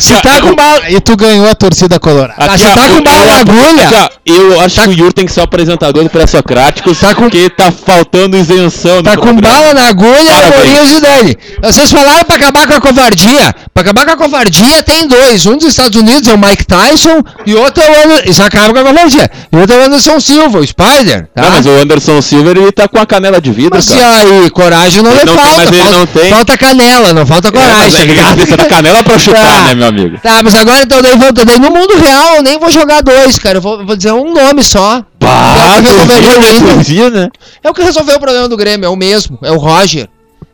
Se 0.02 0.14
tá 0.22 0.42
com 0.42 0.56
bala. 0.56 0.90
E 0.90 1.00
tu 1.00 1.16
ganhou 1.16 1.50
a 1.50 1.56
torcida 1.56 2.00
colorada. 2.00 2.46
Aqui, 2.46 2.60
se 2.60 2.74
tá 2.74 2.88
com 2.90 3.02
bala 3.02 3.26
na 3.26 3.38
agulha. 3.40 4.12
Eu 4.26 4.60
acho 4.62 4.82
que 4.82 4.90
o 4.90 4.94
Yuri 4.94 5.14
tem 5.14 5.26
que 5.26 5.32
ser 5.32 5.42
o 5.42 5.44
apresentador 5.44 6.04
do 6.04 6.10
Pré-Socráticos, 6.10 7.00
Tá 7.00 7.14
com- 7.14 7.24
porque 7.24 7.50
tá 7.50 7.72
faltando 7.72 8.38
isenção 8.38 9.04
Tá 9.04 9.18
com 9.18 9.34
bala 9.36 9.74
na 9.74 9.88
agulha, 9.88 10.34
e 10.64 10.88
Zidane. 10.88 11.38
Vocês 11.62 11.92
falaram 11.92 12.24
pra 12.26 12.36
acabar 12.38 12.68
com 12.68 12.74
a 12.74 12.82
covardia. 12.82 13.54
Pra 13.74 13.82
acabar 13.82 14.06
com 14.06 14.12
a 14.12 14.18
covardia 14.18 14.82
tem 14.84 15.08
dois. 15.08 15.46
Um 15.46 15.58
dos 15.58 15.68
Estados 15.68 16.00
Unidos 16.00 16.28
é 16.28 16.34
o 16.34 16.38
Mike 16.38 16.66
Tyson 16.66 17.22
e 17.46 17.54
outro 17.56 17.84
é 17.84 17.90
o 17.90 18.04
Anderson. 18.06 18.30
Isso 18.30 18.44
acaba 18.44 18.74
com 18.74 18.80
a 18.80 18.84
covardia. 18.84 19.30
E 19.52 19.56
outro 19.58 19.76
é 19.76 19.80
o 19.80 19.86
Anderson 19.86 20.20
Silva, 20.20 20.60
o 20.60 20.66
Spider. 20.68 21.28
Tá? 21.36 21.42
Não, 21.42 21.52
mas 21.52 21.66
o 21.66 21.70
Anderson 21.72 22.22
Silver 22.22 22.58
ele 22.58 22.72
tá 22.72 22.88
com 22.88 23.00
a 23.00 23.06
canela 23.06 23.42
de 23.42 23.52
vidro, 23.52 23.72
Mas 23.74 23.90
e 23.90 23.94
cara. 23.96 24.18
aí, 24.20 24.50
coragem 24.52 25.02
não 25.04 25.12
Ele 25.12 25.20
lhe 25.22 25.26
não 25.26 25.36
falta. 25.36 25.72
mas 25.72 25.90
falta, 25.92 26.20
falta 26.30 26.58
canela, 26.58 27.14
não 27.14 27.26
falta 27.26 27.48
É, 27.50 27.52
mas 27.52 27.62
coragem, 27.64 27.88
é 27.88 27.92
tá 27.92 28.00
que 28.00 28.06
ligado? 28.14 28.34
Precisa 28.36 28.58
da 28.58 28.66
canela 28.66 29.04
pra 29.04 29.18
chutar, 29.20 29.63
Tá. 29.64 29.70
né, 29.70 29.76
meu 29.76 29.88
amigo? 29.88 30.18
Tá, 30.20 30.44
mas 30.44 30.56
agora 30.56 30.84
então 30.84 31.02
daí, 31.02 31.16
volta, 31.18 31.46
daí 31.46 31.60
no 31.60 31.72
mundo 31.72 31.96
real 31.96 32.36
eu 32.36 32.44
nem 32.44 32.60
vou 32.60 32.70
jogar 32.70 33.02
dois, 33.02 33.38
cara. 33.40 33.58
Eu 33.58 33.62
vou, 33.62 33.86
vou 33.86 33.96
dizer 33.96 34.12
um 34.12 34.34
nome 34.34 34.64
só. 34.64 35.04
Bah, 35.20 35.56
É 35.76 35.80
o 35.80 35.84
que 35.84 37.00
né, 37.02 37.10
né? 37.10 37.30
É 37.64 37.70
o 37.70 37.74
que 37.74 37.82
resolveu 37.82 38.18
o 38.18 38.20
problema 38.20 38.48
do 38.48 38.58
Grêmio, 38.58 38.86
é 38.86 38.90
o 38.90 38.96
mesmo, 38.96 39.38
é 39.42 39.52
o 39.52 39.58
Roger. 39.58 40.08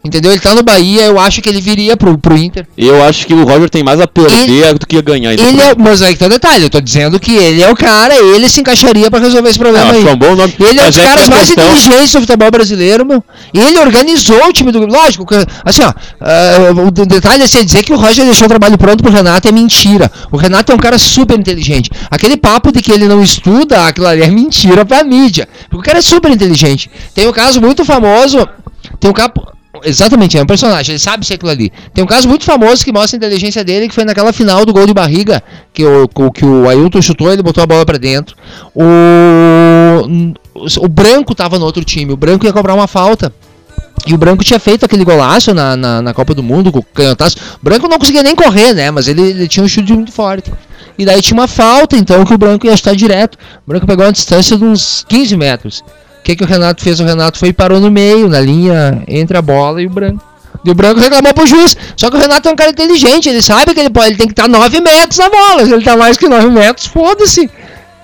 Entendeu? 0.09 0.31
Ele 0.31 0.41
tá 0.41 0.55
no 0.55 0.63
Bahia, 0.63 1.03
eu 1.03 1.19
acho 1.19 1.39
que 1.39 1.47
ele 1.47 1.61
viria 1.61 1.95
pro, 1.95 2.17
pro 2.17 2.35
Inter. 2.35 2.65
Eu 2.75 3.03
acho 3.03 3.27
que 3.27 3.33
o 3.33 3.43
Roger 3.45 3.69
tem 3.69 3.83
mais 3.83 4.01
a 4.01 4.07
perder 4.07 4.73
do 4.73 4.87
que 4.87 4.97
a 4.97 5.01
ganhar. 5.01 5.33
Ele 5.33 5.61
é, 5.61 5.75
mas 5.77 6.01
aí 6.01 6.13
que 6.13 6.19
tá 6.19 6.25
o 6.25 6.29
detalhe, 6.29 6.63
eu 6.63 6.69
tô 6.71 6.81
dizendo 6.81 7.19
que 7.19 7.31
ele 7.35 7.61
é 7.61 7.69
o 7.71 7.75
cara, 7.75 8.15
ele 8.15 8.49
se 8.49 8.59
encaixaria 8.59 9.11
pra 9.11 9.19
resolver 9.19 9.49
esse 9.49 9.59
problema 9.59 9.85
acho 9.91 9.99
aí. 9.99 10.07
é 10.07 10.11
um 10.11 10.15
bom 10.17 10.35
nome. 10.35 10.51
Ele 10.59 10.79
é 10.79 10.83
um 10.83 10.87
dos 10.87 10.95
que 10.97 11.03
caras 11.03 11.29
mais 11.29 11.45
questão- 11.45 11.63
inteligentes 11.63 12.11
do 12.11 12.21
futebol 12.21 12.49
brasileiro, 12.49 13.05
meu. 13.05 13.23
Ele 13.53 13.77
organizou 13.79 14.47
o 14.47 14.51
time 14.51 14.71
do. 14.71 14.79
Lógico, 14.87 15.25
assim, 15.63 15.83
ó. 15.83 15.93
ah, 16.21 16.81
o 16.87 16.89
de- 16.89 17.05
detalhe 17.05 17.43
é 17.43 17.45
assim, 17.45 17.63
dizer 17.63 17.83
que 17.83 17.93
o 17.93 17.97
Roger 17.97 18.25
deixou 18.25 18.45
o 18.45 18.49
trabalho 18.49 18.79
pronto 18.79 19.03
pro 19.03 19.11
Renato 19.11 19.47
é 19.47 19.51
mentira. 19.51 20.11
O 20.31 20.37
Renato 20.37 20.71
é 20.71 20.75
um 20.75 20.79
cara 20.79 20.97
super 20.97 21.37
inteligente. 21.37 21.91
Aquele 22.09 22.35
papo 22.35 22.71
de 22.71 22.81
que 22.81 22.91
ele 22.91 23.07
não 23.07 23.21
estuda, 23.21 23.85
aquilo 23.85 24.07
ali 24.07 24.23
é 24.23 24.27
mentira 24.27 24.83
pra 24.83 25.03
mídia. 25.03 25.47
Porque 25.69 25.77
o 25.81 25.83
cara 25.83 25.99
é 25.99 26.01
super 26.01 26.31
inteligente. 26.31 26.89
Tem 27.13 27.27
um 27.27 27.31
caso 27.31 27.61
muito 27.61 27.85
famoso. 27.85 28.47
Tem 28.99 29.09
um 29.09 29.13
capo. 29.13 29.45
Exatamente, 29.83 30.37
é 30.37 30.41
um 30.41 30.45
personagem, 30.45 30.93
ele 30.93 30.99
sabe 30.99 31.25
ser 31.25 31.35
aquilo 31.35 31.51
ali. 31.51 31.71
Tem 31.93 32.03
um 32.03 32.07
caso 32.07 32.27
muito 32.27 32.43
famoso 32.45 32.83
que 32.83 32.91
mostra 32.91 33.15
a 33.15 33.17
inteligência 33.17 33.63
dele, 33.63 33.87
que 33.87 33.95
foi 33.95 34.05
naquela 34.05 34.33
final 34.33 34.65
do 34.65 34.73
gol 34.73 34.85
de 34.85 34.93
barriga, 34.93 35.41
que 35.73 35.85
o, 35.85 36.07
que 36.31 36.45
o 36.45 36.67
Ailton 36.67 37.01
chutou, 37.01 37.31
ele 37.31 37.43
botou 37.43 37.63
a 37.63 37.67
bola 37.67 37.85
pra 37.85 37.97
dentro. 37.97 38.35
O, 38.75 38.83
o 40.79 40.87
Branco 40.87 41.33
tava 41.35 41.57
no 41.59 41.65
outro 41.65 41.83
time, 41.83 42.13
o 42.13 42.17
Branco 42.17 42.45
ia 42.45 42.53
cobrar 42.53 42.73
uma 42.73 42.87
falta. 42.87 43.33
E 44.07 44.13
o 44.13 44.17
Branco 44.17 44.43
tinha 44.43 44.59
feito 44.59 44.85
aquele 44.85 45.03
golaço 45.03 45.53
na, 45.53 45.75
na, 45.75 46.01
na 46.01 46.13
Copa 46.13 46.33
do 46.33 46.41
Mundo, 46.41 46.71
com 46.71 46.79
o 46.79 46.83
canhotaço. 46.83 47.35
O 47.61 47.63
Branco 47.63 47.87
não 47.87 47.99
conseguia 47.99 48.23
nem 48.23 48.35
correr, 48.35 48.73
né? 48.73 48.89
Mas 48.91 49.07
ele, 49.07 49.21
ele 49.21 49.47
tinha 49.47 49.63
um 49.63 49.67
chute 49.67 49.91
muito 49.91 50.11
forte. 50.11 50.51
E 50.97 51.05
daí 51.05 51.21
tinha 51.21 51.37
uma 51.37 51.47
falta, 51.47 51.97
então, 51.97 52.25
que 52.25 52.33
o 52.33 52.37
Branco 52.37 52.65
ia 52.65 52.75
chutar 52.75 52.95
direto. 52.95 53.37
O 53.65 53.69
Branco 53.69 53.85
pegou 53.85 54.05
uma 54.05 54.11
distância 54.11 54.57
de 54.57 54.63
uns 54.63 55.05
15 55.07 55.35
metros. 55.37 55.83
Que, 56.29 56.35
que 56.35 56.43
o 56.43 56.47
Renato 56.47 56.83
fez? 56.83 56.99
O 56.99 57.03
Renato 57.03 57.39
foi 57.39 57.49
e 57.49 57.53
parou 57.53 57.79
no 57.79 57.89
meio, 57.89 58.29
na 58.29 58.39
linha 58.39 59.01
entre 59.07 59.35
a 59.35 59.41
bola 59.41 59.81
e 59.81 59.87
o 59.87 59.89
Branco. 59.89 60.23
E 60.63 60.69
o 60.69 60.75
Branco 60.75 60.99
reclamou 60.99 61.33
pro 61.33 61.47
juiz. 61.47 61.75
Só 61.97 62.11
que 62.11 62.17
o 62.17 62.19
Renato 62.19 62.47
é 62.47 62.51
um 62.51 62.55
cara 62.55 62.69
inteligente, 62.69 63.27
ele 63.27 63.41
sabe 63.41 63.73
que 63.73 63.79
ele 63.79 63.89
pode, 63.89 64.09
ele 64.09 64.15
tem 64.15 64.27
que 64.27 64.33
estar 64.33 64.47
9 64.47 64.79
metros 64.79 65.17
na 65.17 65.27
bola. 65.27 65.65
Se 65.65 65.73
ele 65.73 65.83
tá 65.83 65.97
mais 65.97 66.17
que 66.17 66.29
9 66.29 66.49
metros, 66.51 66.85
foda-se. 66.85 67.49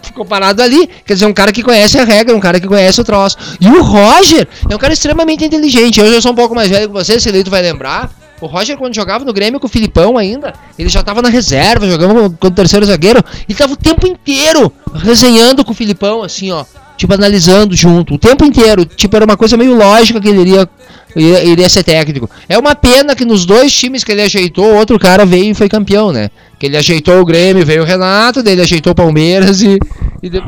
Ficou 0.02 0.26
parado 0.26 0.64
ali. 0.64 0.90
Quer 1.06 1.14
dizer, 1.14 1.28
um 1.28 1.34
cara 1.34 1.52
que 1.52 1.62
conhece 1.62 2.00
a 2.00 2.04
regra, 2.04 2.36
um 2.36 2.40
cara 2.40 2.60
que 2.60 2.66
conhece 2.66 3.00
o 3.00 3.04
troço. 3.04 3.38
E 3.62 3.68
o 3.68 3.84
Roger 3.84 4.48
é 4.68 4.76
um 4.76 4.80
cara 4.80 4.94
extremamente 4.94 5.46
inteligente. 5.46 6.00
Eu 6.00 6.12
já 6.12 6.20
sou 6.20 6.32
um 6.32 6.36
pouco 6.36 6.56
mais 6.56 6.68
velho 6.68 6.88
que 6.88 6.94
você, 6.94 7.20
se 7.20 7.44
tu 7.44 7.52
vai 7.52 7.62
lembrar. 7.62 8.10
O 8.42 8.48
Roger, 8.48 8.76
quando 8.76 8.96
jogava 8.96 9.24
no 9.24 9.34
Grêmio 9.34 9.60
com 9.60 9.68
o 9.68 9.70
Filipão 9.70 10.18
ainda, 10.18 10.52
ele 10.80 10.90
já 10.90 11.04
tava 11.04 11.22
na 11.22 11.30
reserva, 11.30 11.88
jogava 11.88 12.28
com 12.32 12.48
o 12.48 12.52
terceiro 12.52 12.88
zagueiro. 12.88 13.24
Ele 13.48 13.56
tava 13.56 13.74
o 13.74 13.78
tempo 13.78 14.08
inteiro 14.08 14.74
resenhando 14.96 15.64
com 15.64 15.74
o 15.74 15.76
Filipão, 15.76 16.24
assim, 16.24 16.52
ó. 16.52 16.66
Tipo, 16.98 17.14
analisando 17.14 17.76
junto, 17.76 18.14
o 18.16 18.18
tempo 18.18 18.46
inteiro. 18.46 18.86
Tipo, 18.86 19.16
era 19.16 19.26
uma 19.26 19.36
coisa 19.38 19.58
meio 19.58 19.76
lógica 19.76 20.20
que 20.22 20.28
ele 20.30 20.42
iria, 20.42 20.70
iria, 21.16 21.44
iria 21.44 21.70
ser 21.70 21.84
técnico. 21.84 22.30
É 22.48 22.58
uma 22.58 22.74
pena 22.76 23.16
que 23.16 23.26
nos 23.26 23.46
dois 23.46 23.74
times 23.74 24.04
que 24.04 24.12
ele 24.12 24.22
ajeitou, 24.22 24.74
outro 24.76 24.98
cara 24.98 25.26
veio 25.26 25.52
e 25.52 25.54
foi 25.54 25.68
campeão, 25.68 26.12
né? 26.12 26.30
Que 26.58 26.68
ele 26.68 26.78
ajeitou 26.78 27.20
o 27.20 27.26
Grêmio, 27.26 27.66
veio 27.66 27.82
o 27.84 27.86
Renato, 27.86 28.42
daí 28.42 28.54
ele 28.54 28.62
ajeitou 28.62 28.94
o 28.94 28.96
Palmeiras 28.96 29.62
e. 29.62 29.78
e 30.24 30.30
de- 30.30 30.42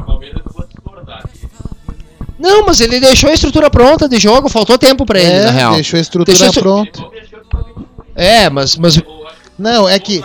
Não, 2.39 2.66
mas 2.66 2.80
ele 2.82 3.00
deixou 3.00 3.30
a 3.30 3.34
estrutura 3.34 3.70
pronta 3.70 4.08
de 4.08 4.18
jogo, 4.20 4.48
faltou 4.48 4.78
tempo 4.78 5.06
pra 5.06 5.20
ele, 5.20 5.41
na 5.43 5.52
real. 5.52 5.72
É, 5.74 5.76
deixou 5.76 5.98
a 5.98 6.02
estrutura 6.02 6.38
Deixou 6.38 6.48
isso- 6.52 6.60
pronta. 6.62 7.04
É, 8.16 8.50
mas, 8.50 8.76
mas 8.78 9.00
Não, 9.58 9.89
é 9.89 9.98
que 10.00 10.24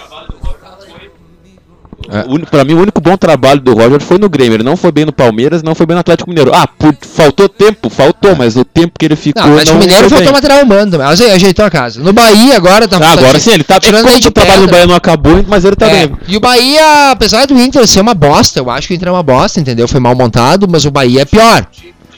Uni- 2.28 2.46
Pra 2.46 2.64
mim, 2.64 2.74
o 2.74 2.80
único 2.80 3.00
bom 3.00 3.16
trabalho 3.16 3.60
do 3.60 3.72
Roger 3.74 4.00
foi 4.00 4.18
no 4.18 4.28
Grêmio. 4.28 4.54
Ele 4.56 4.62
não 4.62 4.76
foi 4.76 4.92
bem 4.92 5.04
no 5.04 5.12
Palmeiras, 5.12 5.62
não 5.62 5.74
foi 5.74 5.86
bem 5.86 5.94
no 5.94 6.00
Atlético 6.00 6.28
Mineiro. 6.28 6.50
Ah, 6.54 6.66
por- 6.66 6.94
faltou 7.00 7.48
tempo? 7.48 7.88
Faltou, 7.88 8.34
mas 8.36 8.56
o 8.56 8.64
tempo 8.64 8.92
que 8.98 9.04
ele 9.06 9.16
ficou. 9.16 9.42
Não, 9.44 9.52
o 9.52 9.64
não 9.64 9.74
Mineiro 9.76 10.08
faltou 10.08 10.18
bem. 10.18 10.32
material 10.32 10.62
humano, 10.64 10.98
mas 10.98 11.20
ajeitou 11.20 11.64
a 11.64 11.70
casa. 11.70 12.00
No 12.00 12.12
Bahia 12.12 12.56
agora 12.56 12.86
tá 12.88 12.98
Ah, 13.00 13.12
agora 13.12 13.38
sim, 13.38 13.52
ele 13.52 13.64
tá. 13.64 13.76
É 13.76 13.80
tirando 13.80 14.08
de 14.20 14.28
o 14.28 14.30
trabalho 14.30 14.66
do. 14.66 14.70
Bahia 14.70 14.86
não 14.86 14.94
acabou, 14.94 15.44
mas 15.48 15.64
ele 15.64 15.76
tá 15.76 15.86
É, 15.88 16.06
bem. 16.06 16.16
E 16.28 16.36
o 16.36 16.40
Bahia, 16.40 17.10
apesar 17.12 17.46
do 17.46 17.58
Inter 17.58 17.86
ser 17.86 18.00
uma 18.00 18.14
bosta, 18.14 18.58
eu 18.60 18.70
acho 18.70 18.88
que 18.88 18.94
o 18.94 18.96
Inter 18.96 19.08
é 19.08 19.12
uma 19.12 19.22
bosta, 19.22 19.60
entendeu? 19.60 19.86
Foi 19.88 20.00
mal 20.00 20.14
montado, 20.14 20.66
mas 20.70 20.84
o 20.84 20.90
Bahia 20.90 21.22
é 21.22 21.24
pior. 21.24 21.66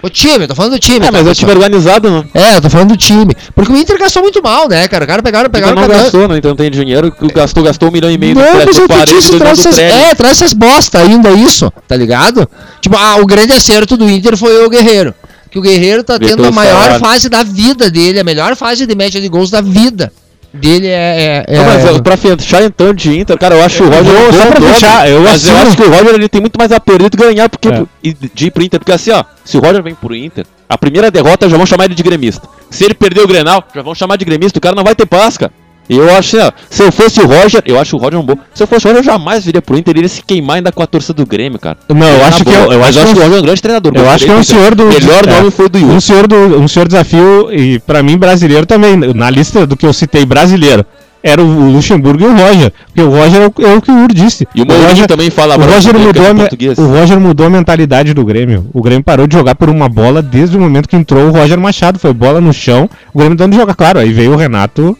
O 0.04 0.10
time, 0.10 0.44
eu 0.44 0.48
tô 0.48 0.54
falando 0.54 0.72
do 0.72 0.78
time. 0.78 0.98
É, 0.98 1.00
tá, 1.00 1.12
mas 1.12 1.22
é 1.22 1.30
pessoal? 1.30 1.34
time 1.34 1.52
organizado, 1.52 2.10
não. 2.10 2.26
É, 2.34 2.56
eu 2.56 2.60
tô 2.60 2.68
falando 2.68 2.90
do 2.90 2.96
time. 2.96 3.34
Porque 3.54 3.72
o 3.72 3.76
Inter 3.76 3.98
gastou 3.98 4.22
muito 4.22 4.42
mal, 4.42 4.68
né, 4.68 4.86
cara? 4.86 5.04
O 5.04 5.08
cara 5.08 5.22
pegaram, 5.22 5.48
Pegar 5.48 5.68
pegaram, 5.68 5.88
não 5.88 6.02
gastou, 6.02 6.28
né? 6.28 6.36
Então 6.36 6.54
tem 6.54 6.70
dinheiro. 6.70 7.10
Gastou, 7.34 7.62
gastou 7.62 7.88
um 7.88 7.92
milhão 7.92 8.10
e 8.10 8.18
meio 8.18 8.34
Não, 8.34 8.42
no 8.42 9.38
traz 9.38 9.60
essas, 9.60 9.78
é, 9.78 10.14
traz 10.14 10.42
essas 10.42 10.52
bosta 10.52 10.98
ainda, 10.98 11.30
isso, 11.30 11.72
tá 11.88 11.96
ligado? 11.96 12.46
Tipo, 12.82 12.98
ah, 12.98 13.16
o 13.16 13.24
grande 13.24 13.54
acerto 13.54 13.96
do 13.96 14.06
Inter 14.06 14.36
foi 14.36 14.62
o 14.62 14.68
Guerreiro. 14.68 15.14
Que 15.50 15.58
o 15.58 15.62
Guerreiro 15.62 16.04
tá 16.04 16.18
tendo 16.18 16.44
a 16.44 16.50
maior 16.50 17.00
fase 17.00 17.30
da 17.30 17.42
vida 17.42 17.90
dele, 17.90 18.20
a 18.20 18.24
melhor 18.24 18.54
fase 18.56 18.86
de 18.86 18.94
média 18.94 19.18
de 19.18 19.28
gols 19.30 19.48
da 19.48 19.62
vida 19.62 20.12
dele 20.54 20.86
é. 20.86 21.44
é, 21.48 21.54
é 21.54 21.56
Não, 21.58 21.64
mas 21.64 21.84
é- 21.84 21.94
é, 21.94 22.00
pra 22.00 22.16
fechar 22.16 22.62
então 22.62 22.94
de 22.94 23.18
Inter, 23.18 23.36
cara, 23.38 23.54
eu 23.56 23.64
acho 23.64 23.82
o 23.82 23.88
Roger 23.88 24.04
vou- 24.04 24.28
um 24.28 24.32
só 24.32 24.46
pra 24.46 24.60
fechar, 24.72 25.08
eu 25.10 25.20
mas 25.20 25.46
eu 25.46 25.56
acho 25.58 25.76
que 25.76 25.82
o 25.82 25.90
Roger 25.90 26.14
ele 26.14 26.28
tem 26.28 26.40
muito 26.40 26.56
mais 26.58 26.70
a 26.72 26.80
perder 26.80 27.10
do 27.10 27.16
que 27.16 27.24
ganhar 27.24 27.48
porque, 27.48 27.68
É. 27.68 27.82
e 28.02 28.12
de 28.12 28.46
ir 28.46 28.50
pro 28.50 28.62
Inter. 28.62 28.78
Porque 28.80 28.92
assim, 28.92 29.10
ó, 29.10 29.24
se 29.44 29.56
o 29.56 29.60
Roger 29.60 29.82
vem 29.82 29.94
pro 29.94 30.14
Inter, 30.14 30.46
a 30.68 30.78
primeira 30.78 31.10
derrota 31.10 31.48
já 31.48 31.56
vão 31.56 31.66
chamar 31.66 31.84
ele 31.86 31.94
de 31.94 32.02
gremista. 32.02 32.48
Se 32.70 32.84
ele 32.84 32.94
perder 32.94 33.20
o 33.22 33.26
Grenal, 33.28 33.62
já 33.74 33.82
vão 33.82 33.94
chamar 33.94 34.16
de 34.16 34.24
gremista, 34.24 34.58
o 34.58 34.62
cara 34.62 34.74
não 34.74 34.84
vai 34.84 34.94
ter 34.94 35.06
pasca. 35.06 35.50
E 35.50 35.63
eu 35.88 36.14
acho, 36.16 36.36
assim, 36.38 36.46
ó, 36.46 36.52
se 36.70 36.82
eu 36.82 36.90
fosse 36.92 37.20
o 37.20 37.26
Roger, 37.26 37.62
eu 37.66 37.78
acho 37.78 37.96
o 37.96 37.98
Roger 37.98 38.18
um 38.18 38.22
bom. 38.24 38.36
Se 38.54 38.62
eu 38.62 38.66
fosse 38.66 38.86
o 38.86 38.88
Roger, 38.88 39.00
eu 39.00 39.04
jamais 39.04 39.44
viria 39.44 39.60
pro 39.60 39.76
Inter, 39.76 39.92
ele 39.92 40.00
iria 40.00 40.08
se 40.08 40.22
queimar 40.22 40.56
ainda 40.56 40.72
com 40.72 40.82
a 40.82 40.86
torcida 40.86 41.14
do 41.14 41.26
Grêmio, 41.26 41.58
cara. 41.58 41.76
Não, 41.88 42.06
eu 42.06 42.18
Na 42.18 42.26
acho 42.28 42.44
que 42.44 42.50
boa. 42.50 42.56
eu, 42.66 42.72
eu 42.72 42.80
Mas 42.80 42.96
acho 42.96 43.06
que 43.06 43.12
o 43.12 43.16
eu- 43.18 43.22
Roger 43.24 43.36
é 43.36 43.40
um 43.40 43.44
grande 43.44 43.62
treinador. 43.62 43.92
Eu 43.94 44.10
acho 44.10 44.24
que 44.24 44.30
é 44.30 44.34
um 44.34 44.38
do 44.40 44.44
senhor 44.44 44.74
do. 44.74 44.84
O 44.84 44.88
melhor 44.88 45.26
é, 45.28 45.30
nome 45.30 45.50
foi 45.50 45.68
do 45.68 45.78
Yuri. 45.78 45.92
Um 45.94 46.00
senhor, 46.00 46.26
do, 46.26 46.36
um 46.60 46.68
senhor 46.68 46.86
desafio, 46.88 47.52
e 47.52 47.78
pra 47.80 48.02
mim 48.02 48.16
brasileiro 48.16 48.66
também. 48.66 48.96
Na 49.14 49.28
lista 49.30 49.66
do 49.66 49.76
que 49.76 49.84
eu 49.86 49.92
citei 49.92 50.24
brasileiro, 50.24 50.84
era 51.22 51.42
o 51.42 51.70
Luxemburgo 51.72 52.22
e 52.22 52.26
o 52.26 52.32
Roger. 52.36 52.72
Porque 52.86 53.00
o 53.02 53.08
Roger 53.10 53.42
é 53.42 53.46
o, 53.46 53.66
é 53.66 53.76
o 53.76 53.80
que 53.80 53.90
o 53.90 53.98
Yuri 53.98 54.14
disse. 54.14 54.46
E 54.54 54.62
o 54.62 54.66
Mourinho 54.66 54.88
Roger, 54.88 55.06
também 55.06 55.30
fala 55.30 55.56
o 55.56 55.60
Roger, 55.60 55.94
é 55.94 55.98
mudou 55.98 56.22
a, 56.26 56.82
o 56.82 56.86
Roger 56.86 57.20
mudou 57.20 57.46
a 57.46 57.50
mentalidade 57.50 58.12
do 58.12 58.24
Grêmio. 58.24 58.68
O 58.74 58.82
Grêmio 58.82 59.02
parou 59.02 59.26
de 59.26 59.34
jogar 59.34 59.54
por 59.54 59.70
uma 59.70 59.88
bola 59.88 60.20
desde 60.20 60.56
o 60.56 60.60
momento 60.60 60.88
que 60.88 60.96
entrou 60.96 61.28
o 61.28 61.30
Roger 61.30 61.58
Machado. 61.58 61.98
Foi 61.98 62.12
bola 62.12 62.40
no 62.42 62.52
chão. 62.52 62.88
O 63.12 63.18
Grêmio 63.18 63.36
dando 63.36 63.54
jogar. 63.56 63.74
Claro, 63.74 63.98
aí 63.98 64.12
veio 64.12 64.32
o 64.32 64.36
Renato 64.36 64.96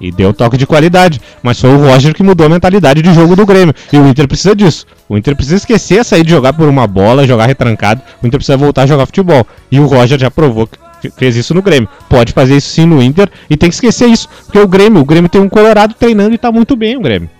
e 0.00 0.10
deu 0.10 0.32
toque 0.32 0.56
de 0.56 0.66
qualidade. 0.66 1.20
Mas 1.42 1.60
foi 1.60 1.70
o 1.70 1.78
Roger 1.78 2.14
que 2.14 2.22
mudou 2.22 2.46
a 2.46 2.50
mentalidade 2.50 3.00
de 3.02 3.12
jogo 3.14 3.34
do 3.36 3.46
Grêmio. 3.46 3.74
E 3.92 3.96
o 3.96 4.06
Inter 4.08 4.26
precisa 4.28 4.54
disso. 4.54 4.86
O 5.08 5.16
Inter 5.16 5.34
precisa 5.34 5.56
esquecer 5.56 6.04
sair 6.04 6.24
de 6.24 6.30
jogar 6.30 6.52
por 6.52 6.68
uma 6.68 6.86
bola, 6.86 7.26
jogar 7.26 7.46
retrancado. 7.46 8.00
O 8.22 8.26
Inter 8.26 8.38
precisa 8.38 8.56
voltar 8.56 8.82
a 8.82 8.86
jogar 8.86 9.06
futebol. 9.06 9.46
E 9.70 9.78
o 9.80 9.86
Roger 9.86 10.18
já 10.18 10.30
provou 10.30 10.66
que 10.66 10.78
fe- 11.00 11.10
fez 11.16 11.36
isso 11.36 11.54
no 11.54 11.62
Grêmio. 11.62 11.88
Pode 12.08 12.32
fazer 12.32 12.56
isso 12.56 12.68
sim 12.68 12.86
no 12.86 13.02
Inter 13.02 13.28
e 13.48 13.56
tem 13.56 13.68
que 13.68 13.74
esquecer 13.74 14.08
isso. 14.08 14.28
Porque 14.44 14.58
o 14.58 14.66
Grêmio, 14.68 15.00
o 15.00 15.04
Grêmio 15.04 15.28
tem 15.28 15.40
um 15.40 15.48
Colorado 15.48 15.94
treinando 15.94 16.34
e 16.34 16.38
tá 16.38 16.50
muito 16.52 16.74
bem 16.76 16.96
o 16.96 17.00
Grêmio. 17.00 17.30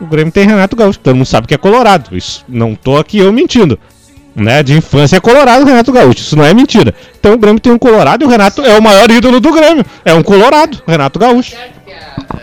O 0.00 0.04
Grêmio 0.04 0.30
tem 0.32 0.46
Renato 0.46 0.76
Gaúcho, 0.76 0.98
todo 0.98 1.14
mundo 1.16 1.24
sabe 1.26 1.46
que 1.46 1.54
é 1.54 1.58
Colorado. 1.58 2.14
Isso 2.14 2.44
não 2.46 2.74
tô 2.74 2.98
aqui 2.98 3.16
eu 3.18 3.32
mentindo. 3.32 3.78
Né, 4.36 4.62
de 4.62 4.74
infância 4.74 5.16
é 5.16 5.20
Colorado 5.20 5.62
o 5.62 5.66
Renato 5.66 5.90
Gaúcho, 5.90 6.18
isso 6.18 6.36
não 6.36 6.44
é 6.44 6.52
mentira. 6.52 6.94
Então 7.18 7.32
o 7.32 7.38
Grêmio 7.38 7.58
tem 7.58 7.72
um 7.72 7.78
Colorado 7.78 8.22
e 8.22 8.26
o 8.26 8.28
Renato 8.28 8.60
é 8.62 8.78
o 8.78 8.82
maior 8.82 9.10
ídolo 9.10 9.40
do 9.40 9.50
Grêmio. 9.50 9.82
É 10.04 10.12
um 10.12 10.22
Colorado, 10.22 10.82
Renato 10.86 11.18
Gaúcho. 11.18 11.54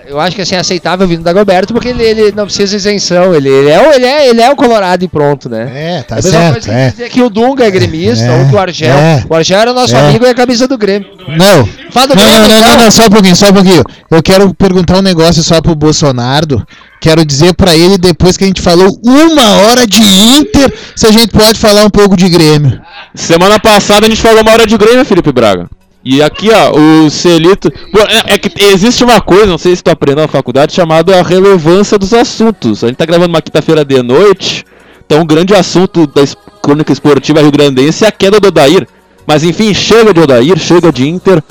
eu 0.07 0.19
acho 0.19 0.35
que 0.35 0.41
assim, 0.41 0.55
é 0.55 0.59
aceitável 0.59 1.07
vindo 1.07 1.21
da 1.21 1.31
Dagoberto, 1.31 1.71
porque 1.71 1.89
ele, 1.89 2.03
ele 2.03 2.31
não 2.35 2.45
precisa 2.45 2.67
de 2.71 2.75
isenção. 2.77 3.35
Ele, 3.35 3.47
ele, 3.47 3.69
é, 3.69 3.79
o- 3.79 3.93
ele, 3.93 4.05
é, 4.05 4.27
ele 4.27 4.41
é 4.41 4.49
o 4.49 4.55
Colorado 4.55 5.05
e 5.05 5.07
pronto, 5.07 5.47
né? 5.47 5.69
É, 5.99 6.01
tá 6.01 6.15
é 6.15 6.19
a 6.19 6.23
mesma 6.23 6.31
certo. 6.39 6.51
coisa 6.53 6.69
que 6.69 6.75
É. 6.75 6.89
dizer 6.89 7.09
que 7.09 7.21
o 7.21 7.29
Dunga 7.29 7.65
é 7.65 7.69
gremista, 7.69 8.25
É, 8.25 8.39
ou 8.39 8.49
que 8.49 8.55
o 8.55 8.59
Argel. 8.59 8.95
é. 8.97 9.23
O 9.29 9.35
Argel 9.35 9.59
era 9.59 9.73
nosso 9.73 9.95
É. 9.95 9.99
amigo 9.99 10.25
e 10.25 10.29
a 10.29 10.33
camisa 10.33 10.67
do 10.67 10.77
Grêmio. 10.79 11.07
Não. 11.27 11.67
Fala 11.91 12.07
do 12.07 12.15
Não, 12.15 12.23
Grêmio, 12.23 12.47
não, 12.47 12.61
não, 12.61 12.69
não, 12.69 12.77
não, 12.85 12.91
só 12.91 13.05
um 13.05 13.09
pouquinho, 13.09 13.35
só 13.35 13.49
um 13.49 13.53
pouquinho. 13.53 13.83
Eu 14.09 14.23
quero 14.23 14.51
perguntar 14.55 14.97
um 14.97 15.01
negócio 15.03 15.43
só 15.43 15.61
pro 15.61 15.75
Bolsonaro. 15.75 16.65
Quero 17.03 17.25
dizer 17.25 17.53
pra 17.53 17.75
ele, 17.75 17.97
depois 17.97 18.37
que 18.37 18.45
a 18.45 18.47
gente 18.47 18.61
falou 18.61 18.97
uma 19.03 19.57
hora 19.57 19.85
de 19.85 20.01
Inter, 20.01 20.73
se 20.95 21.05
a 21.05 21.11
gente 21.11 21.27
pode 21.27 21.59
falar 21.59 21.83
um 21.83 21.89
pouco 21.89 22.15
de 22.15 22.29
Grêmio. 22.29 22.79
Semana 23.13 23.59
passada 23.59 24.05
a 24.05 24.09
gente 24.09 24.21
falou 24.21 24.41
uma 24.41 24.53
hora 24.53 24.65
de 24.65 24.77
Grêmio, 24.77 25.03
Felipe 25.03 25.29
Braga. 25.33 25.69
E 26.01 26.23
aqui, 26.23 26.49
ó, 26.49 26.71
o 26.71 27.09
Celito. 27.09 27.69
É, 28.07 28.35
é 28.35 28.37
que 28.37 28.49
existe 28.67 29.03
uma 29.03 29.19
coisa, 29.19 29.47
não 29.47 29.57
sei 29.57 29.75
se 29.75 29.83
tu 29.83 29.91
aprendeu 29.91 30.21
na 30.21 30.29
faculdade, 30.29 30.71
chamada 30.71 31.19
a 31.19 31.21
relevância 31.21 31.99
dos 31.99 32.13
assuntos. 32.13 32.85
A 32.85 32.87
gente 32.87 32.95
tá 32.95 33.05
gravando 33.05 33.31
uma 33.31 33.41
quinta-feira 33.41 33.83
de 33.83 34.01
noite, 34.01 34.63
então 35.05 35.19
o 35.23 35.25
grande 35.25 35.53
assunto 35.53 36.07
da 36.07 36.23
crônica 36.61 36.93
esportiva 36.93 37.41
rio-grandense 37.41 38.05
é 38.05 38.07
a 38.07 38.13
queda 38.13 38.39
do 38.39 38.47
Odair. 38.47 38.87
Mas 39.27 39.43
enfim, 39.43 39.73
chega 39.73 40.13
de 40.13 40.21
Odair, 40.21 40.57
chega 40.57 40.89
de 40.89 41.05
Inter. 41.05 41.43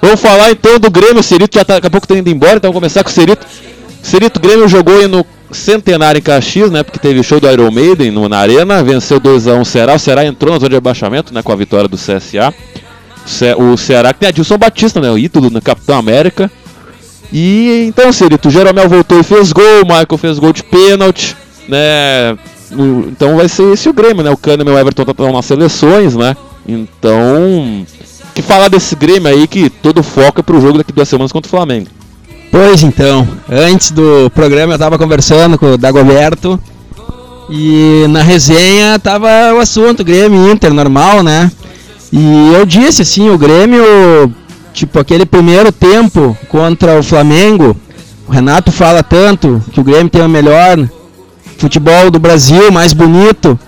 Vamos 0.00 0.20
falar 0.20 0.52
então 0.52 0.78
do 0.78 0.88
Grêmio. 0.88 1.18
O 1.18 1.24
Cerito 1.24 1.58
já 1.58 1.64
tá, 1.64 1.74
daqui 1.74 1.88
a 1.88 1.90
pouco 1.90 2.06
tá 2.06 2.16
indo 2.16 2.30
embora, 2.30 2.58
então 2.58 2.70
vamos 2.70 2.78
começar 2.78 3.02
com 3.02 3.10
o 3.10 3.12
Cerito. 3.12 3.44
Cerito, 4.08 4.38
o 4.38 4.40
Grêmio 4.40 4.66
jogou 4.68 4.96
aí 4.96 5.06
no 5.06 5.24
Centenário 5.52 6.18
em 6.18 6.22
Caxias, 6.22 6.70
né? 6.70 6.82
Porque 6.82 6.98
teve 6.98 7.22
show 7.22 7.38
do 7.40 7.50
Iron 7.50 7.70
Maiden 7.70 8.10
no, 8.10 8.28
na 8.28 8.38
Arena, 8.38 8.82
venceu 8.82 9.20
2x1 9.20 9.60
o 9.60 9.64
Ceará. 9.64 9.94
O 9.94 9.98
Ceará 9.98 10.24
entrou 10.24 10.52
na 10.52 10.58
zona 10.58 10.70
de 10.70 10.76
abaixamento, 10.76 11.32
né? 11.34 11.42
Com 11.42 11.52
a 11.52 11.56
vitória 11.56 11.88
do 11.88 11.96
CSA. 11.96 12.54
O 13.24 13.28
Ce- 13.28 13.54
O 13.54 13.76
Ceará 13.76 14.12
que 14.12 14.20
tem 14.20 14.28
Adilson 14.28 14.56
Batista, 14.56 15.00
né? 15.00 15.10
O 15.10 15.18
ídolo 15.18 15.50
no 15.50 15.60
Capitão 15.60 15.98
América. 15.98 16.50
E 17.32 17.84
então, 17.86 18.10
Cerito, 18.12 18.48
o 18.48 18.50
Jeromel 18.50 18.88
voltou 18.88 19.20
e 19.20 19.22
fez 19.22 19.52
gol, 19.52 19.82
o 19.82 19.86
Michael 19.86 20.16
fez 20.18 20.38
gol 20.38 20.52
de 20.52 20.62
pênalti, 20.62 21.36
né? 21.68 22.38
Então 22.70 23.36
vai 23.36 23.48
ser 23.48 23.70
esse 23.74 23.88
o 23.88 23.92
Grêmio, 23.92 24.22
né? 24.24 24.30
O 24.30 24.36
Kahneman 24.36 24.72
e 24.72 24.76
o 24.76 24.78
Everton 24.78 25.02
estão 25.02 25.32
nas 25.32 25.44
seleções, 25.44 26.14
né? 26.16 26.34
Então, 26.66 27.86
que 28.34 28.40
falar 28.40 28.68
desse 28.68 28.94
Grêmio 28.96 29.28
aí 29.30 29.46
que 29.46 29.68
todo 29.68 30.02
foco 30.02 30.40
é 30.40 30.42
pro 30.42 30.60
jogo 30.60 30.78
daqui 30.78 30.92
duas 30.92 31.08
semanas 31.08 31.32
contra 31.32 31.46
o 31.48 31.50
Flamengo. 31.50 31.88
Pois 32.50 32.82
então, 32.82 33.28
antes 33.50 33.90
do 33.90 34.30
programa 34.34 34.74
eu 34.74 34.78
tava 34.78 34.98
conversando 34.98 35.58
com 35.58 35.72
o 35.72 35.78
Dagoberto 35.78 36.58
e 37.50 38.06
na 38.08 38.22
resenha 38.22 38.98
tava 38.98 39.28
o 39.54 39.58
assunto 39.58 40.02
Grêmio 40.04 40.50
Inter, 40.50 40.72
normal, 40.72 41.22
né? 41.22 41.50
E 42.10 42.52
eu 42.54 42.64
disse 42.64 43.02
assim, 43.02 43.28
o 43.28 43.36
Grêmio, 43.36 44.32
tipo, 44.72 44.98
aquele 44.98 45.26
primeiro 45.26 45.70
tempo 45.70 46.36
contra 46.48 46.98
o 46.98 47.02
Flamengo, 47.02 47.76
o 48.26 48.32
Renato 48.32 48.72
fala 48.72 49.02
tanto 49.02 49.62
que 49.72 49.80
o 49.80 49.84
Grêmio 49.84 50.08
tem 50.08 50.22
o 50.22 50.28
melhor 50.28 50.78
futebol 51.58 52.10
do 52.10 52.18
Brasil, 52.18 52.72
mais 52.72 52.92
bonito. 52.92 53.58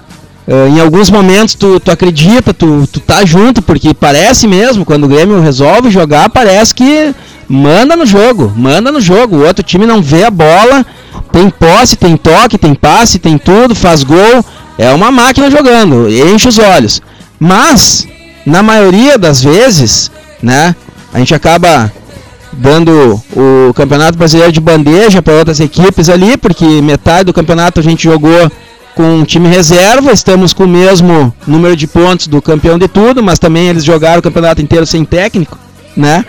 Eh, 0.48 0.68
em 0.68 0.80
alguns 0.80 1.10
momentos 1.10 1.54
tu, 1.54 1.78
tu 1.78 1.90
acredita, 1.90 2.54
tu, 2.54 2.88
tu 2.90 2.98
tá 2.98 3.24
junto, 3.24 3.60
porque 3.60 3.92
parece 3.92 4.46
mesmo, 4.46 4.84
quando 4.84 5.04
o 5.04 5.08
Grêmio 5.08 5.40
resolve 5.40 5.90
jogar, 5.90 6.30
parece 6.30 6.74
que 6.74 7.14
manda 7.50 7.96
no 7.96 8.06
jogo, 8.06 8.52
manda 8.56 8.92
no 8.92 9.00
jogo. 9.00 9.36
O 9.36 9.44
outro 9.44 9.64
time 9.64 9.84
não 9.84 10.00
vê 10.00 10.22
a 10.22 10.30
bola, 10.30 10.86
tem 11.32 11.50
posse, 11.50 11.96
tem 11.96 12.16
toque, 12.16 12.56
tem 12.56 12.74
passe, 12.74 13.18
tem 13.18 13.36
tudo, 13.36 13.74
faz 13.74 14.04
gol. 14.04 14.44
É 14.78 14.92
uma 14.92 15.10
máquina 15.10 15.50
jogando, 15.50 16.08
enche 16.08 16.48
os 16.48 16.58
olhos. 16.58 17.02
Mas, 17.40 18.06
na 18.46 18.62
maioria 18.62 19.18
das 19.18 19.42
vezes, 19.42 20.10
né, 20.40 20.76
a 21.12 21.18
gente 21.18 21.34
acaba 21.34 21.92
dando 22.52 23.20
o 23.34 23.74
Campeonato 23.74 24.16
Brasileiro 24.16 24.52
de 24.52 24.60
bandeja 24.60 25.20
para 25.20 25.34
outras 25.34 25.58
equipes 25.58 26.08
ali, 26.08 26.36
porque 26.36 26.64
metade 26.80 27.24
do 27.24 27.32
campeonato 27.32 27.80
a 27.80 27.82
gente 27.82 28.04
jogou 28.04 28.50
com 28.94 29.20
um 29.20 29.24
time 29.24 29.48
reserva, 29.48 30.12
estamos 30.12 30.52
com 30.52 30.64
o 30.64 30.68
mesmo 30.68 31.34
número 31.46 31.76
de 31.76 31.86
pontos 31.86 32.26
do 32.26 32.40
campeão 32.40 32.78
de 32.78 32.88
tudo, 32.88 33.22
mas 33.22 33.38
também 33.38 33.68
eles 33.68 33.84
jogaram 33.84 34.20
o 34.20 34.22
campeonato 34.22 34.60
inteiro 34.62 34.86
sem 34.86 35.04
técnico, 35.04 35.58
né? 35.96 36.24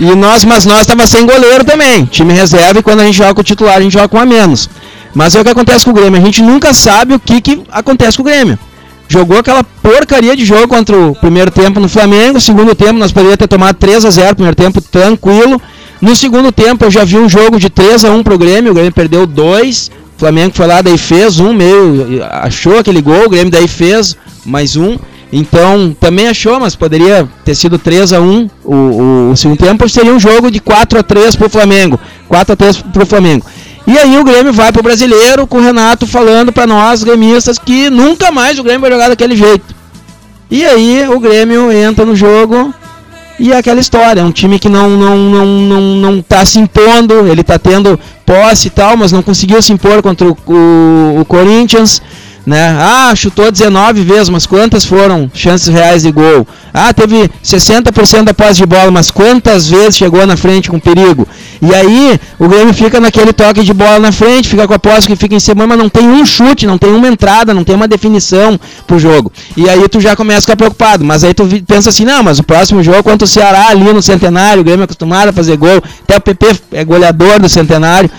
E 0.00 0.16
nós, 0.16 0.46
mas 0.46 0.64
nós 0.64 0.80
estava 0.80 1.06
sem 1.06 1.26
goleiro 1.26 1.62
também, 1.62 2.06
time 2.06 2.32
reserva, 2.32 2.80
e 2.80 2.82
quando 2.82 3.00
a 3.00 3.04
gente 3.04 3.18
joga 3.18 3.34
com 3.34 3.42
o 3.42 3.44
titular, 3.44 3.76
a 3.76 3.80
gente 3.82 3.92
joga 3.92 4.08
com 4.08 4.18
a 4.18 4.24
menos. 4.24 4.70
Mas 5.14 5.34
é 5.34 5.40
o 5.40 5.44
que 5.44 5.50
acontece 5.50 5.84
com 5.84 5.90
o 5.90 5.94
Grêmio, 5.94 6.18
a 6.18 6.24
gente 6.24 6.42
nunca 6.42 6.72
sabe 6.72 7.12
o 7.12 7.20
que, 7.20 7.38
que 7.42 7.62
acontece 7.70 8.16
com 8.16 8.22
o 8.22 8.24
Grêmio. 8.24 8.58
Jogou 9.06 9.38
aquela 9.38 9.62
porcaria 9.62 10.34
de 10.34 10.42
jogo 10.42 10.66
contra 10.68 10.96
o 10.96 11.14
primeiro 11.14 11.50
tempo 11.50 11.78
no 11.78 11.86
Flamengo, 11.86 12.40
segundo 12.40 12.74
tempo 12.74 12.94
nós 12.94 13.12
poderíamos 13.12 13.40
ter 13.40 13.48
tomado 13.48 13.76
3 13.76 14.06
a 14.06 14.10
0 14.10 14.36
primeiro 14.36 14.56
tempo 14.56 14.80
tranquilo. 14.80 15.60
No 16.00 16.16
segundo 16.16 16.50
tempo 16.50 16.86
eu 16.86 16.90
já 16.90 17.04
vi 17.04 17.18
um 17.18 17.28
jogo 17.28 17.58
de 17.58 17.68
3 17.68 18.06
a 18.06 18.10
1 18.10 18.22
pro 18.22 18.38
Grêmio, 18.38 18.70
o 18.70 18.74
Grêmio 18.74 18.92
perdeu 18.92 19.26
dois, 19.26 19.90
o 20.16 20.20
Flamengo 20.20 20.54
foi 20.54 20.66
lá, 20.66 20.80
daí 20.80 20.96
fez 20.96 21.40
um, 21.40 21.52
meio, 21.52 22.24
achou 22.30 22.78
aquele 22.78 23.02
gol, 23.02 23.26
o 23.26 23.28
Grêmio 23.28 23.50
daí 23.50 23.68
fez 23.68 24.16
mais 24.46 24.76
um. 24.76 24.96
Então, 25.32 25.94
também 25.98 26.28
achou, 26.28 26.58
mas 26.58 26.74
poderia 26.74 27.28
ter 27.44 27.54
sido 27.54 27.78
3 27.78 28.12
a 28.12 28.20
1 28.20 28.50
o, 28.64 28.74
o, 28.74 29.30
o 29.30 29.36
segundo 29.36 29.58
tempo, 29.58 29.88
seria 29.88 30.12
um 30.12 30.18
jogo 30.18 30.50
de 30.50 30.60
4 30.60 30.98
a 30.98 31.02
3 31.02 31.36
pro 31.36 31.48
Flamengo. 31.48 32.00
4 32.28 32.52
a 32.52 32.56
3 32.56 32.76
pro 32.82 33.06
Flamengo. 33.06 33.46
E 33.86 33.96
aí 33.96 34.18
o 34.18 34.24
Grêmio 34.24 34.52
vai 34.52 34.72
pro 34.72 34.82
brasileiro 34.82 35.46
com 35.46 35.58
o 35.58 35.60
Renato 35.60 36.06
falando 36.06 36.52
para 36.52 36.66
nós, 36.66 37.02
gremistas, 37.02 37.58
que 37.58 37.88
nunca 37.90 38.30
mais 38.30 38.58
o 38.58 38.62
Grêmio 38.62 38.80
vai 38.80 38.90
jogar 38.90 39.08
daquele 39.08 39.36
jeito. 39.36 39.74
E 40.50 40.64
aí 40.64 41.06
o 41.08 41.20
Grêmio 41.20 41.70
entra 41.72 42.04
no 42.04 42.16
jogo 42.16 42.74
e 43.38 43.52
é 43.52 43.56
aquela 43.56 43.80
história, 43.80 44.20
é 44.20 44.24
um 44.24 44.32
time 44.32 44.58
que 44.58 44.68
não, 44.68 44.90
não, 44.90 45.16
não, 45.16 45.46
não, 45.46 45.80
não 45.80 46.22
tá 46.22 46.44
se 46.44 46.58
impondo, 46.58 47.26
ele 47.26 47.42
tá 47.42 47.58
tendo 47.58 47.98
posse 48.26 48.68
e 48.68 48.70
tal, 48.70 48.96
mas 48.96 49.12
não 49.12 49.22
conseguiu 49.22 49.62
se 49.62 49.72
impor 49.72 50.02
contra 50.02 50.28
o, 50.28 50.36
o, 50.46 51.20
o 51.20 51.24
Corinthians. 51.24 52.02
Né? 52.46 52.74
Ah, 52.78 53.14
chutou 53.14 53.50
19 53.50 54.02
vezes, 54.02 54.28
mas 54.28 54.46
quantas 54.46 54.84
foram 54.84 55.30
chances 55.34 55.68
reais 55.68 56.02
de 56.02 56.10
gol? 56.10 56.46
Ah, 56.72 56.92
teve 56.92 57.28
60% 57.44 58.24
da 58.24 58.34
posse 58.34 58.54
de 58.54 58.66
bola, 58.66 58.90
mas 58.90 59.10
quantas 59.10 59.68
vezes 59.68 59.96
chegou 59.96 60.26
na 60.26 60.36
frente 60.36 60.70
com 60.70 60.78
perigo? 60.78 61.28
E 61.60 61.74
aí 61.74 62.18
o 62.38 62.48
Grêmio 62.48 62.72
fica 62.72 62.98
naquele 62.98 63.32
toque 63.32 63.62
de 63.62 63.74
bola 63.74 63.98
na 63.98 64.12
frente, 64.12 64.48
fica 64.48 64.66
com 64.66 64.74
a 64.74 64.78
posse 64.78 65.06
que 65.06 65.16
fica 65.16 65.34
em 65.34 65.40
cima, 65.40 65.66
mas 65.66 65.78
não 65.78 65.88
tem 65.88 66.08
um 66.08 66.24
chute, 66.24 66.66
não 66.66 66.78
tem 66.78 66.92
uma 66.92 67.08
entrada, 67.08 67.52
não 67.52 67.64
tem 67.64 67.76
uma 67.76 67.86
definição 67.86 68.58
pro 68.86 68.98
jogo. 68.98 69.30
E 69.56 69.68
aí 69.68 69.86
tu 69.88 70.00
já 70.00 70.16
começa 70.16 70.38
a 70.38 70.42
ficar 70.42 70.56
preocupado, 70.56 71.04
mas 71.04 71.22
aí 71.24 71.34
tu 71.34 71.46
pensa 71.66 71.90
assim, 71.90 72.04
não, 72.04 72.22
mas 72.22 72.38
o 72.38 72.42
próximo 72.42 72.82
jogo 72.82 73.02
contra 73.02 73.24
o 73.24 73.28
Ceará 73.28 73.68
ali 73.68 73.92
no 73.92 74.00
Centenário, 74.00 74.62
o 74.62 74.64
Grêmio 74.64 74.82
é 74.82 74.84
acostumado 74.84 75.28
a 75.28 75.32
fazer 75.32 75.56
gol, 75.56 75.82
até 76.02 76.16
o 76.16 76.20
PP 76.20 76.56
é 76.72 76.84
goleador 76.84 77.38
do 77.38 77.48
Centenário. 77.48 78.10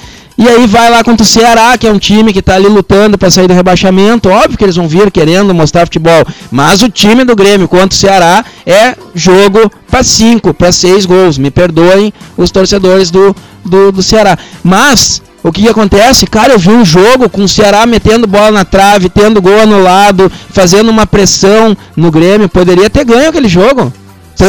E 0.41 0.49
aí 0.49 0.65
vai 0.65 0.89
lá 0.89 1.03
contra 1.03 1.21
o 1.21 1.25
Ceará, 1.25 1.77
que 1.77 1.85
é 1.85 1.91
um 1.91 1.99
time 1.99 2.33
que 2.33 2.39
está 2.39 2.55
ali 2.55 2.65
lutando 2.67 3.15
para 3.15 3.29
sair 3.29 3.47
do 3.47 3.53
rebaixamento. 3.53 4.27
Óbvio 4.27 4.57
que 4.57 4.63
eles 4.63 4.75
vão 4.75 4.87
vir 4.87 5.11
querendo 5.11 5.53
mostrar 5.53 5.85
futebol. 5.85 6.25
Mas 6.49 6.81
o 6.81 6.89
time 6.89 7.23
do 7.23 7.35
Grêmio 7.35 7.67
contra 7.67 7.89
o 7.89 7.93
Ceará 7.93 8.43
é 8.65 8.95
jogo 9.13 9.71
para 9.87 10.01
5, 10.01 10.51
para 10.55 10.71
6 10.71 11.05
gols. 11.05 11.37
Me 11.37 11.51
perdoem 11.51 12.11
os 12.35 12.49
torcedores 12.49 13.11
do, 13.11 13.35
do, 13.63 13.91
do 13.91 14.01
Ceará. 14.01 14.35
Mas 14.63 15.21
o 15.43 15.51
que, 15.51 15.61
que 15.61 15.69
acontece? 15.69 16.25
Cara, 16.25 16.53
eu 16.53 16.57
vi 16.57 16.71
um 16.71 16.83
jogo 16.83 17.29
com 17.29 17.43
o 17.43 17.47
Ceará 17.47 17.85
metendo 17.85 18.25
bola 18.25 18.49
na 18.49 18.65
trave, 18.65 19.09
tendo 19.09 19.43
gol 19.43 19.59
anulado, 19.59 20.31
fazendo 20.49 20.89
uma 20.89 21.05
pressão 21.05 21.77
no 21.95 22.09
Grêmio. 22.09 22.49
Poderia 22.49 22.89
ter 22.89 23.05
ganho 23.05 23.29
aquele 23.29 23.47
jogo. 23.47 23.93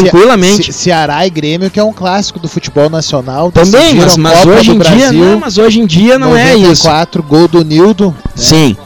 Tranquilamente. 0.00 0.72
Ce- 0.72 0.78
Ceará 0.84 1.26
e 1.26 1.30
Grêmio, 1.30 1.70
que 1.70 1.78
é 1.80 1.84
um 1.84 1.92
clássico 1.92 2.38
do 2.38 2.48
futebol 2.48 2.88
nacional. 2.90 3.50
Também, 3.52 3.94
mas, 3.94 4.16
mas 4.16 4.46
hoje 4.46 4.70
em 4.70 4.78
dia, 4.78 4.96
Brasil, 4.96 5.24
não, 5.24 5.40
mas 5.40 5.58
hoje 5.58 5.80
em 5.80 5.86
dia 5.86 6.18
não 6.18 6.36
é 6.36 6.54
isso. 6.54 6.84
94, 6.86 7.22
gol 7.22 7.48
do 7.48 7.64
Nildo. 7.64 8.14
Sim. 8.34 8.76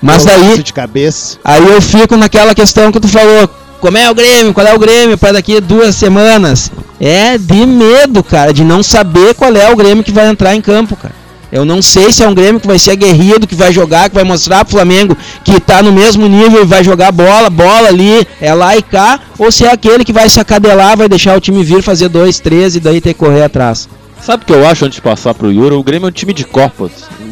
Mas 0.00 0.24
golaço 0.24 0.44
daí, 0.44 0.62
de 0.62 0.72
cabeça. 0.72 1.38
aí 1.44 1.66
eu 1.66 1.82
fico 1.82 2.16
naquela 2.16 2.54
questão 2.54 2.92
que 2.92 3.00
tu 3.00 3.08
falou. 3.08 3.48
Como 3.80 3.96
é 3.96 4.10
o 4.10 4.14
Grêmio? 4.14 4.52
Qual 4.52 4.66
é 4.66 4.74
o 4.74 4.78
Grêmio 4.78 5.16
para 5.16 5.34
daqui 5.34 5.60
duas 5.60 5.94
semanas? 5.94 6.70
É 7.00 7.38
de 7.38 7.64
medo, 7.64 8.24
cara, 8.24 8.52
de 8.52 8.64
não 8.64 8.82
saber 8.82 9.34
qual 9.34 9.54
é 9.54 9.70
o 9.70 9.76
Grêmio 9.76 10.02
que 10.02 10.10
vai 10.10 10.28
entrar 10.28 10.54
em 10.54 10.60
campo, 10.60 10.96
cara. 10.96 11.14
Eu 11.50 11.64
não 11.64 11.80
sei 11.80 12.12
se 12.12 12.22
é 12.22 12.28
um 12.28 12.34
Grêmio 12.34 12.60
que 12.60 12.66
vai 12.66 12.78
ser 12.78 12.92
aguerrido, 12.92 13.46
que 13.46 13.54
vai 13.54 13.72
jogar, 13.72 14.08
que 14.08 14.14
vai 14.14 14.24
mostrar 14.24 14.64
pro 14.64 14.72
Flamengo 14.72 15.16
que 15.44 15.58
tá 15.58 15.82
no 15.82 15.90
mesmo 15.90 16.26
nível 16.26 16.62
e 16.62 16.66
vai 16.66 16.84
jogar 16.84 17.10
bola, 17.10 17.48
bola 17.48 17.88
ali, 17.88 18.26
é 18.40 18.52
lá 18.52 18.76
e 18.76 18.82
cá, 18.82 19.20
ou 19.38 19.50
se 19.50 19.64
é 19.64 19.72
aquele 19.72 20.04
que 20.04 20.12
vai 20.12 20.28
se 20.28 20.38
acadelar, 20.38 20.96
vai 20.96 21.08
deixar 21.08 21.36
o 21.36 21.40
time 21.40 21.64
vir 21.64 21.82
fazer 21.82 22.08
dois, 22.08 22.38
três 22.38 22.76
e 22.76 22.80
daí 22.80 23.00
ter 23.00 23.14
que 23.14 23.20
correr 23.20 23.42
atrás. 23.42 23.88
Sabe 24.20 24.42
o 24.42 24.46
que 24.46 24.52
eu 24.52 24.66
acho 24.66 24.84
antes 24.84 24.96
de 24.96 25.02
passar 25.02 25.32
pro 25.32 25.50
Yuri? 25.50 25.74
O 25.74 25.82
Grêmio 25.82 26.06
é 26.06 26.08
um 26.10 26.12
time 26.12 26.34
de 26.34 26.44
Copas. 26.44 26.90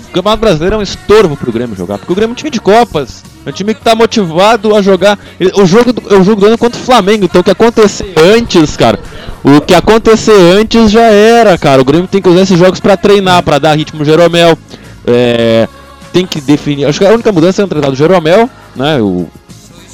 O 0.09 0.13
Campeonato 0.13 0.41
Brasileiro 0.41 0.77
é 0.77 0.79
um 0.79 0.83
estorvo 0.83 1.37
pro 1.37 1.53
Grêmio 1.53 1.77
jogar, 1.77 1.99
porque 1.99 2.13
o 2.13 2.17
Grêmio 2.17 2.33
é 2.33 2.35
um 2.35 2.37
time 2.37 2.51
de 2.51 2.61
Copas. 2.61 3.23
É 3.47 3.51
um 3.51 3.53
time 3.53 3.73
que 3.75 3.81
tá 3.81 3.95
motivado 3.95 4.75
a 4.75 4.83
jogar. 4.83 5.17
O 5.55 5.65
jogo, 5.65 5.93
do- 5.93 6.13
é 6.15 6.19
o 6.19 6.25
jogo 6.25 6.41
do 6.41 6.47
ano 6.49 6.59
contra 6.59 6.81
o 6.81 6.85
Flamengo, 6.85 7.25
então 7.25 7.41
o 7.41 7.45
que 7.45 7.51
acontecer 7.51 8.13
antes, 8.19 8.77
cara. 8.77 8.99
O 9.45 9.61
que 9.61 9.73
acontecer 9.73 10.33
antes 10.59 10.91
já 10.91 11.03
era, 11.05 11.57
cara. 11.57 11.81
O 11.81 11.85
Grêmio 11.85 12.09
tem 12.09 12.21
que 12.21 12.29
usar 12.29 12.41
esses 12.43 12.59
jogos 12.59 12.81
pra 12.81 12.97
treinar, 12.97 13.43
pra 13.45 13.59
dar 13.61 13.77
ritmo 13.77 14.05
Jeromel. 14.05 14.59
É, 15.07 15.69
tem 16.13 16.27
que 16.27 16.41
definir. 16.41 16.87
Acho 16.87 16.99
que 16.99 17.07
a 17.07 17.11
única 17.13 17.31
mudança 17.31 17.63
é 17.63 17.65
o 17.65 17.69
treinador 17.69 17.93
do 17.95 17.97
Jeromel, 17.99 18.51
né? 18.75 19.01
O, 19.01 19.29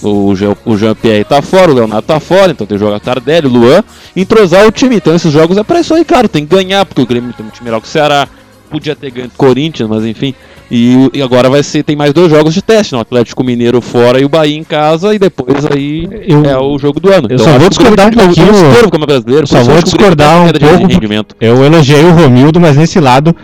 o, 0.03 0.33
o 0.65 0.77
Jean-Pierre 0.79 1.24
tá 1.24 1.43
fora, 1.43 1.70
o 1.70 1.74
Leonardo 1.74 2.07
tá 2.07 2.19
fora, 2.19 2.53
então 2.53 2.66
tem 2.66 2.79
que 2.79 2.83
jogar 2.85 2.99
Tardelli, 3.01 3.47
Luan, 3.49 3.85
entrosar 4.16 4.66
o 4.66 4.73
time. 4.73 4.97
Então 4.97 5.15
esses 5.15 5.31
jogos 5.31 5.59
é 5.59 5.62
pra 5.62 5.81
isso 5.81 5.93
aí, 5.95 6.05
claro, 6.05 6.27
tem 6.29 6.47
que 6.47 6.55
ganhar, 6.57 6.87
porque 6.87 7.03
o 7.03 7.07
Grêmio 7.07 7.33
tem 7.35 7.45
um 7.45 7.51
time 7.51 7.66
melhor 7.66 7.81
que 7.83 7.87
o 7.87 7.91
Ceará, 7.91 8.27
podia 8.70 8.97
ter 8.97 9.11
ganho 9.11 9.29
do 9.29 9.35
Corinthians, 9.37 9.89
mas 9.89 10.05
enfim. 10.07 10.35
E, 10.70 11.10
e 11.12 11.22
agora 11.22 11.51
vai 11.51 11.62
ser, 11.62 11.82
tem 11.82 11.94
mais 11.94 12.12
dois 12.14 12.30
jogos 12.30 12.55
de 12.55 12.62
teste, 12.62 12.94
né? 12.94 12.98
o 12.98 13.02
Atlético 13.02 13.44
Mineiro 13.44 13.80
fora 13.82 14.18
e 14.20 14.24
o 14.24 14.28
Bahia 14.28 14.56
em 14.56 14.64
casa, 14.64 15.14
e 15.14 15.18
depois 15.18 15.66
aí 15.66 16.09
Eu- 16.26 16.44
é 16.44 16.56
o 16.59 16.78
jogo 16.78 16.98
do 16.98 17.12
ano. 17.12 17.28
eu 17.30 17.39
só 17.39 17.59
vou 17.59 17.68
discordar 17.68 18.09
um 18.09 18.10
pouquinho- 18.12 18.51
estouro 18.52 18.90
como 18.90 19.05
brasileiro, 19.06 19.47
só 19.47 19.62
vou 19.62 19.76
eu 19.76 19.82
discordar 19.82 20.43
um 20.44 20.48
pouco, 20.52 20.86
rendimento. 20.86 21.36
Eu 21.40 21.62
elogiei 21.62 22.02
o 22.05 22.12
Romildo, 22.12 22.59
mas 22.59 22.76
nesse 22.76 22.98
lado 23.01 23.36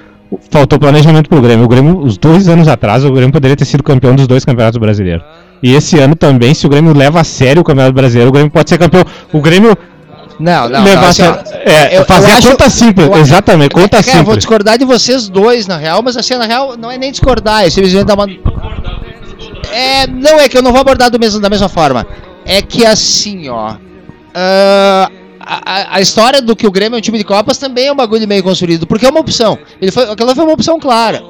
faltou 0.50 0.78
planejamento 0.78 1.28
pro 1.28 1.40
Grêmio. 1.40 1.64
O 1.64 1.68
Grêmio, 1.68 1.98
os 1.98 2.16
dois 2.16 2.48
anos 2.48 2.66
atrás, 2.66 3.04
o 3.04 3.12
Grêmio 3.12 3.32
poderia 3.32 3.56
ter 3.56 3.64
sido 3.66 3.82
campeão 3.82 4.14
dos 4.14 4.26
dois 4.26 4.44
campeonatos 4.44 4.78
brasileiros. 4.78 5.22
E 5.62 5.74
esse 5.74 5.98
ano 5.98 6.14
também, 6.14 6.54
se 6.54 6.66
o 6.66 6.70
Grêmio 6.70 6.96
leva 6.96 7.20
a 7.20 7.24
sério 7.24 7.60
o 7.60 7.64
campeonato 7.64 7.94
brasileiro, 7.94 8.30
o 8.30 8.32
Grêmio 8.32 8.50
pode 8.50 8.70
ser 8.70 8.78
campeão. 8.78 9.04
O 9.32 9.40
Grêmio 9.40 9.76
Não, 10.38 10.68
não, 10.68 10.84
levar 10.84 11.02
não, 11.02 11.08
assim, 11.08 11.22
ó. 11.22 11.34
É, 11.68 11.98
eu- 11.98 12.04
fazer 12.04 12.28
eu 12.28 12.34
a 12.34 12.38
acho- 12.38 12.48
conta 12.50 12.70
simples, 12.70 13.06
eu 13.08 13.16
exatamente, 13.16 13.74
conta 13.74 13.96
É, 13.98 14.02
cara, 14.02 14.10
eu 14.18 14.24
vou 14.24 14.34
simples. 14.34 14.38
discordar 14.38 14.78
de 14.78 14.84
vocês 14.84 15.28
dois, 15.28 15.66
na 15.66 15.76
real, 15.76 16.00
mas 16.02 16.16
assim, 16.16 16.34
na 16.36 16.46
real, 16.46 16.76
não 16.76 16.90
é 16.90 16.96
nem 16.96 17.10
discordar, 17.10 17.64
é 17.66 17.70
simplesmente 17.70 18.04
dar 18.04 18.14
uma. 18.14 18.26
É, 19.72 20.06
não, 20.06 20.38
é 20.40 20.48
que 20.48 20.56
eu 20.56 20.62
não 20.62 20.72
vou 20.72 20.80
abordar 20.80 21.10
do 21.10 21.18
mesmo, 21.18 21.40
da 21.40 21.50
mesma 21.50 21.68
forma. 21.68 22.06
É 22.44 22.62
que 22.62 22.86
assim, 22.86 23.48
ó. 23.48 23.74
ah, 24.34 25.10
a, 25.40 25.96
a- 25.96 26.00
história 26.00 26.40
do 26.40 26.54
que 26.54 26.66
o 26.66 26.70
Grêmio 26.70 26.96
é 26.96 26.98
um 26.98 27.02
time 27.02 27.18
de 27.18 27.24
Copas 27.24 27.58
também 27.58 27.86
é 27.86 27.92
um 27.92 27.96
bagulho 27.96 28.26
meio 28.28 28.42
construído, 28.42 28.86
porque 28.86 29.06
é 29.06 29.10
uma 29.10 29.20
opção. 29.20 29.58
Ele 29.80 29.90
foi, 29.90 30.04
aquela 30.10 30.34
foi 30.34 30.44
uma 30.44 30.52
opção 30.52 30.78
clara. 30.78 31.22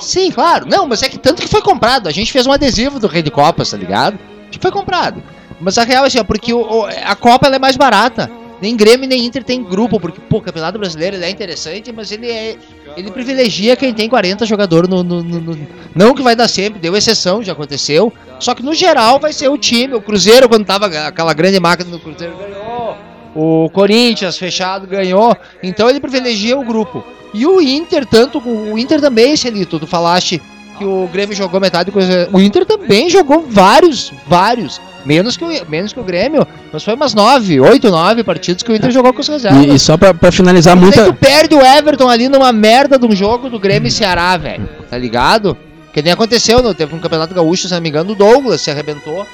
Sim, 0.00 0.30
claro. 0.30 0.66
Não, 0.68 0.86
mas 0.86 1.02
é 1.02 1.08
que 1.08 1.18
tanto 1.18 1.42
que 1.42 1.48
foi 1.48 1.60
comprado. 1.62 2.08
A 2.08 2.12
gente 2.12 2.32
fez 2.32 2.46
um 2.46 2.52
adesivo 2.52 2.98
do 2.98 3.06
Rei 3.06 3.22
de 3.22 3.30
Copas, 3.30 3.70
tá 3.70 3.76
ligado? 3.76 4.18
Tipo, 4.50 4.62
foi 4.62 4.70
comprado. 4.72 5.22
Mas 5.60 5.76
a 5.76 5.84
real 5.84 6.04
é 6.04 6.06
assim, 6.06 6.18
ó, 6.18 6.24
porque 6.24 6.52
o- 6.54 6.60
o- 6.60 6.84
a 6.86 7.14
Copa 7.14 7.48
é 7.48 7.58
mais 7.58 7.76
barata. 7.76 8.30
Nem 8.60 8.76
Grêmio 8.76 9.08
nem 9.08 9.24
Inter 9.24 9.42
tem 9.42 9.62
grupo, 9.62 9.98
porque, 9.98 10.20
pô, 10.20 10.38
o 10.38 10.42
Campeonato 10.42 10.78
Brasileiro 10.78 11.16
é 11.16 11.30
interessante, 11.30 11.90
mas 11.92 12.12
ele 12.12 12.30
é. 12.30 12.56
Ele 12.96 13.10
privilegia 13.10 13.74
quem 13.76 13.94
tem 13.94 14.08
40 14.08 14.44
jogadores 14.44 14.88
no, 14.88 15.02
no- 15.02 15.22
no- 15.22 15.40
no- 15.40 15.66
Não 15.94 16.14
que 16.14 16.22
vai 16.22 16.36
dar 16.36 16.48
sempre, 16.48 16.78
deu 16.80 16.96
exceção, 16.96 17.42
já 17.42 17.52
aconteceu. 17.52 18.12
Só 18.38 18.54
que 18.54 18.62
no 18.62 18.74
geral 18.74 19.18
vai 19.18 19.32
ser 19.32 19.48
o 19.48 19.56
time. 19.56 19.94
O 19.94 20.00
Cruzeiro, 20.02 20.48
quando 20.48 20.64
tava 20.64 20.86
aquela 20.86 21.32
grande 21.32 21.58
máquina 21.58 21.90
do 21.90 21.98
Cruzeiro, 21.98 22.34
ganhou. 22.36 22.96
O 23.34 23.70
Corinthians, 23.70 24.36
fechado, 24.36 24.86
ganhou. 24.86 25.36
Então 25.62 25.88
ele 25.88 26.00
privilegia 26.00 26.58
o 26.58 26.64
grupo. 26.64 27.04
E 27.32 27.46
o 27.46 27.60
Inter, 27.60 28.04
tanto. 28.04 28.40
O 28.40 28.76
Inter 28.76 29.00
também, 29.00 29.36
Celito, 29.36 29.78
tu 29.78 29.86
falaste 29.86 30.42
que 30.80 30.84
o 30.86 31.06
Grêmio 31.12 31.36
jogou 31.36 31.60
metade 31.60 31.90
do 31.90 31.92
Cruzeiro. 31.92 32.30
O 32.32 32.40
Inter 32.40 32.64
também 32.64 33.10
jogou 33.10 33.44
vários, 33.46 34.10
vários. 34.26 34.80
Menos 35.04 35.36
que, 35.36 35.44
o, 35.44 35.48
menos 35.68 35.92
que 35.92 36.00
o 36.00 36.02
Grêmio. 36.02 36.46
Mas 36.72 36.82
foi 36.82 36.94
umas 36.94 37.12
nove, 37.14 37.60
oito, 37.60 37.90
nove 37.90 38.24
partidos 38.24 38.62
que 38.62 38.72
o 38.72 38.74
Inter 38.74 38.90
jogou 38.90 39.12
com 39.12 39.20
os 39.20 39.28
reservas. 39.28 39.64
E, 39.64 39.74
e 39.74 39.78
só 39.78 39.98
pra, 39.98 40.14
pra 40.14 40.32
finalizar, 40.32 40.74
Mas 40.74 40.84
muita. 40.84 41.04
tu 41.04 41.14
perde 41.14 41.54
o 41.54 41.60
Everton 41.60 42.08
ali 42.08 42.28
numa 42.30 42.50
merda 42.50 42.98
de 42.98 43.06
um 43.06 43.14
jogo 43.14 43.50
do 43.50 43.58
Grêmio 43.58 43.88
e 43.88 43.90
Ceará, 43.90 44.36
velho. 44.38 44.66
Tá 44.88 44.96
ligado? 44.96 45.56
Que 45.92 46.00
nem 46.00 46.12
aconteceu, 46.12 46.62
no, 46.62 46.72
teve 46.72 46.94
um 46.94 46.98
campeonato 46.98 47.34
gaúcho, 47.34 47.68
se 47.68 47.74
não 47.74 47.80
me 47.80 47.90
engano, 47.90 48.12
o 48.12 48.14
Douglas 48.14 48.62
se 48.62 48.70
arrebentou. 48.70 49.26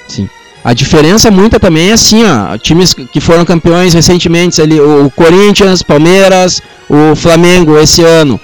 A 0.64 0.72
diferença 0.72 1.30
muita 1.30 1.60
também 1.60 1.90
é 1.90 1.92
assim, 1.92 2.24
ó. 2.24 2.58
Times 2.58 2.92
que 2.92 3.20
foram 3.20 3.44
campeões 3.44 3.94
recentemente 3.94 4.60
ali, 4.60 4.80
o 4.80 5.08
Corinthians, 5.10 5.82
Palmeiras, 5.82 6.60
o 6.88 7.14
Flamengo 7.14 7.78
esse 7.78 8.02
ano. 8.02 8.40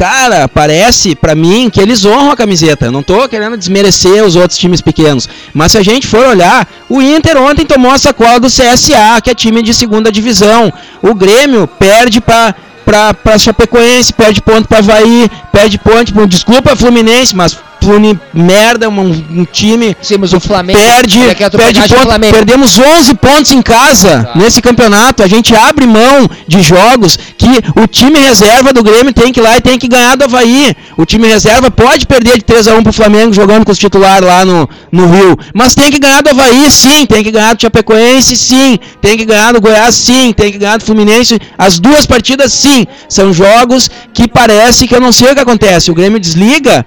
Cara, 0.00 0.48
parece 0.48 1.14
pra 1.14 1.34
mim 1.34 1.68
que 1.68 1.78
eles 1.78 2.06
honram 2.06 2.30
a 2.30 2.36
camiseta. 2.36 2.86
Eu 2.86 2.90
não 2.90 3.02
tô 3.02 3.28
querendo 3.28 3.54
desmerecer 3.54 4.24
os 4.24 4.34
outros 4.34 4.58
times 4.58 4.80
pequenos. 4.80 5.28
Mas 5.52 5.72
se 5.72 5.78
a 5.78 5.82
gente 5.82 6.06
for 6.06 6.26
olhar, 6.26 6.66
o 6.88 7.02
Inter 7.02 7.36
ontem 7.36 7.66
tomou 7.66 7.90
a 7.90 7.98
sacola 7.98 8.40
do 8.40 8.46
CSA, 8.46 9.20
que 9.22 9.28
é 9.28 9.34
time 9.34 9.62
de 9.62 9.74
segunda 9.74 10.10
divisão. 10.10 10.72
O 11.02 11.14
Grêmio 11.14 11.66
perde 11.66 12.18
pra, 12.18 12.54
pra 12.82 13.36
Chapecoense, 13.36 14.14
perde 14.14 14.40
ponto 14.40 14.66
pra 14.66 14.78
Havaí, 14.78 15.30
perde 15.52 15.78
ponto. 15.78 16.26
Desculpa, 16.26 16.74
Fluminense, 16.74 17.36
mas 17.36 17.58
Fluni 17.80 18.18
merda, 18.32 18.88
um, 18.88 19.00
um 19.00 19.44
time 19.44 19.96
Sim, 20.02 20.18
mas 20.18 20.32
o 20.32 20.40
Flamengo. 20.40 20.78
perde, 20.78 21.18
perde 21.56 21.80
ponto. 21.80 22.02
Flamengo. 22.02 22.32
Perdemos 22.32 22.78
11 22.78 23.14
pontos 23.14 23.50
em 23.52 23.62
casa 23.62 24.30
nesse 24.34 24.60
campeonato. 24.60 25.22
A 25.22 25.26
gente 25.26 25.54
abre 25.54 25.86
mão 25.86 26.28
de 26.46 26.62
jogos 26.62 27.18
que 27.38 27.80
o 27.80 27.86
time 27.86 28.18
reserva 28.18 28.72
do 28.72 28.82
Grêmio 28.82 29.12
tem 29.12 29.32
que 29.32 29.40
ir 29.40 29.42
lá 29.42 29.56
e 29.56 29.60
tem 29.60 29.78
que 29.78 29.88
ganhar 29.88 30.16
do 30.16 30.24
Havaí. 30.24 30.74
O 30.96 31.04
time 31.04 31.26
reserva 31.26 31.70
pode 31.70 32.06
perder 32.06 32.36
de 32.36 32.42
3 32.44 32.68
a 32.68 32.74
1 32.74 32.82
pro 32.82 32.92
Flamengo 32.92 33.32
jogando 33.32 33.64
com 33.64 33.72
os 33.72 33.78
titulares 33.78 34.26
lá 34.26 34.44
no, 34.44 34.68
no 34.92 35.06
Rio. 35.06 35.38
Mas 35.54 35.74
tem 35.74 35.90
que 35.90 35.98
ganhar 35.98 36.22
do 36.22 36.30
Havaí, 36.30 36.70
sim. 36.70 37.06
Tem 37.06 37.22
que 37.22 37.30
ganhar 37.30 37.54
do 37.54 37.62
Chapecoense, 37.62 38.36
sim. 38.36 38.78
Tem 39.00 39.16
que 39.16 39.24
ganhar 39.24 39.52
do 39.52 39.60
Goiás, 39.60 39.94
sim. 39.94 40.32
Tem 40.32 40.52
que 40.52 40.58
ganhar 40.58 40.78
do 40.78 40.84
Fluminense. 40.84 41.38
As 41.56 41.78
duas 41.78 42.06
partidas, 42.06 42.52
sim. 42.52 42.86
São 43.08 43.32
jogos 43.32 43.90
que 44.12 44.28
parece 44.28 44.86
que 44.86 44.94
eu 44.94 45.00
não 45.00 45.12
sei 45.12 45.32
o 45.32 45.34
que 45.34 45.40
acontece. 45.40 45.90
O 45.90 45.94
Grêmio 45.94 46.20
desliga 46.20 46.84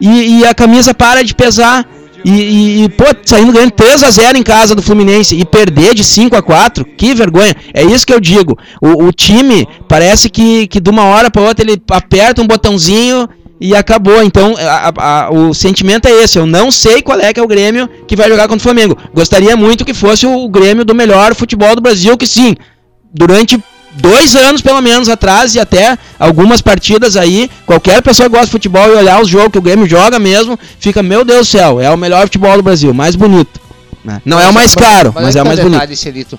e, 0.00 0.40
e 0.40 0.46
a 0.46 0.54
camisa 0.54 0.92
para 0.94 1.22
de 1.24 1.34
pesar. 1.34 1.86
E, 2.24 2.30
e- 2.30 2.84
e, 2.84 2.88
pô, 2.88 3.04
saindo 3.24 3.52
ganhando 3.52 3.70
3 3.70 4.02
a 4.02 4.10
0 4.10 4.36
em 4.36 4.42
casa 4.42 4.74
do 4.74 4.82
Fluminense 4.82 5.36
e 5.36 5.44
perder 5.44 5.94
de 5.94 6.02
5 6.02 6.34
a 6.34 6.42
4 6.42 6.84
que 6.84 7.14
vergonha. 7.14 7.54
É 7.72 7.84
isso 7.84 8.04
que 8.04 8.12
eu 8.12 8.18
digo. 8.20 8.58
O, 8.82 9.04
o 9.04 9.12
time 9.12 9.66
parece 9.88 10.28
que, 10.28 10.66
que 10.66 10.80
de 10.80 10.90
uma 10.90 11.04
hora 11.04 11.30
para 11.30 11.42
outra 11.42 11.64
ele 11.64 11.80
aperta 11.90 12.42
um 12.42 12.46
botãozinho 12.46 13.28
e 13.60 13.74
acabou. 13.74 14.20
Então, 14.24 14.56
a- 14.58 14.92
a- 15.26 15.30
o 15.30 15.54
sentimento 15.54 16.08
é 16.08 16.10
esse. 16.24 16.38
Eu 16.38 16.44
não 16.44 16.72
sei 16.72 17.02
qual 17.02 17.20
é 17.20 17.32
que 17.32 17.38
é 17.38 17.42
o 17.42 17.46
Grêmio 17.48 17.88
que 18.08 18.16
vai 18.16 18.28
jogar 18.28 18.42
contra 18.48 18.58
o 18.58 18.62
Flamengo. 18.62 18.98
Gostaria 19.14 19.56
muito 19.56 19.84
que 19.84 19.94
fosse 19.94 20.26
o 20.26 20.48
Grêmio 20.48 20.84
do 20.84 20.94
melhor 20.96 21.36
futebol 21.36 21.74
do 21.76 21.80
Brasil, 21.80 22.16
que 22.18 22.26
sim, 22.26 22.56
durante 23.14 23.58
dois 24.00 24.34
anos 24.36 24.60
pelo 24.62 24.80
menos 24.80 25.08
atrás 25.08 25.54
e 25.54 25.60
até 25.60 25.98
algumas 26.18 26.60
partidas 26.60 27.16
aí, 27.16 27.50
qualquer 27.66 28.02
pessoa 28.02 28.28
que 28.28 28.32
gosta 28.32 28.46
de 28.46 28.52
futebol 28.52 28.86
e 28.88 28.96
olhar 28.96 29.20
os 29.20 29.28
jogos 29.28 29.52
que 29.52 29.58
o 29.58 29.62
Grêmio 29.62 29.88
joga 29.88 30.18
mesmo, 30.18 30.58
fica, 30.78 31.02
meu 31.02 31.24
Deus 31.24 31.46
do 31.46 31.50
céu, 31.50 31.80
é 31.80 31.90
o 31.90 31.96
melhor 31.96 32.22
futebol 32.22 32.56
do 32.56 32.62
Brasil, 32.62 32.94
mais 32.94 33.14
bonito. 33.16 33.60
né? 34.04 34.20
Não 34.24 34.40
é 34.40 34.48
o 34.48 34.52
mais 34.52 34.74
caro, 34.74 35.12
mas 35.14 35.36
é 35.36 35.42
o 35.42 35.46
mais 35.46 35.60
bonito. 35.60 35.96
Celito. 35.96 36.38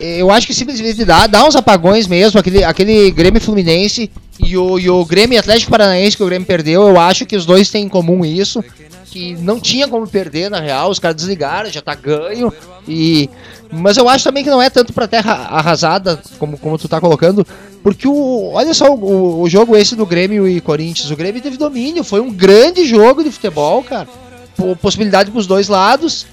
Eu 0.00 0.30
acho 0.30 0.46
que 0.46 0.54
simplesmente 0.54 1.04
dá, 1.04 1.26
dá 1.26 1.44
uns 1.44 1.54
apagões 1.54 2.06
mesmo, 2.06 2.40
aquele, 2.40 2.64
aquele 2.64 3.10
Grêmio 3.10 3.40
Fluminense 3.40 4.10
e 4.38 4.56
o, 4.56 4.78
e 4.78 4.88
o 4.88 5.04
Grêmio 5.04 5.38
Atlético 5.38 5.70
Paranaense 5.70 6.16
que 6.16 6.22
o 6.22 6.26
Grêmio 6.26 6.46
perdeu, 6.46 6.88
eu 6.88 6.98
acho 6.98 7.26
que 7.26 7.36
os 7.36 7.44
dois 7.44 7.68
têm 7.68 7.84
em 7.84 7.88
comum 7.88 8.24
isso, 8.24 8.64
que 9.10 9.34
não 9.34 9.60
tinha 9.60 9.86
como 9.86 10.06
perder 10.08 10.50
na 10.50 10.58
real, 10.58 10.90
os 10.90 10.98
caras 10.98 11.16
desligaram, 11.16 11.70
já 11.70 11.82
tá 11.82 11.94
ganho, 11.94 12.50
e... 12.88 13.28
Mas 13.72 13.96
eu 13.98 14.08
acho 14.08 14.24
também 14.24 14.42
que 14.42 14.50
não 14.50 14.60
é 14.60 14.70
tanto 14.70 14.92
pra 14.92 15.06
terra 15.06 15.32
arrasada, 15.50 16.20
como, 16.38 16.56
como 16.56 16.78
tu 16.78 16.88
tá 16.88 16.98
colocando, 16.98 17.46
porque 17.82 18.08
o... 18.08 18.50
Olha 18.54 18.72
só 18.72 18.92
o, 18.92 19.42
o 19.42 19.48
jogo 19.50 19.76
esse 19.76 19.94
do 19.94 20.06
Grêmio 20.06 20.48
e 20.48 20.60
Corinthians, 20.62 21.10
o 21.10 21.16
Grêmio 21.16 21.42
teve 21.42 21.58
domínio, 21.58 22.02
foi 22.02 22.20
um 22.20 22.32
grande 22.32 22.86
jogo 22.86 23.22
de 23.22 23.30
futebol, 23.30 23.82
cara, 23.84 24.08
Po- 24.56 24.74
possibilidade 24.76 25.30
pros 25.30 25.46
dois 25.46 25.68
lados, 25.68 26.26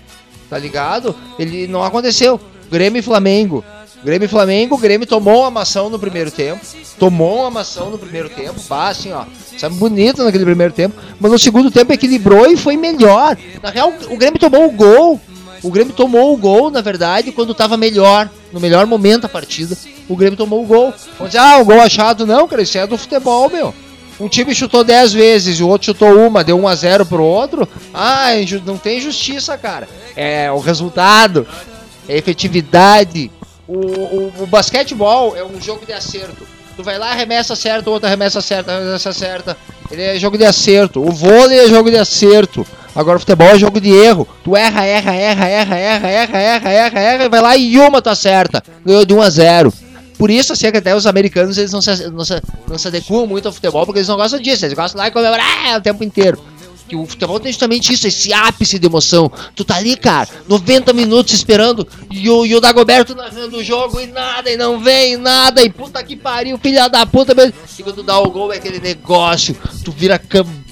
tá 0.49 0.57
ligado? 0.57 1.13
Ele 1.37 1.67
não 1.67 1.83
aconteceu. 1.83 2.39
Grêmio 2.69 2.99
e 2.99 3.01
Flamengo. 3.01 3.63
Grêmio 4.03 4.25
e 4.25 4.29
Flamengo, 4.29 4.77
Grêmio 4.77 5.07
tomou 5.07 5.41
uma 5.41 5.51
mação 5.51 5.89
no 5.89 5.97
primeiro 5.97 6.29
tempo. 6.29 6.61
Tomou 6.99 7.41
uma 7.41 7.49
mação 7.49 7.89
no 7.89 7.97
primeiro 7.97 8.29
tempo. 8.29 8.59
Bah, 8.69 8.89
assim, 8.89 9.11
ó. 9.11 9.25
Sabe, 9.57 9.75
bonito 9.75 10.23
naquele 10.23 10.45
primeiro 10.45 10.73
tempo. 10.73 10.95
Mas 11.19 11.31
no 11.31 11.39
segundo 11.39 11.71
tempo 11.71 11.91
equilibrou 11.93 12.45
e 12.47 12.55
foi 12.55 12.77
melhor. 12.77 13.37
Na 13.61 13.69
real, 13.69 13.93
o 14.09 14.17
Grêmio 14.17 14.39
tomou 14.39 14.67
o 14.67 14.71
gol. 14.71 15.19
O 15.63 15.71
Grêmio 15.71 15.93
tomou 15.93 16.33
o 16.33 16.37
gol, 16.37 16.69
na 16.69 16.81
verdade, 16.81 17.31
quando 17.31 17.55
tava 17.55 17.75
melhor. 17.75 18.29
No 18.53 18.59
melhor 18.59 18.85
momento 18.85 19.23
da 19.23 19.29
partida. 19.29 19.75
O 20.07 20.15
Grêmio 20.15 20.37
tomou 20.37 20.63
o 20.63 20.67
gol. 20.67 20.93
Vamos 21.17 21.33
dizer, 21.33 21.39
ah, 21.39 21.57
o 21.57 21.65
gol 21.65 21.81
achado. 21.81 22.25
Não, 22.25 22.47
cara, 22.47 22.61
isso 22.61 22.77
é 22.77 22.85
do 22.85 22.97
futebol, 22.97 23.49
meu. 23.49 23.73
Um 24.19 24.27
time 24.27 24.53
chutou 24.55 24.83
10 24.83 25.13
vezes 25.13 25.59
e 25.59 25.63
o 25.63 25.67
outro 25.67 25.85
chutou 25.85 26.09
uma, 26.27 26.43
deu 26.43 26.57
1 26.57 26.67
a 26.67 26.75
0 26.75 27.05
pro 27.05 27.23
outro. 27.23 27.67
Ah, 27.93 28.33
é 28.33 28.45
não 28.65 28.77
tem 28.77 28.99
justiça, 28.99 29.57
cara. 29.57 29.87
É 30.15 30.51
o 30.51 30.57
resultado, 30.57 31.45
é 32.07 32.17
efetividade. 32.17 33.31
O, 33.67 33.77
o, 33.77 34.33
o 34.39 34.47
basquetebol 34.47 35.35
é 35.35 35.43
um 35.43 35.59
jogo 35.61 35.85
de 35.85 35.93
acerto. 35.93 36.47
Tu 36.75 36.83
vai 36.83 36.97
lá, 36.97 37.11
arremessa 37.11 37.55
certo, 37.55 37.87
o 37.87 37.91
outro 37.91 38.07
arremessa 38.07 38.39
certo, 38.39 38.69
arremessa 38.69 39.11
certa. 39.11 39.57
Ele 39.89 40.01
é 40.01 40.19
jogo 40.19 40.37
de 40.37 40.45
acerto. 40.45 41.01
O 41.01 41.11
vôlei 41.11 41.59
é 41.59 41.67
jogo 41.67 41.89
de 41.89 41.97
acerto. 41.97 42.65
Agora 42.95 43.17
o 43.17 43.19
futebol 43.19 43.47
é 43.47 43.59
jogo 43.59 43.81
de 43.81 43.91
erro. 43.91 44.27
Tu 44.43 44.55
erra, 44.55 44.85
erra, 44.85 45.13
erra, 45.13 45.47
erra, 45.47 45.77
erra, 45.77 46.07
erra, 46.07 46.39
erra, 46.39 46.69
erra, 46.69 46.99
erra, 46.99 47.29
vai 47.29 47.41
lá 47.41 47.57
e 47.57 47.77
uma 47.77 48.01
tá 48.01 48.15
certa. 48.15 48.63
Ganhou 48.85 49.05
de 49.05 49.13
1 49.13 49.21
a 49.21 49.29
0. 49.29 49.73
Por 50.17 50.31
isso, 50.31 50.53
assim, 50.53 50.71
que 50.71 50.77
até 50.77 50.95
os 50.95 51.05
americanos 51.05 51.57
eles 51.57 51.71
não 51.71 51.81
se, 51.81 52.09
não, 52.09 52.25
se, 52.25 52.41
não 52.67 52.77
se 52.77 52.87
adequam 52.87 53.27
muito 53.27 53.47
ao 53.47 53.51
futebol, 53.51 53.85
porque 53.85 53.99
eles 53.99 54.07
não 54.07 54.15
gostam 54.15 54.39
disso. 54.39 54.65
Eles 54.65 54.75
gostam 54.75 54.99
lá 54.99 55.07
e 55.07 55.11
comemorar 55.11 55.77
o 55.77 55.81
tempo 55.81 56.03
inteiro. 56.03 56.39
Que 56.87 56.95
o 56.95 57.05
futebol 57.05 57.39
tem 57.39 57.51
justamente 57.51 57.93
isso, 57.93 58.07
esse 58.07 58.33
ápice 58.33 58.79
de 58.79 58.85
emoção. 58.85 59.31
Tu 59.55 59.65
tá 59.65 59.75
ali, 59.75 59.97
cara, 59.97 60.27
90 60.47 60.93
minutos 60.93 61.33
esperando 61.33 61.87
e 62.09 62.29
o, 62.29 62.45
e 62.45 62.55
o 62.55 62.61
Dagoberto 62.61 63.13
narrando 63.13 63.57
o 63.57 63.63
jogo 63.63 63.99
e 63.99 64.07
nada, 64.07 64.49
e 64.49 64.57
não 64.57 64.79
vem 64.79 65.17
nada, 65.17 65.61
e 65.61 65.69
puta 65.69 66.03
que 66.03 66.15
pariu, 66.15 66.57
filha 66.57 66.87
da 66.87 67.05
puta. 67.05 67.33
E 67.77 67.83
quando 67.83 68.03
dá 68.03 68.17
o 68.19 68.31
gol 68.31 68.53
é 68.53 68.57
aquele 68.57 68.79
negócio, 68.79 69.55
tu 69.83 69.91
vira 69.91 70.17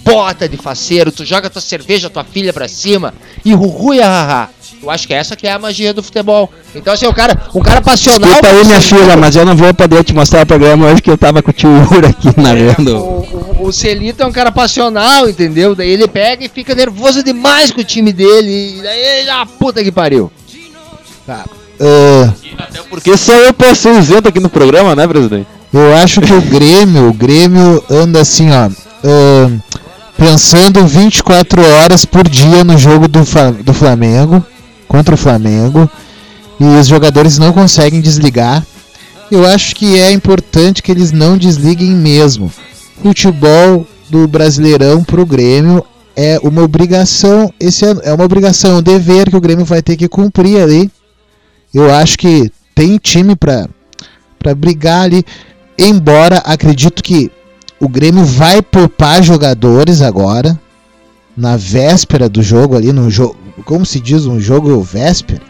hipócrita, 0.06 0.48
de 0.48 0.58
faceiro, 0.58 1.12
tu 1.12 1.26
joga 1.26 1.50
tua 1.50 1.62
cerveja, 1.62 2.10
tua 2.10 2.24
filha 2.24 2.54
pra 2.54 2.68
cima 2.68 3.14
e 3.44 3.52
e 3.52 4.00
haha. 4.00 4.50
Eu 4.84 4.92
acho 4.92 5.08
que 5.08 5.14
essa 5.14 5.36
que 5.36 5.48
é 5.48 5.52
a 5.52 5.58
magia 5.58 5.94
do 5.94 6.04
futebol. 6.04 6.52
Então, 6.76 6.94
assim, 6.94 7.08
o 7.08 7.14
cara, 7.14 7.50
um 7.56 7.62
cara 7.62 7.82
passional. 7.82 8.30
Desculpa 8.30 8.48
aí, 8.48 8.66
minha 8.66 8.82
filha, 8.82 9.18
mas 9.18 9.36
eu 9.36 9.46
não 9.46 9.56
vou 9.56 9.74
poder 9.74 10.04
te 10.04 10.14
mostrar 10.14 10.44
o 10.44 10.46
programa 10.46 10.88
hoje 10.88 11.02
que 11.02 11.10
eu 11.10 11.18
tava 11.18 11.42
com 11.42 11.50
o 11.50 11.54
tio 11.54 11.70
Ura 11.92 12.10
aqui 12.10 12.28
O, 12.28 12.42
narrando. 12.42 12.98
o, 12.98 13.68
o 13.68 13.72
Celito 13.74 14.22
é 14.22 14.26
um 14.26 14.32
cara 14.32 14.52
passional, 14.52 15.28
entendeu? 15.28 15.74
Daí 15.74 15.90
ele 15.90 16.08
pega 16.08 16.46
e 16.46 16.50
fica 16.50 16.76
nervoso 16.76 17.24
demais 17.24 17.72
com 17.72 17.82
o 17.82 17.84
time 17.84 18.14
dele. 18.14 18.78
E 18.78 18.82
daí 18.84 19.00
ele, 19.22 19.30
ah, 19.30 19.46
puta 19.46 19.84
que 19.84 19.92
pariu. 19.92 20.32
Ah, 21.28 21.46
Até 22.60 22.84
porque 22.90 23.18
só 23.18 23.34
eu 23.34 23.54
posso 23.54 23.82
ser 23.82 23.98
isento 23.98 24.28
aqui 24.30 24.40
no 24.40 24.50
programa, 24.50 24.96
né, 24.96 25.08
presidente? 25.08 25.48
eu 25.74 25.96
acho 25.96 26.22
que 26.22 26.32
o 26.32 26.42
Grêmio, 26.42 27.10
o 27.10 27.14
Grêmio 27.14 27.84
anda 27.90 28.22
assim, 28.22 28.50
ó. 28.52 28.70
ah, 29.04 29.50
pensando 30.18 30.86
24 30.86 31.62
horas 31.62 32.06
por 32.06 32.28
dia 32.28 32.64
no 32.64 32.78
jogo 32.78 33.08
do, 33.08 33.22
do 33.64 33.74
Flamengo, 33.74 34.46
contra 34.88 35.16
o 35.16 35.18
Flamengo, 35.18 35.90
e 36.60 36.64
os 36.64 36.88
jogadores 36.88 37.38
não 37.38 37.52
conseguem 37.52 38.02
desligar. 38.02 38.66
Eu 39.32 39.46
acho 39.46 39.76
que 39.76 40.00
é 40.00 40.12
importante 40.12 40.82
que 40.82 40.92
eles 40.92 41.12
não 41.12 41.38
desliguem 41.38 41.92
mesmo. 41.92 42.52
Futebol 43.02 43.86
do 44.10 44.28
Brasileirão 44.28 45.04
pro 45.04 45.26
Grêmio 45.26 45.84
é 46.16 46.40
uma 46.42 46.64
obrigação, 46.64 47.54
esse 47.60 47.86
ano 47.86 48.02
é 48.04 48.14
uma 48.14 48.24
obrigação, 48.24 48.78
um 48.78 48.82
dever 48.82 49.30
que 49.30 49.36
o 49.36 49.42
Grêmio 49.42 49.66
vai 49.66 49.82
ter 49.82 49.98
que 49.98 50.08
cumprir 50.08 50.62
ali. 50.62 50.90
Eu 51.74 51.94
acho 51.94 52.18
que 52.18 52.50
tem 52.74 52.98
time 52.98 53.36
para 53.36 53.68
para 54.40 54.54
brigar 54.54 55.06
ali, 55.06 55.26
embora 55.78 56.38
acredito 56.38 57.02
que 57.02 57.32
o 57.80 57.88
Grêmio 57.88 58.24
vai 58.24 58.62
poupar 58.62 59.24
jogadores 59.24 60.02
agora 60.02 60.60
na 61.36 61.58
véspera 61.58 62.30
do 62.30 62.42
jogo 62.42 62.76
ali 62.76 62.94
no 62.94 63.10
jogo, 63.10 63.36
como 63.66 63.86
se 63.86 64.00
diz, 64.00 64.26
um 64.26 64.40
jogo 64.40 64.82
véspera, 64.82 65.42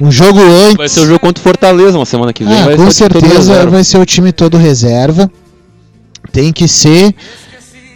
um 0.00 0.10
jogo 0.10 0.40
antes. 0.40 0.76
Vai 0.76 0.88
ser 0.88 1.00
o 1.00 1.06
jogo 1.06 1.20
contra 1.20 1.40
o 1.40 1.44
Fortaleza 1.44 1.96
uma 1.96 2.06
semana 2.06 2.32
que 2.32 2.44
vem. 2.44 2.54
Ah, 2.54 2.76
com 2.76 2.90
certeza 2.90 3.66
vai 3.66 3.84
ser 3.84 3.98
o 3.98 4.06
time 4.06 4.32
todo 4.32 4.56
reserva. 4.56 5.30
Tem 6.32 6.52
que 6.52 6.68
ser. 6.68 7.14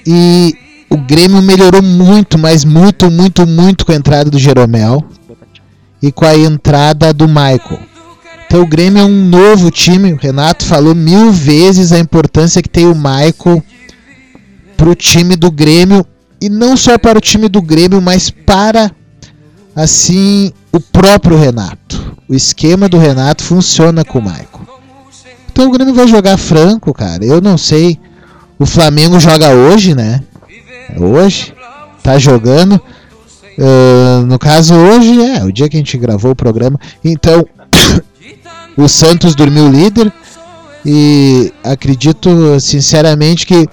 E 0.07 0.55
o 0.91 0.97
Grêmio 0.97 1.41
melhorou 1.41 1.83
muito, 1.83 2.39
mas 2.39 2.65
muito, 2.65 3.11
muito, 3.11 3.47
muito 3.47 3.87
com 3.87 3.93
a 3.93 3.95
entrada 3.95 4.31
do 4.31 4.39
Jeromel 4.39 5.05
e 6.03 6.11
com 6.11 6.25
a 6.25 6.37
entrada 6.37 7.13
do 7.13 7.29
Michael. 7.29 7.92
Então 8.53 8.65
o 8.65 8.67
Grêmio 8.67 9.01
é 9.01 9.05
um 9.07 9.31
novo 9.31 9.71
time. 9.71 10.13
O 10.13 10.19
Renato 10.19 10.67
falou 10.67 10.95
mil 10.95 11.33
vezes 11.33 11.91
a 11.91 11.99
importância 11.99 12.61
que 12.61 12.69
tem 12.69 12.85
o 12.85 12.95
Michael 12.95 13.63
para 14.77 14.91
o 14.91 14.95
time 14.95 15.37
do 15.37 15.51
Grêmio 15.51 16.05
e 16.39 16.51
não 16.51 16.77
só 16.77 16.99
para 16.99 17.17
o 17.17 17.21
time 17.23 17.49
do 17.49 17.63
Grêmio, 17.63 17.99
mas 18.03 18.29
para 18.29 18.91
assim 19.75 20.53
o 20.71 20.79
próprio 20.79 21.39
Renato. 21.39 22.15
O 22.29 22.35
esquema 22.35 22.91
do 22.91 22.99
Renato 22.99 23.43
funciona 23.43 24.05
com 24.05 24.19
o 24.19 24.23
Michael. 24.23 24.69
Então 25.51 25.69
o 25.69 25.71
Grêmio 25.71 25.95
vai 25.95 26.07
jogar 26.07 26.37
franco, 26.37 26.93
cara. 26.93 27.25
Eu 27.25 27.41
não 27.41 27.57
sei. 27.57 27.99
O 28.59 28.67
Flamengo 28.67 29.19
joga 29.19 29.49
hoje, 29.49 29.95
né? 29.95 30.23
É 30.95 31.01
hoje. 31.01 31.55
Tá 32.03 32.19
jogando. 32.19 32.79
Ah, 33.59 34.23
no 34.27 34.39
caso, 34.39 34.75
hoje 34.75 35.23
é 35.23 35.43
o 35.43 35.51
dia 35.51 35.71
que 35.71 35.77
a 35.77 35.81
gente 35.81 35.97
gravou 35.97 36.33
o 36.33 36.37
programa. 36.37 36.79
Então, 37.03 37.47
o 38.77 38.89
Santos 38.89 39.35
dormiu 39.35 39.69
líder. 39.71 40.13
E 40.85 41.53
acredito 41.63 42.59
sinceramente 42.59 43.47
que 43.47 43.69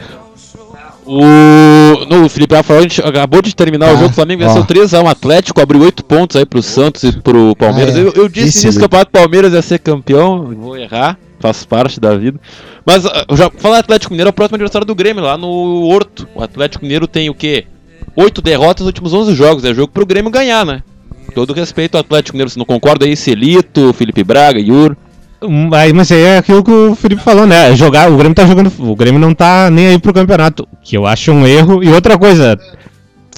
O, 1.06 2.06
no, 2.08 2.26
o 2.26 2.30
Felipe 2.30 2.54
Rafa 2.54 2.68
falou, 2.68 2.82
a 2.82 2.84
gente 2.84 3.02
acabou 3.02 3.42
de 3.42 3.56
terminar 3.56 3.88
Tá, 3.88 3.94
o 3.94 3.98
jogo, 3.98 4.12
o 4.12 4.14
Flamengo 4.14 4.44
ó. 4.44 4.48
venceu 4.48 4.64
3x1 4.64 5.10
Atlético, 5.10 5.60
abriu 5.60 5.82
8 5.82 6.06
pontos 6.06 6.36
aí 6.36 6.46
pro 6.46 6.62
Santos 6.62 7.02
e 7.04 7.12
pro 7.12 7.56
Palmeiras. 7.56 7.96
Ah, 7.96 8.00
é. 8.00 8.02
eu, 8.04 8.14
eu 8.14 8.30
disse 8.30 8.46
Vice-líder. 8.46 8.68
nesse 8.68 8.80
campeonato 8.80 9.12
Palmeiras 9.12 9.54
ia 9.54 9.62
ser 9.64 9.80
campeão, 9.80 10.54
vou 10.56 10.78
errar, 10.78 11.18
faz 11.40 11.66
parte 11.66 12.00
da 12.00 12.16
vida. 12.16 12.40
Mas 12.86 13.08
ah, 13.08 13.26
eu 13.28 13.36
já 13.36 13.50
falar 13.58 13.80
Atlético 13.80 14.14
Mineiro 14.14 14.30
é 14.30 14.32
o 14.32 14.34
próximo 14.34 14.56
adversário 14.56 14.86
do 14.86 14.94
Grêmio 14.94 15.24
lá 15.24 15.36
no 15.36 15.48
Horto. 15.88 16.28
O 16.36 16.44
Atlético 16.44 16.84
Mineiro 16.86 17.08
tem 17.08 17.28
o 17.28 17.34
quê? 17.34 17.66
8 18.16 18.40
derrotas 18.40 18.82
nos 18.82 18.88
últimos 18.88 19.14
11 19.14 19.34
jogos, 19.34 19.66
é 19.66 19.74
jogo 19.74 19.92
pro 19.92 20.06
Grêmio 20.06 20.30
ganhar, 20.30 20.64
né? 20.64 20.84
Todo 21.34 21.54
respeito 21.54 21.96
ao 21.96 22.02
Atlético 22.02 22.36
Mineiro, 22.36 22.50
se 22.50 22.58
não 22.58 22.66
concorda 22.66 23.06
aí, 23.06 23.16
Celito, 23.16 23.94
Felipe 23.94 24.24
Braga, 24.24 24.60
Yur. 24.60 24.96
Aí, 25.74 25.94
mas 25.94 26.12
aí 26.12 26.22
é 26.22 26.38
aquilo 26.38 26.64
que 26.64 26.72
o 26.72 26.96
Felipe 26.96 27.22
falou, 27.22 27.48
né? 27.48 27.74
Jogar, 27.76 28.12
o 28.12 28.18
Grêmio 28.18 28.36
tá 28.36 28.46
jogando. 28.46 28.72
O 28.80 28.96
Grêmio 28.96 29.20
não 29.20 29.34
tá 29.34 29.70
nem 29.70 29.88
aí 29.88 30.00
pro 30.00 30.14
campeonato. 30.14 30.68
Que 30.84 30.98
eu 30.98 31.06
acho 31.06 31.32
um 31.32 31.48
erro. 31.48 31.82
E 31.82 31.90
outra 31.90 32.18
coisa, 32.18 32.60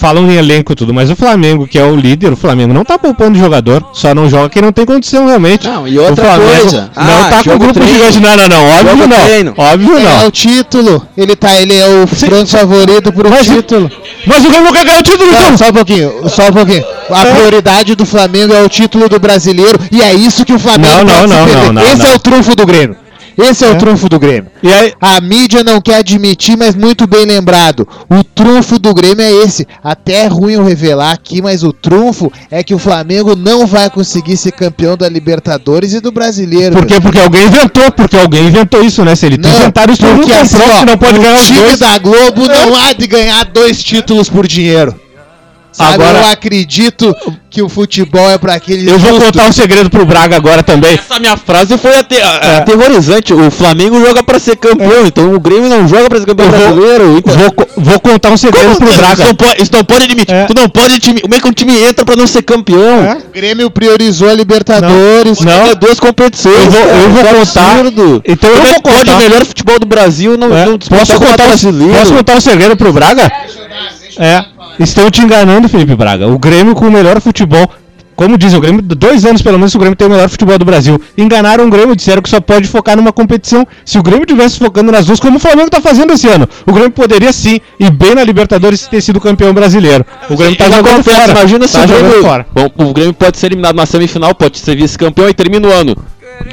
falam 0.01 0.29
em 0.29 0.35
elenco 0.35 0.73
e 0.73 0.75
tudo, 0.75 0.93
mas 0.93 1.09
o 1.11 1.15
Flamengo, 1.15 1.67
que 1.67 1.77
é 1.77 1.83
o 1.85 1.95
líder, 1.95 2.33
o 2.33 2.35
Flamengo 2.35 2.73
não 2.73 2.83
tá 2.83 2.97
poupando 2.97 3.37
jogador. 3.37 3.85
Só 3.93 4.13
não 4.15 4.27
joga 4.27 4.49
quem 4.49 4.61
não 4.61 4.71
tem 4.71 4.83
condição 4.85 5.27
realmente. 5.27 5.67
Não, 5.67 5.87
e 5.87 5.97
outra 5.99 6.13
o 6.13 6.27
Flamengo 6.27 6.59
coisa. 6.59 6.91
Não 6.95 7.03
Ah, 7.03 7.27
tá 7.29 7.37
com 7.37 7.43
jogo 7.43 7.59
grupo 7.59 7.73
treino. 7.79 7.93
gigante. 7.93 8.19
Não, 8.19 8.35
não, 8.35 8.47
não. 8.49 8.65
Óbvio 8.67 8.89
Jogo 8.89 9.07
não. 9.07 9.25
treino. 9.25 9.53
Óbvio 9.55 9.97
é 9.97 10.01
não. 10.03 10.27
o 10.27 10.31
título. 10.31 11.07
Ele 11.15 11.35
tá, 11.35 11.61
ele 11.61 11.75
é 11.77 11.85
o 11.87 12.07
franco 12.07 12.47
favorito 12.47 13.13
pro 13.13 13.29
Mas- 13.29 13.45
título. 13.45 13.91
Mas 14.25 14.43
o 14.43 14.49
Grêmio 14.49 14.65
não 14.65 14.73
quer 14.73 14.85
ganhar 14.85 14.99
o 14.99 15.03
título, 15.03 15.31
Não, 15.31 15.39
então. 15.43 15.57
só 15.57 15.69
um 15.69 15.73
pouquinho, 15.73 16.29
só 16.29 16.47
um 16.47 16.51
pouquinho. 16.51 16.83
A 17.09 17.25
prioridade 17.25 17.95
do 17.95 18.05
Flamengo 18.05 18.53
é 18.53 18.61
o 18.63 18.69
título 18.69 19.07
do 19.07 19.19
brasileiro 19.19 19.79
e 19.91 20.01
é 20.01 20.13
isso 20.13 20.43
que 20.45 20.53
o 20.53 20.59
Flamengo 20.59 21.03
Não, 21.03 21.03
não, 21.05 21.27
não, 21.27 21.45
não, 21.47 21.73
não, 21.73 21.81
Esse 21.83 21.97
não. 21.97 22.05
é 22.07 22.15
o 22.15 22.19
trunfo 22.19 22.55
do 22.55 22.65
Grêmio. 22.65 22.95
Esse 23.49 23.65
é, 23.65 23.71
o 23.71 23.77
trunfo 23.77 24.07
do 24.07 24.19
Grêmio. 24.19 24.51
E 24.61 24.71
aí, 24.71 24.93
A 25.01 25.19
mídia 25.19 25.63
não 25.63 25.81
quer 25.81 25.95
admitir, 25.95 26.57
mas 26.57 26.75
muito 26.75 27.07
bem 27.07 27.25
lembrado. 27.25 27.87
O 28.09 28.23
trunfo 28.23 28.77
do 28.79 28.93
Grêmio 28.93 29.23
é 29.23 29.31
esse. 29.43 29.67
Até 29.83 30.23
é 30.23 30.27
ruim 30.27 30.53
eu 30.53 30.63
revelar 30.63 31.11
aqui, 31.11 31.41
mas 31.41 31.63
o 31.63 31.73
trunfo 31.73 32.31
é 32.49 32.63
que 32.63 32.73
o 32.73 32.79
Flamengo 32.79 33.35
não 33.35 33.65
vai 33.65 33.89
conseguir 33.89 34.37
ser 34.37 34.51
campeão 34.51 34.95
da 34.95 35.09
Libertadores 35.09 35.93
e 35.93 35.99
do 35.99 36.11
Brasileiro. 36.11 36.75
por 36.75 36.85
quê? 36.85 36.99
Porque 37.01 37.19
alguém 37.19 37.45
inventou, 37.45 37.91
porque 37.91 38.17
alguém 38.17 38.45
inventou 38.47 38.83
isso, 38.83 39.03
né? 39.03 39.15
Se 39.15 39.25
ele 39.25 39.37
Não, 39.37 39.49
inventaram 39.49 39.93
isso, 39.93 40.01
porque 40.05 40.31
assim, 40.33 40.57
comprou 40.57 40.75
ó, 40.75 40.79
que 40.79 40.85
não 40.85 40.97
pode 40.97 41.19
ganhar 41.19 41.33
o 41.33 41.37
os 41.37 41.45
time 41.47 41.59
dois. 41.59 41.79
da 41.79 41.97
Globo 41.97 42.47
não 42.47 42.75
há 42.75 42.93
de 42.93 43.07
ganhar 43.07 43.45
dois 43.45 43.83
títulos 43.83 44.29
por 44.29 44.45
dinheiro. 44.47 44.95
Sabe, 45.71 45.93
Agora- 46.03 46.17
eu 46.19 46.25
acredito 46.33 47.15
que 47.49 47.61
o 47.61 47.69
futebol 47.69 48.29
é 48.29 48.37
pra 48.37 48.55
aqueles 48.55 48.87
Eu 48.87 48.99
vou 48.99 49.11
justos. 49.11 49.25
contar 49.31 49.47
um 49.49 49.51
segredo 49.53 49.89
pro 49.89 50.05
Braga 50.05 50.35
agora 50.35 50.61
também. 50.61 50.95
Essa 50.95 51.17
minha 51.17 51.37
frase 51.37 51.77
foi 51.77 51.95
ate- 51.97 52.21
a- 52.21 52.39
É. 52.43 52.55
aterrorizante. 52.57 53.33
O 53.33 53.49
Flamengo 53.49 53.99
joga 54.05 54.21
pra 54.21 54.37
ser 54.37 54.57
campeão, 54.57 55.05
então 55.05 55.33
o 55.33 55.39
Grêmio 55.39 55.69
não 55.69 55.87
joga 55.87 56.09
pra 56.09 56.19
ser 56.19 56.25
campeão 56.25 56.47
Eu 56.47 56.51
vou- 56.51 56.59
brasileiro. 56.75 57.17
Então... 57.17 57.33
Vou, 57.33 57.67
vou 57.77 57.99
contar 58.01 58.31
um 58.31 58.37
segredo 58.37 58.75
pro 58.75 58.89
Isso 58.89 58.97
Braga. 58.97 59.23
não 59.25 59.35
pode, 59.35 59.63
isso 59.63 59.71
não 59.73 59.83
pode 59.85 60.03
admitir. 60.05 60.33
É. 60.35 60.45
Tu 60.45 60.53
não 60.53 60.69
pode 60.69 60.93
admitir. 60.95 61.21
Como 61.21 61.35
é 61.35 61.39
que 61.39 61.47
um 61.47 61.53
time 61.53 61.81
entra 61.83 62.03
pra 62.05 62.15
não 62.17 62.27
ser 62.27 62.41
campeão? 62.41 63.03
É. 63.05 63.17
O 63.17 63.31
Grêmio 63.33 63.71
priorizou 63.71 64.29
a 64.29 64.33
Libertadores. 64.33 65.37
Pode 65.39 65.69
ter 65.69 65.75
duas 65.75 65.99
competições. 66.01 66.65
Eu 66.65 66.71
vou- 66.71 66.81
eu 66.81 67.09
vou 67.11 67.21
isso 67.21 67.29
é 67.29 67.33
contar. 67.33 67.71
absurdo. 67.79 68.21
Então 68.25 68.49
eu 68.49 68.55
Como 68.57 68.67
é 68.67 68.71
vou 68.73 68.81
contar. 68.81 69.13
o 69.13 69.17
melhor 69.17 69.45
futebol 69.45 69.79
do 69.79 69.85
Brasil 69.85 70.37
não, 70.37 70.53
É, 70.55 70.65
não 70.65 70.77
Posso 70.77 71.13
contar, 71.17 71.37
brasileiro? 71.47 71.93
posso 71.97 72.13
contar 72.13 72.35
um 72.35 72.41
segredo 72.41 72.75
pro 72.75 72.91
Braga? 72.91 73.23
É. 73.23 73.61
Estão 74.79 75.09
te 75.09 75.21
enganando, 75.21 75.69
Felipe 75.69 75.95
Braga. 75.95 76.27
O 76.27 76.39
Grêmio 76.39 76.75
com 76.75 76.87
o 76.87 76.91
melhor 76.91 77.19
futebol. 77.21 77.69
Como 78.15 78.37
dizem, 78.37 78.59
o 78.59 78.61
Grêmio, 78.61 78.83
dois 78.83 79.25
anos 79.25 79.41
pelo 79.41 79.57
menos, 79.57 79.73
o 79.73 79.79
Grêmio 79.79 79.95
tem 79.95 80.07
o 80.07 80.11
melhor 80.11 80.29
futebol 80.29 80.55
do 80.57 80.63
Brasil. 80.63 81.01
Enganaram 81.17 81.65
o 81.65 81.69
Grêmio, 81.71 81.95
disseram 81.95 82.21
que 82.21 82.29
só 82.29 82.39
pode 82.39 82.67
focar 82.67 82.95
numa 82.95 83.11
competição. 83.11 83.65
Se 83.83 83.97
o 83.97 84.03
Grêmio 84.03 84.27
tivesse 84.27 84.59
focando 84.59 84.91
nas 84.91 85.07
duas, 85.07 85.19
como 85.19 85.37
o 85.37 85.39
Flamengo 85.39 85.71
tá 85.71 85.81
fazendo 85.81 86.13
esse 86.13 86.27
ano, 86.27 86.47
o 86.67 86.71
Grêmio 86.71 86.91
poderia 86.91 87.33
sim 87.33 87.59
ir 87.79 87.89
bem 87.89 88.13
na 88.13 88.23
Libertadores 88.23 88.85
e 88.85 88.89
ter 88.91 89.01
sido 89.01 89.19
campeão 89.19 89.53
brasileiro. 89.53 90.05
O 90.29 90.35
Grêmio 90.35 90.55
tá 90.55 90.67
Isso 90.67 90.77
jogando 90.77 91.03
fora. 91.03 91.31
Imagina 91.31 91.67
se 91.67 91.73
tá 91.73 91.83
o 91.83 91.87
Grêmio, 91.87 92.21
fora. 92.21 92.45
Bom, 92.53 92.69
o 92.77 92.93
Grêmio 92.93 93.13
pode 93.13 93.39
ser 93.39 93.47
eliminado 93.47 93.75
na 93.75 93.87
semifinal, 93.87 94.35
pode 94.35 94.59
ser 94.59 94.75
vice-campeão 94.75 95.27
e 95.27 95.33
termina 95.33 95.67
o 95.67 95.71
ano. 95.71 95.95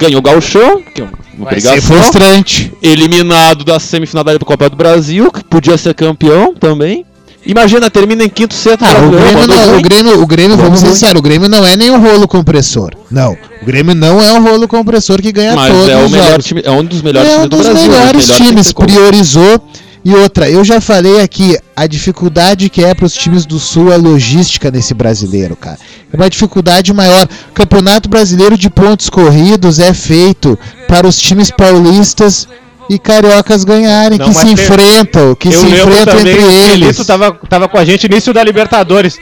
Ganhou 0.00 0.20
o 0.20 0.22
Gauchão, 0.22 0.82
que 0.94 1.02
é 1.02 1.04
uma 1.04 1.46
obrigação. 1.46 1.82
frustrante. 1.82 2.72
eliminado 2.82 3.62
da 3.62 3.78
semifinal 3.78 4.24
da 4.24 4.38
Copa 4.38 4.70
do 4.70 4.76
Brasil, 4.76 5.30
que 5.30 5.44
podia 5.44 5.76
ser 5.76 5.92
campeão 5.92 6.54
também. 6.54 7.04
Imagina, 7.48 7.90
termina 7.90 8.22
em 8.22 8.28
quinto, 8.28 8.52
sexto. 8.52 8.84
Ah, 8.84 9.06
o 9.06 9.10
Grêmio, 9.10 9.46
não, 9.46 9.78
o. 9.78 9.80
Grêmio, 9.80 10.22
o 10.22 10.26
Grêmio, 10.26 10.56
vamos 10.58 10.80
ser 10.80 10.88
sinceros, 10.88 11.18
o 11.18 11.22
Grêmio 11.22 11.48
não 11.48 11.64
é 11.66 11.76
nem 11.76 11.90
um 11.90 11.98
rolo 11.98 12.28
compressor. 12.28 12.90
Não, 13.10 13.36
o 13.62 13.64
Grêmio 13.64 13.94
não 13.94 14.22
é 14.22 14.30
um 14.32 14.42
rolo 14.42 14.68
compressor 14.68 15.20
que 15.22 15.32
ganha 15.32 15.56
Mas 15.56 15.72
todos 15.72 15.88
é, 15.88 15.96
o 15.96 16.04
os 16.04 16.10
melhor 16.12 16.30
jogos. 16.30 16.44
time, 16.44 16.62
é 16.62 16.70
um 16.70 16.84
dos 16.84 17.00
melhores 17.00 17.30
é 17.30 17.32
um 17.32 17.36
times 17.36 17.48
do 17.48 17.56
dos 17.56 17.66
Brasil. 17.66 17.82
né? 17.90 17.96
melhores 17.98 18.26
Melhor 18.26 18.36
tem 18.36 18.46
que 18.46 18.50
times, 18.52 18.72
priorizou. 18.72 19.62
E 20.04 20.14
outra, 20.14 20.48
eu 20.48 20.62
já 20.62 20.80
falei 20.80 21.20
aqui, 21.20 21.58
a 21.74 21.86
dificuldade 21.86 22.68
que 22.70 22.84
é 22.84 22.94
para 22.94 23.04
os 23.04 23.14
times 23.14 23.44
do 23.44 23.58
Sul 23.58 23.92
a 23.92 23.96
logística 23.96 24.70
nesse 24.70 24.94
brasileiro, 24.94 25.56
cara. 25.56 25.78
É 26.12 26.16
uma 26.16 26.30
dificuldade 26.30 26.92
maior. 26.92 27.26
O 27.50 27.52
Campeonato 27.52 28.08
Brasileiro 28.08 28.56
de 28.56 28.70
Pontos 28.70 29.10
Corridos 29.10 29.78
é 29.78 29.92
feito 29.92 30.58
para 30.86 31.06
os 31.06 31.16
times 31.16 31.50
paulistas 31.50 32.46
e 32.88 32.98
cariocas 32.98 33.64
ganharem, 33.64 34.18
Não, 34.18 34.26
que 34.26 34.34
se 34.34 34.42
tem- 34.44 34.52
enfrentam, 34.52 35.34
que 35.34 35.48
Eu 35.48 35.60
se 35.60 35.66
enfrentam 35.66 36.18
entre 36.20 36.32
o 36.42 36.50
eles. 36.50 36.96
Celito 36.96 37.04
tava, 37.04 37.32
tava 37.48 37.68
com 37.68 37.78
a 37.78 37.84
gente 37.84 38.04
início 38.06 38.32
da 38.32 38.42
Libertadores. 38.42 39.18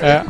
É. 0.00 0.22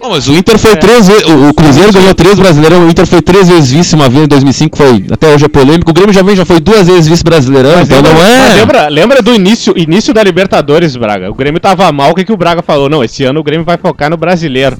Não, 0.00 0.10
mas 0.10 0.26
o 0.26 0.32
Inter 0.34 0.58
foi 0.58 0.74
três 0.74 1.06
vezes. 1.06 1.22
O, 1.28 1.50
o 1.50 1.54
Cruzeiro 1.54 1.92
ganhou 1.92 2.12
três 2.12 2.36
brasileirão. 2.36 2.84
O 2.86 2.90
Inter 2.90 3.06
foi 3.06 3.22
três 3.22 3.46
vezes 3.48 3.70
vice 3.70 3.94
uma 3.94 4.08
vez 4.08 4.24
em 4.24 4.26
2005. 4.26 4.76
Foi, 4.76 5.04
até 5.12 5.32
hoje 5.32 5.44
é 5.44 5.48
polêmico. 5.48 5.92
O 5.92 5.94
Grêmio 5.94 6.12
já, 6.12 6.22
vem, 6.22 6.34
já 6.34 6.44
foi 6.44 6.58
duas 6.58 6.88
vezes 6.88 7.06
vice 7.06 7.22
brasileirão. 7.22 7.76
Mas 7.76 7.88
Então 7.88 7.98
lembra, 7.98 8.12
não 8.12 8.20
mas 8.20 8.50
é. 8.50 8.54
lembra, 8.56 8.88
lembra 8.88 9.22
do 9.22 9.32
início, 9.32 9.72
início 9.78 10.12
da 10.12 10.24
Libertadores, 10.24 10.96
Braga? 10.96 11.30
O 11.30 11.34
Grêmio 11.34 11.60
tava 11.60 11.90
mal, 11.92 12.10
o 12.10 12.14
que, 12.16 12.24
que 12.24 12.32
o 12.32 12.36
Braga 12.36 12.62
falou? 12.62 12.88
Não, 12.90 13.04
esse 13.04 13.22
ano 13.22 13.38
o 13.38 13.44
Grêmio 13.44 13.64
vai 13.64 13.78
focar 13.78 14.10
no 14.10 14.16
brasileiro. 14.16 14.76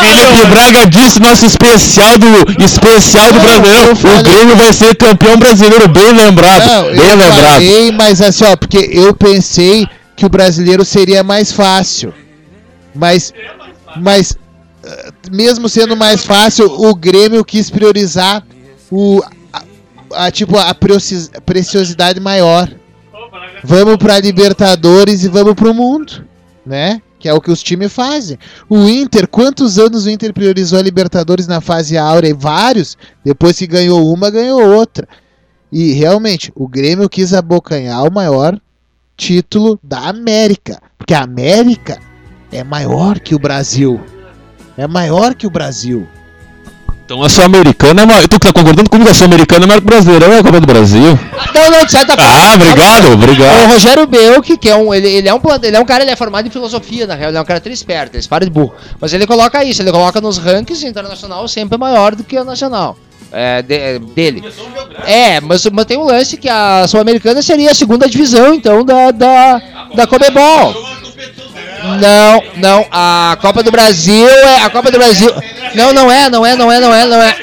Felipe 0.00 0.46
Braga 0.46 0.86
disse 0.86 1.18
nosso 1.20 1.44
especial 1.44 2.16
do 2.18 2.62
especial 2.62 3.32
do 3.32 3.40
Brasileirão. 3.40 3.92
O 3.92 4.22
Grêmio 4.22 4.56
vai 4.56 4.72
ser 4.72 4.94
campeão 4.94 5.36
brasileiro, 5.36 5.88
bem 5.88 6.12
lembrado. 6.12 6.66
Não, 6.66 6.84
bem 6.84 6.94
eu 6.94 7.16
lembrado. 7.16 7.40
falei, 7.40 7.90
mas 7.90 8.20
assim, 8.22 8.44
ó, 8.44 8.56
porque 8.56 8.78
eu 8.92 9.12
pensei 9.14 9.88
que 10.14 10.24
o 10.24 10.28
brasileiro 10.28 10.84
seria 10.84 11.24
mais 11.24 11.50
fácil. 11.50 12.14
Mas, 12.94 13.32
mas 13.96 14.38
ah, 14.86 15.12
mesmo 15.32 15.68
sendo 15.68 15.96
mais 15.96 16.24
fácil, 16.24 16.66
o 16.66 16.94
Grêmio 16.94 17.44
quis 17.44 17.70
priorizar 17.70 18.44
o, 18.90 19.20
a, 19.52 19.62
a, 20.26 20.30
tipo, 20.30 20.56
a 20.56 20.72
preciosidade 21.44 22.20
maior. 22.20 22.70
Vamos 23.64 23.96
pra 23.96 24.20
Libertadores 24.20 25.24
e 25.24 25.28
vamos 25.28 25.54
pro 25.54 25.74
mundo, 25.74 26.24
né? 26.64 27.00
Que 27.24 27.28
é 27.30 27.32
o 27.32 27.40
que 27.40 27.50
os 27.50 27.62
times 27.62 27.90
fazem. 27.90 28.38
O 28.68 28.86
Inter, 28.86 29.26
quantos 29.26 29.78
anos 29.78 30.04
o 30.04 30.10
Inter 30.10 30.34
priorizou 30.34 30.78
a 30.78 30.82
Libertadores 30.82 31.46
na 31.46 31.58
fase 31.58 31.96
áurea? 31.96 32.34
Vários. 32.34 32.98
Depois 33.24 33.56
que 33.56 33.66
ganhou 33.66 34.12
uma, 34.12 34.28
ganhou 34.28 34.62
outra. 34.62 35.08
E 35.72 35.94
realmente, 35.94 36.52
o 36.54 36.68
Grêmio 36.68 37.08
quis 37.08 37.32
abocanhar 37.32 38.06
o 38.06 38.12
maior 38.12 38.60
título 39.16 39.80
da 39.82 40.00
América. 40.00 40.78
Porque 40.98 41.14
a 41.14 41.22
América 41.22 41.98
é 42.52 42.62
maior 42.62 43.18
que 43.18 43.34
o 43.34 43.38
Brasil. 43.38 43.98
É 44.76 44.86
maior 44.86 45.34
que 45.34 45.46
o 45.46 45.50
Brasil. 45.50 46.06
Então 47.04 47.22
a 47.22 47.28
Sul-Americana 47.28 48.02
é 48.02 48.06
maior. 48.06 48.22
Tu 48.22 48.40
que 48.40 48.46
tá 48.46 48.52
concordando 48.52 48.88
comigo? 48.88 49.10
A 49.10 49.14
Sul-Americana 49.14 49.64
é 49.64 49.68
maior 49.68 49.80
que 49.80 49.86
o 49.86 49.90
Brasileirão 49.90 50.32
é 50.32 50.38
a 50.38 50.42
Copa 50.42 50.58
do 50.60 50.66
Brasil. 50.66 51.18
Não, 51.54 51.70
não, 51.70 51.84
de 51.84 51.92
certa 51.92 52.14
Ah, 52.18 52.54
obrigado, 52.54 53.08
O 53.08 53.12
obrigado. 53.12 53.66
Rogério 53.72 54.06
Belk, 54.06 54.56
que 54.56 54.70
é 54.70 54.74
um, 54.76 54.92
ele, 54.94 55.08
ele 55.08 55.28
é 55.28 55.34
um, 55.34 55.40
ele 55.62 55.76
é 55.76 55.80
um 55.80 55.84
cara, 55.84 56.02
ele 56.02 56.10
é 56.10 56.16
formado 56.16 56.46
em 56.48 56.50
filosofia, 56.50 57.06
na 57.06 57.14
real, 57.14 57.30
ele 57.30 57.36
é 57.36 57.40
um 57.40 57.44
cara 57.44 57.60
esperto, 57.68 58.16
ele 58.16 58.26
para 58.26 58.44
de 58.46 58.50
burro. 58.50 58.74
Mas 58.98 59.12
ele 59.12 59.26
coloca 59.26 59.62
isso, 59.62 59.82
ele 59.82 59.92
coloca 59.92 60.18
nos 60.20 60.38
rankings 60.38 60.82
internacional 60.86 61.46
sempre 61.46 61.76
maior 61.76 62.14
do 62.14 62.24
que 62.24 62.38
o 62.38 62.44
nacional. 62.44 62.96
É, 63.30 63.60
de- 63.62 63.74
é, 63.74 63.98
dele. 63.98 64.42
É, 65.04 65.40
mas, 65.40 65.66
mas 65.66 65.84
tem 65.84 65.98
um 65.98 66.04
lance 66.04 66.36
que 66.38 66.48
a 66.48 66.86
Sul-Americana 66.88 67.42
seria 67.42 67.72
a 67.72 67.74
segunda 67.74 68.08
divisão, 68.08 68.54
então, 68.54 68.82
da, 68.84 69.10
da, 69.10 69.62
da 69.94 70.06
Comebol. 70.06 70.74
Não, 72.00 72.42
não, 72.56 72.86
a 72.90 73.36
Copa 73.42 73.62
do 73.62 73.70
Brasil 73.70 74.26
é. 74.26 74.62
A 74.62 74.70
Copa 74.70 74.90
do 74.90 74.96
Brasil. 74.98 75.30
Não, 75.74 75.92
não 75.92 76.10
é, 76.10 76.30
não 76.30 76.46
é, 76.46 76.56
não 76.56 76.72
é, 76.72 76.80
não 76.80 76.94
é, 76.94 77.06
não 77.06 77.22
é. 77.22 77.36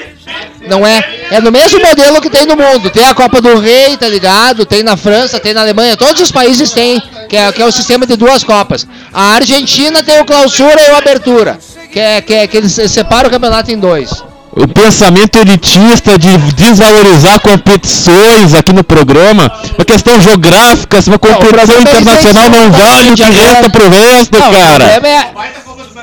Não 0.68 0.86
é. 0.86 1.04
É 1.30 1.40
no 1.40 1.50
mesmo 1.50 1.80
modelo 1.80 2.20
que 2.20 2.30
tem 2.30 2.46
no 2.46 2.56
mundo. 2.56 2.90
Tem 2.90 3.04
a 3.04 3.14
Copa 3.14 3.40
do 3.40 3.58
Rei, 3.58 3.96
tá 3.96 4.08
ligado? 4.08 4.64
Tem 4.64 4.82
na 4.82 4.96
França, 4.96 5.40
tem 5.40 5.52
na 5.52 5.60
Alemanha. 5.60 5.96
Todos 5.96 6.20
os 6.20 6.30
países 6.30 6.70
têm, 6.70 7.02
que 7.28 7.36
é, 7.36 7.50
que 7.52 7.60
é 7.60 7.66
o 7.66 7.72
sistema 7.72 8.06
de 8.06 8.16
duas 8.16 8.44
Copas. 8.44 8.86
A 9.12 9.34
Argentina 9.34 10.02
tem 10.02 10.20
o 10.20 10.24
clausura 10.24 10.80
e 10.80 10.90
o 10.92 10.96
abertura. 10.96 11.58
Que 11.92 11.98
é 11.98 12.20
que, 12.20 12.32
é, 12.32 12.46
que 12.46 12.56
eles 12.56 12.72
separam 12.72 13.28
o 13.28 13.30
campeonato 13.30 13.70
em 13.70 13.78
dois. 13.78 14.22
O 14.54 14.68
pensamento 14.68 15.38
elitista 15.38 16.18
de 16.18 16.36
desvalorizar 16.54 17.40
competições 17.40 18.54
aqui 18.54 18.70
no 18.70 18.84
programa, 18.84 19.50
uma 19.78 19.84
questão 19.84 20.20
geográfica, 20.20 21.00
se 21.00 21.08
uma 21.08 21.18
competição 21.18 21.50
Brasil 21.52 21.84
tem 21.84 22.00
internacional 22.02 22.50
não 22.50 22.58
seis 22.58 22.76
vale 22.76 23.10
o 23.10 23.14
que 23.14 23.22
resta 23.24 23.70
pro 23.70 23.88
resto, 23.88 24.38
Não, 24.38 24.50
o 24.50 24.52
cara. 24.52 24.88
problema 24.90 25.08
é, 25.08 25.32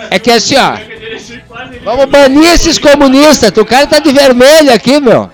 é 0.10 0.20
que 0.20 0.32
assim, 0.32 0.56
ó. 0.58 0.74
Vamos 1.84 2.06
banir 2.06 2.52
esses 2.52 2.78
comunistas. 2.78 3.52
O 3.58 3.66
cara 3.66 3.88
tá 3.88 4.00
de 4.00 4.12
vermelho 4.12 4.74
aqui, 4.74 5.00
meu. 5.00 5.30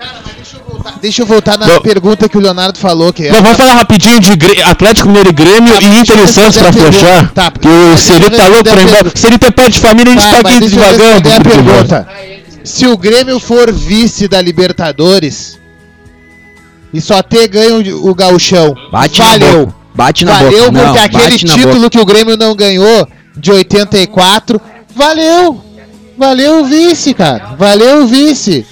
Deixa 1.02 1.22
eu 1.24 1.26
voltar 1.26 1.58
na 1.58 1.66
Bom. 1.68 1.80
pergunta 1.82 2.30
que 2.30 2.38
o 2.38 2.40
Leonardo 2.42 2.78
falou, 2.78 3.12
que 3.12 3.26
é 3.28 3.32
Bom, 3.32 3.42
vamos 3.42 3.58
falar 3.58 3.74
rapidinho 3.74 4.20
de 4.20 4.36
Grê- 4.36 4.62
Atlético 4.62 5.08
Mineiro 5.08 5.30
e 5.30 5.34
Grêmio 5.34 5.74
Tá, 5.74 5.82
e 5.82 6.00
Inter 6.00 6.20
e 6.20 6.28
Santos 6.28 6.58
pra 6.58 6.72
fechar. 6.72 7.32
Tá, 7.32 7.52
que 7.52 7.68
o 7.68 7.98
Celito 7.98 8.38
tá 8.38 8.48
louco 8.48 8.64
pra 8.64 8.82
ir 8.82 8.88
embora. 8.88 9.12
Celito 9.16 9.48
é 9.48 9.52
pai 9.52 9.70
de 9.70 9.80
família, 9.80 10.14
a 10.14 10.16
gente 10.16 10.24
Tá, 10.32 10.44
tá 10.44 10.50
aqui 10.50 10.60
devagando. 10.70 11.30
a 11.30 11.42
pergunta. 11.42 12.08
Se 12.64 12.86
o 12.88 12.98
Grêmio 12.98 13.40
for 13.40 13.72
vice 13.72 14.28
da 14.28 14.42
Libertadores 14.42 15.60
e 16.94 17.02
só 17.02 17.22
ter 17.24 17.48
ganho 17.48 18.08
o 18.08 18.14
gauchão, 18.16 18.76
Bate 18.92 19.20
na 19.20 19.26
valeu. 19.26 19.66
boca. 19.68 19.76
Bate 19.96 20.26
na 20.26 20.34
valeu 20.34 20.72
boca. 20.72 20.72
Não, 20.72 20.94
porque 20.94 21.00
aquele 21.06 21.24
bate 21.32 21.46
na 21.46 21.54
título 21.54 21.76
boca. 21.76 21.90
que 21.90 22.00
o 22.00 22.06
Grêmio 22.06 22.38
não 22.38 22.56
ganhou 22.56 23.08
de 23.36 23.52
84, 23.52 24.62
valeu. 24.96 25.62
Valeu 26.18 26.62
o 26.62 26.66
vice, 26.66 27.14
cara. 27.14 27.56
Valeu 27.58 28.04
o 28.04 28.08
vice. 28.08 28.66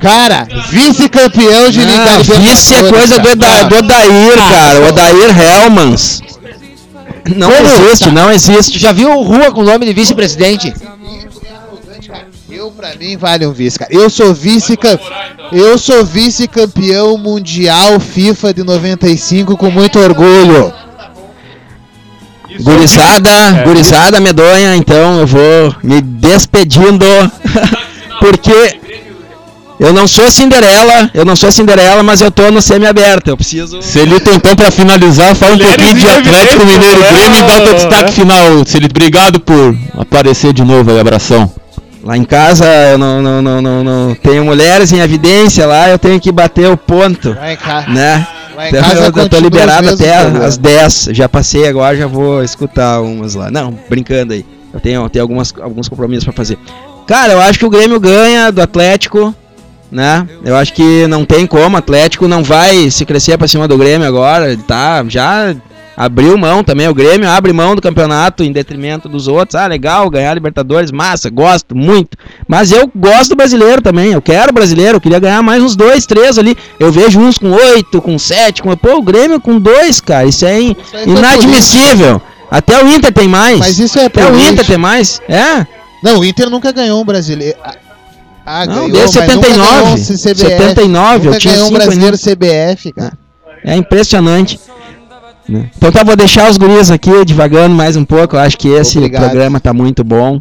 Cara, 0.00 0.46
vice-campeão 0.68 1.70
de 1.70 1.80
Liga 1.80 2.04
Não, 2.04 2.22
vice 2.22 2.74
é 2.74 2.82
coisa 2.90 3.18
do, 3.18 3.30
Oda, 3.30 3.64
do 3.64 3.76
Odair, 3.78 4.38
Ah, 4.38 4.50
cara. 4.50 4.80
O 4.80 4.88
Odair 4.88 5.62
Helmans. 5.62 6.20
Não 7.34 7.50
Como? 7.50 7.66
existe, 7.66 8.04
Tá. 8.04 8.12
não 8.12 8.30
existe. 8.30 8.78
já 8.78 8.92
viu 8.92 9.10
rua 9.22 9.50
com 9.50 9.62
o 9.62 9.64
nome 9.64 9.86
de 9.86 9.92
vice-presidente? 9.92 10.72
Eu, 12.48 12.70
pra 12.70 12.94
mim, 12.94 13.16
vale 13.16 13.46
um 13.46 13.52
vice, 13.52 13.78
cara. 13.78 13.92
Eu 13.92 14.08
sou 14.08 14.32
vice 14.32 14.78
Eu 15.50 15.76
sou 15.78 16.04
vice-campeão 16.04 17.18
mundial 17.18 17.98
FIFA 17.98 18.54
de 18.54 18.62
95 18.62 19.56
com 19.56 19.70
muito 19.70 19.98
orgulho. 19.98 20.72
Gurizada, 22.60 23.30
É. 23.30 23.64
gurizada 23.64 24.20
medonha, 24.20 24.76
então 24.76 25.20
eu 25.20 25.26
vou 25.26 25.74
me 25.82 26.00
despedindo. 26.00 27.04
porque 28.20 28.78
eu 29.78 29.92
não 29.92 30.08
sou 30.08 30.30
Cinderela, 30.30 31.10
eu 31.12 31.24
não 31.24 31.36
sou 31.36 31.52
Cinderela, 31.52 32.02
mas 32.02 32.20
eu 32.20 32.30
tô 32.30 32.50
no 32.50 32.62
semi-aberto. 32.62 33.28
Eu 33.30 33.36
preciso. 33.36 33.82
Celito, 33.82 34.30
então, 34.30 34.56
pra 34.56 34.70
finalizar, 34.70 35.34
fala 35.34 35.54
um 35.54 35.58
pouquinho 35.58 35.94
de 35.94 36.06
Atlético 36.08 36.64
Mineiro? 36.64 37.00
Grêmio 37.02 37.38
e 37.38 37.42
dá 37.42 37.56
o 37.58 37.60
teu 37.62 37.74
destaque 37.74 38.10
É. 38.10 38.12
final, 38.12 38.64
Celito. 38.66 38.92
Obrigado 38.92 39.38
por 39.40 39.76
aparecer 39.98 40.52
de 40.52 40.64
novo 40.64 40.90
aí, 40.90 40.98
abração. 40.98 41.50
Lá 42.02 42.16
em 42.16 42.24
casa 42.24 42.64
eu 42.92 42.96
não, 42.98 43.20
não, 43.20 43.42
não, 43.42 43.60
não, 43.60 43.82
não 43.84 44.14
tenho 44.14 44.44
mulheres 44.44 44.92
em 44.92 45.00
evidência 45.00 45.66
lá, 45.66 45.88
eu 45.90 45.98
tenho 45.98 46.20
que 46.20 46.30
bater 46.30 46.70
o 46.70 46.76
ponto, 46.76 47.34
Vai 47.34 47.56
cá. 47.56 47.84
né? 47.88 48.24
Então, 48.68 48.92
eu, 48.92 49.22
eu 49.22 49.28
tô 49.28 49.38
liberado 49.38 49.88
até 49.88 50.16
às 50.16 50.56
10. 50.56 51.10
Já 51.12 51.28
passei 51.28 51.68
agora, 51.68 51.96
já 51.96 52.06
vou 52.06 52.42
escutar 52.42 53.00
umas 53.00 53.34
lá. 53.34 53.50
Não, 53.50 53.78
brincando 53.88 54.32
aí. 54.32 54.44
Eu 54.72 54.80
tenho, 54.80 55.08
tenho 55.08 55.22
algumas, 55.22 55.54
alguns 55.60 55.88
compromissos 55.88 56.24
pra 56.24 56.32
fazer. 56.32 56.58
Cara, 57.06 57.32
eu 57.34 57.40
acho 57.40 57.58
que 57.58 57.66
o 57.66 57.70
Grêmio 57.70 58.00
ganha 58.00 58.50
do 58.50 58.60
Atlético, 58.60 59.34
né? 59.90 60.26
Eu 60.44 60.56
acho 60.56 60.72
que 60.72 61.06
não 61.06 61.24
tem 61.24 61.46
como. 61.46 61.76
O 61.76 61.78
Atlético 61.78 62.26
não 62.26 62.42
vai 62.42 62.90
se 62.90 63.04
crescer 63.04 63.38
pra 63.38 63.48
cima 63.48 63.68
do 63.68 63.78
Grêmio 63.78 64.06
agora. 64.06 64.52
Ele 64.52 64.62
tá, 64.62 65.04
já 65.08 65.54
abriu 65.96 66.36
mão 66.36 66.62
também. 66.62 66.88
O 66.88 66.94
Grêmio 66.94 67.28
abre 67.28 67.52
mão 67.52 67.74
do 67.74 67.80
campeonato 67.82 68.42
em 68.44 68.52
detrimento 68.52 69.08
dos 69.08 69.26
outros. 69.28 69.54
Ah, 69.54 69.66
legal, 69.66 70.08
ganhar 70.10 70.34
Libertadores, 70.34 70.90
massa, 70.92 71.30
gosto 71.30 71.74
muito. 71.76 72.16
Mas 72.46 72.70
eu 72.70 72.90
gosto 72.94 73.30
do 73.30 73.36
brasileiro 73.36 73.80
também. 73.80 74.12
Eu 74.12 74.20
quero 74.22 74.52
brasileiro. 74.52 74.96
Eu 74.96 75.00
queria 75.00 75.18
ganhar 75.18 75.42
mais 75.42 75.62
uns 75.62 75.74
dois, 75.74 76.04
três 76.06 76.38
ali. 76.38 76.56
Eu 76.78 76.92
vejo 76.92 77.18
uns 77.20 77.38
com 77.38 77.50
oito, 77.50 78.00
com 78.02 78.18
sete. 78.18 78.62
Com... 78.62 78.76
Pô, 78.76 78.96
o 78.98 79.02
Grêmio 79.02 79.40
com 79.40 79.58
dois, 79.58 80.00
cara. 80.00 80.26
Isso 80.26 80.44
é 80.44 80.60
in- 80.60 80.76
foi 80.90 81.02
inadmissível. 81.04 82.20
Até 82.50 82.82
o 82.82 82.88
Inter 82.88 83.12
tem 83.12 83.26
mais. 83.28 83.58
Mas 83.58 83.78
isso 83.78 83.98
é 83.98 84.04
Até 84.06 84.24
o. 84.30 84.36
Inter 84.38 84.64
tem 84.66 84.78
mais. 84.78 85.20
É. 85.28 85.66
Não, 86.02 86.18
o 86.20 86.24
Inter 86.24 86.48
nunca 86.50 86.70
ganhou 86.72 87.00
um 87.00 87.04
brasileiro. 87.04 87.56
Ah, 87.64 87.74
Ah, 88.48 88.64
Não, 88.66 88.74
ganhou, 88.74 88.90
desde 88.92 89.18
mas 89.18 89.34
nunca 89.34 89.48
79. 89.48 89.72
ganhou 89.72 89.88
um 89.88 89.96
CBF. 89.96 90.36
79, 90.36 91.16
eu 91.16 91.24
Nunca 91.24 91.38
tinha 91.40 91.54
ganhou 91.54 91.68
um 91.68 91.72
brasileiro 91.72 92.16
CBF, 92.16 92.92
cara. 92.92 93.12
É 93.64 93.74
impressionante. 93.76 94.60
Né? 95.48 95.70
Então 95.76 95.90
tá, 95.92 96.02
vou 96.02 96.16
deixar 96.16 96.50
os 96.50 96.56
guris 96.56 96.90
aqui 96.90 97.24
devagando 97.24 97.74
mais 97.74 97.96
um 97.96 98.04
pouco. 98.04 98.36
Eu 98.36 98.40
acho 98.40 98.58
que 98.58 98.68
esse 98.68 98.98
Obrigado. 98.98 99.24
programa 99.24 99.60
tá 99.60 99.72
muito 99.72 100.02
bom. 100.04 100.40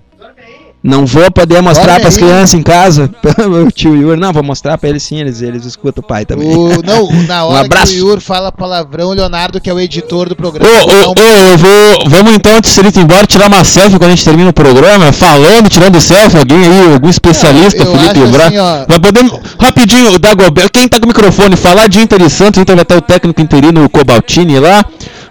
Não 0.88 1.04
vou 1.04 1.32
poder 1.32 1.62
mostrar 1.64 2.00
para 2.00 2.10
as 2.10 2.16
crianças 2.16 2.54
em 2.54 2.62
casa. 2.62 3.10
o 3.66 3.72
tio 3.72 3.96
Yuri, 3.96 4.20
não, 4.20 4.32
vou 4.32 4.44
mostrar 4.44 4.78
para 4.78 4.88
eles 4.88 5.02
sim, 5.02 5.20
eles, 5.20 5.42
eles 5.42 5.66
escutam 5.66 6.04
o 6.04 6.08
pai 6.08 6.26
também. 6.26 6.46
O, 6.56 6.82
não, 6.86 7.10
na 7.26 7.44
Um 7.44 7.50
hora 7.50 7.66
abraço. 7.66 7.92
que 7.94 8.02
o 8.04 8.10
Yur 8.10 8.22
fala 8.22 8.52
palavrão, 8.52 9.08
o 9.10 9.14
Leonardo, 9.14 9.60
que 9.60 9.68
é 9.68 9.74
o 9.74 9.80
editor 9.80 10.30
do 10.30 10.34
Ô, 10.34 10.36
programa. 10.36 10.70
ô, 10.70 10.76
um- 10.76 11.10
ô, 11.10 11.52
eu 11.52 11.58
vou. 11.58 12.10
Vamos 12.10 12.34
então, 12.36 12.56
antes 12.56 12.72
de 12.76 13.00
ir 13.00 13.02
embora, 13.02 13.26
tirar 13.26 13.48
uma 13.48 13.64
selfie 13.64 13.98
quando 13.98 14.12
a 14.12 14.16
gente 14.16 14.24
termina 14.24 14.50
o 14.52 14.54
programa, 14.54 15.12
falando, 15.12 15.68
tirando 15.70 16.00
selfie, 16.00 16.38
alguém 16.38 16.60
aí, 16.64 16.94
algum 16.94 17.10
especialista, 17.10 17.82
Eu 17.82 17.88
Felipe 17.98 18.20
Bra. 18.32 18.46
assim, 18.46 18.58
ó. 18.60 18.86
Vai 18.88 19.00
poder, 19.00 19.24
rapidinho, 19.60 20.14
o 20.14 20.20
Dagoberto, 20.20 20.70
quem 20.72 20.88
tá 20.88 21.00
com 21.00 21.06
o 21.06 21.08
microfone, 21.08 21.56
falar 21.56 21.88
de 21.88 22.00
Inter 22.00 22.22
e 22.22 22.30
Santos, 22.30 22.62
Inter 22.62 22.76
vai 22.76 22.86
ter 22.86 22.96
o 22.96 23.02
técnico 23.02 23.42
interino, 23.42 23.84
o 23.84 23.90
Cobaltini 23.90 24.60
lá. 24.60 24.86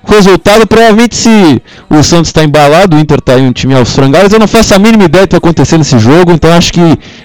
Resultado, 0.06 0.66
provavelmente, 0.66 1.16
se 1.16 1.62
o 1.90 2.02
Santos 2.02 2.28
está 2.28 2.44
embalado, 2.44 2.97
o 2.97 3.01
Inter 3.01 3.20
tá 3.20 3.39
em 3.39 3.47
um 3.47 3.52
time 3.52 3.74
aos 3.74 3.93
frangalhos, 3.94 4.32
eu 4.32 4.39
não 4.39 4.47
faço 4.48 4.74
a 4.74 4.78
mínima 4.78 5.05
ideia 5.05 5.24
do 5.26 5.28
que 5.28 5.35
vai 5.35 5.39
acontecer 5.39 5.78
nesse 5.78 5.98
jogo, 5.98 6.32
então 6.32 6.52
acho 6.52 6.72
que 6.72 6.81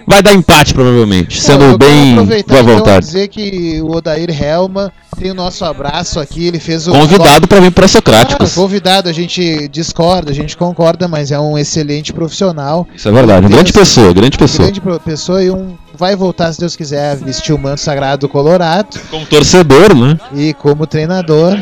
vai 0.08 0.22
dar 0.22 0.34
empate, 0.34 0.74
provavelmente, 0.74 1.40
sendo 1.42 1.64
eu 1.66 1.78
quero 1.78 1.92
bem 1.94 2.16
boa 2.16 2.38
então, 2.38 2.64
vontade. 2.64 3.06
dizer 3.06 3.28
que 3.28 3.82
o 3.82 3.92
Odair 3.96 4.30
Helma 4.30 4.92
tem 5.20 5.32
o 5.32 5.34
nosso 5.36 5.66
abraço 5.66 6.20
aqui, 6.20 6.48
ele 6.48 6.60
fez 6.60 6.88
o 6.88 6.92
Convidado 6.92 7.48
para 7.48 7.60
vir 7.60 7.72
para 7.72 7.90
Claro, 7.90 7.92
Socráticos. 7.92 8.54
convidado, 8.56 9.10
a 9.10 9.14
gente 9.14 9.68
discorda, 9.70 10.32
a 10.32 10.34
gente 10.34 10.56
concorda, 10.56 11.08
mas 11.08 11.32
é 11.32 11.40
um 11.40 11.58
excelente 11.58 12.14
profissional. 12.14 12.88
Isso 12.96 13.08
é 13.08 13.12
verdade, 13.12 13.42
uma 13.42 13.50
grande 13.50 13.74
pessoa, 13.74 14.14
grande 14.14 14.38
pessoa. 14.38 14.70
Grande 14.70 14.82
pessoa 15.04 15.44
e 15.44 15.50
um 15.50 15.76
vai 15.98 16.16
voltar, 16.16 16.54
se 16.54 16.60
Deus 16.60 16.78
quiser, 16.78 17.12
a 17.12 17.16
vestir 17.16 17.54
o 17.54 17.60
manto 17.60 17.82
sagrado 17.82 18.22
do 18.22 18.30
Colorado 18.30 18.98
Como 19.12 19.26
torcedor, 19.26 19.94
né? 19.94 20.18
e 20.34 20.54
como 20.54 20.88
treinador. 20.88 21.58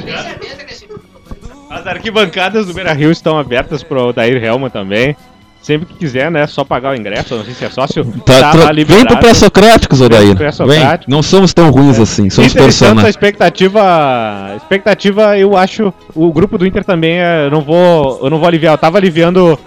As 1.78 1.86
arquibancadas 1.86 2.66
do 2.66 2.74
Beira 2.74 2.92
Rio 2.94 3.12
estão 3.12 3.38
abertas 3.38 3.84
pro 3.84 4.12
Dair 4.12 4.44
Helma 4.44 4.70
também. 4.70 5.16
Sempre 5.62 5.86
que 5.86 5.96
quiser, 5.96 6.32
né? 6.32 6.48
Só 6.48 6.64
pagar 6.64 6.92
o 6.94 6.96
ingresso, 6.96 7.36
não 7.36 7.44
sei 7.44 7.54
se 7.54 7.66
é 7.66 7.70
sócio. 7.70 8.06
Tá, 8.26 8.52
tá 8.52 8.72
vem 8.72 9.06
pro 9.06 9.18
Pré-Socráticos, 9.18 10.00
Odair. 10.00 10.36
pro 10.36 10.66
Vem. 10.66 10.82
Não 11.08 11.22
somos 11.22 11.54
tão 11.54 11.70
ruins 11.70 12.00
assim, 12.00 12.30
somos 12.30 12.52
Santos, 12.52 12.56
a 12.56 12.64
personagens. 12.64 13.10
expectativa, 13.10 14.54
expectativa, 14.56 15.38
eu 15.38 15.58
acho, 15.58 15.94
o 16.16 16.32
grupo 16.32 16.58
do 16.58 16.66
Inter 16.66 16.86
também, 16.86 17.20
é, 17.20 17.48
eu 17.48 17.52
não 17.52 17.62
vou, 17.62 18.20
eu 18.24 18.30
não 18.30 18.40
vou 18.40 18.48
aliviar, 18.48 18.76
eu 18.76 18.78
tava 18.78 18.98
aliviando, 18.98 19.60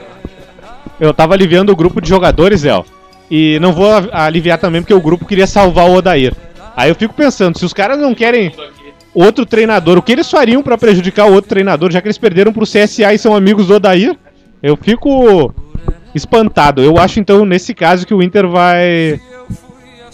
eu 0.99 1.13
tava 1.13 1.35
aliviando 1.35 1.71
o 1.71 1.77
grupo 1.77 2.01
de 2.01 2.09
jogadores, 2.09 2.63
Léo, 2.63 2.85
e 3.31 3.59
não 3.61 3.73
vou 3.73 3.91
aliviar 4.11 4.57
também 4.57 4.81
porque 4.81 4.95
o 4.95 5.03
grupo 5.03 5.27
queria 5.27 5.47
salvar 5.47 5.87
o 5.87 5.97
Odair. 5.97 6.33
Aí 6.75 6.89
eu 6.89 6.95
fico 6.95 7.13
pensando, 7.13 7.59
se 7.59 7.65
os 7.67 7.75
caras 7.75 7.99
não 7.99 8.15
querem 8.15 8.55
outro 9.15 9.45
treinador, 9.45 9.99
o 9.99 10.03
que 10.03 10.13
eles 10.13 10.31
fariam 10.31 10.63
pra 10.63 10.79
prejudicar 10.79 11.27
o 11.27 11.33
outro 11.33 11.49
treinador, 11.49 11.91
já 11.91 12.01
que 12.01 12.07
eles 12.07 12.19
perderam 12.19 12.53
pro 12.53 12.67
CSA 12.67 13.13
e 13.13 13.19
são 13.19 13.35
amigos 13.35 13.67
do 13.67 13.75
Odair? 13.75 14.17
Eu 14.63 14.77
fico 14.77 15.55
espantado. 16.15 16.83
Eu 16.83 16.99
acho 16.99 17.21
então 17.21 17.45
nesse 17.45 17.75
caso 17.75 18.07
que 18.07 18.15
o 18.15 18.23
Inter 18.23 18.47
vai 18.47 19.21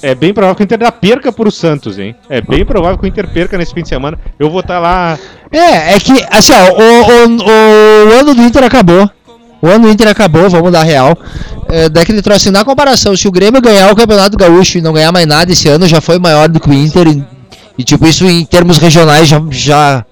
é 0.02 0.14
bem 0.14 0.32
provável 0.32 0.54
que 0.54 0.62
o 0.62 0.64
Inter 0.64 0.78
dá 0.78 0.92
perca 0.92 1.32
pro 1.32 1.50
Santos, 1.50 1.98
hein? 1.98 2.14
É 2.28 2.40
bem 2.40 2.64
provável 2.64 2.98
que 2.98 3.04
o 3.04 3.06
Inter 3.06 3.26
perca 3.28 3.56
nesse 3.56 3.72
fim 3.72 3.82
de 3.82 3.88
semana. 3.88 4.18
Eu 4.38 4.50
vou 4.50 4.60
estar 4.60 4.78
lá. 4.78 5.18
É, 5.50 5.94
é 5.94 5.98
que, 5.98 6.12
assim, 6.30 6.52
ó, 6.52 6.72
o, 6.74 7.26
o, 7.26 8.08
o 8.08 8.20
ano 8.20 8.34
do 8.34 8.42
Inter 8.42 8.62
acabou. 8.64 9.10
O 9.60 9.66
ano 9.66 9.86
do 9.86 9.90
Inter 9.90 10.08
acabou, 10.08 10.48
vamos 10.50 10.70
dar 10.70 10.82
real. 10.82 11.16
É, 11.68 11.88
daquele 11.88 12.20
troço 12.20 12.42
assim, 12.42 12.50
na 12.50 12.64
comparação, 12.64 13.16
se 13.16 13.26
o 13.26 13.32
Grêmio 13.32 13.60
ganhar 13.60 13.90
o 13.90 13.96
Campeonato 13.96 14.36
Gaúcho 14.36 14.78
e 14.78 14.82
não 14.82 14.92
ganhar 14.92 15.10
mais 15.10 15.26
nada 15.26 15.50
esse 15.50 15.68
ano, 15.68 15.86
já 15.86 16.00
foi 16.00 16.18
maior 16.18 16.48
do 16.48 16.60
que 16.60 16.68
o 16.68 16.74
Inter. 16.74 17.06
E, 17.78 17.84
tipo, 17.84 18.06
isso 18.06 18.24
em 18.26 18.44
termos 18.44 18.78
regionais 18.78 19.28
já. 19.28 19.42
já 19.50 20.06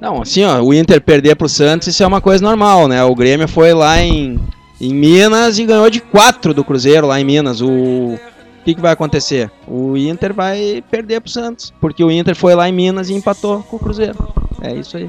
Não, 0.00 0.22
assim, 0.22 0.44
ó, 0.44 0.60
o 0.60 0.74
Inter 0.74 1.00
perder 1.00 1.36
pro 1.36 1.48
Santos, 1.48 1.88
isso 1.88 2.02
é 2.02 2.06
uma 2.06 2.20
coisa 2.20 2.44
normal, 2.44 2.86
né? 2.86 3.02
O 3.04 3.14
Grêmio 3.14 3.48
foi 3.48 3.72
lá 3.72 4.00
em, 4.00 4.38
em 4.80 4.94
Minas 4.94 5.58
e 5.58 5.64
ganhou 5.64 5.88
de 5.88 6.00
4 6.00 6.52
do 6.52 6.64
Cruzeiro 6.64 7.06
lá 7.06 7.20
em 7.20 7.24
Minas. 7.24 7.60
O 7.60 8.18
que, 8.64 8.74
que 8.74 8.80
vai 8.80 8.92
acontecer? 8.92 9.50
O 9.66 9.96
Inter 9.96 10.34
vai 10.34 10.82
perder 10.90 11.20
pro 11.20 11.30
Santos, 11.30 11.72
porque 11.80 12.04
o 12.04 12.10
Inter 12.10 12.34
foi 12.34 12.54
lá 12.54 12.68
em 12.68 12.72
Minas 12.72 13.08
e 13.08 13.14
empatou 13.14 13.62
com 13.62 13.76
o 13.76 13.80
Cruzeiro. 13.80 14.16
É 14.60 14.74
isso 14.74 14.96
aí. 14.96 15.08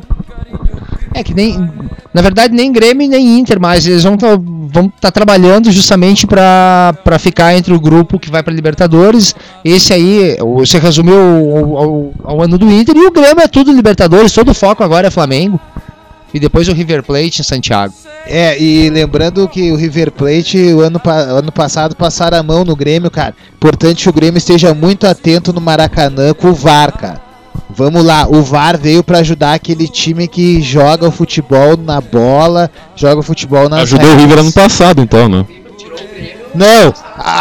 É 1.19 1.23
que 1.23 1.33
nem. 1.33 1.57
Na 2.13 2.21
verdade, 2.21 2.53
nem 2.53 2.71
Grêmio 2.71 3.07
nem 3.09 3.39
Inter, 3.39 3.59
mas 3.59 3.85
eles 3.85 4.03
vão 4.03 4.15
estar 4.15 4.37
vão 4.69 4.89
tá 5.01 5.09
trabalhando 5.11 5.71
justamente 5.71 6.27
pra 6.27 6.93
ficar 7.19 7.55
entre 7.55 7.73
o 7.73 7.79
grupo 7.79 8.19
que 8.19 8.29
vai 8.29 8.43
pra 8.43 8.53
Libertadores. 8.53 9.33
Esse 9.63 9.93
aí, 9.93 10.37
você 10.39 10.77
resumiu 10.77 11.15
ao, 11.15 11.77
ao- 11.77 12.11
ao 12.23 12.41
ano 12.41 12.57
do 12.57 12.69
Inter, 12.71 12.95
e 12.95 13.05
o 13.07 13.11
Grêmio 13.11 13.41
é 13.43 13.47
tudo 13.47 13.71
Libertadores, 13.71 14.31
todo 14.31 14.49
o 14.49 14.53
foco 14.53 14.83
agora 14.83 15.07
é 15.07 15.11
Flamengo. 15.11 15.59
E 16.33 16.39
depois 16.39 16.67
o 16.67 16.73
River 16.73 17.01
Plate 17.03 17.41
em 17.41 17.43
Santiago. 17.43 17.93
É, 18.25 18.61
e 18.61 18.89
lembrando 18.89 19.47
que 19.47 19.71
o 19.71 19.75
River 19.77 20.11
Plate, 20.11 20.57
o 20.73 20.81
ano, 20.81 21.01
ano 21.05 21.51
passado, 21.51 21.95
passaram 21.95 22.37
a 22.37 22.43
mão 22.43 22.65
no 22.65 22.75
Grêmio, 22.75 23.09
cara. 23.09 23.33
Importante 23.55 24.03
que 24.03 24.09
o 24.09 24.13
Grêmio 24.13 24.37
esteja 24.37 24.73
muito 24.73 25.07
atento 25.07 25.53
no 25.53 25.61
Maracanã 25.61 26.33
com 26.33 26.49
o 26.49 26.53
VAR, 26.53 26.91
cara. 26.97 27.21
Vamos 27.69 28.03
lá, 28.03 28.27
o 28.27 28.41
VAR 28.41 28.77
veio 28.77 29.03
pra 29.03 29.19
ajudar 29.19 29.53
aquele 29.53 29.87
time 29.87 30.27
que 30.27 30.61
joga 30.61 31.07
o 31.07 31.11
futebol 31.11 31.75
na 31.75 31.99
bola, 31.99 32.71
joga 32.95 33.19
o 33.19 33.23
futebol 33.23 33.67
nas 33.67 33.81
Ajudou 33.81 34.13
o. 34.13 34.17
River 34.17 34.39
ano 34.39 34.53
passado, 34.53 35.01
então, 35.01 35.27
né? 35.27 35.45
Não, 36.55 36.93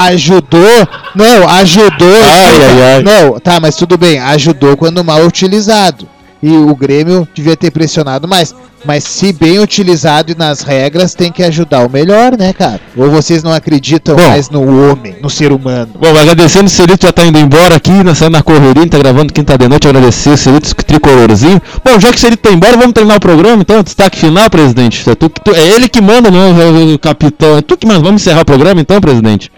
ajudou. 0.08 0.88
Não, 1.14 1.48
ajudou. 1.48 2.22
Ai, 2.22 2.62
ai, 2.62 2.82
ai. 2.96 3.02
Não, 3.02 3.40
tá, 3.40 3.58
mas 3.60 3.74
tudo 3.76 3.96
bem. 3.96 4.18
Ajudou 4.18 4.76
quando 4.76 5.02
mal 5.02 5.24
utilizado. 5.24 6.06
E 6.42 6.50
o 6.54 6.74
Grêmio 6.76 7.26
devia 7.34 7.56
ter 7.56 7.70
pressionado 7.70 8.28
mais. 8.28 8.54
Mas 8.84 9.02
se 9.04 9.32
bem 9.32 9.58
utilizado 9.58 10.30
e 10.30 10.34
nas 10.36 10.60
regras, 10.60 11.14
tem 11.14 11.32
que 11.32 11.42
ajudar 11.42 11.84
o 11.86 11.90
melhor, 11.90 12.36
né, 12.38 12.52
cara? 12.52 12.80
Ou 12.96 13.10
vocês 13.10 13.42
não 13.42 13.52
acreditam 13.52 14.14
Bom. 14.14 14.28
mais 14.28 14.48
no 14.50 14.60
homem, 14.92 15.16
no 15.20 15.28
ser 15.30 15.50
humano? 15.50 15.88
Bom, 15.98 16.08
agradecendo 16.16 16.66
o 16.66 16.70
Celito 16.70 17.04
já 17.06 17.12
tá 17.12 17.24
indo 17.24 17.38
embora 17.38 17.74
aqui, 17.76 17.90
nessa 18.04 18.30
na 18.30 18.42
correria, 18.42 18.86
tá 18.88 18.98
gravando 18.98 19.32
quinta 19.32 19.56
de 19.58 19.66
noite, 19.66 19.88
agradecer 19.88 20.28
o 20.30 20.36
Celito 20.36 20.72
tricolorzinho. 20.74 21.60
Bom, 21.84 21.98
já 21.98 22.10
que 22.10 22.16
o 22.16 22.20
Celito 22.20 22.42
tá 22.48 22.52
embora, 22.54 22.76
vamos 22.76 22.92
terminar 22.92 23.16
o 23.16 23.20
programa, 23.20 23.62
então, 23.62 23.82
destaque 23.82 24.18
final, 24.18 24.48
presidente. 24.50 25.08
É, 25.10 25.14
tu, 25.16 25.28
tu- 25.30 25.52
é 25.54 25.66
ele 25.68 25.88
que 25.88 26.00
manda, 26.00 26.30
não 26.30 26.40
é 26.40 26.94
o 26.94 26.98
capitão. 26.98 27.56
É 27.56 27.62
tu 27.62 27.76
que 27.76 27.86
manda. 27.86 28.00
Vamos 28.00 28.22
encerrar 28.22 28.42
o 28.42 28.46
programa, 28.46 28.80
então, 28.80 29.00
presidente? 29.00 29.50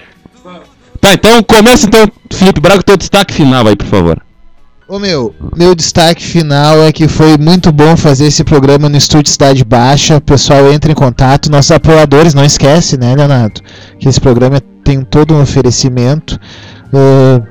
Tá, 1.00 1.12
então 1.12 1.42
começa 1.42 1.86
então, 1.86 2.06
Felipe 2.32 2.60
Braga, 2.60 2.82
teu 2.82 2.96
destaque 2.96 3.34
final 3.34 3.66
aí, 3.66 3.76
por 3.76 3.86
favor. 3.86 4.22
Ô 4.90 4.98
meu, 4.98 5.34
meu 5.54 5.74
destaque 5.74 6.24
final 6.24 6.82
é 6.82 6.90
que 6.90 7.06
foi 7.06 7.36
muito 7.36 7.70
bom 7.70 7.94
fazer 7.94 8.24
esse 8.24 8.42
programa 8.42 8.88
no 8.88 8.96
Estúdio 8.96 9.30
Cidade 9.30 9.62
Baixa. 9.62 10.16
O 10.16 10.20
pessoal 10.20 10.72
entra 10.72 10.90
em 10.90 10.94
contato, 10.94 11.50
nossos 11.50 11.72
apoiadores, 11.72 12.32
não 12.32 12.42
esquece, 12.42 12.96
né, 12.96 13.14
Leonardo? 13.14 13.60
Que 13.98 14.08
esse 14.08 14.18
programa 14.18 14.62
tem 14.82 15.02
todo 15.02 15.34
um 15.34 15.42
oferecimento. 15.42 16.40
Ah, 16.90 17.42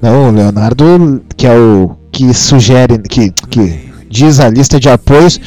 não, 0.00 0.30
o 0.30 0.32
Leonardo, 0.32 1.22
que 1.36 1.46
é 1.46 1.52
o 1.52 1.94
que 2.10 2.32
sugere, 2.32 2.96
que, 3.00 3.30
que 3.50 3.92
diz 4.08 4.40
a 4.40 4.48
lista 4.48 4.80
de 4.80 4.88
apoios. 4.88 5.38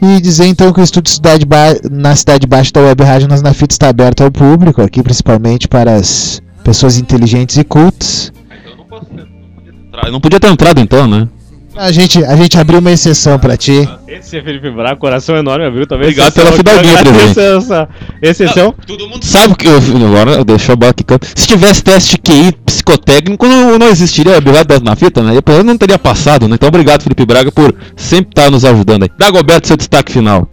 E 0.00 0.20
dizer 0.20 0.46
então 0.46 0.72
que 0.72 0.80
o 0.80 0.84
Estúdio 0.84 1.12
Cidade 1.12 1.44
ba 1.44 1.74
na 1.90 2.14
Cidade 2.14 2.46
Baixa 2.46 2.70
da 2.74 2.82
Web 2.82 3.02
Rádio 3.02 3.26
Nas 3.26 3.42
na 3.42 3.52
Fita 3.52 3.74
está 3.74 3.88
aberto 3.88 4.22
ao 4.22 4.30
público, 4.30 4.80
aqui 4.82 5.02
principalmente 5.02 5.66
para 5.66 5.96
as 5.96 6.40
pessoas 6.62 6.96
inteligentes 6.96 7.56
e 7.56 7.64
cultas. 7.64 8.32
Eu 8.64 8.76
não 8.76 9.37
podia 10.20 10.40
ter 10.40 10.48
entrado 10.48 10.80
então, 10.80 11.06
né? 11.06 11.28
A 11.76 11.92
gente, 11.92 12.24
a 12.24 12.34
gente 12.34 12.58
abriu 12.58 12.80
uma 12.80 12.90
exceção 12.90 13.38
pra 13.38 13.56
ti. 13.56 13.88
Esse 14.08 14.36
é 14.36 14.42
Felipe 14.42 14.68
Braga, 14.68 14.96
coração 14.96 15.36
enorme, 15.36 15.64
abriu 15.64 15.86
também. 15.86 16.08
Obrigado 16.08 16.30
exceção 16.30 16.64
pela 16.64 16.80
presidente. 16.80 17.38
Essa 17.40 17.88
exceção. 18.20 18.74
Todo 18.84 19.08
mundo 19.08 19.24
sabe 19.24 19.54
que 19.54 19.68
eu, 19.68 19.76
agora 20.08 20.44
deixa 20.44 20.72
eu 20.72 20.76
botar 20.76 20.90
aqui. 20.90 21.04
canto. 21.04 21.28
Se 21.36 21.46
tivesse 21.46 21.84
teste 21.84 22.18
QI 22.18 22.50
psicotécnico, 22.66 23.46
não, 23.46 23.78
não 23.78 23.86
existiria 23.86 24.36
habilidade 24.36 24.82
na 24.82 24.96
fita, 24.96 25.22
né? 25.22 25.38
Eu 25.46 25.62
não 25.62 25.78
teria 25.78 26.00
passado, 26.00 26.48
né? 26.48 26.56
Então 26.56 26.68
obrigado, 26.68 27.02
Felipe 27.02 27.24
Braga, 27.24 27.52
por 27.52 27.72
sempre 27.94 28.32
estar 28.32 28.50
nos 28.50 28.64
ajudando 28.64 29.04
aí. 29.04 29.10
Dagoberto, 29.16 29.68
seu 29.68 29.76
destaque 29.76 30.10
final. 30.10 30.48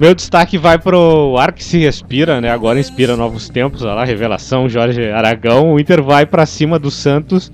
Meu 0.00 0.16
destaque 0.16 0.58
vai 0.58 0.78
pro 0.78 1.36
ar 1.38 1.52
que 1.52 1.62
se 1.62 1.78
respira, 1.78 2.40
né? 2.40 2.50
Agora 2.50 2.80
inspira 2.80 3.16
novos 3.16 3.48
tempos, 3.48 3.82
olha 3.82 3.94
lá, 3.94 4.04
revelação, 4.04 4.68
Jorge 4.68 5.10
Aragão. 5.10 5.72
O 5.72 5.80
Inter 5.80 6.02
vai 6.02 6.26
pra 6.26 6.44
cima 6.44 6.76
do 6.76 6.90
Santos. 6.90 7.52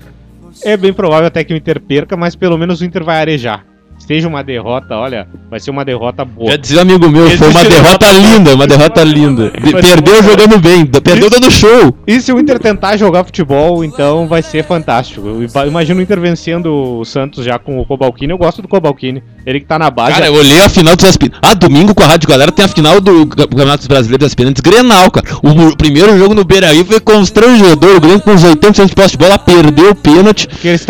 É 0.63 0.75
bem 0.77 0.93
provável 0.93 1.27
até 1.27 1.43
que 1.43 1.53
o 1.53 1.57
Inter 1.57 1.79
perca, 1.81 2.15
mas 2.17 2.35
pelo 2.35 2.57
menos 2.57 2.81
o 2.81 2.85
Inter 2.85 3.03
vai 3.03 3.17
arejar. 3.19 3.65
Seja 3.99 4.27
uma 4.27 4.43
derrota, 4.43 4.95
olha, 4.97 5.27
vai 5.49 5.59
ser 5.61 5.71
uma 5.71 5.85
derrota 5.85 6.25
boa. 6.25 6.51
Já 6.51 6.57
dizia 6.57 6.81
amigo 6.81 7.07
meu, 7.09 7.29
foi 7.29 7.47
uma 7.47 7.61
Existe 7.61 7.69
derrota 7.69 8.05
derrota. 8.07 8.11
linda, 8.37 8.55
uma 8.55 8.67
derrota 8.67 9.03
linda. 9.03 9.51
Perdeu 9.81 10.21
jogando 10.23 10.59
bem, 10.59 10.85
perdeu 10.85 11.29
dando 11.29 11.49
show. 11.49 11.95
E 12.05 12.19
se 12.19 12.33
o 12.33 12.39
Inter 12.39 12.59
tentar 12.59 12.97
jogar 12.97 13.23
futebol, 13.23 13.83
então 13.85 14.27
vai 14.27 14.41
ser 14.41 14.63
fantástico. 14.65 15.25
Eu 15.25 15.43
ima- 15.43 15.65
imagino 15.67 15.99
o 15.99 16.03
Inter 16.03 16.19
vencendo 16.19 16.99
o 16.99 17.05
Santos 17.05 17.45
já 17.45 17.57
com 17.57 17.79
o 17.79 17.85
Cobalcini. 17.85 18.31
Eu 18.33 18.37
gosto 18.37 18.61
do 18.61 18.67
Cobalcini. 18.67 19.23
Ele 19.45 19.59
que 19.59 19.65
tá 19.65 19.77
na 19.77 19.89
base. 19.89 20.13
Cara, 20.13 20.27
eu 20.27 20.33
olhei 20.33 20.61
a 20.61 20.69
final 20.69 20.95
dos 20.95 21.05
aspirantes. 21.05 21.39
Ah, 21.41 21.53
domingo 21.53 21.93
com 21.93 22.03
a 22.03 22.07
Rádio 22.07 22.29
Galera 22.29 22.51
tem 22.51 22.63
a 22.63 22.67
final 22.67 23.01
do 23.01 23.27
Campeonato 23.27 23.87
Brasileiro 23.87 24.19
dos 24.19 24.27
Aspirantes 24.27 24.61
Grenal, 24.61 25.11
cara. 25.11 25.25
O, 25.43 25.49
o 25.49 25.77
primeiro 25.77 26.17
jogo 26.17 26.33
no 26.33 26.43
Beira 26.45 26.71
Rio 26.71 26.85
foi 26.85 26.99
constrangedor. 26.99 27.97
O 27.97 27.99
Grêmio 27.99 28.21
com 28.21 28.31
uns 28.31 28.43
80% 28.43 28.85
de 28.87 28.95
posse 28.95 29.11
de 29.11 29.17
bola 29.17 29.37
perdeu 29.37 29.91
o 29.91 29.95
pênalti. 29.95 30.47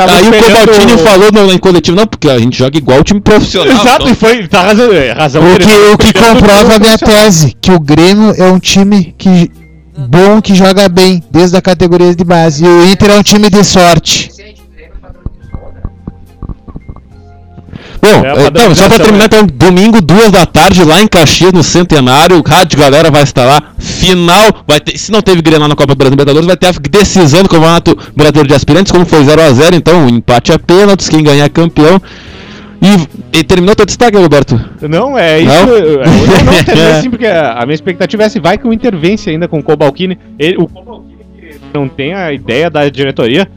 Aí 0.07 0.27
o 0.27 0.33
Cobaltini 0.33 0.97
falou 0.99 1.31
no, 1.31 1.51
em 1.51 1.57
coletivo, 1.57 1.97
não, 1.97 2.05
porque 2.05 2.29
a 2.29 2.37
gente 2.37 2.57
joga 2.57 2.77
igual 2.77 2.99
o 2.99 3.03
time 3.03 3.19
profissional. 3.21 3.73
Exato, 3.73 4.03
então- 4.03 4.11
e 4.11 4.15
foi. 4.15 4.47
Tá 4.47 4.61
razão. 4.61 4.91
é, 4.93 5.11
razão 5.11 5.41
O 5.43 5.57
que, 5.57 5.71
o 5.93 5.97
que 5.97 6.13
comprova 6.13 6.75
a 6.75 6.79
minha 6.79 6.97
tese, 6.97 7.55
que 7.59 7.71
o 7.71 7.79
Grêmio 7.79 8.33
é 8.37 8.51
um 8.51 8.59
time 8.59 9.15
que 9.17 9.49
bom 9.97 10.41
que 10.41 10.55
joga 10.55 10.87
bem 10.89 11.23
desde 11.31 11.57
a 11.57 11.61
categoria 11.61 12.13
de 12.15 12.23
base. 12.23 12.63
E 12.63 12.67
o 12.67 12.85
Inter 12.91 13.11
é 13.11 13.15
um 13.17 13.23
time 13.23 13.49
de 13.49 13.63
sorte. 13.63 14.29
Bom, 18.03 18.25
É 18.25 18.31
a 18.31 18.47
então, 18.47 18.75
só 18.75 18.87
pra 18.89 18.99
terminar, 18.99 19.25
então, 19.25 19.45
domingo, 19.45 20.01
duas 20.01 20.29
da 20.29 20.45
tarde, 20.45 20.83
lá 20.83 21.01
em 21.01 21.07
Caxias, 21.07 21.53
no 21.53 21.63
Centenário, 21.63 22.37
o 22.37 22.41
Rádio 22.47 22.77
Galera 22.77 23.09
vai 23.09 23.23
estar 23.23 23.45
lá. 23.45 23.63
Final, 23.79 24.63
vai 24.67 24.79
ter, 24.81 24.97
se 24.97 25.11
não 25.11 25.21
teve 25.21 25.41
Grenal 25.41 25.67
na 25.69 25.75
Copa 25.75 25.95
Brasil 25.95 26.11
Libertadores, 26.11 26.45
vai 26.45 26.57
ter 26.57 26.67
a 26.67 26.71
decisão 26.71 27.43
do 27.43 27.49
Campeonato 27.49 27.97
Brasileiro 28.15 28.47
de 28.49 28.53
Aspirantes, 28.55 28.91
como 28.91 29.05
foi 29.05 29.23
0x0, 29.23 29.73
então 29.73 30.05
o 30.05 30.09
empate 30.09 30.51
é 30.51 30.57
pênaltis, 30.57 31.07
quem 31.07 31.23
ganhar 31.23 31.45
é 31.45 31.49
campeão. 31.49 32.01
E, 32.81 33.39
e 33.39 33.43
terminou 33.45 33.73
teu 33.75 33.85
destaque, 33.85 34.17
Roberto? 34.17 34.59
Não, 34.81 35.17
é 35.17 35.39
isso. 35.39 35.53
Não? 35.53 35.69
eu- 35.69 36.01
eu 36.01 36.05
Não, 36.05 36.43
não, 36.45 36.53
terminei 36.65 36.91
assim, 36.91 37.09
porque 37.09 37.25
a 37.25 37.53
a 37.53 37.65
minha 37.65 37.75
expectativa 37.75 38.23
é 38.23 38.27
se 38.29 38.39
vai 38.41 38.57
que 38.57 38.67
o 38.67 38.73
Inter 38.73 38.97
vence 38.97 39.29
ainda 39.29 39.47
com 39.47 39.59
o 39.59 39.63
Cobalcini. 39.63 40.17
Ele, 40.37 40.57
o 40.57 40.67
Cobalcini, 40.67 41.15
não 41.73 41.87
tem 41.87 42.13
a 42.13 42.33
ideia 42.33 42.69
da 42.69 42.89
diretoria, 42.89 43.47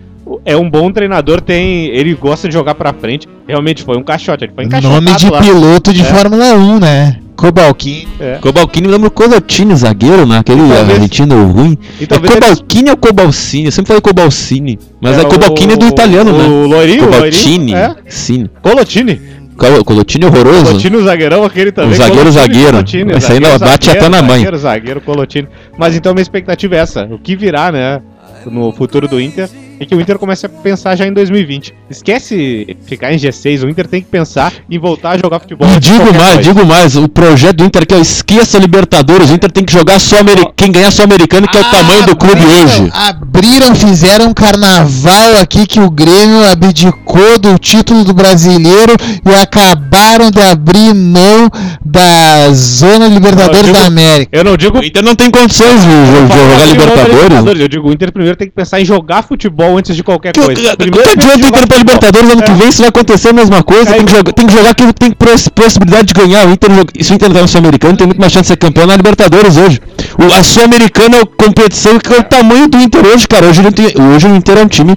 é 0.44 0.56
um 0.56 0.68
bom 0.68 0.90
treinador, 0.90 1.40
tem, 1.40 1.86
ele 1.86 2.14
gosta 2.14 2.48
de 2.48 2.54
jogar 2.54 2.74
pra 2.74 2.92
frente. 2.92 3.28
Realmente 3.46 3.82
foi 3.84 3.96
um 3.96 4.02
caixote, 4.02 4.44
ele 4.44 4.52
foi 4.54 4.64
encaixotado 4.64 5.00
Nome 5.04 5.16
de 5.16 5.30
lá. 5.30 5.40
piloto 5.40 5.92
de 5.92 6.00
É. 6.00 6.04
Fórmula 6.04 6.54
1, 6.54 6.78
né? 6.80 7.16
Cobalquini. 7.36 8.08
É. 8.18 8.38
Cobalcini 8.40 8.86
me 8.86 8.92
lembra 8.94 9.08
o 9.08 9.10
Colotini, 9.10 9.76
zagueiro, 9.76 10.24
né? 10.26 10.38
Aquele 10.38 10.60
talvez- 10.66 10.90
argentino 10.90 11.46
ruim. 11.52 11.76
E 12.00 12.04
É 12.04 12.06
talvez 12.06 12.32
Cobalcini 12.32 12.90
ou 12.90 12.96
Cobalcini? 12.96 13.64
Eu 13.66 13.72
sempre 13.72 13.88
falei 13.88 14.00
Cobalcini. 14.00 14.78
Mas 15.02 15.18
é, 15.18 15.22
o- 15.22 15.26
Cobalcini 15.28 15.76
do 15.76 15.86
italiano, 15.86 16.32
o 16.34 16.38
né? 16.38 16.74
Loirinho, 16.76 17.02
o 17.04 17.08
Cobalcini. 17.12 17.72
Loirinho, 17.72 17.76
é. 17.76 17.94
Sim. 18.08 18.46
Colotini. 18.62 19.20
Col- 19.56 19.84
Colotini 19.84 20.24
horroroso. 20.24 20.64
Colotini, 20.64 20.96
o 20.96 21.04
zagueirão, 21.04 21.44
aquele 21.44 21.72
também. 21.72 21.92
O 21.92 21.94
zagueiro, 21.94 22.18
Colotini, 22.30 22.40
zagueiro. 22.42 22.72
Colotini, 22.72 23.12
Esse 23.12 23.32
aí 23.32 23.40
não 23.40 23.58
bate 23.58 23.90
até 23.90 24.08
na 24.08 24.22
mãe. 24.22 24.36
Zagueiro, 24.38 24.56
zagueiro, 24.58 25.00
Colotini. 25.02 25.48
Mas 25.78 25.94
então 25.94 26.12
minha 26.14 26.22
expectativa 26.22 26.74
é 26.74 26.78
essa. 26.78 27.04
O 27.04 27.18
que 27.18 27.36
virá, 27.36 27.70
né? 27.70 28.00
No 28.46 28.72
futuro 28.72 29.06
do 29.08 29.20
Inter. 29.20 29.48
E 29.78 29.84
que 29.86 29.94
o 29.94 30.00
Inter 30.00 30.18
comece 30.18 30.46
a 30.46 30.48
pensar 30.48 30.96
já 30.96 31.06
em 31.06 31.12
2020. 31.12 31.74
Esquece 31.90 32.76
ficar 32.86 33.12
em 33.12 33.18
G6. 33.18 33.62
O 33.64 33.68
Inter 33.68 33.86
tem 33.86 34.00
que 34.00 34.08
pensar 34.08 34.52
em 34.70 34.78
voltar 34.78 35.10
a 35.12 35.18
jogar 35.18 35.38
futebol. 35.40 35.68
E 35.68 35.78
digo 35.78 36.04
mais, 36.14 36.34
coisa. 36.34 36.42
digo 36.42 36.64
mais, 36.66 36.96
o 36.96 37.08
projeto 37.08 37.56
do 37.56 37.64
Inter 37.64 37.82
aqui, 37.82 37.94
ó, 37.94 37.98
esqueça 37.98 38.58
Libertadores, 38.58 39.30
o 39.30 39.34
Inter 39.34 39.50
tem 39.52 39.64
que 39.64 39.72
jogar 39.72 39.98
só 39.98 40.16
quem 40.56 40.72
ganhar 40.72 40.90
só 40.90 41.02
americano, 41.04 41.46
que 41.46 41.56
é 41.56 41.60
o 41.60 41.64
tamanho 41.70 42.06
do 42.06 42.16
clube 42.16 42.40
Abriram- 42.40 42.64
hoje. 42.64 42.90
Abriram, 42.92 43.74
fizeram 43.74 44.26
um 44.28 44.34
carnaval 44.34 45.36
aqui 45.40 45.66
que 45.66 45.78
o 45.80 45.90
Grêmio 45.90 46.50
abdicou 46.50 47.38
do 47.38 47.58
título 47.58 48.02
do 48.04 48.14
brasileiro 48.14 48.94
e 49.24 49.34
acabaram 49.34 50.30
de 50.30 50.40
abrir 50.40 50.94
mão 50.94 51.50
da 51.84 52.50
Zona 52.52 53.06
Libertadores 53.08 53.66
digo- 53.66 53.78
da 53.78 53.86
América. 53.86 54.30
Eu 54.36 54.44
não 54.44 54.56
digo. 54.56 54.78
O 54.78 54.84
Inter 54.84 55.02
não 55.04 55.14
tem 55.14 55.30
condições 55.30 55.80
de, 55.82 55.86
de- 55.86 56.34
jogar 56.34 56.56
assim, 56.56 56.72
Libertadores. 56.72 57.60
Eu 57.60 57.68
digo, 57.68 57.88
o 57.88 57.92
Inter 57.92 58.12
primeiro 58.12 58.36
tem 58.36 58.48
que 58.48 58.54
pensar 58.54 58.80
em 58.80 58.84
jogar 58.84 59.22
futebol 59.22 59.65
antes 59.74 59.96
de 59.96 60.02
qualquer 60.04 60.32
Que, 60.32 60.40
coisa. 60.42 60.60
que, 60.60 60.76
Primeiro 60.76 61.08
que 61.08 61.16
que 61.16 61.20
adianta 61.24 61.36
o 61.36 61.48
Inter 61.48 61.50
pra 61.50 61.60
futebol. 61.60 61.78
Libertadores 61.78 62.30
ano 62.30 62.42
que 62.42 62.50
É. 62.50 62.54
vem 62.54 62.72
se 62.72 62.78
vai 62.80 62.88
acontecer 62.90 63.28
a 63.30 63.32
mesma 63.32 63.62
coisa? 63.62 63.90
É, 63.90 63.94
tem, 63.94 63.96
que 63.96 64.02
então- 64.02 64.16
jogar, 64.18 64.32
tem 64.34 64.46
que 64.46 64.52
jogar 64.52 64.74
que 64.74 64.92
tem 64.92 65.10
possibilidade 65.54 66.06
de 66.08 66.12
ganhar. 66.14 66.46
O 66.46 66.50
Inter, 66.52 66.70
se 67.02 67.12
o 67.12 67.14
Inter 67.14 67.32
tá 67.32 67.40
no 67.40 67.48
Sul-Americano, 67.48 67.96
tem 67.96 68.06
muito 68.06 68.20
mais 68.20 68.30
chance 68.32 68.42
de 68.42 68.48
ser 68.48 68.56
campeão 68.56 68.86
na 68.86 68.96
Libertadores 68.96 69.56
hoje. 69.56 69.80
O, 70.18 70.32
a 70.32 70.42
Sul-Americana 70.42 71.16
é 71.16 71.20
a 71.22 71.26
competição 71.26 71.98
que 71.98 72.12
é 72.12 72.18
o 72.18 72.22
tamanho 72.22 72.68
do 72.68 72.78
Inter 72.78 73.06
hoje, 73.06 73.26
cara. 73.26 73.46
Hoje, 73.46 73.62
tem- 73.72 73.86
hoje 74.14 74.26
o 74.26 74.36
Inter 74.36 74.58
é 74.58 74.62
um 74.62 74.68
time. 74.68 74.96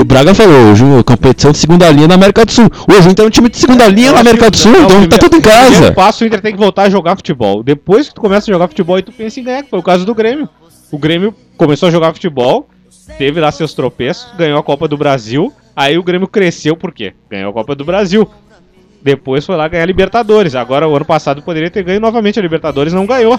O 0.00 0.04
Braga 0.04 0.34
falou, 0.34 0.72
hoje 0.72 0.84
a 0.98 1.02
competição 1.04 1.52
de 1.52 1.58
segunda 1.58 1.88
linha 1.90 2.08
na 2.08 2.14
América 2.14 2.44
do 2.44 2.50
Sul. 2.52 2.70
Hoje 2.90 3.08
o 3.08 3.10
Inter 3.10 3.24
é 3.24 3.28
um 3.28 3.30
time 3.30 3.48
de 3.48 3.58
segunda 3.58 3.86
linha 3.86 4.08
Eu 4.08 4.14
na 4.14 4.20
América 4.20 4.44
que- 4.46 4.50
do 4.52 4.56
Sul, 4.56 4.72
não, 4.72 4.78
então 4.80 4.88
tá 4.88 4.96
primeiro- 5.00 5.18
tudo 5.24 5.36
em 5.36 5.40
casa. 5.40 5.92
Passo, 5.92 6.24
o 6.24 6.26
Inter 6.26 6.40
tem 6.40 6.52
que 6.52 6.58
voltar 6.58 6.82
a 6.84 6.90
jogar 6.90 7.16
futebol. 7.16 7.62
Depois 7.62 8.08
que 8.08 8.14
tu 8.14 8.20
começa 8.20 8.50
a 8.50 8.52
jogar 8.54 8.68
futebol, 8.68 8.96
aí 8.96 9.02
tu 9.02 9.12
pensa 9.12 9.40
em 9.40 9.44
ganhar, 9.44 9.62
que 9.62 9.70
foi 9.70 9.78
o 9.78 9.82
caso 9.82 10.04
do 10.04 10.14
Grêmio. 10.14 10.48
O 10.90 10.98
Grêmio 10.98 11.34
começou 11.56 11.88
a 11.88 11.92
jogar 11.92 12.12
futebol, 12.12 12.68
teve 13.18 13.40
lá 13.40 13.50
seus 13.52 13.74
tropeços, 13.74 14.32
ganhou 14.36 14.58
a 14.58 14.62
Copa 14.62 14.88
do 14.88 14.96
Brasil, 14.96 15.52
aí 15.74 15.98
o 15.98 16.02
Grêmio 16.02 16.28
cresceu 16.28 16.76
por 16.76 16.92
quê? 16.92 17.12
Ganhou 17.30 17.50
a 17.50 17.52
Copa 17.52 17.74
do 17.74 17.84
Brasil. 17.84 18.28
Depois 19.02 19.46
foi 19.46 19.56
lá 19.56 19.66
ganhar 19.66 19.84
a 19.84 19.86
Libertadores. 19.86 20.54
Agora, 20.54 20.86
o 20.86 20.94
ano 20.94 21.04
passado, 21.04 21.42
poderia 21.42 21.70
ter 21.70 21.82
ganho 21.82 22.00
novamente 22.00 22.38
a 22.38 22.42
Libertadores, 22.42 22.92
não 22.92 23.06
ganhou. 23.06 23.38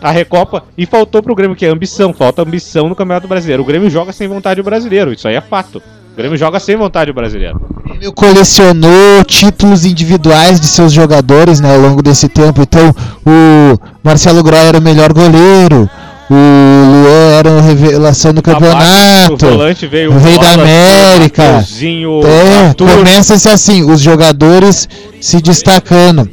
A 0.00 0.10
Recopa 0.10 0.64
e 0.76 0.86
faltou 0.86 1.22
pro 1.22 1.34
Grêmio, 1.34 1.56
que 1.56 1.66
é 1.66 1.68
ambição, 1.68 2.12
falta 2.12 2.42
ambição 2.42 2.88
no 2.88 2.94
Campeonato 2.94 3.26
Brasileiro. 3.26 3.62
O 3.62 3.66
Grêmio 3.66 3.90
joga 3.90 4.12
sem 4.12 4.28
vontade 4.28 4.60
o 4.60 4.64
brasileiro, 4.64 5.12
isso 5.12 5.26
aí 5.26 5.34
é 5.34 5.40
fato. 5.40 5.82
O 6.12 6.16
Grêmio 6.16 6.36
joga 6.36 6.60
sem 6.60 6.76
vontade 6.76 7.10
o 7.10 7.14
brasileiro. 7.14 7.60
O 7.76 7.82
Grêmio 7.82 8.12
colecionou 8.12 9.24
títulos 9.26 9.84
individuais 9.84 10.60
de 10.60 10.66
seus 10.66 10.92
jogadores 10.92 11.58
né, 11.60 11.74
ao 11.74 11.80
longo 11.80 12.00
desse 12.00 12.28
tempo. 12.28 12.62
Então, 12.62 12.94
o 13.26 13.78
Marcelo 14.02 14.42
Groy 14.42 14.58
era 14.58 14.78
o 14.78 14.82
melhor 14.82 15.12
goleiro, 15.12 15.90
o 16.30 16.34
Luan 16.34 17.38
era 17.38 17.58
a 17.58 17.60
revelação 17.60 18.34
do 18.34 18.40
Abaixo, 18.40 18.58
O 18.58 19.36
campeonato. 19.36 19.46
volante 19.46 19.86
veio 19.86 20.12
o 20.12 20.18
Rei 20.18 20.38
da 20.38 20.52
América. 20.52 21.42
É, 21.42 22.74
começa-se 22.74 23.48
assim, 23.48 23.82
os 23.82 24.00
jogadores 24.00 24.88
se 25.20 25.40
destacando. 25.40 26.28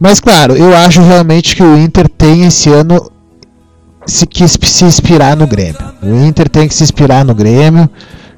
Mas 0.00 0.20
claro, 0.20 0.56
eu 0.56 0.76
acho 0.76 1.00
realmente 1.00 1.54
que 1.54 1.62
o 1.62 1.78
Inter 1.78 2.08
tem 2.08 2.44
esse 2.44 2.68
ano 2.70 3.10
se, 4.06 4.26
que 4.26 4.46
se 4.48 4.84
inspirar 4.84 5.36
no 5.36 5.46
Grêmio. 5.46 5.78
O 6.02 6.24
Inter 6.26 6.48
tem 6.48 6.68
que 6.68 6.74
se 6.74 6.82
inspirar 6.82 7.24
no 7.24 7.34
Grêmio, 7.34 7.88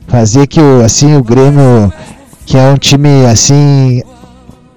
fazer 0.06 0.46
que 0.46 0.60
o, 0.60 0.84
assim, 0.84 1.16
o 1.16 1.22
Grêmio, 1.24 1.92
que 2.44 2.56
é 2.56 2.68
um 2.68 2.76
time 2.76 3.24
assim 3.26 4.02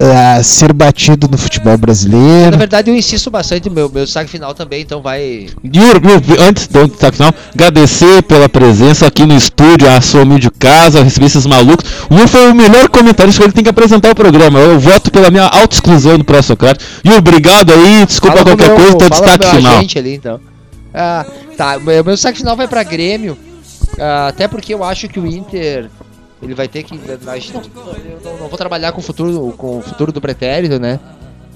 a 0.02 0.42
ser 0.42 0.72
batido 0.72 1.28
no 1.30 1.36
futebol 1.36 1.72
Na 1.72 1.76
brasileiro. 1.76 2.56
verdade, 2.56 2.90
eu 2.90 2.96
insisto 2.96 3.30
bastante, 3.30 3.68
meu, 3.68 3.90
meu 3.90 4.04
destaque 4.04 4.30
final 4.30 4.54
também, 4.54 4.80
então 4.80 5.02
vai. 5.02 5.46
Yuri, 5.62 6.00
antes 6.40 6.66
do 6.68 6.88
destaque 6.88 7.18
final, 7.18 7.34
agradecer 7.52 8.22
pela 8.22 8.48
presença 8.48 9.06
aqui 9.06 9.26
no 9.26 9.34
estúdio, 9.36 9.90
a 9.90 10.00
sua 10.00 10.22
humilde 10.22 10.50
casa, 10.50 11.02
receber 11.02 11.26
esses 11.26 11.44
malucos. 11.44 11.84
O 12.08 12.14
Yuri 12.14 12.28
foi 12.28 12.50
o 12.50 12.54
melhor 12.54 12.88
comentarista 12.88 13.40
que 13.42 13.46
ele 13.46 13.52
tem 13.52 13.62
que 13.64 13.68
apresentar 13.70 14.10
o 14.10 14.14
programa. 14.14 14.58
Eu 14.58 14.80
voto 14.80 15.10
pela 15.10 15.30
minha 15.30 15.44
auto-exclusão 15.44 16.16
do 16.16 16.24
Pró 16.24 16.40
Socrates. 16.40 16.86
E 17.04 17.10
obrigado 17.12 17.70
aí, 17.72 18.06
desculpa 18.06 18.38
Fala 18.38 18.48
qualquer 18.56 18.68
meu- 18.68 18.76
coisa, 18.76 18.96
teu 18.96 19.10
destaque 19.10 19.46
final. 19.56 19.78
ali, 19.78 20.14
então. 20.14 20.40
Ah, 20.94 21.26
tá, 21.58 21.78
meu, 21.78 22.02
meu 22.02 22.14
destaque 22.14 22.38
final 22.38 22.56
vai 22.56 22.66
pra 22.66 22.82
Grêmio. 22.82 23.36
ah, 23.98 24.28
até 24.28 24.48
porque 24.48 24.72
eu 24.72 24.82
acho 24.82 25.08
que 25.08 25.20
o 25.20 25.26
Inter 25.26 25.90
ele 26.42 26.54
vai 26.54 26.68
ter 26.68 26.82
que. 26.82 26.94
A 27.26 27.38
gente 27.38 27.52
não, 27.52 27.62
não, 28.24 28.38
não 28.38 28.48
vou 28.48 28.56
trabalhar 28.56 28.92
com 28.92 29.00
o 29.00 29.04
futuro, 29.04 29.52
com 29.56 29.78
o 29.78 29.82
futuro 29.82 30.12
do 30.12 30.20
pretérito, 30.20 30.78
né? 30.78 30.98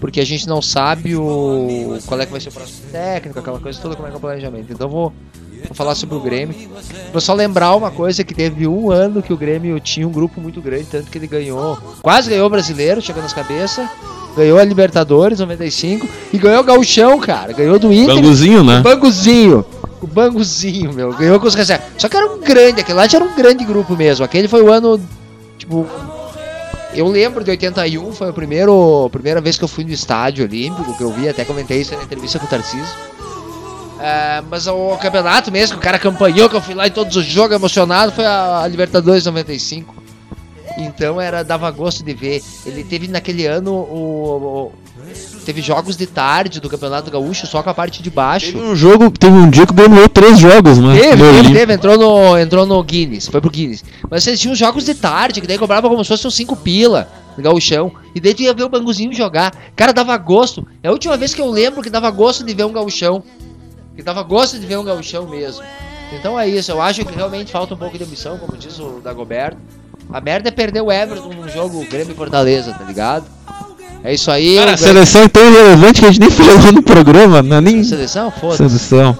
Porque 0.01 0.20
a 0.20 0.27
gente 0.27 0.47
não 0.47 0.61
sabe 0.61 1.16
o 1.16 1.98
qual 2.06 2.20
é 2.20 2.27
que 2.27 2.32
vai 2.32 2.40
ser 2.40 2.51
o 2.51 2.52
próximo 2.52 2.90
técnico, 2.90 3.39
aquela 3.39 3.59
coisa 3.59 3.81
toda, 3.81 3.97
como 3.97 4.06
é 4.06 4.11
que 4.11 4.16
é 4.16 4.19
o 4.19 4.20
planejamento. 4.20 4.70
Então 4.70 4.89
vou, 4.89 5.12
vou 5.66 5.74
falar 5.74 5.94
sobre 5.94 6.16
o 6.16 6.20
Grêmio. 6.20 6.55
Vou 7.11 7.20
só 7.20 7.32
lembrar 7.32 7.74
uma 7.74 7.90
coisa 7.90 8.23
que 8.23 8.35
teve 8.35 8.66
um 8.66 8.90
ano 8.90 9.23
que 9.23 9.32
o 9.32 9.36
Grêmio 9.36 9.81
tinha 9.81 10.06
um 10.06 10.12
grupo 10.12 10.40
muito 10.40 10.61
grande, 10.61 10.85
tanto 10.85 11.11
que 11.11 11.16
ele 11.16 11.27
ganhou, 11.27 11.78
quase 12.02 12.28
ganhou 12.28 12.47
o 12.47 12.51
brasileiro, 12.51 13.01
chegando 13.01 13.23
nas 13.23 13.32
cabeças, 13.32 13.89
ganhou 14.36 14.59
a 14.59 14.65
Libertadores 14.65 15.40
95 15.40 16.09
e 16.32 16.39
ganhou 16.39 16.61
o 16.61 16.65
Gauchão, 16.65 17.19
cara. 17.19 17.52
Ganhou 17.52 17.78
do 17.78 17.93
Inter. 17.93 18.16
Banguzinho, 18.16 18.65
né? 18.65 18.81
O 18.81 18.82
Banguzinho. 18.82 19.65
O 20.01 20.06
Banguzinho, 20.06 20.93
meu. 20.93 21.12
Ganhou 21.12 21.40
com 21.40 21.47
os 21.47 21.55
reservas. 21.55 21.86
Só 21.98 22.09
que 22.09 22.16
era 22.16 22.27
um 22.27 22.40
grande, 22.40 22.81
aquele 22.81 22.98
lá 22.98 23.06
já 23.06 23.19
era 23.19 23.24
um 23.24 23.35
grande 23.35 23.65
grupo 23.65 23.97
mesmo. 23.97 24.24
Aquele 24.24 24.48
foi 24.48 24.62
o 24.62 24.73
ano, 24.73 25.01
tipo... 25.56 25.86
Eu 26.94 27.09
lembro 27.09 27.43
de 27.43 27.51
81, 27.51 28.12
foi 28.12 28.28
a 28.28 28.32
primeiro, 28.32 29.09
primeira 29.11 29.40
vez 29.40 29.59
que 29.59 29.65
eu 29.65 29.69
fui 29.69 29.82
no 29.82 29.90
estádio 29.90 30.44
olímpico, 30.44 30.97
que 30.97 31.02
eu 31.02 31.11
vi, 31.11 31.28
até 31.28 31.44
comentei 31.44 31.81
isso 31.81 31.93
na 31.97 32.05
entrevista 32.05 32.39
com 32.39 32.47
o 32.47 32.48
Tarcísio. 32.48 32.94
É, 33.98 34.43
mas 34.48 34.69
o 34.69 34.97
campeonato 34.98 35.51
mesmo, 35.51 35.74
que 35.74 35.81
o 35.81 35.82
cara 35.82 35.98
campanhou, 35.98 36.48
que 36.48 36.55
eu 36.55 36.61
fui 36.61 36.74
lá 36.74 36.86
em 36.86 36.90
todos 36.93 37.16
os 37.16 37.24
jogos 37.24 37.56
emocionado, 37.56 38.12
foi 38.12 38.24
a, 38.24 38.61
a 38.62 38.69
Libertadores 38.69 39.24
95. 39.24 40.03
Então 40.77 41.21
era 41.21 41.43
dava 41.45 41.71
gosto 41.71 42.03
de 42.05 42.13
ver. 42.15 42.43
Ele 42.67 42.83
teve 42.83 43.07
naquele 43.09 43.47
ano 43.47 43.73
o, 43.73 44.73
o- 44.73 44.73
teve 45.45 45.61
jogos 45.61 45.97
de 45.97 46.07
tarde 46.07 46.61
do 46.61 46.69
Campeonato 46.69 47.11
Gaúcho 47.11 47.47
só 47.47 47.63
com 47.63 47.71
a 47.71 47.75
parte 47.75 48.03
de 48.03 48.11
baixo. 48.11 48.53
Teve 48.53 48.59
um 48.65 48.75
jogo, 48.75 49.11
teve 49.11 49.37
um 49.37 49.49
dia 49.49 49.67
que 49.67 49.73
ganhou 49.75 50.09
três 50.09 50.39
jogos, 50.39 50.79
né? 50.79 50.99
Teve, 50.99 51.17
No 51.23 51.33
teve, 51.43 51.55
teve, 51.55 51.73
entrou 51.75 51.97
no, 51.99 52.39
entrou 52.39 52.67
no 52.67 52.83
Guinness, 52.83 53.29
foi 53.29 53.41
pro 53.41 53.51
Guinness. 53.51 53.85
Mas 54.11 54.25
vocês 54.25 54.41
tinham 54.41 54.55
jogos 54.55 54.85
de 54.85 54.95
tarde, 54.95 55.41
que 55.41 55.47
daí 55.47 55.59
cobrava 55.59 55.89
como 55.89 56.03
se 56.03 56.09
fosse 56.09 56.27
uns 56.27 56.35
5 56.35 56.57
pila 56.57 57.09
no 57.37 57.43
gauchão. 57.43 57.93
E 58.15 58.21
daí 58.21 58.35
tu 58.35 58.43
ia 58.43 58.53
ver 58.55 58.65
o 58.65 58.69
Banguzinho 58.69 59.13
jogar. 59.13 59.55
Cara, 59.77 59.93
dava 59.93 60.17
gosto. 60.17 60.67
É 60.83 60.89
a 60.89 60.93
última 60.93 61.17
vez 61.17 61.35
que 61.35 61.41
eu 61.41 61.51
lembro 61.51 61.83
que 61.83 61.91
dava 61.91 62.11
gosto 62.11 62.43
de 62.45 62.53
ver 62.55 62.65
um 62.65 62.73
gauchão. 62.73 63.23
Que 63.95 64.03
dava 64.03 64.23
gosto 64.25 64.59
de 64.59 64.67
ver 64.67 64.77
um 64.79 64.85
gauchão 64.85 65.29
mesmo. 65.29 65.63
Então 66.19 66.39
é 66.39 66.49
isso, 66.49 66.71
eu 66.71 66.81
acho 66.81 67.05
que 67.05 67.15
realmente 67.15 67.51
falta 67.53 67.75
um 67.75 67.77
pouco 67.77 67.97
de 67.97 68.05
ambição, 68.05 68.39
como 68.39 68.57
diz 68.57 68.79
o 68.79 69.01
Dagoberto. 69.03 69.57
A 70.12 70.20
merda 70.20 70.48
é 70.48 70.52
perder 70.52 70.81
o 70.81 70.93
Everton 70.93 71.31
num 71.31 71.48
jogo 71.48 71.85
Grêmio 71.90 72.12
e 72.12 72.16
Fortaleza, 72.16 72.72
tá 72.72 72.85
ligado? 72.85 73.24
É 74.02 74.12
isso 74.12 74.31
aí. 74.31 74.56
Cara, 74.56 74.74
a 74.74 74.76
seleção 74.76 75.22
é 75.22 75.28
tão 75.28 75.43
irrelevante 75.51 76.01
que 76.01 76.06
a 76.06 76.10
gente 76.10 76.20
nem 76.20 76.31
falou 76.31 76.72
no 76.72 76.82
programa, 76.82 77.43
né? 77.43 77.60
Nem 77.60 77.82
Seleção? 77.82 78.31
Foda-se. 78.31 78.78
seleção. 78.78 79.18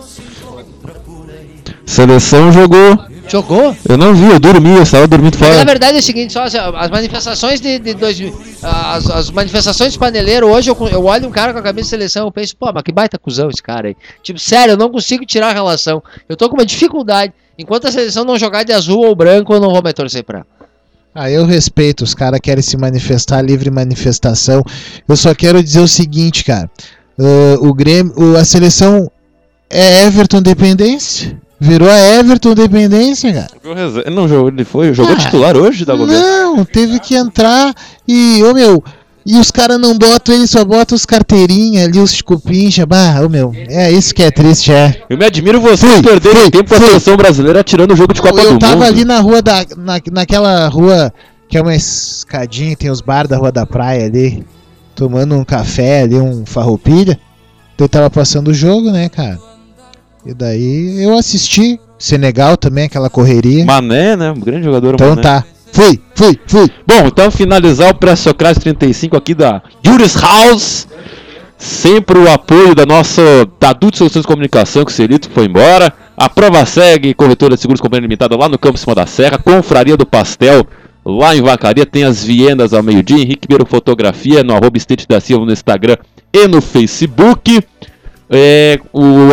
Seleção 1.87 2.53
jogou. 2.53 2.99
Jogou? 3.27 3.75
Eu 3.89 3.97
não 3.97 4.15
vi, 4.15 4.31
eu 4.31 4.39
dormi, 4.39 4.77
eu 4.77 4.83
estava 4.83 5.07
dormindo 5.07 5.39
Mas, 5.41 5.49
na 5.49 5.55
fora. 5.55 5.65
verdade 5.65 5.97
é 5.97 6.01
o 6.01 6.03
seguinte, 6.03 6.33
só 6.33 6.43
assim, 6.43 6.59
as 6.59 6.91
manifestações 6.91 7.59
de, 7.59 7.79
de 7.79 7.95
2000, 7.95 8.39
as, 8.63 9.09
as 9.11 9.31
manifestações 9.31 9.95
de 9.95 9.99
paneleiro, 9.99 10.47
hoje 10.47 10.71
eu, 10.71 10.77
eu 10.89 11.05
olho 11.07 11.27
um 11.29 11.31
cara 11.31 11.55
com 11.55 11.59
a 11.59 11.63
camisa 11.63 11.85
de 11.85 11.89
seleção, 11.89 12.27
eu 12.27 12.33
penso, 12.33 12.55
pô, 12.55 12.71
mas 12.73 12.83
que 12.83 12.93
baita 12.93 13.19
cuzão 13.19 13.49
esse 13.49 13.63
cara 13.63 13.89
aí. 13.89 13.97
Tipo, 14.23 14.39
sério, 14.39 14.73
eu 14.73 14.77
não 14.77 14.91
consigo 14.91 15.25
tirar 15.25 15.49
a 15.49 15.53
relação. 15.55 16.03
Eu 16.29 16.37
tô 16.37 16.51
com 16.51 16.57
uma 16.57 16.67
dificuldade. 16.67 17.33
Enquanto 17.59 17.87
a 17.87 17.93
seleção 17.93 18.25
não 18.25 18.39
jogar 18.39 18.63
de 18.63 18.73
azul 18.73 19.07
ou 19.07 19.15
branco, 19.15 19.55
eu 19.55 19.61
não 19.61 19.71
vou 19.71 19.83
me 19.83 19.93
torcer 19.93 20.23
pra. 20.25 20.45
Ah, 21.15 21.31
eu 21.31 21.45
respeito, 21.47 22.03
os 22.03 22.13
caras 22.15 22.41
querem 22.43 22.63
se 22.63 22.77
manifestar, 22.77 23.41
livre 23.41 23.71
manifestação. 23.71 24.63
Eu 25.09 25.17
só 25.17 25.35
quero 25.35 25.63
dizer 25.63 25.81
o 25.81 25.89
seguinte, 25.89 26.43
cara. 26.45 26.69
ah, 27.21 27.57
o 27.61 27.73
Grêmio, 27.73 28.13
o- 28.17 28.37
a 28.37 28.45
seleção 28.45 29.11
é 29.71 30.05
Everton 30.07 30.43
dependência. 30.43 31.41
Virou 31.61 31.89
a 31.89 31.97
Everton 32.19 32.53
Dependência, 32.53 33.33
cara. 33.33 34.11
Não 34.11 34.29
jogou, 34.29 34.49
ele 34.49 34.65
foi, 34.65 34.93
jogou 34.93 35.15
Ah, 35.15 35.17
titular 35.19 35.57
hoje, 35.57 35.85
Dagoberto? 35.85 36.21
Não, 36.21 36.63
teve 36.65 36.99
que 36.99 37.15
entrar 37.15 37.73
e, 38.07 38.43
ô 38.43 38.53
meu, 38.53 38.85
e 39.27 39.37
os 39.39 39.51
caras 39.51 39.79
não 39.81 39.97
botam, 39.97 40.35
ele 40.35 40.47
só 40.47 40.65
bota 40.65 40.95
os 40.95 41.07
carteirinha 41.07 41.85
ali, 41.85 41.99
os 41.99 42.21
cupincha, 42.21 42.85
bah, 42.85 43.21
ô 43.25 43.29
meu, 43.29 43.53
é 43.69 43.91
isso 43.91 44.15
que 44.15 44.23
é 44.23 44.31
triste, 44.31 44.73
é. 44.73 45.03
Eu 45.09 45.17
me 45.17 45.25
admiro 45.25 45.61
vocês 45.61 46.03
perderem 46.03 46.51
tempo 46.51 46.69
com 46.69 46.75
a 46.75 46.79
seleção 46.79 47.17
brasileira 47.17 47.65
tirando 47.65 47.93
o 47.93 47.97
jogo 47.97 48.13
de 48.13 48.21
Copa 48.21 48.41
eu 48.41 48.53
do 48.53 48.59
tava 48.59 48.75
Mundo. 48.75 48.85
ali 48.85 49.05
na 49.05 49.21
rua 49.21 49.41
da, 49.41 49.65
na, 49.77 50.01
naquela 50.13 50.69
rua 50.69 51.13
que 51.49 51.57
é 51.59 51.63
uma 51.63 51.75
escadinha, 51.75 52.77
tem 52.77 52.91
os 52.91 53.01
bar 53.01 53.29
da 53.29 53.37
rua 53.37 53.53
da 53.53 53.65
praia 53.65 54.07
ali, 54.07 54.45
tomando 54.95 55.35
um 55.35 55.45
café 55.45 56.03
ali, 56.03 56.17
um 56.17 56.45
farroupilha. 56.45 57.19
Daí 57.77 57.89
tava 57.89 58.09
passando 58.11 58.49
o 58.49 58.55
jogo, 58.55 58.91
né, 58.91 59.09
cara? 59.09 59.39
E 60.25 60.33
daí 60.33 61.03
eu 61.03 61.17
assisti, 61.19 61.79
Senegal 61.99 62.57
também, 62.57 62.85
aquela 62.85 63.11
correria. 63.11 63.65
Mané, 63.65 64.17
né? 64.17 64.31
Um 64.31 64.41
grande 64.41 64.65
jogador. 64.65 64.95
Então 64.95 65.11
Mané. 65.11 65.23
tá, 65.23 65.45
fui, 65.75 66.01
fui, 66.15 66.39
fui. 66.47 66.71
Bom, 66.87 67.07
então 67.07 67.31
finalizar 67.31 67.91
o 67.91 67.95
pré-Socrates 67.95 68.63
35 68.63 69.17
aqui 69.17 69.35
da 69.35 69.61
Juris 69.85 70.15
House. 70.15 70.87
Sempre 71.59 72.19
o 72.19 72.31
apoio 72.31 72.75
da 72.75 72.87
nossa 72.87 73.23
da 73.59 73.71
Adulto 73.71 73.99
Soluções 73.99 74.23
de 74.23 74.29
Comunicação, 74.29 74.85
que 74.85 74.93
o 74.93 74.95
Celito 74.95 75.29
foi 75.31 75.47
embora. 75.47 75.93
A 76.17 76.29
Prova 76.29 76.65
Segue, 76.65 77.15
Corretora 77.15 77.55
de 77.55 77.61
Seguros 77.61 77.81
Companhia 77.81 78.03
Limitada 78.03 78.37
lá 78.37 78.49
no 78.49 78.59
Campo 78.59 78.79
Cima 78.79 78.95
da 78.95 79.07
Serra. 79.07 79.39
Confraria 79.39 79.97
do 79.97 80.07
Pastel, 80.07 80.67
lá 81.05 81.35
em 81.35 81.43
Vacaria. 81.43 81.87
Tem 81.87 82.05
as 82.05 82.23
viendas 82.23 82.73
ao 82.73 82.83
meio-dia. 82.83 83.19
Henrique 83.19 83.49
Beiro 83.49 83.67
Fotografia, 83.67 84.45
no 84.45 84.53
arroba 84.53 84.77
Estete 84.77 85.09
da 85.09 85.21
Silva 85.21 85.45
no 85.45 85.53
Instagram 85.53 85.97
e 86.33 86.47
no 86.47 86.61
Facebook. 86.61 87.61
É, 88.31 88.79
o 88.93 89.29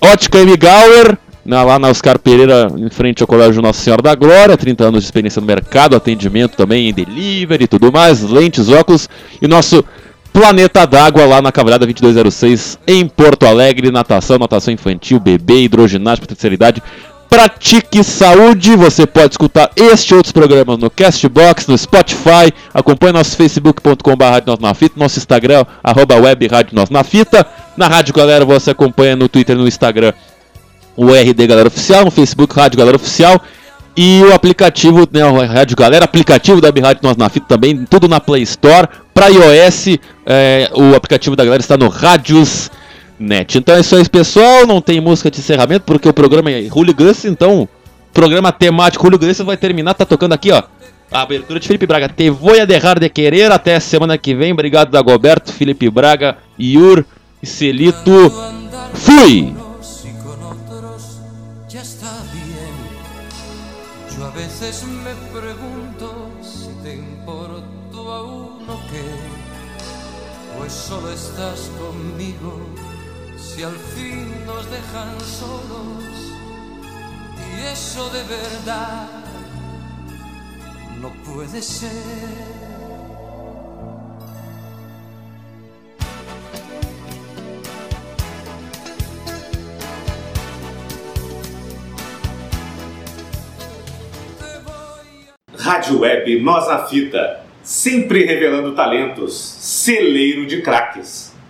Ótica 0.00 0.38
M. 0.38 0.56
Gauer, 0.56 1.18
na- 1.44 1.62
lá 1.62 1.78
na 1.78 1.88
Oscar 1.88 2.18
Pereira, 2.18 2.68
em 2.76 2.88
frente 2.88 3.22
ao 3.22 3.26
Colégio 3.26 3.60
Nossa 3.62 3.82
Senhora 3.82 4.02
da 4.02 4.14
Glória, 4.14 4.56
30 4.56 4.84
anos 4.84 5.00
de 5.02 5.06
experiência 5.06 5.40
no 5.40 5.46
mercado, 5.46 5.94
atendimento 5.96 6.56
também 6.56 6.88
em 6.88 6.92
delivery 6.94 7.64
e 7.64 7.68
tudo 7.68 7.92
mais, 7.92 8.22
lentes, 8.22 8.68
óculos, 8.68 9.08
e 9.40 9.46
nosso 9.46 9.84
Planeta 10.32 10.84
d'Água 10.84 11.24
lá 11.26 11.40
na 11.40 11.52
Cavalhada 11.52 11.86
2206 11.86 12.76
em 12.88 13.06
Porto 13.06 13.46
Alegre, 13.46 13.92
natação, 13.92 14.36
natação 14.36 14.74
infantil, 14.74 15.20
bebê, 15.20 15.62
hidroginástica, 15.62 16.26
terceira 16.26 16.54
idade. 16.54 16.82
Pratique 17.30 18.02
Saúde, 18.02 18.74
você 18.76 19.06
pode 19.06 19.34
escutar 19.34 19.70
este 19.76 20.12
e 20.12 20.16
outros 20.16 20.32
programas 20.32 20.78
no 20.78 20.90
Castbox, 20.90 21.68
no 21.68 21.78
Spotify, 21.78 22.52
acompanhe 22.72 23.12
nosso 23.12 23.36
facebook.com.br 23.36 24.92
nosso 24.96 25.18
Instagram, 25.18 25.64
arroba 25.82 26.16
web 26.16 26.48
na 26.90 27.04
Fita, 27.04 27.46
na 27.76 27.86
Rádio 27.86 28.14
Galera 28.14 28.44
você 28.44 28.72
acompanha 28.72 29.14
no 29.16 29.28
Twitter 29.28 29.56
e 29.56 29.58
no 29.58 29.68
Instagram 29.68 30.12
o 30.96 31.12
RD 31.12 31.46
Galera 31.46 31.68
Oficial, 31.68 32.04
no 32.04 32.10
Facebook 32.10 32.54
Rádio 32.54 32.78
Galera 32.78 32.96
Oficial 32.96 33.40
e 33.96 34.22
o 34.24 34.34
aplicativo, 34.34 35.08
né, 35.12 35.24
o 35.24 35.46
Rádio 35.46 35.76
Galera, 35.76 36.04
aplicativo 36.04 36.60
da 36.60 36.68
Rádio 36.68 37.00
Nós 37.02 37.16
na 37.16 37.28
Fita 37.28 37.46
também, 37.46 37.84
tudo 37.84 38.08
na 38.08 38.20
Play 38.20 38.42
Store. 38.42 38.88
Para 39.12 39.28
iOS, 39.28 39.98
é, 40.26 40.68
o 40.74 40.96
aplicativo 40.96 41.36
da 41.36 41.44
galera 41.44 41.60
está 41.60 41.76
no 41.76 41.88
Rádios 41.88 42.70
Net. 43.16 43.56
Então 43.56 43.76
é 43.76 43.80
isso 43.80 43.94
aí, 43.94 44.08
pessoal. 44.08 44.66
Não 44.66 44.80
tem 44.80 45.00
música 45.00 45.30
de 45.30 45.38
encerramento 45.38 45.84
porque 45.86 46.08
o 46.08 46.12
programa 46.12 46.50
é 46.50 46.68
Hooligans, 46.68 47.24
então 47.24 47.68
programa 48.12 48.50
temático 48.50 49.06
Hooligans 49.06 49.38
vai 49.38 49.56
terminar, 49.56 49.94
tá 49.94 50.04
tocando 50.04 50.32
aqui, 50.32 50.50
ó. 50.50 50.62
A 51.12 51.22
abertura 51.22 51.60
de 51.60 51.66
Felipe 51.68 51.86
Braga. 51.86 52.08
Te 52.08 52.28
voy 52.28 52.58
a 52.58 52.64
dejar 52.64 52.98
de 52.98 53.08
querer 53.08 53.52
até 53.52 53.78
semana 53.78 54.18
que 54.18 54.34
vem. 54.34 54.52
Obrigado, 54.52 54.90
Dagoberto, 54.90 55.52
Felipe 55.52 55.88
Braga, 55.88 56.36
Yur 56.58 57.04
e 57.40 57.46
Celito. 57.46 58.32
Fui! 58.94 59.63
Eso 77.94 78.10
de 78.10 78.24
verdad 78.24 79.08
no 81.00 81.12
puede 81.22 81.62
ser. 81.62 81.90
Rádio 95.56 96.00
Web 96.00 96.40
Nós 96.42 96.66
na 96.66 96.86
Fita, 96.86 97.44
sempre 97.62 98.24
revelando 98.26 98.74
talentos, 98.74 99.34
celeiro 99.36 100.46
de 100.46 100.62
craques. 100.62 101.33